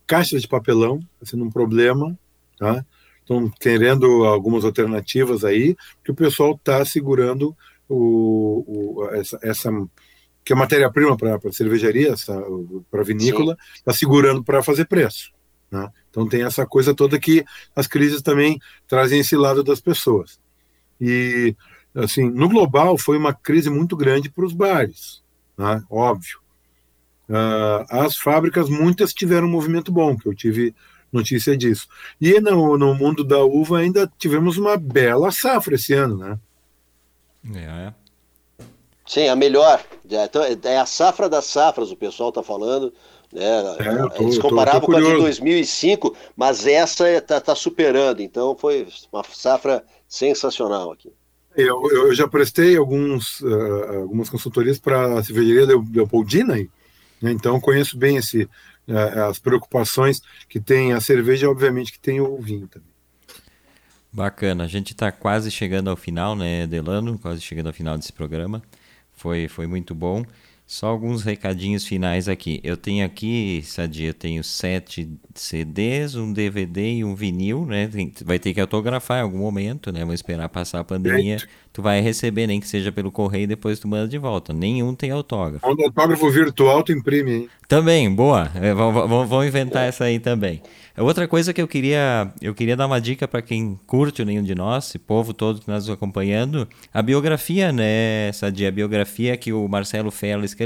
caixas 0.06 0.43
de 0.43 0.48
papelão, 0.48 1.01
está 1.14 1.32
sendo 1.32 1.44
um 1.44 1.51
problema, 1.51 2.16
tá? 2.59 2.84
Estão 3.23 3.51
querendo 3.61 4.24
algumas 4.24 4.65
alternativas 4.65 5.44
aí, 5.44 5.74
que 6.05 6.11
o 6.11 6.15
pessoal 6.15 6.53
está 6.55 6.85
segurando 6.85 7.57
o, 7.89 8.65
o, 8.66 9.09
essa, 9.11 9.39
essa 9.43 9.70
que 10.44 10.53
é 10.53 10.57
matéria-prima 10.57 11.16
para 11.16 11.36
a 11.36 11.53
cervejaria, 11.53 12.15
para 12.90 13.03
vinícola, 13.03 13.57
está 13.77 13.93
segurando 13.93 14.43
para 14.43 14.62
fazer 14.62 14.86
preço. 14.86 15.32
Né? 15.70 15.89
Então 16.11 16.28
tem 16.28 16.43
essa 16.43 16.66
coisa 16.66 16.94
toda 16.94 17.19
que 17.19 17.44
as 17.74 17.86
crises 17.86 18.20
também 18.23 18.59
trazem 18.86 19.20
esse 19.20 19.36
lado 19.36 19.62
das 19.62 19.81
pessoas. 19.81 20.40
E 21.01 21.57
assim, 21.94 22.28
no 22.28 22.49
global 22.49 22.99
foi 22.99 23.16
uma 23.16 23.32
crise 23.32 23.70
muito 23.70 23.97
grande 23.97 24.31
para 24.31 24.44
os 24.44 24.53
bares, 24.53 25.23
né? 25.57 25.82
óbvio. 25.90 26.40
Uh, 27.28 27.86
as 27.89 28.16
fábricas, 28.16 28.69
muitas 28.69 29.15
tiveram 29.15 29.47
um 29.47 29.51
movimento 29.51 29.90
bom, 29.90 30.16
que 30.16 30.28
eu 30.28 30.35
tive 30.35 30.74
notícia 31.12 31.56
disso. 31.56 31.86
E 32.20 32.40
no, 32.40 32.76
no 32.78 32.94
mundo 32.94 33.22
da 33.22 33.44
uva 33.44 33.78
ainda 33.78 34.10
tivemos 34.18 34.56
uma 34.56 34.76
bela 34.76 35.30
safra 35.30 35.74
esse 35.74 35.93
ano, 35.93 36.16
né? 36.16 36.39
É. 37.55 37.93
Sim, 39.06 39.28
a 39.28 39.36
melhor. 39.36 39.82
É, 40.10 40.24
então, 40.24 40.43
é 40.43 40.78
a 40.78 40.86
safra 40.86 41.28
das 41.28 41.47
safras, 41.47 41.90
o 41.90 41.97
pessoal 41.97 42.30
está 42.30 42.43
falando. 42.43 42.93
Né? 43.32 43.43
É, 43.78 44.09
tô, 44.09 44.22
Eles 44.22 44.39
comparavam 44.39 44.80
tô, 44.80 44.86
tô 44.86 44.93
com 44.93 44.98
a 44.98 45.01
de 45.01 45.16
2005, 45.16 46.16
mas 46.36 46.66
essa 46.66 47.09
está 47.10 47.40
tá 47.40 47.55
superando. 47.55 48.20
Então 48.20 48.56
foi 48.56 48.86
uma 49.12 49.24
safra 49.24 49.84
sensacional 50.09 50.93
aqui. 50.93 51.12
Eu, 51.55 51.82
eu 51.90 52.14
já 52.14 52.26
prestei 52.26 52.76
alguns, 52.76 53.40
uh, 53.40 54.01
algumas 54.01 54.30
consultorias 54.30 54.78
para 54.78 55.18
a 55.18 55.22
cervejaria 55.22 55.66
Leopoldina, 55.93 56.55
né? 57.20 57.30
então 57.30 57.60
conheço 57.60 57.98
bem 57.98 58.16
esse, 58.16 58.43
é, 58.43 58.48
as 59.28 59.38
preocupações 59.38 60.20
que 60.48 60.60
tem 60.60 60.92
a 60.92 61.00
cerveja, 61.00 61.48
obviamente 61.48 61.92
que 61.92 61.98
tem 61.98 62.20
o 62.20 62.36
vinho 62.38 62.66
também. 62.66 62.90
Bacana, 64.12 64.64
a 64.64 64.68
gente 64.68 64.92
está 64.92 65.10
quase 65.10 65.50
chegando 65.50 65.88
ao 65.88 65.96
final, 65.96 66.36
né, 66.36 66.66
Delano? 66.66 67.18
Quase 67.18 67.40
chegando 67.40 67.68
ao 67.68 67.72
final 67.72 67.96
desse 67.96 68.12
programa. 68.12 68.62
Foi, 69.14 69.48
foi 69.48 69.66
muito 69.66 69.94
bom. 69.94 70.24
Só 70.73 70.86
alguns 70.86 71.23
recadinhos 71.23 71.85
finais 71.85 72.31
aqui. 72.31 72.59
Eu 72.65 72.78
tenho 72.78 73.05
aqui, 73.05 73.61
Sadia, 73.62 74.09
eu 74.09 74.15
tenho 74.15 74.43
sete 74.43 75.07
CDs, 75.35 76.15
um 76.15 76.32
DVD 76.32 76.94
e 76.94 77.05
um 77.05 77.15
vinil, 77.15 77.66
né? 77.66 77.89
Tem, 77.89 78.11
vai 78.24 78.39
ter 78.39 78.55
que 78.55 78.61
autografar 78.61 79.19
em 79.19 79.23
algum 79.23 79.36
momento, 79.36 79.93
né? 79.93 80.01
Vamos 80.01 80.15
esperar 80.15 80.49
passar 80.49 80.81
a 80.81 80.85
pandemia. 80.85 81.36
Tu 81.74 81.82
vai 81.82 82.01
receber, 82.01 82.47
nem 82.47 82.59
que 82.59 82.66
seja 82.66 82.90
pelo 82.90 83.12
correio, 83.12 83.47
depois 83.47 83.78
tu 83.78 83.86
manda 83.86 84.09
de 84.09 84.16
volta. 84.16 84.55
Nenhum 84.55 84.94
tem 84.94 85.11
autógrafo. 85.11 85.66
Um 85.66 85.85
autógrafo 85.85 86.31
virtual 86.31 86.82
tu 86.82 86.90
imprime, 86.90 87.32
hein? 87.32 87.49
Também, 87.69 88.11
boa. 88.11 88.51
É, 88.55 88.73
vamos 88.73 89.47
inventar 89.47 89.86
essa 89.86 90.05
aí 90.05 90.19
também. 90.19 90.62
Outra 90.99 91.27
coisa 91.27 91.55
que 91.55 91.62
eu 91.62 91.66
queria, 91.66 92.31
eu 92.43 92.55
queria 92.55 92.77
dar 92.77 92.86
uma 92.86 93.01
dica 93.01 93.27
para 93.27 93.40
quem 93.40 93.81
curte 93.86 94.20
o 94.20 94.27
Nenhum 94.27 94.43
de 94.43 94.55
Nós, 94.55 94.89
esse 94.89 94.99
povo 94.99 95.32
todo 95.32 95.59
que 95.59 95.66
nós 95.66 95.89
acompanhando, 95.89 96.69
a 96.93 97.01
biografia, 97.01 97.73
né, 97.73 98.31
de 98.53 98.66
a 98.66 98.70
biografia 98.70 99.35
que 99.39 99.55
o 99.55 99.66
Marcelo 99.66 100.11
Ferro 100.11 100.44
escreveu, 100.44 100.61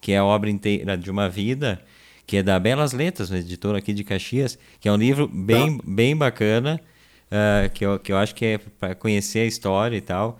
que 0.00 0.12
é 0.12 0.18
a 0.18 0.24
obra 0.24 0.50
inteira 0.50 0.96
de 0.96 1.10
uma 1.10 1.28
vida, 1.28 1.80
que 2.26 2.36
é 2.36 2.42
da 2.42 2.58
Belas 2.58 2.92
Letras, 2.92 3.30
uma 3.30 3.38
editora 3.38 3.78
aqui 3.78 3.92
de 3.92 4.04
Caxias, 4.04 4.58
que 4.78 4.88
é 4.88 4.92
um 4.92 4.96
livro 4.96 5.26
bem, 5.26 5.80
bem 5.84 6.16
bacana, 6.16 6.80
uh, 7.26 7.70
que, 7.72 7.84
eu, 7.84 7.98
que 7.98 8.12
eu 8.12 8.16
acho 8.18 8.34
que 8.34 8.44
é 8.44 8.58
para 8.58 8.94
conhecer 8.94 9.40
a 9.40 9.46
história 9.46 9.96
e 9.96 10.00
tal. 10.00 10.38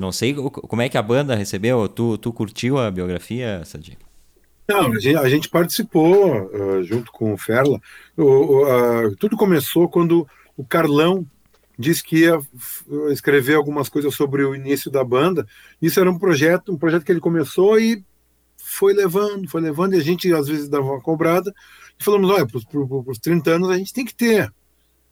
Não 0.00 0.10
sei 0.10 0.34
como 0.34 0.80
é 0.80 0.88
que 0.88 0.96
a 0.96 1.02
banda 1.02 1.34
recebeu, 1.34 1.86
tu, 1.86 2.16
tu 2.16 2.32
curtiu 2.32 2.78
a 2.78 2.90
biografia, 2.90 3.62
Sadia? 3.66 3.98
Não, 4.66 4.90
a 4.90 4.98
gente, 4.98 5.16
a 5.16 5.28
gente 5.28 5.48
participou 5.50 6.46
uh, 6.46 6.82
junto 6.82 7.12
com 7.12 7.34
o 7.34 7.36
Ferla. 7.36 7.78
O, 8.16 8.64
uh, 8.64 9.14
tudo 9.16 9.36
começou 9.36 9.88
quando 9.88 10.26
o 10.56 10.64
Carlão 10.64 11.26
disse 11.78 12.02
que 12.02 12.20
ia 12.20 12.40
escrever 13.10 13.54
algumas 13.54 13.90
coisas 13.90 14.14
sobre 14.14 14.42
o 14.42 14.54
início 14.54 14.90
da 14.90 15.04
banda. 15.04 15.46
Isso 15.80 16.00
era 16.00 16.10
um 16.10 16.18
projeto, 16.18 16.72
um 16.72 16.78
projeto 16.78 17.04
que 17.04 17.12
ele 17.12 17.20
começou 17.20 17.78
e 17.78 18.02
foi 18.76 18.92
levando, 18.92 19.48
foi 19.48 19.60
levando, 19.60 19.94
e 19.94 19.98
a 19.98 20.02
gente 20.02 20.32
às 20.32 20.46
vezes 20.48 20.68
dava 20.68 20.84
uma 20.84 21.00
cobrada 21.00 21.52
e 21.98 22.04
falamos: 22.04 22.30
olha, 22.30 22.46
para 22.46 22.56
os 22.56 23.18
30 23.18 23.50
anos 23.50 23.70
a 23.70 23.78
gente 23.78 23.92
tem 23.92 24.04
que 24.04 24.14
ter 24.14 24.52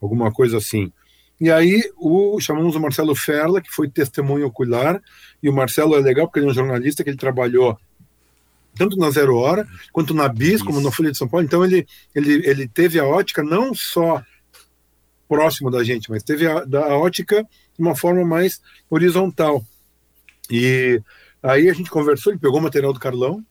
alguma 0.00 0.32
coisa 0.32 0.58
assim. 0.58 0.92
E 1.40 1.50
aí 1.50 1.82
o, 1.96 2.38
chamamos 2.40 2.76
o 2.76 2.80
Marcelo 2.80 3.14
Ferla, 3.14 3.60
que 3.60 3.70
foi 3.70 3.88
testemunho 3.88 4.46
ocular, 4.46 5.02
e 5.42 5.48
o 5.48 5.52
Marcelo 5.52 5.96
é 5.96 6.00
legal 6.00 6.26
porque 6.26 6.38
ele 6.38 6.46
é 6.46 6.50
um 6.50 6.54
jornalista 6.54 7.02
que 7.02 7.10
ele 7.10 7.16
trabalhou 7.16 7.76
tanto 8.76 8.96
na 8.96 9.10
Zero 9.10 9.36
Hora, 9.36 9.66
quanto 9.92 10.14
na 10.14 10.28
BIS, 10.28 10.62
como 10.62 10.80
na 10.80 10.90
Folha 10.90 11.10
de 11.10 11.18
São 11.18 11.28
Paulo. 11.28 11.46
Então, 11.46 11.64
ele, 11.64 11.86
ele, 12.14 12.46
ele 12.48 12.68
teve 12.68 12.98
a 12.98 13.04
ótica 13.04 13.42
não 13.42 13.74
só 13.74 14.22
próximo 15.28 15.70
da 15.70 15.82
gente, 15.82 16.10
mas 16.10 16.22
teve 16.22 16.46
a, 16.46 16.58
a 16.58 16.96
ótica 16.96 17.42
de 17.42 17.82
uma 17.82 17.96
forma 17.96 18.24
mais 18.24 18.60
horizontal. 18.90 19.64
E 20.50 21.00
aí 21.42 21.68
a 21.68 21.72
gente 21.72 21.90
conversou, 21.90 22.32
ele 22.32 22.40
pegou 22.40 22.58
o 22.58 22.62
material 22.62 22.92
do 22.92 23.00
Carlão, 23.00 23.44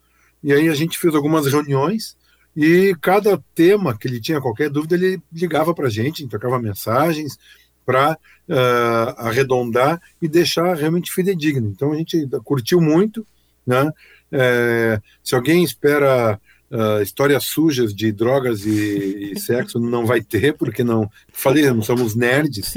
e 0.44 0.52
aí 0.52 0.68
a 0.68 0.76
gente 0.76 0.98
fez 0.98 1.15
algumas 1.15 1.48
reuniões, 1.48 2.15
e 2.56 2.95
cada 3.02 3.41
tema 3.56 3.98
que 3.98 4.07
ele 4.07 4.22
tinha 4.22 4.41
qualquer 4.41 4.70
dúvida, 4.70 4.95
ele 4.95 5.22
ligava 5.32 5.74
para 5.74 5.88
a 5.88 5.90
gente, 5.90 6.28
trocava 6.28 6.60
mensagens 6.60 7.38
para 7.86 8.14
uh, 8.14 8.53
ah, 8.53 9.15
arredondar 9.28 10.02
e 10.22 10.28
deixar 10.28 10.76
realmente 10.76 11.11
fidedigno. 11.11 11.68
Então 11.70 11.91
a 11.91 11.95
gente 11.95 12.28
curtiu 12.44 12.80
muito, 12.80 13.26
né? 13.65 13.91
É, 14.32 14.99
se 15.24 15.36
alguém 15.36 15.64
espera 15.64 16.40
uh, 16.72 17.02
histórias 17.02 17.45
sujas 17.45 17.94
de 17.94 18.11
drogas 18.11 18.65
e, 18.65 19.34
e, 19.34 19.40
sexo, 19.40 19.78
não 19.82 20.06
vai 20.06 20.22
ter, 20.22 20.53
porque 20.53 20.84
não. 20.84 21.10
Falei, 21.32 21.70
não 21.72 21.82
somos 21.84 22.15
nerds, 22.15 22.74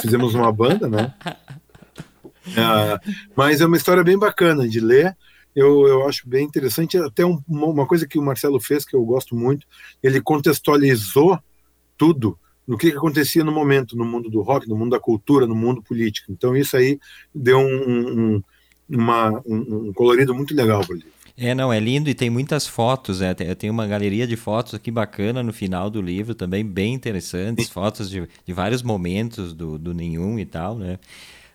fizemos 0.00 0.34
uma 0.34 0.52
banda, 0.52 0.88
né? 0.88 1.14
Uh, 2.48 3.12
mas 3.36 3.60
é 3.60 3.66
uma 3.66 3.76
história 3.76 4.02
bem 4.02 4.18
bacana 4.18 4.68
de 4.68 4.80
ler. 4.80 5.16
Eu, 5.54 5.86
eu 5.86 6.08
acho 6.08 6.28
bem 6.28 6.44
interessante. 6.44 6.96
Até 6.96 7.24
um, 7.24 7.40
uma 7.48 7.86
coisa 7.86 8.06
que 8.06 8.18
o 8.18 8.22
Marcelo 8.22 8.60
fez, 8.60 8.84
que 8.84 8.94
eu 8.94 9.04
gosto 9.04 9.34
muito, 9.34 9.66
ele 10.02 10.20
contextualizou 10.20 11.38
tudo 11.96 12.38
no 12.66 12.76
que, 12.76 12.90
que, 12.90 12.96
acontecia 12.96 13.42
no 13.42 13.50
momento, 13.50 13.96
no 13.96 14.04
mundo 14.04 14.28
do 14.28 14.42
rock, 14.42 14.68
no 14.68 14.76
mundo 14.76 14.90
da 14.90 15.00
cultura, 15.00 15.46
no 15.46 15.54
mundo 15.54 15.82
político. 15.82 16.30
Então, 16.30 16.54
isso 16.54 16.76
aí 16.76 16.98
deu 17.34 17.58
um, 17.58 18.36
um 18.36 18.42
uma, 18.88 19.42
um, 19.46 19.92
colorido 19.92 20.34
muito 20.34 20.54
legal 20.54 20.84
para 20.86 20.96
livro. 20.96 21.12
É, 21.36 21.54
não, 21.54 21.72
é 21.72 21.78
lindo 21.78 22.10
e 22.10 22.14
tem 22.14 22.30
muitas 22.30 22.66
fotos. 22.66 23.20
É, 23.20 23.34
tem 23.34 23.70
uma 23.70 23.86
galeria 23.86 24.26
de 24.26 24.36
fotos 24.36 24.74
aqui 24.74 24.90
bacana 24.90 25.42
no 25.42 25.52
final 25.52 25.88
do 25.88 26.00
livro, 26.00 26.34
também 26.34 26.64
bem 26.64 26.94
interessantes, 26.94 27.68
fotos 27.68 28.10
de, 28.10 28.28
de 28.44 28.52
vários 28.52 28.82
momentos 28.82 29.52
do, 29.52 29.78
do 29.78 29.94
Nenhum 29.94 30.38
e 30.38 30.44
tal, 30.44 30.76
né? 30.76 30.98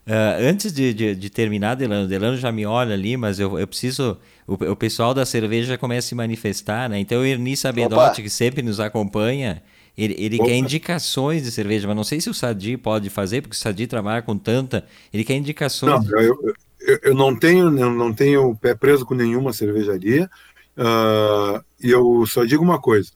Uh, 0.06 0.50
antes 0.50 0.74
de, 0.74 0.94
de, 0.94 1.16
de, 1.16 1.30
terminar, 1.30 1.76
Delano, 1.76 2.08
Delano 2.08 2.36
já 2.36 2.52
me 2.52 2.66
olha 2.66 2.94
ali, 2.94 3.16
mas 3.16 3.40
eu, 3.40 3.58
eu 3.58 3.66
preciso. 3.66 4.18
O, 4.46 4.54
o 4.54 4.76
pessoal 4.76 5.14
da 5.14 5.26
cerveja 5.26 5.78
começa 5.78 6.08
a 6.08 6.10
se 6.10 6.16
manifestar, 6.16 6.90
né? 6.90 7.00
Então 7.00 7.22
o 7.22 7.26
Ernie 7.26 7.56
Sabedotti, 7.56 8.22
que 8.22 8.30
sempre 8.30 8.62
nos 8.62 8.82
acompanha, 8.82 9.64
ele, 9.98 10.16
ele 10.18 10.38
quer 10.40 10.56
indicações 10.56 11.44
de 11.44 11.52
cerveja, 11.52 11.88
mas 11.88 11.96
não 11.96 12.04
sei 12.04 12.20
se 12.20 12.30
o 12.30 12.34
Sadi 12.34 12.76
pode 12.76 13.10
fazer, 13.10 13.42
porque 13.42 13.56
o 13.56 13.60
Sadi 13.60 13.86
trabalha 13.86 14.22
com 14.22 14.38
tanta. 14.38 14.86
Ele 15.14 15.24
quer 15.24 15.36
indicações. 15.36 16.06
Não, 16.06 16.20
eu, 16.20 16.38
eu, 16.82 17.00
eu 17.04 17.16
não 17.16 17.36
tenho 17.36 17.66
eu 17.78 17.92
não 17.92 18.12
tenho 18.12 18.56
pé 18.56 18.74
preso 18.74 19.06
com 19.06 19.14
nenhuma 19.14 19.54
cervejaria 19.54 20.30
uh, 20.78 21.64
e 21.82 21.92
eu 21.92 22.26
só 22.26 22.44
digo 22.44 22.64
uma 22.64 22.80
coisa: 22.80 23.12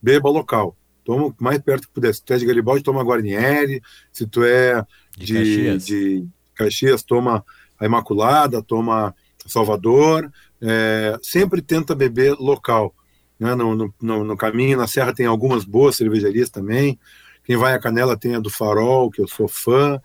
beba 0.00 0.28
local. 0.28 0.76
Toma 1.02 1.26
o 1.26 1.34
mais 1.40 1.58
perto 1.58 1.88
que 1.88 1.94
puder. 1.94 2.14
Se 2.14 2.22
tu 2.22 2.34
é 2.34 2.36
de 2.36 2.44
Garibaldi, 2.44 2.82
toma 2.82 3.02
Guarnieri. 3.02 3.82
Se 4.12 4.26
tu 4.26 4.44
é 4.44 4.84
de, 5.24 5.26
de, 5.26 5.34
Caxias. 5.34 5.86
de 5.86 6.26
Caxias, 6.54 7.02
toma 7.02 7.44
a 7.78 7.86
Imaculada, 7.86 8.62
toma 8.62 9.14
Salvador. 9.46 10.30
É, 10.60 11.16
sempre 11.22 11.62
tenta 11.62 11.94
beber 11.94 12.34
local. 12.34 12.94
Né? 13.38 13.54
No, 13.54 13.74
no, 13.74 14.24
no, 14.24 14.36
caminho, 14.36 14.76
na 14.76 14.86
Serra, 14.86 15.14
tem 15.14 15.26
algumas 15.26 15.64
boas 15.64 15.96
cervejarias 15.96 16.50
também. 16.50 16.98
Quem 17.44 17.56
vai 17.56 17.74
a 17.74 17.78
Canela 17.78 18.16
tem 18.16 18.34
a 18.34 18.40
do 18.40 18.50
Farol, 18.50 19.10
que 19.10 19.20
eu 19.20 19.28
sou 19.28 19.48
fã 19.48 20.00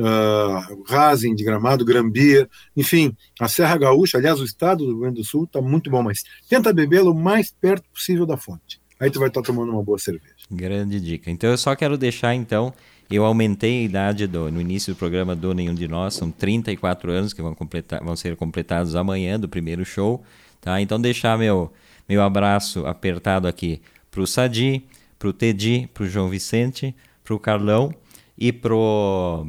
uh, 0.00 0.82
Razem 0.86 1.34
de 1.34 1.44
Gramado, 1.44 1.84
Grambier, 1.84 2.48
enfim, 2.76 3.14
a 3.38 3.48
Serra 3.48 3.76
Gaúcha, 3.76 4.18
aliás, 4.18 4.40
o 4.40 4.44
estado 4.44 4.84
do 4.84 4.90
Rio 4.90 5.00
Grande 5.00 5.16
do 5.16 5.24
Sul 5.24 5.44
está 5.44 5.60
muito 5.60 5.90
bom, 5.90 6.02
mas 6.02 6.22
tenta 6.48 6.72
bebê-lo 6.72 7.12
o 7.12 7.14
mais 7.14 7.52
perto 7.52 7.88
possível 7.90 8.26
da 8.26 8.36
fonte. 8.36 8.80
Aí 8.98 9.10
tu 9.10 9.18
vai 9.18 9.28
estar 9.28 9.40
tá 9.40 9.46
tomando 9.46 9.72
uma 9.72 9.82
boa 9.82 9.98
cerveja. 9.98 10.34
Grande 10.50 11.00
dica. 11.00 11.30
Então 11.30 11.48
eu 11.48 11.56
só 11.56 11.74
quero 11.74 11.96
deixar 11.96 12.34
então, 12.34 12.72
eu 13.10 13.24
aumentei 13.24 13.80
a 13.80 13.82
idade 13.82 14.26
do, 14.26 14.50
no 14.50 14.60
início 14.60 14.94
do 14.94 14.96
programa 14.96 15.34
do 15.34 15.52
Nenhum 15.52 15.74
de 15.74 15.88
Nós, 15.88 16.14
são 16.14 16.30
34 16.30 17.10
anos 17.10 17.32
que 17.32 17.42
vão, 17.42 17.54
completar, 17.54 18.02
vão 18.02 18.14
ser 18.14 18.36
completados 18.36 18.94
amanhã 18.94 19.38
do 19.38 19.48
primeiro 19.48 19.84
show, 19.84 20.22
tá? 20.60 20.80
Então 20.80 21.00
deixar 21.00 21.36
meu, 21.36 21.72
meu 22.08 22.22
abraço 22.22 22.86
apertado 22.86 23.48
aqui 23.48 23.82
para 24.10 24.20
o 24.20 24.26
Sadi, 24.26 24.84
para 25.18 25.28
o 25.28 25.32
Tedi, 25.32 25.88
para 25.92 26.04
o 26.04 26.06
João 26.06 26.28
Vicente, 26.28 26.94
para 27.24 27.34
o 27.34 27.38
Carlão 27.38 27.92
e 28.38 28.52
pro 28.52 29.46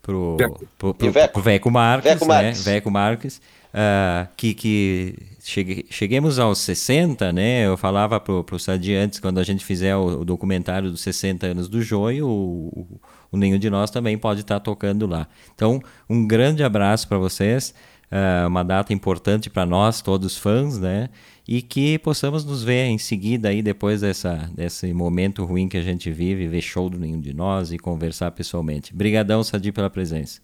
pro, 0.00 0.36
pro, 0.78 0.94
pro, 0.94 1.12
Veco. 1.12 1.32
pro 1.32 1.42
Veco 1.42 1.70
Marques, 1.70 2.12
Veco 2.12 2.26
né? 2.26 2.34
Marques, 2.34 2.64
Veco 2.64 2.90
Marques 2.90 3.40
uh, 3.72 4.28
que, 4.36 4.54
que 4.54 5.14
chegue, 5.40 5.86
cheguemos 5.90 6.38
aos 6.38 6.58
60, 6.58 7.32
né? 7.32 7.66
Eu 7.66 7.76
falava 7.76 8.20
pro, 8.20 8.44
pro 8.44 8.58
Sadi 8.58 8.94
antes, 8.94 9.18
quando 9.18 9.38
a 9.38 9.44
gente 9.44 9.64
fizer 9.64 9.96
o, 9.96 10.20
o 10.20 10.24
documentário 10.24 10.90
dos 10.90 11.00
60 11.00 11.46
anos 11.46 11.68
do 11.68 11.82
Joio, 11.82 12.28
o, 12.28 13.00
o, 13.30 13.36
Nenhum 13.36 13.58
de 13.58 13.70
Nós 13.70 13.90
também 13.90 14.16
pode 14.18 14.40
estar 14.40 14.60
tá 14.60 14.60
tocando 14.60 15.06
lá. 15.06 15.26
Então, 15.54 15.80
um 16.08 16.26
grande 16.26 16.62
abraço 16.62 17.08
para 17.08 17.18
vocês, 17.18 17.74
uh, 18.10 18.46
uma 18.46 18.62
data 18.62 18.92
importante 18.92 19.50
para 19.50 19.66
nós, 19.66 20.02
todos 20.02 20.36
fãs, 20.36 20.78
né? 20.78 21.08
e 21.46 21.60
que 21.60 21.98
possamos 21.98 22.44
nos 22.44 22.62
ver 22.62 22.84
em 22.86 22.98
seguida 22.98 23.48
aí 23.48 23.62
depois 23.62 24.00
dessa, 24.02 24.48
desse 24.54 24.92
momento 24.92 25.44
ruim 25.44 25.68
que 25.68 25.76
a 25.76 25.82
gente 25.82 26.10
vive, 26.10 26.46
ver 26.46 26.60
show 26.60 26.88
do 26.88 26.98
nenhum 26.98 27.20
de 27.20 27.34
nós 27.34 27.72
e 27.72 27.78
conversar 27.78 28.30
pessoalmente. 28.30 28.94
Obrigadão, 28.94 29.42
Sadi, 29.42 29.72
pela 29.72 29.90
presença. 29.90 30.40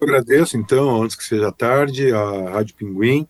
Eu 0.00 0.06
agradeço, 0.06 0.56
então, 0.56 1.02
antes 1.02 1.16
que 1.16 1.24
seja 1.24 1.50
tarde, 1.50 2.12
a 2.12 2.50
Rádio 2.50 2.76
Pinguim. 2.76 3.26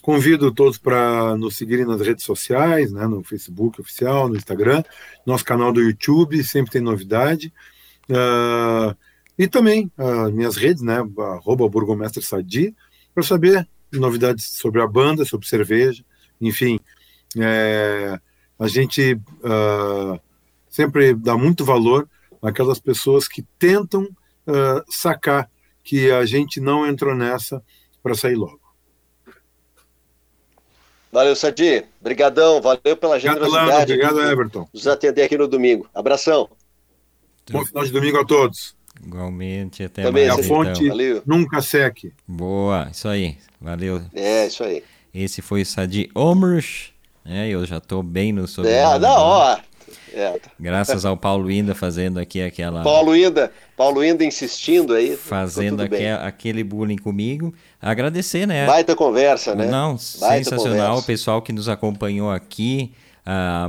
Convido 0.00 0.52
todos 0.52 0.78
para 0.78 1.36
nos 1.36 1.56
seguirem 1.56 1.84
nas 1.84 2.00
redes 2.00 2.24
sociais, 2.24 2.92
né, 2.92 3.06
no 3.08 3.24
Facebook 3.24 3.80
oficial, 3.80 4.28
no 4.28 4.36
Instagram, 4.36 4.84
nosso 5.26 5.44
canal 5.44 5.72
do 5.72 5.80
YouTube, 5.80 6.42
sempre 6.44 6.70
tem 6.70 6.80
novidade. 6.80 7.52
Uh, 8.08 8.96
e 9.36 9.48
também 9.48 9.90
uh, 9.98 10.30
minhas 10.30 10.56
redes, 10.56 10.82
né, 10.82 10.98
arroba 11.18 11.68
Burgomestre 11.68 12.22
Sadi, 12.22 12.74
para 13.12 13.24
saber 13.24 13.68
novidades 13.92 14.44
sobre 14.44 14.80
a 14.80 14.86
banda, 14.86 15.24
sobre 15.24 15.48
cerveja, 15.48 16.04
enfim. 16.40 16.78
É, 17.36 18.18
a 18.58 18.68
gente 18.68 19.14
uh, 19.14 20.20
sempre 20.68 21.14
dá 21.14 21.36
muito 21.36 21.64
valor 21.64 22.08
àquelas 22.40 22.78
pessoas 22.78 23.26
que 23.26 23.42
tentam 23.58 24.08
sacar 24.88 25.48
que 25.82 26.10
a 26.10 26.24
gente 26.24 26.60
não 26.60 26.86
entrou 26.86 27.14
nessa 27.14 27.62
para 28.02 28.14
sair 28.14 28.34
logo. 28.34 28.60
Valeu, 31.12 31.36
Sadi. 31.36 31.84
Obrigadão. 32.00 32.60
Valeu 32.62 32.96
pela 32.96 33.18
generosidade. 33.20 33.92
Obrigado, 33.92 34.20
Everton. 34.22 34.66
Nos 34.72 34.86
atender 34.86 35.22
aqui 35.22 35.36
no 35.36 35.46
domingo. 35.46 35.86
Abração. 35.94 36.48
Bom 37.50 37.64
final 37.66 37.84
de 37.84 37.92
domingo 37.92 38.18
a 38.18 38.24
todos. 38.24 38.74
Igualmente, 39.04 39.82
até 39.82 40.02
Também 40.02 40.28
mais. 40.28 40.40
a 40.40 40.42
fonte 40.42 40.86
então. 40.86 41.22
nunca 41.26 41.60
seque. 41.60 42.12
Boa, 42.26 42.88
isso 42.90 43.08
aí. 43.08 43.36
Valeu. 43.60 44.00
É, 44.14 44.46
isso 44.46 44.62
aí. 44.62 44.82
Esse 45.12 45.42
foi 45.42 45.62
o 45.62 45.66
Sadi 45.66 46.08
Omers. 46.14 46.92
É, 47.24 47.48
eu 47.48 47.64
já 47.66 47.78
estou 47.78 48.02
bem 48.02 48.32
no 48.32 48.46
sobrenome. 48.46 48.96
É, 48.96 48.98
da 48.98 49.20
hora. 49.20 49.64
É. 50.14 50.38
Graças 50.58 51.04
ao 51.04 51.16
Paulo 51.16 51.50
Inda 51.50 51.74
fazendo 51.74 52.18
aqui 52.18 52.42
aquela. 52.42 52.82
Paulo 52.82 53.16
Inda, 53.16 53.52
Paulo 53.76 54.04
Inda 54.04 54.24
insistindo 54.24 54.94
aí. 54.94 55.16
Fazendo 55.16 55.82
aquele, 55.82 56.08
aquele 56.08 56.64
bullying 56.64 56.98
comigo. 56.98 57.54
Agradecer, 57.80 58.46
né? 58.46 58.66
Baita 58.66 58.94
conversa, 58.94 59.54
né? 59.54 59.66
Não, 59.66 59.96
Baita 60.20 60.44
sensacional. 60.44 60.88
conversa. 60.88 61.02
O 61.02 61.02
pessoal 61.02 61.42
que 61.42 61.52
nos 61.52 61.68
acompanhou 61.68 62.30
aqui. 62.30 62.92
A, 63.24 63.68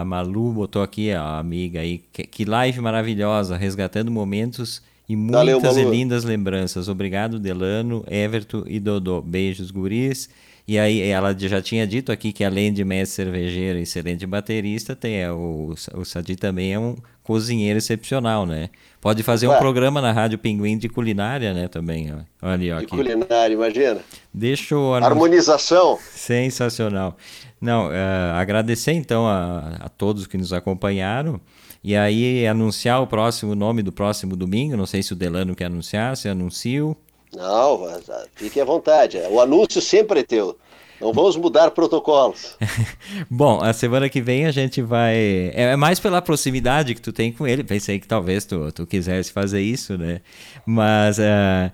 a 0.00 0.04
Malu 0.04 0.52
botou 0.52 0.80
aqui, 0.80 1.10
a 1.10 1.38
amiga 1.38 1.80
aí. 1.80 2.02
Que, 2.12 2.22
que 2.22 2.44
live 2.44 2.80
maravilhosa, 2.80 3.56
resgatando 3.56 4.12
momentos 4.12 4.80
e 5.08 5.16
muitas 5.16 5.74
Valeu, 5.74 5.88
e 5.88 5.90
lindas 5.90 6.24
lembranças. 6.24 6.88
Obrigado, 6.88 7.38
Delano, 7.38 8.04
Everton 8.08 8.62
e 8.66 8.78
Dodô. 8.78 9.20
Beijos, 9.20 9.70
guris. 9.70 10.30
E 10.66 10.78
aí 10.78 11.00
ela 11.02 11.36
já 11.36 11.60
tinha 11.60 11.86
dito 11.86 12.12
aqui 12.12 12.32
que 12.32 12.44
além 12.44 12.72
de 12.72 12.84
mestre 12.84 13.24
cervejeiro 13.24 13.78
e 13.78 13.82
excelente 13.82 14.24
baterista, 14.26 14.94
tem 14.94 15.16
é, 15.16 15.30
o, 15.32 15.74
o 15.94 16.04
Sadi 16.04 16.36
também 16.36 16.72
é 16.72 16.78
um 16.78 16.96
cozinheiro 17.22 17.78
excepcional, 17.78 18.46
né? 18.46 18.70
Pode 19.00 19.22
fazer 19.24 19.48
um 19.48 19.56
programa 19.58 20.00
na 20.00 20.12
Rádio 20.12 20.38
Pinguim 20.38 20.78
de 20.78 20.88
culinária, 20.88 21.52
né, 21.52 21.66
também. 21.66 22.12
Olha 22.40 22.52
ali, 22.54 22.72
ó, 22.72 22.78
De 22.78 22.84
aqui. 22.84 22.96
culinária, 22.96 23.52
imagina. 23.52 24.00
Deixa 24.32 24.74
eu... 24.74 24.94
Harmonização. 24.94 25.98
Sensacional. 26.14 27.16
Não, 27.60 27.88
uh, 27.88 28.34
agradecer 28.34 28.92
então 28.92 29.26
a, 29.26 29.76
a 29.80 29.88
todos 29.88 30.26
que 30.26 30.38
nos 30.38 30.52
acompanharam. 30.52 31.40
E 31.82 31.96
aí 31.96 32.46
anunciar 32.46 33.02
o 33.02 33.06
próximo 33.08 33.56
nome 33.56 33.82
do 33.82 33.90
próximo 33.90 34.36
domingo. 34.36 34.76
Não 34.76 34.86
sei 34.86 35.02
se 35.02 35.12
o 35.12 35.16
Delano 35.16 35.54
quer 35.54 35.64
anunciar, 35.64 36.16
se 36.16 36.28
anuncio. 36.28 36.96
Não, 37.34 37.88
fique 38.34 38.60
à 38.60 38.64
vontade. 38.64 39.18
O 39.30 39.40
anúncio 39.40 39.80
sempre 39.80 40.20
é 40.20 40.22
teu. 40.22 40.56
Não 41.02 41.12
vamos 41.12 41.36
mudar 41.36 41.72
protocolos. 41.72 42.56
Bom, 43.28 43.60
a 43.60 43.72
semana 43.72 44.08
que 44.08 44.20
vem 44.20 44.46
a 44.46 44.52
gente 44.52 44.80
vai. 44.80 45.50
É 45.52 45.74
mais 45.74 45.98
pela 45.98 46.22
proximidade 46.22 46.94
que 46.94 47.00
tu 47.00 47.12
tem 47.12 47.32
com 47.32 47.44
ele. 47.44 47.64
Pensei 47.64 47.98
que 47.98 48.06
talvez 48.06 48.44
tu, 48.44 48.70
tu 48.70 48.86
quisesse 48.86 49.32
fazer 49.32 49.60
isso, 49.60 49.98
né? 49.98 50.20
Mas 50.64 51.18
uh, 51.18 51.72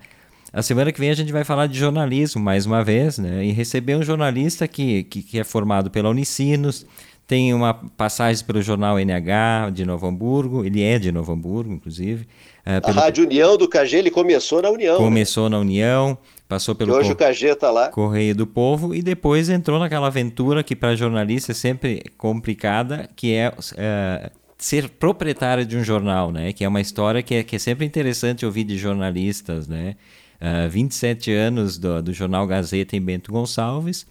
a 0.51 0.63
semana 0.63 0.91
que 0.91 0.99
vem 0.99 1.11
a 1.11 1.13
gente 1.13 1.31
vai 1.31 1.43
falar 1.43 1.67
de 1.67 1.77
jornalismo 1.77 2.41
mais 2.41 2.65
uma 2.65 2.83
vez, 2.83 3.19
né? 3.19 3.45
E 3.45 3.51
receber 3.51 3.95
um 3.95 4.01
jornalista 4.01 4.67
que, 4.67 5.03
que, 5.03 5.21
que 5.21 5.39
é 5.39 5.43
formado 5.43 5.91
pela 5.91 6.09
Unicinos, 6.09 6.87
tem 7.29 7.53
uma 7.53 7.75
passagem 7.75 8.43
pelo 8.43 8.59
jornal 8.59 8.97
NH 8.97 9.69
de 9.71 9.85
Novo 9.85 10.07
Hamburgo, 10.07 10.65
ele 10.65 10.81
é 10.81 10.97
de 10.97 11.11
Novo 11.11 11.31
Hamburgo, 11.31 11.71
inclusive. 11.71 12.23
Uh, 12.65 12.81
pelo... 12.83 12.99
A 12.99 13.03
Rádio 13.03 13.23
União 13.23 13.55
do 13.55 13.69
KG, 13.69 13.97
ele 13.97 14.09
começou 14.09 14.63
na 14.63 14.71
União. 14.71 14.97
Começou 14.97 15.43
né? 15.43 15.55
na 15.55 15.61
União, 15.61 16.17
passou 16.47 16.73
pelo 16.73 16.91
hoje 16.91 17.13
Cor... 17.13 17.27
o 17.27 17.31
KG 17.31 17.49
está 17.49 17.69
lá. 17.69 17.89
Correio 17.89 18.33
do 18.33 18.47
Povo 18.47 18.95
e 18.95 19.03
depois 19.03 19.47
entrou 19.47 19.77
naquela 19.77 20.07
aventura 20.07 20.63
que 20.63 20.75
para 20.75 20.95
jornalista 20.95 21.51
é 21.51 21.55
sempre 21.55 22.01
complicada, 22.17 23.07
que 23.15 23.31
é 23.31 23.49
uh, 23.49 24.31
ser 24.57 24.89
proprietário 24.89 25.67
de 25.67 25.77
um 25.77 25.83
jornal, 25.83 26.31
né? 26.31 26.51
Que 26.51 26.63
é 26.63 26.67
uma 26.67 26.81
história 26.81 27.21
que 27.21 27.35
é, 27.35 27.43
que 27.43 27.57
é 27.57 27.59
sempre 27.59 27.85
interessante 27.85 28.43
ouvir 28.43 28.63
de 28.63 28.75
jornalistas, 28.75 29.67
né? 29.67 29.97
Uh, 30.41 30.67
27 30.67 31.31
anos 31.31 31.77
do, 31.77 32.01
do 32.01 32.11
jornal 32.11 32.47
Gazeta 32.47 32.95
em 32.95 33.01
Bento 33.01 33.31
Gonçalves, 33.31 34.07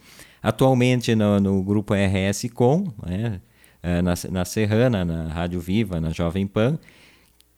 atualmente 0.49 1.15
no, 1.15 1.39
no 1.39 1.63
grupo 1.63 1.95
RS 1.95 2.49
Com, 2.55 2.87
né? 3.07 3.41
uh, 3.85 4.03
na, 4.03 4.15
na 4.31 4.45
Serrana, 4.45 5.05
na 5.05 5.29
Rádio 5.29 5.61
Viva, 5.61 6.01
na 6.01 6.11
Jovem 6.11 6.47
Pan, 6.47 6.79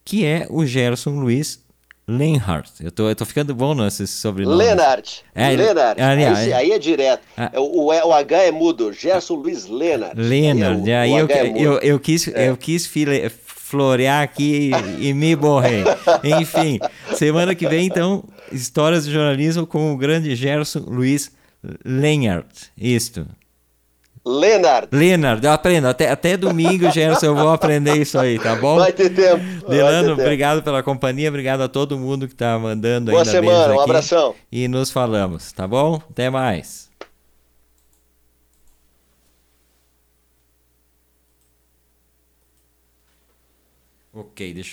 que 0.04 0.24
é 0.24 0.46
o 0.50 0.66
Gerson 0.66 1.20
Luiz 1.20 1.64
Lenhart. 2.08 2.68
Eu 2.80 2.90
tô, 2.90 3.08
eu 3.08 3.14
tô 3.14 3.24
ficando 3.24 3.54
bom 3.54 3.74
nesses 3.74 4.10
sobrenomes. 4.10 4.58
Lenart. 4.58 5.20
É. 5.32 5.44
Ali, 5.44 6.24
aí, 6.24 6.52
aí, 6.52 6.72
é 6.72 6.78
direto. 6.78 7.22
Ah, 7.36 7.52
o, 7.54 7.86
o, 7.86 8.12
H 8.12 8.38
é 8.38 8.50
mudo. 8.50 8.92
Gerson 8.92 9.34
Luiz 9.34 9.68
Lenart. 9.68 10.14
Lenart. 10.16 10.82
Aí, 10.82 10.92
aí 10.92 11.12
eu, 11.12 11.26
é 11.28 11.48
eu, 11.56 11.78
eu, 11.78 12.00
quis, 12.00 12.26
é. 12.26 12.48
eu 12.48 12.56
quis 12.56 12.86
file, 12.86 13.30
florear 13.30 14.24
aqui 14.24 14.72
e, 14.98 15.10
e 15.10 15.14
me 15.14 15.36
borrei. 15.36 15.84
Enfim, 16.40 16.80
semana 17.14 17.54
que 17.54 17.68
vem, 17.68 17.86
então, 17.86 18.24
histórias 18.50 19.04
de 19.04 19.12
jornalismo 19.12 19.64
com 19.64 19.92
o 19.92 19.96
grande 19.96 20.34
Gerson 20.34 20.80
Luiz 20.80 21.30
Lenhart. 21.85 22.70
Isto. 22.77 23.27
Leonard. 24.24 24.89
Leonard, 24.93 25.45
eu 25.45 25.53
aprendo. 25.53 25.89
Até, 25.89 26.11
até 26.11 26.37
domingo, 26.37 26.91
Gerson, 26.91 27.27
eu 27.27 27.35
vou 27.35 27.49
aprender 27.49 27.97
isso 27.97 28.19
aí, 28.19 28.39
tá 28.39 28.55
bom? 28.55 28.77
Vai 28.77 28.93
ter 28.93 29.11
tempo. 29.11 29.69
Delano, 29.69 30.09
ter 30.09 30.11
tempo. 30.11 30.23
obrigado 30.23 30.62
pela 30.62 30.82
companhia, 30.82 31.28
obrigado 31.28 31.62
a 31.62 31.69
todo 31.69 31.99
mundo 31.99 32.28
que 32.28 32.35
tá 32.35 32.59
mandando 32.59 33.11
Boa 33.11 33.23
aí 33.23 33.27
na 33.27 33.32
semana, 33.32 33.74
um 33.74 33.81
abração. 33.81 34.35
E 34.53 34.69
nos 34.69 34.91
falamos, 34.91 35.53
tá 35.53 35.66
bom? 35.66 36.03
Até 36.11 36.28
mais. 36.28 36.91
Ok, 44.12 44.53
deixa 44.53 44.69